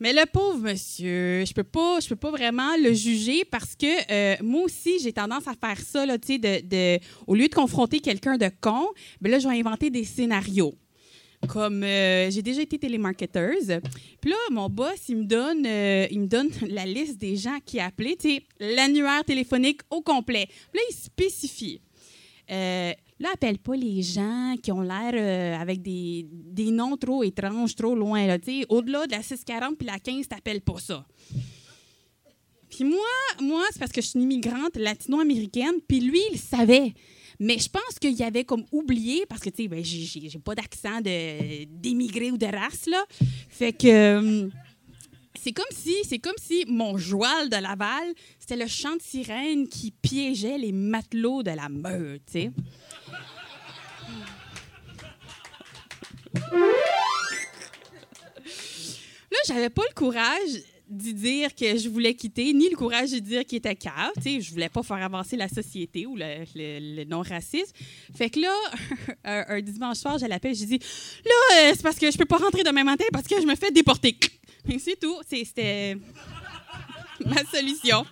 Mais 0.00 0.14
le 0.14 0.24
pauvre 0.24 0.60
monsieur, 0.60 1.44
je 1.44 1.52
peux 1.52 1.62
pas, 1.62 2.00
je 2.00 2.08
peux 2.08 2.16
pas 2.16 2.30
vraiment 2.30 2.74
le 2.82 2.94
juger 2.94 3.44
parce 3.44 3.76
que 3.76 3.86
euh, 4.10 4.36
moi 4.42 4.62
aussi 4.62 4.98
j'ai 4.98 5.12
tendance 5.12 5.46
à 5.46 5.52
faire 5.52 5.78
ça 5.78 6.06
là, 6.06 6.18
tu 6.18 6.40
sais, 6.40 6.62
de, 6.62 6.98
au 7.26 7.34
lieu 7.34 7.48
de 7.48 7.54
confronter 7.54 8.00
quelqu'un 8.00 8.38
de 8.38 8.50
con, 8.62 8.86
ben 9.20 9.30
là 9.30 9.38
je 9.38 9.46
vais 9.46 9.58
inventer 9.58 9.90
des 9.90 10.04
scénarios. 10.04 10.74
Comme 11.48 11.82
euh, 11.84 12.30
j'ai 12.30 12.40
déjà 12.40 12.62
été 12.62 12.78
télémarketeuse, 12.78 13.78
puis 14.22 14.30
là 14.30 14.36
mon 14.50 14.70
boss 14.70 15.08
il 15.08 15.18
me 15.18 15.24
donne, 15.24 15.66
euh, 15.66 16.06
il 16.10 16.20
me 16.20 16.26
donne 16.26 16.48
la 16.68 16.86
liste 16.86 17.18
des 17.18 17.36
gens 17.36 17.58
qui 17.64 17.78
appelaient, 17.78 18.16
tu 18.16 18.36
sais, 18.36 18.42
l'annuaire 18.58 19.22
téléphonique 19.24 19.82
au 19.90 20.00
complet. 20.00 20.48
Là 20.72 20.80
il 20.90 20.94
spécifie. 20.94 21.82
Là, 23.20 23.28
appelle 23.34 23.58
pas 23.58 23.76
les 23.76 24.00
gens 24.02 24.54
qui 24.62 24.72
ont 24.72 24.80
l'air 24.80 25.12
euh, 25.14 25.54
avec 25.60 25.82
des, 25.82 26.26
des 26.30 26.70
noms 26.70 26.96
trop 26.96 27.22
étranges, 27.22 27.74
trop 27.76 27.94
loin. 27.94 28.26
Au-delà 28.70 29.06
de 29.06 29.12
la 29.12 29.22
640 29.22 29.76
puis 29.76 29.86
la 29.86 29.98
15, 29.98 30.26
t'appelles 30.26 30.62
pas 30.62 30.78
ça. 30.78 31.06
Puis 32.70 32.84
moi, 32.84 32.98
moi 33.42 33.62
c'est 33.72 33.78
parce 33.78 33.92
que 33.92 34.00
je 34.00 34.06
suis 34.06 34.18
une 34.18 34.24
immigrante 34.24 34.76
latino-américaine, 34.76 35.74
puis 35.86 36.00
lui, 36.00 36.20
il 36.32 36.38
savait. 36.38 36.94
Mais 37.38 37.58
je 37.58 37.68
pense 37.68 37.98
qu'il 38.00 38.22
avait 38.22 38.44
comme 38.44 38.64
oublié, 38.70 39.24
parce 39.26 39.40
que, 39.40 39.50
tu 39.50 39.62
sais, 39.64 39.68
ben, 39.68 39.84
j'ai- 39.84 40.38
pas 40.38 40.54
d'accent 40.54 41.00
d'émigré 41.02 42.30
ou 42.30 42.38
de 42.38 42.46
race. 42.46 42.88
Fait 43.48 43.72
que... 43.72 43.86
euh, 43.88 44.48
c'est 45.42 45.52
comme 45.52 45.64
si 45.72 45.94
c'est 46.04 46.18
comme 46.18 46.34
si 46.38 46.64
mon 46.68 46.98
joual 46.98 47.48
de 47.48 47.56
Laval, 47.56 48.12
c'était 48.38 48.56
le 48.56 48.66
chant 48.66 48.94
de 48.96 49.00
sirène 49.00 49.68
qui 49.68 49.90
piégeait 49.90 50.58
les 50.58 50.72
matelots 50.72 51.42
de 51.42 51.50
la 51.52 51.68
meute, 51.70 52.22
tu. 52.30 52.50
Là, 59.30 59.38
j'avais 59.46 59.70
pas 59.70 59.82
le 59.88 59.94
courage 59.94 60.62
d'y 60.90 61.14
dire 61.14 61.54
que 61.54 61.78
je 61.78 61.88
voulais 61.88 62.14
quitter, 62.14 62.52
ni 62.52 62.68
le 62.68 62.76
courage 62.76 63.12
de 63.12 63.20
dire 63.20 63.44
qu'il 63.44 63.58
était 63.58 63.76
cave. 63.76 64.10
Sais, 64.20 64.40
je 64.40 64.50
voulais 64.50 64.68
pas 64.68 64.82
faire 64.82 64.96
avancer 64.96 65.36
la 65.36 65.48
société 65.48 66.04
ou 66.04 66.16
le, 66.16 67.04
non-racisme. 67.04 67.72
Fait 68.16 68.28
que 68.28 68.40
là, 68.40 68.54
un, 69.24 69.60
dimanche 69.60 69.98
soir, 69.98 70.18
je 70.18 70.26
l'appelle, 70.26 70.54
j'ai 70.54 70.66
dit 70.66 70.80
Là, 71.24 71.32
euh, 71.60 71.72
c'est 71.74 71.82
parce 71.82 71.98
que 71.98 72.10
je 72.10 72.18
peux 72.18 72.24
pas 72.24 72.38
rentrer 72.38 72.64
demain 72.64 72.82
matin 72.82 73.04
parce 73.12 73.28
que 73.28 73.40
je 73.40 73.46
me 73.46 73.54
fais 73.54 73.70
déporter. 73.70 74.16
C'est 74.78 74.98
tout. 74.98 75.16
C'était 75.28 75.96
ma 77.24 77.44
solution. 77.44 78.04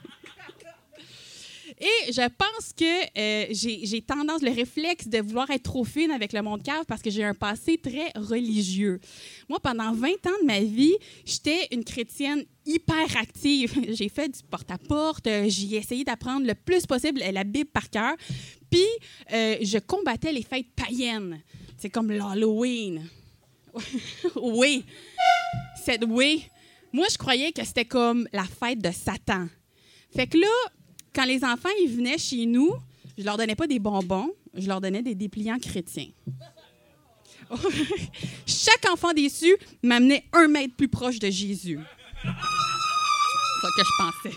Et 1.80 2.12
je 2.12 2.28
pense 2.28 2.72
que 2.72 3.18
euh, 3.18 3.46
j'ai 3.52 4.02
tendance, 4.02 4.42
le 4.42 4.50
réflexe 4.50 5.06
de 5.06 5.18
vouloir 5.18 5.48
être 5.50 5.62
trop 5.62 5.84
fine 5.84 6.10
avec 6.10 6.32
le 6.32 6.42
monde 6.42 6.62
cave 6.62 6.84
parce 6.86 7.00
que 7.00 7.10
j'ai 7.10 7.22
un 7.22 7.34
passé 7.34 7.78
très 7.78 8.10
religieux. 8.16 9.00
Moi, 9.48 9.60
pendant 9.60 9.92
20 9.92 10.08
ans 10.08 10.38
de 10.42 10.46
ma 10.46 10.60
vie, 10.60 10.96
j'étais 11.24 11.68
une 11.70 11.84
chrétienne 11.84 12.44
hyper 12.66 13.16
active. 13.16 13.74
J'ai 13.88 14.08
fait 14.08 14.28
du 14.28 14.40
porte-à-porte, 14.42 15.26
euh, 15.26 15.46
j'ai 15.48 15.76
essayé 15.76 16.04
d'apprendre 16.04 16.46
le 16.46 16.54
plus 16.54 16.84
possible 16.84 17.20
la 17.32 17.44
Bible 17.44 17.70
par 17.70 17.88
cœur. 17.88 18.14
Puis, 18.70 18.84
euh, 19.32 19.56
je 19.62 19.78
combattais 19.78 20.32
les 20.32 20.42
fêtes 20.42 20.66
païennes. 20.76 21.40
C'est 21.78 21.88
comme 21.88 22.10
l'Halloween. 22.10 23.08
oui. 24.36 24.84
C'est 25.82 26.04
oui. 26.04 26.46
moi, 26.92 27.06
je 27.10 27.16
croyais 27.16 27.52
que 27.52 27.64
c'était 27.64 27.86
comme 27.86 28.28
la 28.32 28.44
fête 28.44 28.80
de 28.80 28.90
Satan. 28.90 29.48
Fait 30.14 30.26
que 30.26 30.38
là, 30.38 30.46
quand 31.18 31.24
les 31.24 31.42
enfants 31.42 31.68
ils 31.80 31.88
venaient 31.88 32.16
chez 32.16 32.46
nous, 32.46 32.72
je 33.16 33.24
leur 33.24 33.36
donnais 33.36 33.56
pas 33.56 33.66
des 33.66 33.80
bonbons, 33.80 34.30
je 34.54 34.68
leur 34.68 34.80
donnais 34.80 35.02
des 35.02 35.16
dépliants 35.16 35.58
chrétiens. 35.58 36.10
Chaque 38.46 38.88
enfant 38.88 39.12
déçu 39.12 39.56
m'amenait 39.82 40.22
un 40.32 40.46
mètre 40.46 40.76
plus 40.76 40.86
proche 40.86 41.18
de 41.18 41.28
Jésus. 41.28 41.80
C'est 42.22 42.28
ça 43.62 43.68
que 43.76 43.82
je 43.84 43.90
pensais. 43.98 44.36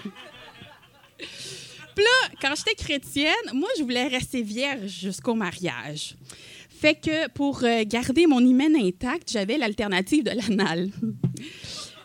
Puis 1.95 2.03
là, 2.03 2.29
quand 2.41 2.55
j'étais 2.55 2.73
chrétienne, 2.73 3.51
moi, 3.53 3.69
je 3.77 3.83
voulais 3.83 4.07
rester 4.07 4.41
vierge 4.41 4.89
jusqu'au 4.89 5.35
mariage. 5.35 6.15
Fait 6.69 6.95
que 6.95 7.29
pour 7.29 7.63
euh, 7.63 7.83
garder 7.85 8.25
mon 8.25 8.39
hymen 8.39 8.75
intact, 8.75 9.31
j'avais 9.31 9.59
l'alternative 9.59 10.23
de 10.23 10.31
l'anal. 10.31 10.89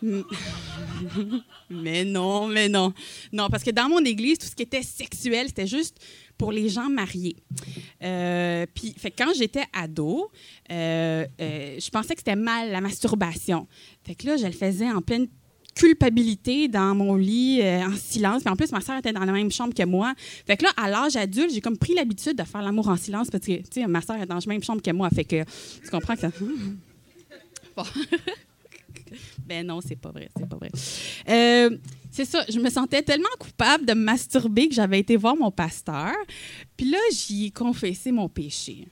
mais 1.71 2.05
non, 2.05 2.47
mais 2.47 2.69
non. 2.69 2.93
Non, 3.33 3.49
parce 3.49 3.63
que 3.63 3.71
dans 3.71 3.89
mon 3.89 4.05
église, 4.05 4.39
tout 4.39 4.47
ce 4.47 4.55
qui 4.55 4.63
était 4.63 4.83
sexuel, 4.83 5.49
c'était 5.49 5.67
juste 5.67 5.99
pour 6.37 6.53
les 6.53 6.69
gens 6.69 6.89
mariés. 6.89 7.37
Euh, 8.03 8.67
puis, 8.75 8.95
fait 8.97 9.11
quand 9.11 9.33
j'étais 9.37 9.65
ado, 9.73 10.31
euh, 10.71 11.27
euh, 11.41 11.77
je 11.79 11.91
pensais 11.91 12.15
que 12.15 12.21
c'était 12.21 12.37
mal 12.37 12.71
la 12.71 12.81
masturbation. 12.81 13.67
Fait 14.05 14.15
que 14.15 14.27
là, 14.27 14.37
je 14.37 14.47
le 14.47 14.53
faisais 14.53 14.91
en 14.91 15.01
pleine 15.01 15.27
culpabilité 15.75 16.69
dans 16.69 16.95
mon 16.95 17.17
lit 17.17 17.61
en 17.63 17.95
silence. 17.97 18.43
Puis 18.43 18.51
en 18.51 18.57
plus, 18.57 18.73
ma 18.73 18.81
soeur 18.81 18.97
était 18.97 19.13
dans 19.13 19.25
la 19.25 19.33
même 19.33 19.51
chambre 19.51 19.75
que 19.75 19.85
moi. 19.85 20.15
Fait 20.47 20.57
que 20.57 20.65
là, 20.65 20.71
à 20.77 20.89
l'âge 20.89 21.17
adulte, 21.17 21.53
j'ai 21.53 21.61
comme 21.61 21.77
pris 21.77 21.95
l'habitude 21.95 22.35
de 22.35 22.45
faire 22.45 22.63
l'amour 22.63 22.89
en 22.89 22.97
silence 22.97 23.29
parce 23.31 23.45
que, 23.45 23.53
tu 23.53 23.65
sais, 23.71 23.87
ma 23.87 24.01
soeur 24.01 24.17
est 24.17 24.27
dans 24.27 24.37
la 24.37 24.41
même 24.47 24.63
chambre 24.63 24.81
que 24.81 24.91
moi. 24.91 25.11
Fait 25.11 25.25
que 25.25 25.45
tu 25.45 25.91
comprends 25.91 26.15
que 26.15 26.21
ça... 26.21 26.31
ben 29.47 29.67
non, 29.67 29.81
c'est 29.81 29.97
pas 29.97 30.11
vrai, 30.11 30.29
c'est 30.37 30.49
pas 30.49 30.57
vrai. 30.57 30.71
Euh, 31.29 31.79
c'est 32.11 32.25
ça, 32.25 32.45
je 32.49 32.59
me 32.59 32.69
sentais 32.69 33.03
tellement 33.03 33.29
coupable 33.39 33.87
de 33.87 33.95
me 33.95 34.03
masturber 34.03 34.69
que 34.69 34.75
j'avais 34.75 35.01
été 35.01 35.17
voir 35.17 35.37
mon 35.37 35.51
pasteur. 35.51 36.15
Puis 36.77 36.91
là, 36.91 36.99
j'y 37.13 37.47
ai 37.47 37.51
confessé 37.51 38.11
mon 38.11 38.29
péché. 38.29 38.89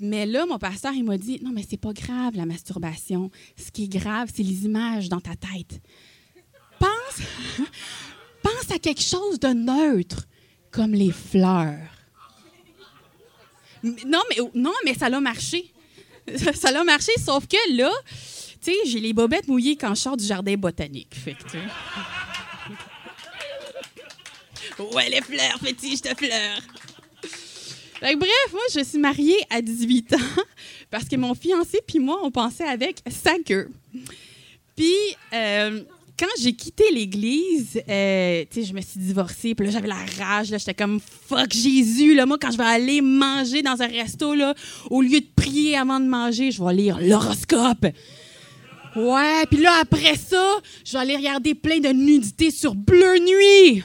Mais 0.00 0.26
là, 0.26 0.46
mon 0.46 0.58
pasteur, 0.58 0.92
il 0.94 1.04
m'a 1.04 1.16
dit 1.16 1.40
Non, 1.42 1.52
mais 1.52 1.64
c'est 1.68 1.76
pas 1.76 1.92
grave, 1.92 2.34
la 2.34 2.44
masturbation. 2.44 3.30
Ce 3.56 3.70
qui 3.70 3.84
est 3.84 3.98
grave, 3.98 4.30
c'est 4.34 4.42
les 4.42 4.64
images 4.64 5.08
dans 5.08 5.20
ta 5.20 5.36
tête. 5.36 5.80
Pense, 6.80 7.26
pense 8.42 8.70
à 8.74 8.78
quelque 8.80 9.02
chose 9.02 9.38
de 9.38 9.48
neutre, 9.48 10.26
comme 10.72 10.92
les 10.92 11.12
fleurs. 11.12 11.78
Non, 13.84 14.22
mais, 14.30 14.36
non, 14.54 14.72
mais 14.84 14.94
ça 14.94 15.08
l'a 15.08 15.20
marché. 15.20 15.72
Ça 16.54 16.70
l'a 16.70 16.84
marché, 16.84 17.10
sauf 17.18 17.48
que 17.48 17.76
là, 17.76 17.90
tu 18.62 18.70
sais, 18.70 18.76
j'ai 18.86 19.00
les 19.00 19.12
bobettes 19.12 19.48
mouillées 19.48 19.76
quand 19.76 19.94
je 19.94 20.00
sors 20.00 20.16
du 20.16 20.24
jardin 20.24 20.54
botanique. 20.54 21.14
Fait 21.14 21.34
que. 21.34 21.58
Ouais, 24.94 25.08
les 25.10 25.20
fleurs, 25.20 25.58
petit, 25.60 25.96
je 25.96 26.02
te 26.02 26.14
fleur. 26.14 26.58
Fait 28.00 28.14
que 28.14 28.18
bref, 28.18 28.52
moi, 28.52 28.62
je 28.74 28.82
suis 28.82 28.98
mariée 28.98 29.38
à 29.48 29.62
18 29.62 30.14
ans 30.14 30.42
parce 30.90 31.04
que 31.04 31.14
mon 31.16 31.34
fiancé 31.34 31.78
puis 31.86 31.98
moi, 31.98 32.18
on 32.22 32.30
pensait 32.30 32.64
avec 32.64 33.00
sa 33.08 33.38
queue. 33.46 33.70
Puis, 34.74 34.96
euh, 35.32 35.82
quand 36.18 36.26
j'ai 36.40 36.52
quitté 36.52 36.84
l'église, 36.92 37.80
euh, 37.88 38.44
tu 38.50 38.60
sais, 38.60 38.66
je 38.68 38.74
me 38.74 38.80
suis 38.80 38.98
divorcée, 38.98 39.54
puis 39.54 39.66
là, 39.66 39.72
j'avais 39.72 39.88
la 39.88 40.04
rage, 40.18 40.50
là, 40.50 40.58
j'étais 40.58 40.74
comme 40.74 41.00
«fuck 41.28 41.52
Jésus», 41.52 42.14
là, 42.16 42.26
moi, 42.26 42.38
quand 42.40 42.50
je 42.50 42.58
vais 42.58 42.64
aller 42.64 43.00
manger 43.00 43.62
dans 43.62 43.80
un 43.82 43.86
resto, 43.86 44.34
là, 44.34 44.54
au 44.90 45.02
lieu 45.02 45.20
de 45.20 45.26
prier 45.36 45.76
avant 45.76 46.00
de 46.00 46.06
manger, 46.06 46.50
je 46.50 46.62
vais 46.62 46.74
lire 46.74 46.98
l'horoscope. 47.00 47.86
Ouais, 48.94 49.44
puis 49.50 49.58
là, 49.60 49.78
après 49.80 50.16
ça, 50.16 50.58
je 50.84 50.92
vais 50.92 50.98
aller 50.98 51.16
regarder 51.16 51.54
plein 51.54 51.78
de 51.78 51.88
nudité 51.88 52.50
sur 52.50 52.74
Bleu 52.74 53.18
Nuit. 53.18 53.82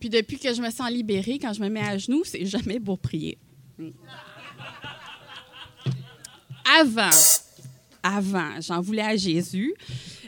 Puis 0.00 0.08
depuis 0.08 0.38
que 0.38 0.52
je 0.54 0.60
me 0.62 0.70
sens 0.70 0.90
libérée, 0.90 1.38
quand 1.38 1.52
je 1.52 1.60
me 1.60 1.68
mets 1.68 1.82
à 1.82 1.98
genoux, 1.98 2.22
c'est 2.24 2.44
jamais 2.46 2.80
pour 2.80 2.98
prier. 2.98 3.38
Avant, 6.80 7.10
avant, 8.02 8.60
j'en 8.60 8.80
voulais 8.80 9.02
à 9.02 9.16
Jésus, 9.16 9.74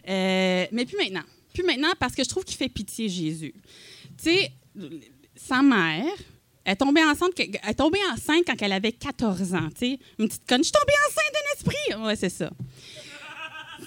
Euh, 0.08 0.66
mais 0.72 0.84
plus 0.84 0.96
maintenant. 0.96 1.22
Plus 1.54 1.62
maintenant 1.62 1.92
parce 2.00 2.14
que 2.16 2.24
je 2.24 2.28
trouve 2.28 2.44
qu'il 2.44 2.56
fait 2.56 2.68
pitié 2.68 3.08
Jésus. 3.08 3.54
Tu 4.18 4.30
sais, 4.30 4.52
sa 5.36 5.62
mère 5.62 6.04
elle 6.64 6.72
est 6.74 6.76
tombée 6.76 7.02
enceinte, 7.04 7.32
elle 7.38 7.74
enceinte 8.12 8.44
quand 8.46 8.54
elle 8.60 8.72
avait 8.72 8.92
14 8.92 9.54
ans. 9.54 9.68
Une 9.80 10.28
petite 10.28 10.46
conne. 10.46 10.58
Je 10.58 10.64
suis 10.64 10.72
tombée 10.72 10.92
enceinte 11.08 11.32
d'un 11.32 11.54
esprit. 11.56 12.06
Ouais, 12.06 12.16
c'est 12.16 12.28
ça. 12.28 12.50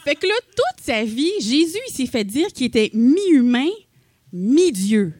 Fait 0.03 0.15
que 0.15 0.27
là, 0.27 0.33
toute 0.55 0.85
sa 0.85 1.03
vie, 1.03 1.31
Jésus, 1.39 1.79
il 1.89 1.93
s'est 1.93 2.05
fait 2.05 2.23
dire 2.23 2.47
qu'il 2.47 2.65
était 2.67 2.91
mi-humain, 2.93 3.69
mi-dieu. 4.33 5.13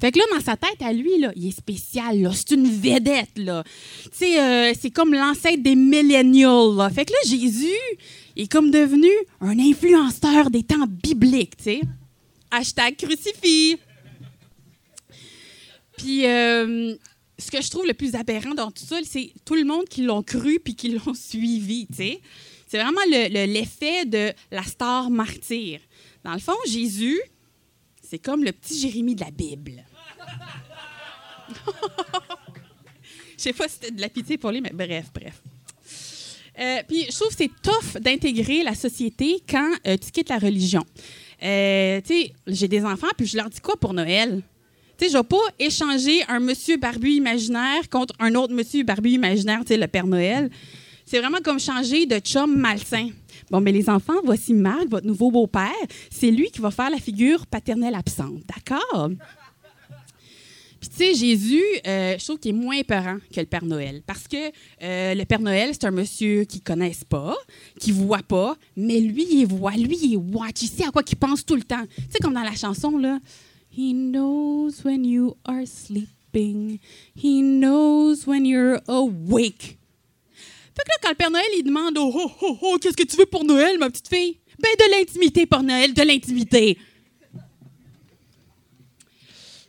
Fait 0.00 0.12
que 0.12 0.18
là, 0.18 0.24
dans 0.32 0.40
sa 0.40 0.56
tête, 0.56 0.82
à 0.82 0.92
lui, 0.92 1.18
là, 1.18 1.32
il 1.36 1.48
est 1.48 1.56
spécial, 1.56 2.20
là. 2.20 2.30
C'est 2.34 2.50
une 2.50 2.68
vedette, 2.68 3.36
là. 3.36 3.62
Euh, 4.22 4.72
c'est 4.78 4.90
comme 4.90 5.14
l'ancêtre 5.14 5.62
des 5.62 5.76
millennials, 5.76 6.74
là. 6.76 6.90
Fait 6.90 7.04
que 7.04 7.12
là, 7.12 7.18
Jésus 7.24 7.78
est 8.36 8.50
comme 8.50 8.70
devenu 8.70 9.10
un 9.40 9.58
influenceur 9.58 10.50
des 10.50 10.64
temps 10.64 10.86
bibliques, 10.88 11.56
tu 11.56 11.64
sais. 11.64 11.80
Hashtag 12.50 12.96
crucifix. 12.96 13.78
Puis, 16.02 16.26
euh, 16.26 16.94
ce 17.38 17.50
que 17.50 17.62
je 17.62 17.70
trouve 17.70 17.86
le 17.86 17.94
plus 17.94 18.14
aberrant 18.14 18.54
dans 18.54 18.70
tout 18.70 18.84
ça, 18.84 18.96
c'est 19.04 19.32
tout 19.44 19.54
le 19.54 19.64
monde 19.64 19.84
qui 19.88 20.02
l'ont 20.02 20.22
cru 20.22 20.58
puis 20.60 20.74
qui 20.74 20.88
l'ont 20.90 21.14
suivi, 21.30 21.86
tu 21.86 21.94
sais. 21.96 22.20
C'est 22.66 22.78
vraiment 22.78 23.00
le- 23.10 23.28
le- 23.28 23.52
l'effet 23.52 24.04
de 24.06 24.32
la 24.50 24.62
star 24.62 25.10
martyr. 25.10 25.78
Dans 26.24 26.32
le 26.32 26.38
fond, 26.40 26.56
Jésus, 26.66 27.20
c'est 28.08 28.18
comme 28.18 28.42
le 28.44 28.52
petit 28.52 28.78
Jérémie 28.80 29.14
de 29.14 29.20
la 29.24 29.30
Bible. 29.30 29.84
Je 33.36 33.42
sais 33.48 33.52
pas 33.52 33.66
si 33.68 33.74
c'était 33.74 33.90
de 33.90 34.00
la 34.00 34.08
pitié 34.08 34.38
pour 34.38 34.50
lui, 34.52 34.60
mais 34.60 34.70
bref, 34.72 35.06
bref. 35.12 35.42
Euh, 36.58 36.82
puis 36.86 37.06
je 37.10 37.14
trouve 37.16 37.28
que 37.28 37.34
c'est 37.38 37.50
tough 37.62 38.00
d'intégrer 38.00 38.62
la 38.62 38.74
société 38.74 39.42
quand 39.48 39.70
euh, 39.86 39.96
tu 39.96 40.10
quittes 40.10 40.28
la 40.28 40.38
religion. 40.38 40.84
Tu 41.40 41.46
sais, 41.46 42.32
j'ai 42.46 42.68
des 42.68 42.84
enfants, 42.84 43.08
puis 43.16 43.26
je 43.26 43.36
leur 43.36 43.50
dis 43.50 43.60
quoi 43.60 43.76
pour 43.76 43.94
Noël? 43.94 44.42
Tu 45.02 45.08
sais, 45.08 45.14
je 45.14 45.18
vais 45.18 45.24
pas 45.24 45.36
échanger 45.58 46.22
un 46.28 46.38
monsieur 46.38 46.76
barbu 46.76 47.10
imaginaire 47.10 47.88
contre 47.90 48.14
un 48.20 48.36
autre 48.36 48.54
monsieur 48.54 48.84
barbu 48.84 49.10
imaginaire, 49.10 49.62
tu 49.62 49.68
sais, 49.68 49.76
le 49.76 49.88
Père 49.88 50.06
Noël. 50.06 50.48
C'est 51.04 51.18
vraiment 51.18 51.40
comme 51.42 51.58
changer 51.58 52.06
de 52.06 52.20
chum 52.20 52.56
malsain. 52.56 53.08
Bon, 53.50 53.60
mais 53.60 53.72
les 53.72 53.90
enfants, 53.90 54.20
voici 54.22 54.54
Marc, 54.54 54.86
votre 54.88 55.04
nouveau 55.04 55.32
beau-père. 55.32 55.72
C'est 56.08 56.30
lui 56.30 56.52
qui 56.52 56.60
va 56.60 56.70
faire 56.70 56.88
la 56.88 56.98
figure 56.98 57.48
paternelle 57.48 57.96
absente. 57.96 58.44
D'accord? 58.46 59.10
Puis, 60.80 60.88
tu 60.88 60.96
sais, 60.96 61.14
Jésus, 61.14 61.64
euh, 61.84 62.16
je 62.16 62.24
trouve 62.24 62.38
qu'il 62.38 62.54
est 62.54 62.58
moins 62.58 62.76
épeurant 62.76 63.16
que 63.34 63.40
le 63.40 63.46
Père 63.46 63.64
Noël. 63.64 64.02
Parce 64.06 64.28
que 64.28 64.52
euh, 64.84 65.14
le 65.16 65.24
Père 65.24 65.40
Noël, 65.40 65.70
c'est 65.72 65.84
un 65.84 65.90
monsieur 65.90 66.44
qui 66.44 66.58
ne 66.58 66.62
connaissent 66.62 67.04
pas, 67.04 67.34
qui 67.80 67.90
ne 67.90 67.96
voit 67.96 68.22
pas, 68.22 68.56
mais 68.76 69.00
lui, 69.00 69.26
il 69.32 69.46
voit, 69.48 69.72
lui, 69.72 69.98
il 70.00 70.16
watch, 70.16 70.62
il 70.62 70.68
sait 70.68 70.86
à 70.86 70.92
quoi 70.92 71.02
il 71.04 71.16
pense 71.16 71.44
tout 71.44 71.56
le 71.56 71.64
temps. 71.64 71.84
Tu 71.96 72.02
sais, 72.08 72.18
comme 72.20 72.34
dans 72.34 72.42
la 72.42 72.54
chanson, 72.54 72.98
là. 72.98 73.18
He 73.74 73.94
knows 73.94 74.84
when 74.84 75.04
you 75.04 75.38
are 75.46 75.64
sleeping. 75.64 76.78
He 77.14 77.40
knows 77.40 78.26
when 78.26 78.44
you're 78.44 78.80
awake. 78.86 79.78
Fait 80.74 80.82
que 80.84 80.88
là, 80.88 80.96
quand 81.02 81.08
le 81.08 81.14
Père 81.14 81.30
Noël, 81.30 81.44
il 81.56 81.64
demande 81.64 81.96
Oh, 81.96 82.12
oh, 82.14 82.30
oh, 82.42 82.58
oh, 82.60 82.78
qu'est-ce 82.80 82.96
que 82.96 83.02
tu 83.02 83.16
veux 83.16 83.24
pour 83.26 83.44
Noël, 83.44 83.78
ma 83.78 83.88
petite 83.88 84.08
fille? 84.08 84.38
Ben, 84.58 84.70
de 84.78 84.90
l'intimité 84.90 85.46
pour 85.46 85.62
Noël, 85.62 85.94
de 85.94 86.02
l'intimité. 86.02 86.76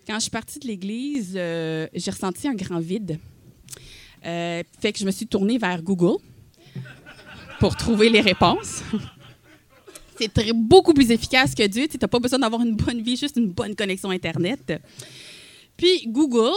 Quand 0.05 0.15
je 0.15 0.19
suis 0.19 0.31
partie 0.31 0.59
de 0.59 0.67
l'église, 0.67 1.33
euh, 1.37 1.87
j'ai 1.93 2.11
ressenti 2.11 2.45
un 2.47 2.55
grand 2.55 2.79
vide. 2.79 3.19
Euh, 4.25 4.63
fait 4.81 4.91
que 4.91 4.99
je 4.99 5.05
me 5.05 5.11
suis 5.11 5.27
tournée 5.27 5.57
vers 5.57 5.81
Google 5.81 6.17
pour 7.59 7.77
trouver 7.77 8.09
les 8.09 8.19
réponses. 8.19 8.83
C'est 10.19 10.33
très- 10.33 10.53
beaucoup 10.53 10.93
plus 10.93 11.09
efficace 11.11 11.53
que 11.55 11.65
Dieu. 11.67 11.87
Tu 11.87 11.97
n'as 12.01 12.07
pas 12.07 12.19
besoin 12.19 12.39
d'avoir 12.39 12.61
une 12.61 12.75
bonne 12.75 13.01
vie, 13.01 13.15
juste 13.17 13.37
une 13.37 13.49
bonne 13.49 13.75
connexion 13.75 14.09
Internet. 14.09 14.73
Puis 15.77 16.05
Google, 16.07 16.51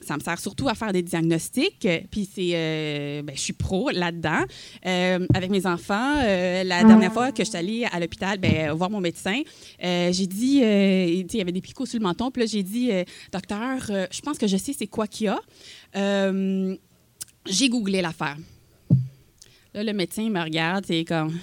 ça 0.00 0.16
me 0.16 0.20
sert 0.20 0.38
surtout 0.38 0.68
à 0.68 0.74
faire 0.74 0.92
des 0.92 1.02
diagnostics. 1.02 1.86
Puis 2.10 2.28
c'est, 2.32 2.50
euh, 2.54 3.22
ben, 3.22 3.34
je 3.36 3.40
suis 3.40 3.52
pro 3.52 3.90
là-dedans. 3.90 4.44
Euh, 4.86 5.26
avec 5.34 5.50
mes 5.50 5.66
enfants, 5.66 6.14
euh, 6.18 6.64
la 6.64 6.82
dernière 6.84 7.12
fois 7.12 7.30
que 7.30 7.44
je 7.44 7.48
suis 7.48 7.58
allée 7.58 7.84
à 7.84 8.00
l'hôpital 8.00 8.38
ben, 8.38 8.72
voir 8.72 8.90
mon 8.90 9.00
médecin, 9.00 9.42
j'ai 9.80 10.26
dit, 10.26 10.60
il 10.62 11.34
y 11.36 11.40
avait 11.40 11.52
des 11.52 11.60
picots 11.60 11.86
sur 11.86 11.98
le 11.98 12.04
menton. 12.04 12.30
Puis 12.30 12.42
là, 12.42 12.46
j'ai 12.46 12.62
dit, 12.62 12.90
docteur, 13.32 13.78
je 14.10 14.20
pense 14.22 14.38
que 14.38 14.46
je 14.46 14.56
sais 14.56 14.72
c'est 14.72 14.86
quoi 14.86 15.06
qu'il 15.06 15.26
y 15.26 15.28
a. 15.28 16.32
J'ai 17.46 17.68
googlé 17.68 18.02
l'affaire. 18.02 18.36
Là, 19.74 19.84
le 19.84 19.92
médecin 19.92 20.22
il 20.22 20.30
me 20.32 20.40
regarde, 20.42 20.84
c'est 20.86 21.04
comme. 21.04 21.38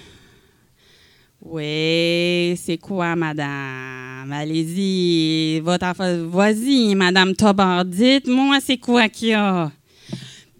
Oui, 1.48 2.56
c'est 2.56 2.78
quoi, 2.78 3.14
madame? 3.14 4.32
Allez-y, 4.32 5.60
votre. 5.60 6.26
Vas-y, 6.26 6.96
madame 6.96 7.36
Tobar, 7.36 7.84
dites-moi, 7.84 8.58
c'est 8.60 8.78
quoi 8.78 9.08
qu'il 9.08 9.28
y 9.28 9.32
a? 9.34 9.70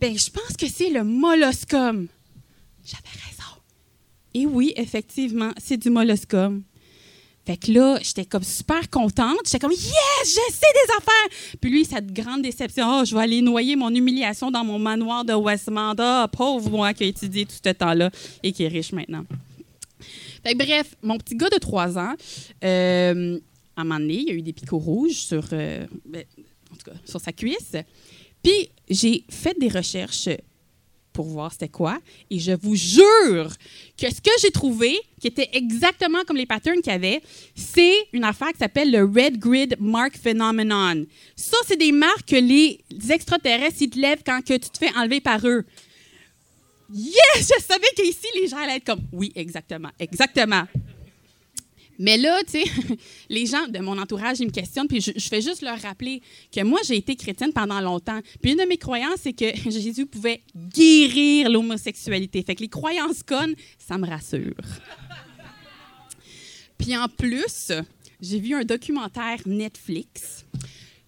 Ben, 0.00 0.16
je 0.16 0.30
pense 0.30 0.56
que 0.56 0.68
c'est 0.68 0.90
le 0.90 1.02
molluscum. 1.02 2.06
J'avais 2.84 3.18
raison. 3.26 3.60
Et 4.32 4.46
oui, 4.46 4.74
effectivement, 4.76 5.50
c'est 5.58 5.76
du 5.76 5.90
molluscum. 5.90 6.62
Fait 7.44 7.56
que 7.56 7.72
là, 7.72 7.98
j'étais 8.00 8.24
comme 8.24 8.44
super 8.44 8.88
contente. 8.88 9.40
J'étais 9.44 9.58
comme, 9.58 9.72
yes, 9.72 9.90
je 10.24 10.54
sais 10.54 10.72
des 10.72 10.92
affaires. 10.98 11.56
Puis 11.60 11.70
lui, 11.70 11.84
cette 11.84 12.12
grande 12.12 12.42
déception, 12.42 13.00
oh, 13.00 13.04
je 13.04 13.12
vais 13.12 13.22
aller 13.22 13.42
noyer 13.42 13.74
mon 13.74 13.92
humiliation 13.92 14.52
dans 14.52 14.64
mon 14.64 14.78
manoir 14.78 15.24
de 15.24 15.32
Westmont. 15.32 15.96
Ah, 15.98 16.28
pauvre 16.30 16.70
moi 16.70 16.94
qui 16.94 17.04
a 17.04 17.06
étudié 17.08 17.44
tout 17.44 17.56
ce 17.60 17.70
temps-là 17.70 18.10
et 18.44 18.52
qui 18.52 18.62
est 18.62 18.68
riche 18.68 18.92
maintenant. 18.92 19.24
Bref, 20.54 20.94
mon 21.02 21.18
petit 21.18 21.36
gars 21.36 21.50
de 21.50 21.58
3 21.58 21.98
ans, 21.98 22.14
euh, 22.64 23.38
à 23.76 23.80
un 23.80 23.84
moment 23.84 24.00
donné, 24.00 24.24
il 24.26 24.30
a 24.30 24.34
eu 24.34 24.42
des 24.42 24.52
picots 24.52 24.78
rouges 24.78 25.16
sur, 25.16 25.44
euh, 25.52 25.86
ben, 26.04 26.24
en 26.72 26.76
tout 26.76 26.90
cas, 26.90 26.96
sur 27.04 27.20
sa 27.20 27.32
cuisse. 27.32 27.76
Puis 28.42 28.70
j'ai 28.88 29.24
fait 29.28 29.58
des 29.58 29.68
recherches 29.68 30.28
pour 31.16 31.26
voir 31.26 31.50
c'était 31.50 31.70
quoi. 31.70 31.98
Et 32.30 32.38
je 32.38 32.52
vous 32.52 32.76
jure 32.76 33.50
que 33.96 34.10
ce 34.10 34.20
que 34.20 34.30
j'ai 34.42 34.50
trouvé, 34.50 35.00
qui 35.18 35.28
était 35.28 35.48
exactement 35.54 36.22
comme 36.26 36.36
les 36.36 36.44
patterns 36.44 36.82
qu'il 36.82 36.92
y 36.92 36.94
avait, 36.94 37.22
c'est 37.54 37.94
une 38.12 38.24
affaire 38.24 38.52
qui 38.52 38.58
s'appelle 38.58 38.92
le 38.92 39.02
Red 39.02 39.38
Grid 39.38 39.76
Mark 39.80 40.14
Phenomenon. 40.16 41.06
Ça, 41.34 41.56
c'est 41.66 41.78
des 41.78 41.92
marques 41.92 42.26
que 42.28 42.36
les 42.36 42.84
extraterrestres, 43.08 43.80
ils 43.80 43.90
te 43.90 43.98
lèvent 43.98 44.22
quand 44.26 44.44
que 44.44 44.54
tu 44.54 44.68
te 44.68 44.76
fais 44.76 44.94
enlever 44.94 45.22
par 45.22 45.46
eux. 45.46 45.64
Yes! 46.92 47.50
Je 47.56 47.62
savais 47.62 47.86
qu'ici, 47.96 48.26
les 48.34 48.48
gens 48.48 48.58
allaient 48.58 48.76
être 48.76 48.84
comme 48.84 49.02
oui, 49.12 49.32
exactement, 49.34 49.90
exactement. 49.98 50.64
Mais 51.98 52.18
là, 52.18 52.40
tu 52.44 52.60
sais, 52.60 52.64
les 53.28 53.46
gens 53.46 53.66
de 53.68 53.78
mon 53.78 53.98
entourage, 53.98 54.40
ils 54.40 54.46
me 54.46 54.52
questionnent, 54.52 54.88
puis 54.88 55.00
je, 55.00 55.12
je 55.16 55.28
fais 55.28 55.40
juste 55.40 55.62
leur 55.62 55.80
rappeler 55.80 56.20
que 56.52 56.62
moi, 56.62 56.80
j'ai 56.84 56.96
été 56.96 57.16
chrétienne 57.16 57.52
pendant 57.52 57.80
longtemps. 57.80 58.20
Puis 58.42 58.52
une 58.52 58.58
de 58.58 58.64
mes 58.64 58.76
croyances, 58.76 59.20
c'est 59.22 59.32
que 59.32 59.46
Jésus 59.70 60.06
pouvait 60.06 60.42
guérir 60.54 61.50
l'homosexualité. 61.50 62.42
Fait 62.42 62.54
que 62.54 62.62
les 62.62 62.68
croyances 62.68 63.22
connes, 63.22 63.54
ça 63.78 63.98
me 63.98 64.06
rassure. 64.06 64.54
Puis 66.78 66.96
en 66.96 67.08
plus, 67.08 67.72
j'ai 68.20 68.38
vu 68.38 68.54
un 68.54 68.64
documentaire 68.64 69.38
Netflix 69.46 70.44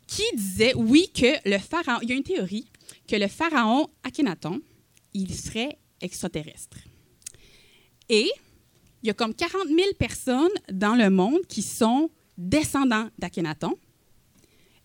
qui 0.06 0.22
disait, 0.34 0.72
oui, 0.74 1.10
que 1.14 1.48
le 1.48 1.58
pharaon, 1.58 2.00
il 2.02 2.08
y 2.08 2.12
a 2.12 2.14
une 2.14 2.22
théorie 2.22 2.66
que 3.06 3.16
le 3.16 3.28
pharaon 3.28 3.88
Akhenaton, 4.02 4.60
il 5.14 5.34
serait 5.34 5.78
extraterrestre. 6.00 6.78
Et 8.08 8.30
il 9.02 9.06
y 9.06 9.10
a 9.10 9.14
comme 9.14 9.34
40 9.34 9.68
000 9.68 9.78
personnes 9.98 10.48
dans 10.70 10.94
le 10.94 11.10
monde 11.10 11.40
qui 11.48 11.62
sont 11.62 12.10
descendants 12.36 13.08
d'Akhenaton. 13.18 13.74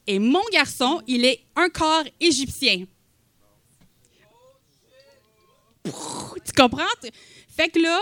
Et 0.05 0.19
mon 0.19 0.43
garçon, 0.51 1.01
il 1.07 1.25
est 1.25 1.45
un 1.55 1.69
corps 1.69 2.03
égyptien. 2.19 2.85
Tu 5.83 6.51
comprends? 6.55 6.83
Fait 7.47 7.69
que 7.69 7.79
là, 7.79 7.99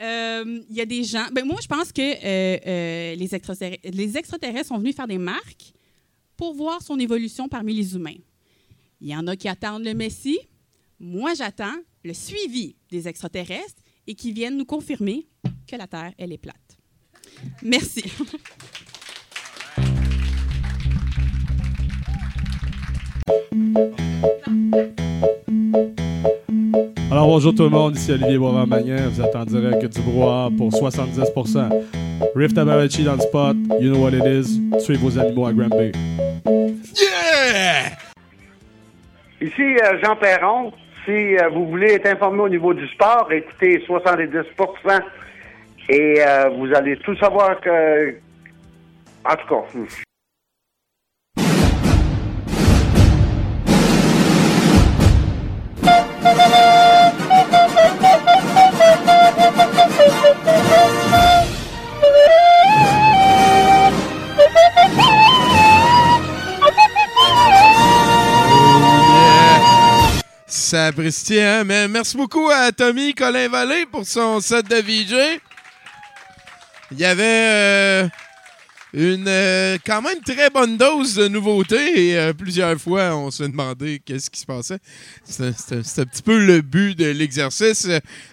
euh, 0.00 0.62
il 0.68 0.76
y 0.76 0.80
a 0.80 0.86
des 0.86 1.04
gens. 1.04 1.26
Ben 1.32 1.44
moi, 1.44 1.58
je 1.62 1.68
pense 1.68 1.92
que 1.92 2.02
euh, 2.02 2.58
euh, 2.66 3.14
les, 3.14 3.34
extraterrestres, 3.34 3.88
les 3.90 4.16
extraterrestres 4.16 4.68
sont 4.68 4.78
venus 4.78 4.96
faire 4.96 5.06
des 5.06 5.18
marques 5.18 5.72
pour 6.36 6.54
voir 6.54 6.82
son 6.82 6.98
évolution 6.98 7.48
parmi 7.48 7.74
les 7.74 7.94
humains. 7.94 8.16
Il 9.00 9.08
y 9.08 9.16
en 9.16 9.26
a 9.26 9.36
qui 9.36 9.48
attendent 9.48 9.84
le 9.84 9.94
Messie. 9.94 10.38
Moi, 11.04 11.32
j'attends 11.36 11.74
le 12.04 12.12
suivi 12.14 12.76
des 12.88 13.08
extraterrestres 13.08 13.82
et 14.06 14.14
qui 14.14 14.30
viennent 14.30 14.56
nous 14.56 14.64
confirmer 14.64 15.26
que 15.68 15.74
la 15.74 15.88
Terre, 15.88 16.12
elle 16.16 16.32
est 16.32 16.38
plate. 16.38 16.78
Merci. 17.60 18.04
Alors 27.10 27.26
bonjour 27.26 27.52
tout 27.52 27.64
le 27.64 27.68
monde, 27.70 27.96
ici 27.96 28.12
Olivier 28.12 28.38
Boivin-Magnin, 28.38 29.08
vous 29.08 29.20
êtes 29.20 29.34
en 29.34 29.44
direct 29.44 29.92
du 29.92 30.00
brouhaha 30.02 30.50
pour 30.56 30.70
70%. 30.70 31.84
Rift 32.36 32.56
Abarachi 32.56 33.02
dans 33.02 33.14
le 33.14 33.20
spot, 33.20 33.56
you 33.80 33.92
know 33.92 34.00
what 34.04 34.12
it 34.12 34.24
is, 34.24 34.60
tuez 34.84 34.98
vos 34.98 35.18
animaux 35.18 35.46
à 35.46 35.52
Granby. 35.52 35.90
Yeah! 36.94 37.98
Ici 39.40 39.62
euh, 39.62 40.00
Jean 40.00 40.14
Perron. 40.14 40.72
Si 41.04 41.36
euh, 41.36 41.48
vous 41.48 41.66
voulez 41.66 41.94
être 41.94 42.06
informé 42.06 42.40
au 42.42 42.48
niveau 42.48 42.72
du 42.74 42.86
sport, 42.88 43.28
écoutez 43.32 43.78
70% 43.78 45.02
et 45.88 46.20
euh, 46.20 46.48
vous 46.50 46.72
allez 46.74 46.96
tout 46.98 47.16
savoir 47.16 47.60
que. 47.60 48.14
En 49.24 49.36
tout 49.36 49.48
cas. 49.48 50.11
Sapristi, 70.72 71.38
hein? 71.38 71.64
Mais 71.64 71.86
merci 71.86 72.16
beaucoup 72.16 72.48
à 72.48 72.72
Tommy 72.72 73.12
Colin 73.12 73.46
Vallée 73.48 73.84
pour 73.84 74.06
son 74.06 74.40
set 74.40 74.66
de 74.70 74.76
VJ. 74.76 75.38
Il 76.92 76.98
y 76.98 77.04
avait 77.04 77.22
euh, 77.26 78.08
une 78.94 79.28
euh, 79.28 79.76
quand 79.84 80.00
même 80.00 80.20
très 80.24 80.48
bonne 80.48 80.78
dose 80.78 81.16
de 81.16 81.28
nouveautés 81.28 82.08
et 82.08 82.16
euh, 82.16 82.32
plusieurs 82.32 82.80
fois 82.80 83.14
on 83.14 83.30
s'est 83.30 83.50
demandé 83.50 84.00
qu'est-ce 84.02 84.30
qui 84.30 84.40
se 84.40 84.46
passait. 84.46 84.78
C'était 85.24 85.76
un 85.76 86.06
petit 86.06 86.22
peu 86.22 86.42
le 86.42 86.62
but 86.62 86.96
de 86.96 87.10
l'exercice. 87.10 87.86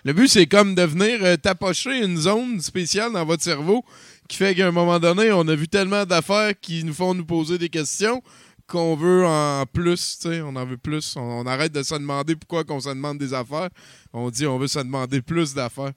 Le 0.05 0.13
but, 0.13 0.29
c'est 0.29 0.47
comme 0.47 0.75
de 0.75 0.83
venir 0.83 1.37
tapocher 1.41 2.01
une 2.01 2.15
zone 2.15 2.61
spéciale 2.61 3.11
dans 3.11 3.25
votre 3.25 3.43
cerveau 3.43 3.83
qui 4.29 4.37
fait 4.37 4.55
qu'à 4.55 4.67
un 4.67 4.71
moment 4.71 4.99
donné, 4.99 5.33
on 5.33 5.45
a 5.49 5.55
vu 5.55 5.67
tellement 5.67 6.05
d'affaires 6.05 6.53
qui 6.61 6.85
nous 6.85 6.93
font 6.93 7.13
nous 7.13 7.25
poser 7.25 7.57
des 7.57 7.67
questions 7.67 8.23
qu'on 8.69 8.95
veut 8.95 9.25
en 9.25 9.65
plus, 9.65 10.19
tu 10.21 10.29
sais, 10.29 10.41
on 10.41 10.55
en 10.55 10.65
veut 10.65 10.77
plus. 10.77 11.15
On, 11.17 11.45
arrête 11.45 11.73
de 11.73 11.83
se 11.83 11.95
demander 11.95 12.35
pourquoi 12.35 12.63
qu'on 12.63 12.79
se 12.79 12.89
demande 12.89 13.17
des 13.17 13.33
affaires. 13.33 13.69
On 14.13 14.29
dit 14.29 14.45
on 14.45 14.57
veut 14.57 14.67
se 14.67 14.79
demander 14.79 15.21
plus 15.21 15.53
d'affaires. 15.53 15.91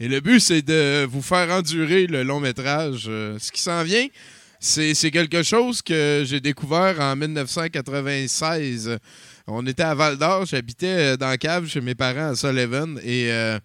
Et 0.00 0.08
le 0.08 0.20
but, 0.20 0.40
c'est 0.40 0.62
de 0.62 1.06
vous 1.08 1.22
faire 1.22 1.48
endurer 1.50 2.06
le 2.08 2.24
long 2.24 2.40
métrage. 2.40 3.04
Euh, 3.06 3.38
ce 3.38 3.52
qui 3.52 3.60
s'en 3.60 3.84
vient, 3.84 4.08
c'est 4.58 5.10
quelque 5.10 5.42
chose 5.42 5.80
que 5.80 6.24
j'ai 6.26 6.40
découvert 6.40 7.00
en 7.00 7.14
1996. 7.14 8.98
On 9.46 9.66
était 9.66 9.82
à 9.82 9.94
Val 9.94 10.16
d'Or, 10.16 10.44
j'habitais 10.46 11.14
euh, 11.14 11.16
dans 11.16 11.28
la 11.28 11.38
cave 11.38 11.66
chez 11.68 11.80
mes 11.80 11.94
parents 11.94 12.30
à 12.30 12.34
Sullivan 12.34 12.98
et, 13.02 13.32
euh, 13.32 13.58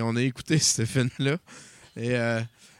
on 0.00 0.16
a 0.16 0.22
écouté 0.22 0.58
ce 0.60 0.84
film-là. 0.84 1.38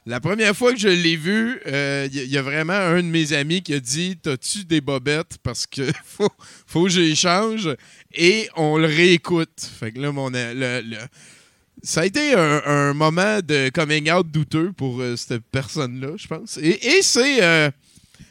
La 0.07 0.21
première 0.21 0.57
fois 0.57 0.73
que 0.73 0.79
je 0.79 0.89
l'ai 0.89 1.17
vu, 1.17 1.61
il 1.67 2.15
y, 2.15 2.29
y 2.29 2.39
a 2.39 2.43
vraiment 2.43 2.73
un 2.73 3.03
de 3.03 3.09
mes 3.09 3.33
amis 3.33 3.63
qui 3.63 3.75
a 3.75 3.81
dit 3.81 4.17
T'as-tu 4.21 4.65
des 4.65 4.81
bobettes? 4.81 5.39
Parce 5.43 5.67
que 5.67 5.91
faut, 6.05 6.31
faut 6.67 6.85
que 6.85 6.91
j'échange. 6.91 7.69
Et 8.15 8.49
on 8.57 8.79
le 8.79 8.87
réécoute. 8.87 9.71
Fait 9.79 9.93
que 9.93 10.01
là, 10.01 10.13
mon, 10.13 10.31
le- 10.31 10.83
ça 11.83 12.03
a 12.03 12.07
été 12.07 12.35
un, 12.35 12.95
moment 12.95 13.41
de 13.41 13.71
coming 13.71 14.11
out 14.11 14.31
douteux 14.31 14.73
pour 14.73 15.01
euh, 15.01 15.17
cette 15.17 15.45
personne-là, 15.51 16.13
je 16.17 16.27
pense. 16.29 16.57
Et, 16.59 17.03
c'est 17.03 17.43
euh, 17.43 17.71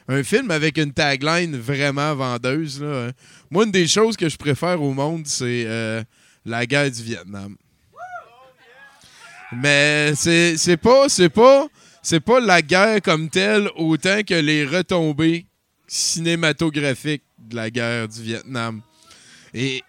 un 0.07 0.23
film 0.23 0.51
avec 0.51 0.77
une 0.77 0.93
tagline 0.93 1.57
vraiment 1.57 2.15
vendeuse. 2.15 2.81
là. 2.81 3.11
Moi, 3.49 3.65
une 3.65 3.71
des 3.71 3.87
choses 3.87 4.15
que 4.15 4.29
je 4.29 4.37
préfère 4.37 4.81
au 4.81 4.93
monde, 4.93 5.27
c'est 5.27 5.65
euh, 5.65 6.01
la 6.45 6.65
guerre 6.65 6.89
du 6.89 7.03
Vietnam. 7.03 7.55
Mais 9.53 10.13
c'est 10.15 10.57
c'est 10.57 10.77
pas 10.77 11.09
c'est 11.09 11.29
pas 11.29 11.67
c'est 12.01 12.19
pas 12.19 12.39
la 12.39 12.61
guerre 12.61 13.01
comme 13.01 13.29
telle 13.29 13.69
autant 13.75 14.21
que 14.23 14.33
les 14.33 14.65
retombées 14.65 15.45
cinématographiques 15.87 17.23
de 17.37 17.55
la 17.55 17.69
guerre 17.69 18.07
du 18.07 18.21
Vietnam. 18.21 18.81
Et, 19.53 19.83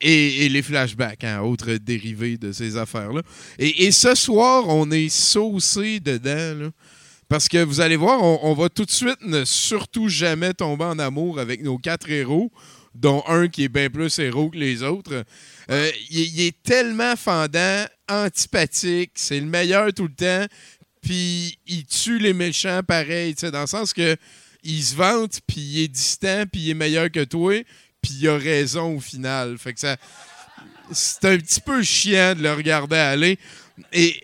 et, 0.00 0.48
les 0.48 0.62
flashbacks, 0.62 1.22
hein, 1.24 1.40
autres 1.40 1.74
dérivés 1.74 2.36
de 2.36 2.50
ces 2.50 2.76
affaires-là. 2.76 3.22
Et, 3.58 3.84
et 3.84 3.92
ce 3.92 4.14
soir, 4.16 4.64
on 4.68 4.90
est 4.90 5.08
saucé 5.08 6.00
dedans, 6.00 6.70
parce 7.28 7.48
que 7.48 7.62
vous 7.62 7.80
allez 7.80 7.96
voir, 7.96 8.22
on 8.22 8.54
va 8.54 8.68
tout 8.68 8.84
de 8.84 8.90
suite 8.90 9.20
ne 9.22 9.44
surtout 9.44 10.08
jamais 10.08 10.54
tomber 10.54 10.84
en 10.84 10.98
amour 10.98 11.38
avec 11.38 11.62
nos 11.62 11.78
quatre 11.78 12.10
héros, 12.10 12.50
dont 12.94 13.22
un 13.26 13.48
qui 13.48 13.64
est 13.64 13.68
bien 13.68 13.90
plus 13.90 14.18
héros 14.18 14.50
que 14.50 14.58
les 14.58 14.82
autres. 14.82 15.24
Euh, 15.70 15.90
il, 16.10 16.40
est 16.40 16.62
tellement 16.62 17.16
fendant, 17.16 17.84
antipathique, 18.08 19.12
c'est 19.14 19.40
le 19.40 19.46
meilleur 19.46 19.92
tout 19.92 20.08
le 20.08 20.14
temps, 20.14 20.46
puis 21.02 21.58
il 21.66 21.84
tue 21.86 22.18
les 22.18 22.32
méchants 22.32 22.82
pareil, 22.82 23.34
dans 23.34 23.60
le 23.60 23.66
sens 23.66 23.92
que 23.92 24.16
il 24.62 24.82
se 24.82 24.96
vante, 24.96 25.40
puis 25.46 25.60
il 25.60 25.84
est 25.84 25.88
distant, 25.88 26.44
puis 26.50 26.62
il 26.62 26.70
est 26.70 26.74
meilleur 26.74 27.10
que 27.10 27.24
toi, 27.24 27.62
puis 28.02 28.12
il 28.20 28.28
a 28.28 28.36
raison 28.36 28.96
au 28.96 29.00
final. 29.00 29.56
Fait 29.58 29.72
que 29.72 29.80
ça. 29.80 29.96
C'est 30.90 31.24
un 31.26 31.36
petit 31.36 31.60
peu 31.60 31.82
chiant 31.82 32.34
de 32.34 32.42
le 32.42 32.52
regarder 32.52 32.96
aller. 32.96 33.38
Et. 33.92 34.22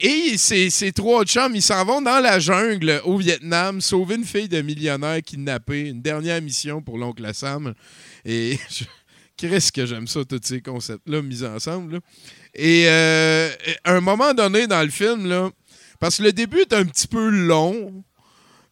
Et 0.00 0.36
ces, 0.38 0.70
ces 0.70 0.92
trois 0.92 1.24
chums, 1.24 1.54
ils 1.54 1.62
s'en 1.62 1.84
vont 1.84 2.02
dans 2.02 2.18
la 2.20 2.40
jungle 2.40 3.00
au 3.04 3.16
Vietnam 3.16 3.80
sauver 3.80 4.16
une 4.16 4.24
fille 4.24 4.48
de 4.48 4.60
millionnaire 4.60 5.22
kidnappée. 5.22 5.88
Une 5.88 6.02
dernière 6.02 6.42
mission 6.42 6.82
pour 6.82 6.98
l'oncle 6.98 7.28
Sam. 7.32 7.74
Et 8.24 8.58
je- 8.70 8.84
Qu'est-ce 9.36 9.72
que 9.72 9.84
j'aime 9.84 10.06
ça, 10.06 10.24
tous 10.24 10.40
ces 10.44 10.60
concepts-là 10.60 11.20
mis 11.20 11.42
ensemble. 11.44 11.94
là. 11.94 11.98
Et 12.54 12.84
euh, 12.86 13.50
à 13.82 13.94
un 13.94 14.00
moment 14.00 14.32
donné 14.32 14.68
dans 14.68 14.82
le 14.82 14.90
film, 14.90 15.26
là, 15.28 15.50
parce 15.98 16.18
que 16.18 16.22
le 16.22 16.32
début 16.32 16.60
est 16.60 16.72
un 16.72 16.84
petit 16.84 17.08
peu 17.08 17.30
long, 17.30 18.04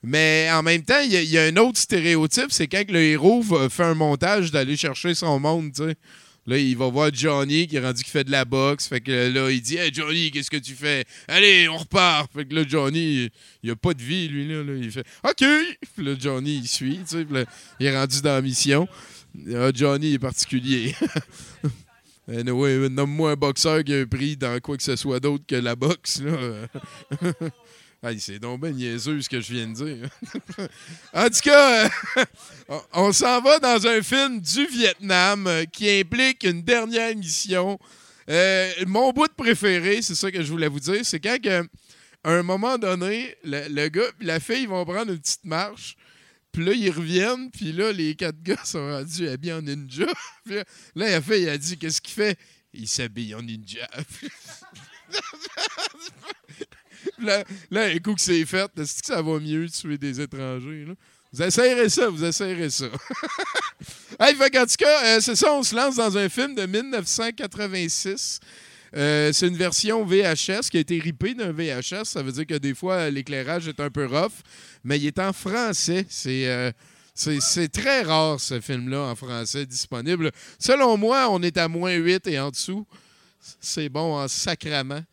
mais 0.04 0.48
en 0.52 0.62
même 0.62 0.82
temps, 0.84 1.00
il 1.04 1.12
y, 1.12 1.26
y 1.26 1.38
a 1.38 1.42
un 1.44 1.56
autre 1.56 1.80
stéréotype, 1.80 2.50
c'est 2.52 2.68
quand 2.68 2.88
le 2.90 3.00
héros 3.00 3.42
fait 3.68 3.82
un 3.82 3.94
montage 3.94 4.52
d'aller 4.52 4.76
chercher 4.76 5.14
son 5.16 5.40
monde, 5.40 5.72
tu 5.74 5.82
sais. 5.82 5.96
Là, 6.46 6.58
il 6.58 6.76
va 6.76 6.88
voir 6.88 7.10
Johnny 7.12 7.68
qui 7.68 7.76
est 7.76 7.80
rendu 7.80 8.02
qui 8.02 8.10
fait 8.10 8.24
de 8.24 8.30
la 8.32 8.44
boxe. 8.44 8.88
Fait 8.88 9.00
que 9.00 9.32
là, 9.32 9.50
il 9.50 9.62
dit 9.62 9.76
Hey 9.76 9.92
Johnny, 9.92 10.30
qu'est-ce 10.30 10.50
que 10.50 10.56
tu 10.56 10.74
fais? 10.74 11.04
Allez, 11.28 11.68
on 11.68 11.76
repart. 11.76 12.32
Fait 12.32 12.44
que 12.44 12.54
là, 12.54 12.64
Johnny, 12.66 13.30
il 13.62 13.70
a 13.70 13.76
pas 13.76 13.94
de 13.94 14.02
vie, 14.02 14.28
lui. 14.28 14.48
Là, 14.48 14.64
là. 14.64 14.72
Il 14.74 14.90
fait 14.90 15.06
OK. 15.24 15.44
Puis 15.94 16.04
là, 16.04 16.14
Johnny, 16.18 16.58
il 16.58 16.68
suit. 16.68 17.00
tu 17.08 17.18
sais. 17.18 17.26
Il 17.78 17.86
est 17.86 17.96
rendu 17.96 18.20
dans 18.22 18.34
la 18.34 18.42
mission. 18.42 18.88
Ah, 19.54 19.70
Johnny 19.72 20.14
est 20.14 20.18
particulier. 20.18 20.94
Anyway, 22.28 22.88
nomme-moi 22.88 23.32
un 23.32 23.34
boxeur 23.34 23.82
qui 23.82 23.92
a 23.92 23.98
un 23.98 24.06
prix 24.06 24.36
dans 24.36 24.58
quoi 24.60 24.76
que 24.76 24.82
ce 24.84 24.94
soit 24.94 25.18
d'autre 25.18 25.44
que 25.44 25.56
la 25.56 25.74
boxe. 25.74 26.22
Là. 26.22 26.68
Hey, 28.04 28.18
c'est 28.18 28.40
donc 28.40 28.60
ben 28.60 28.74
niaiseux 28.74 29.20
ce 29.22 29.28
que 29.28 29.40
je 29.40 29.52
viens 29.52 29.68
de 29.68 29.74
dire. 29.74 30.08
en 31.12 31.28
tout 31.28 31.40
cas, 31.44 31.84
euh, 32.18 32.24
on- 32.94 33.12
s'en 33.12 33.40
va 33.40 33.60
dans 33.60 33.86
un 33.86 34.02
film 34.02 34.40
du 34.40 34.66
Vietnam 34.66 35.46
euh, 35.46 35.64
qui 35.66 35.88
implique 36.00 36.42
une 36.42 36.62
dernière 36.62 37.14
mission. 37.16 37.78
Euh, 38.28 38.72
mon 38.88 39.12
bout 39.12 39.28
de 39.28 39.32
préféré, 39.32 40.02
c'est 40.02 40.16
ça 40.16 40.32
que 40.32 40.42
je 40.42 40.50
voulais 40.50 40.66
vous 40.66 40.80
dire, 40.80 41.00
c'est 41.04 41.20
quand 41.20 41.38
à 42.24 42.30
un 42.32 42.42
moment 42.42 42.76
donné, 42.76 43.36
le, 43.44 43.68
le 43.68 43.88
gars 43.88 44.08
et 44.20 44.24
la 44.24 44.40
fille 44.40 44.66
vont 44.66 44.84
prendre 44.84 45.12
une 45.12 45.20
petite 45.20 45.44
marche. 45.44 45.96
Puis 46.50 46.64
là, 46.64 46.72
ils 46.72 46.90
reviennent, 46.90 47.50
puis 47.52 47.72
là, 47.72 47.92
les 47.92 48.16
quatre 48.16 48.42
gars 48.42 48.64
sont 48.64 48.84
rendus 48.84 49.28
habillés 49.28 49.52
en 49.52 49.62
ninja. 49.62 50.06
Puis 50.44 50.56
là, 50.56 50.64
là, 50.96 51.10
la 51.10 51.22
fille 51.22 51.48
a 51.48 51.56
dit 51.56 51.78
Qu'est-ce 51.78 52.00
qu'il 52.00 52.14
fait? 52.14 52.36
Il 52.74 52.88
s'habille 52.88 53.32
en 53.36 53.42
ninja. 53.42 53.88
là, 57.20 57.44
là, 57.70 57.98
coup 57.98 58.14
que 58.14 58.20
c'est 58.20 58.44
fait, 58.44 58.70
est-ce 58.78 59.00
que 59.00 59.06
ça 59.06 59.22
va 59.22 59.38
mieux 59.38 59.66
de 59.66 59.72
tuer 59.72 59.98
des 59.98 60.20
étrangers? 60.20 60.86
Vous 61.32 61.42
essayerez 61.42 61.88
ça, 61.88 62.08
vous 62.08 62.24
essayerez 62.24 62.70
ça. 62.70 62.86
hey, 64.20 64.34
fait 64.34 64.50
qu'en 64.50 64.66
tout 64.66 64.76
cas, 64.78 65.04
euh, 65.16 65.20
c'est 65.20 65.36
ça, 65.36 65.52
on 65.54 65.62
se 65.62 65.74
lance 65.74 65.96
dans 65.96 66.16
un 66.18 66.28
film 66.28 66.54
de 66.54 66.66
1986. 66.66 68.40
Euh, 68.94 69.32
c'est 69.32 69.48
une 69.48 69.56
version 69.56 70.04
VHS 70.04 70.68
qui 70.70 70.76
a 70.76 70.80
été 70.80 70.98
ripée 70.98 71.34
d'un 71.34 71.52
VHS. 71.52 72.04
Ça 72.04 72.22
veut 72.22 72.32
dire 72.32 72.46
que 72.46 72.58
des 72.58 72.74
fois, 72.74 73.08
l'éclairage 73.08 73.66
est 73.66 73.80
un 73.80 73.88
peu 73.88 74.04
rough, 74.04 74.42
mais 74.84 74.98
il 74.98 75.06
est 75.06 75.18
en 75.18 75.32
français. 75.32 76.04
C'est. 76.08 76.46
euh, 76.48 76.70
c'est 77.14 77.68
très 77.70 78.02
rare, 78.02 78.40
ce 78.40 78.60
film-là, 78.60 79.00
en 79.10 79.14
français, 79.14 79.66
disponible. 79.66 80.30
Selon 80.58 80.96
moi, 80.96 81.28
on 81.30 81.42
est 81.42 81.58
à 81.58 81.68
moins 81.68 81.94
8 81.94 82.26
et 82.26 82.40
en 82.40 82.50
dessous. 82.50 82.86
C'est 83.60 83.88
bon 83.88 84.16
en 84.16 84.28
sacrament. 84.28 85.04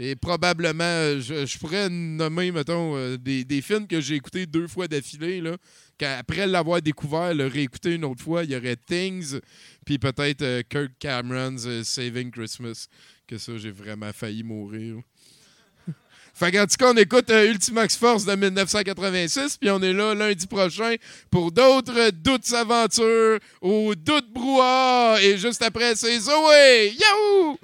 Et 0.00 0.14
probablement, 0.14 0.84
euh, 0.84 1.20
je, 1.20 1.58
pourrais 1.58 1.88
nommer, 1.90 2.52
mettons, 2.52 2.96
euh, 2.96 3.16
des, 3.18 3.44
des 3.44 3.60
films 3.60 3.88
que 3.88 4.00
j'ai 4.00 4.14
écoutés 4.14 4.46
deux 4.46 4.68
fois 4.68 4.86
d'affilée. 4.86 5.40
là, 5.40 5.56
qu'après 5.98 6.46
l'avoir 6.46 6.80
découvert, 6.80 7.34
le 7.34 7.46
réécouter 7.46 7.94
une 7.94 8.04
autre 8.04 8.22
fois, 8.22 8.44
il 8.44 8.52
y 8.52 8.56
aurait 8.56 8.76
Things, 8.76 9.40
puis 9.84 9.98
peut-être 9.98 10.42
euh, 10.42 10.62
Kirk 10.68 10.92
Cameron's 10.98 11.66
euh, 11.66 11.82
Saving 11.82 12.30
Christmas. 12.30 12.86
Que 13.26 13.36
ça, 13.36 13.58
j'ai 13.58 13.72
vraiment 13.72 14.12
failli 14.12 14.42
mourir. 14.42 15.00
Fait 16.34 16.52
qu'en 16.52 16.66
tout 16.66 16.76
cas, 16.78 16.92
on 16.92 16.96
écoute 16.96 17.28
Ultimax 17.30 17.96
Force 17.96 18.24
de 18.24 18.34
1986, 18.34 19.58
puis 19.58 19.70
on 19.70 19.82
est 19.82 19.92
là 19.92 20.14
lundi 20.14 20.46
prochain 20.46 20.94
pour 21.30 21.52
d'autres 21.52 22.10
doutes 22.10 22.50
aventures 22.54 23.38
au 23.60 23.94
doute 23.94 24.32
brouhaha. 24.32 25.20
Et 25.20 25.36
juste 25.36 25.60
après, 25.62 25.94
c'est 25.96 26.18
Zoé! 26.20 26.94
Yahoo! 26.98 27.58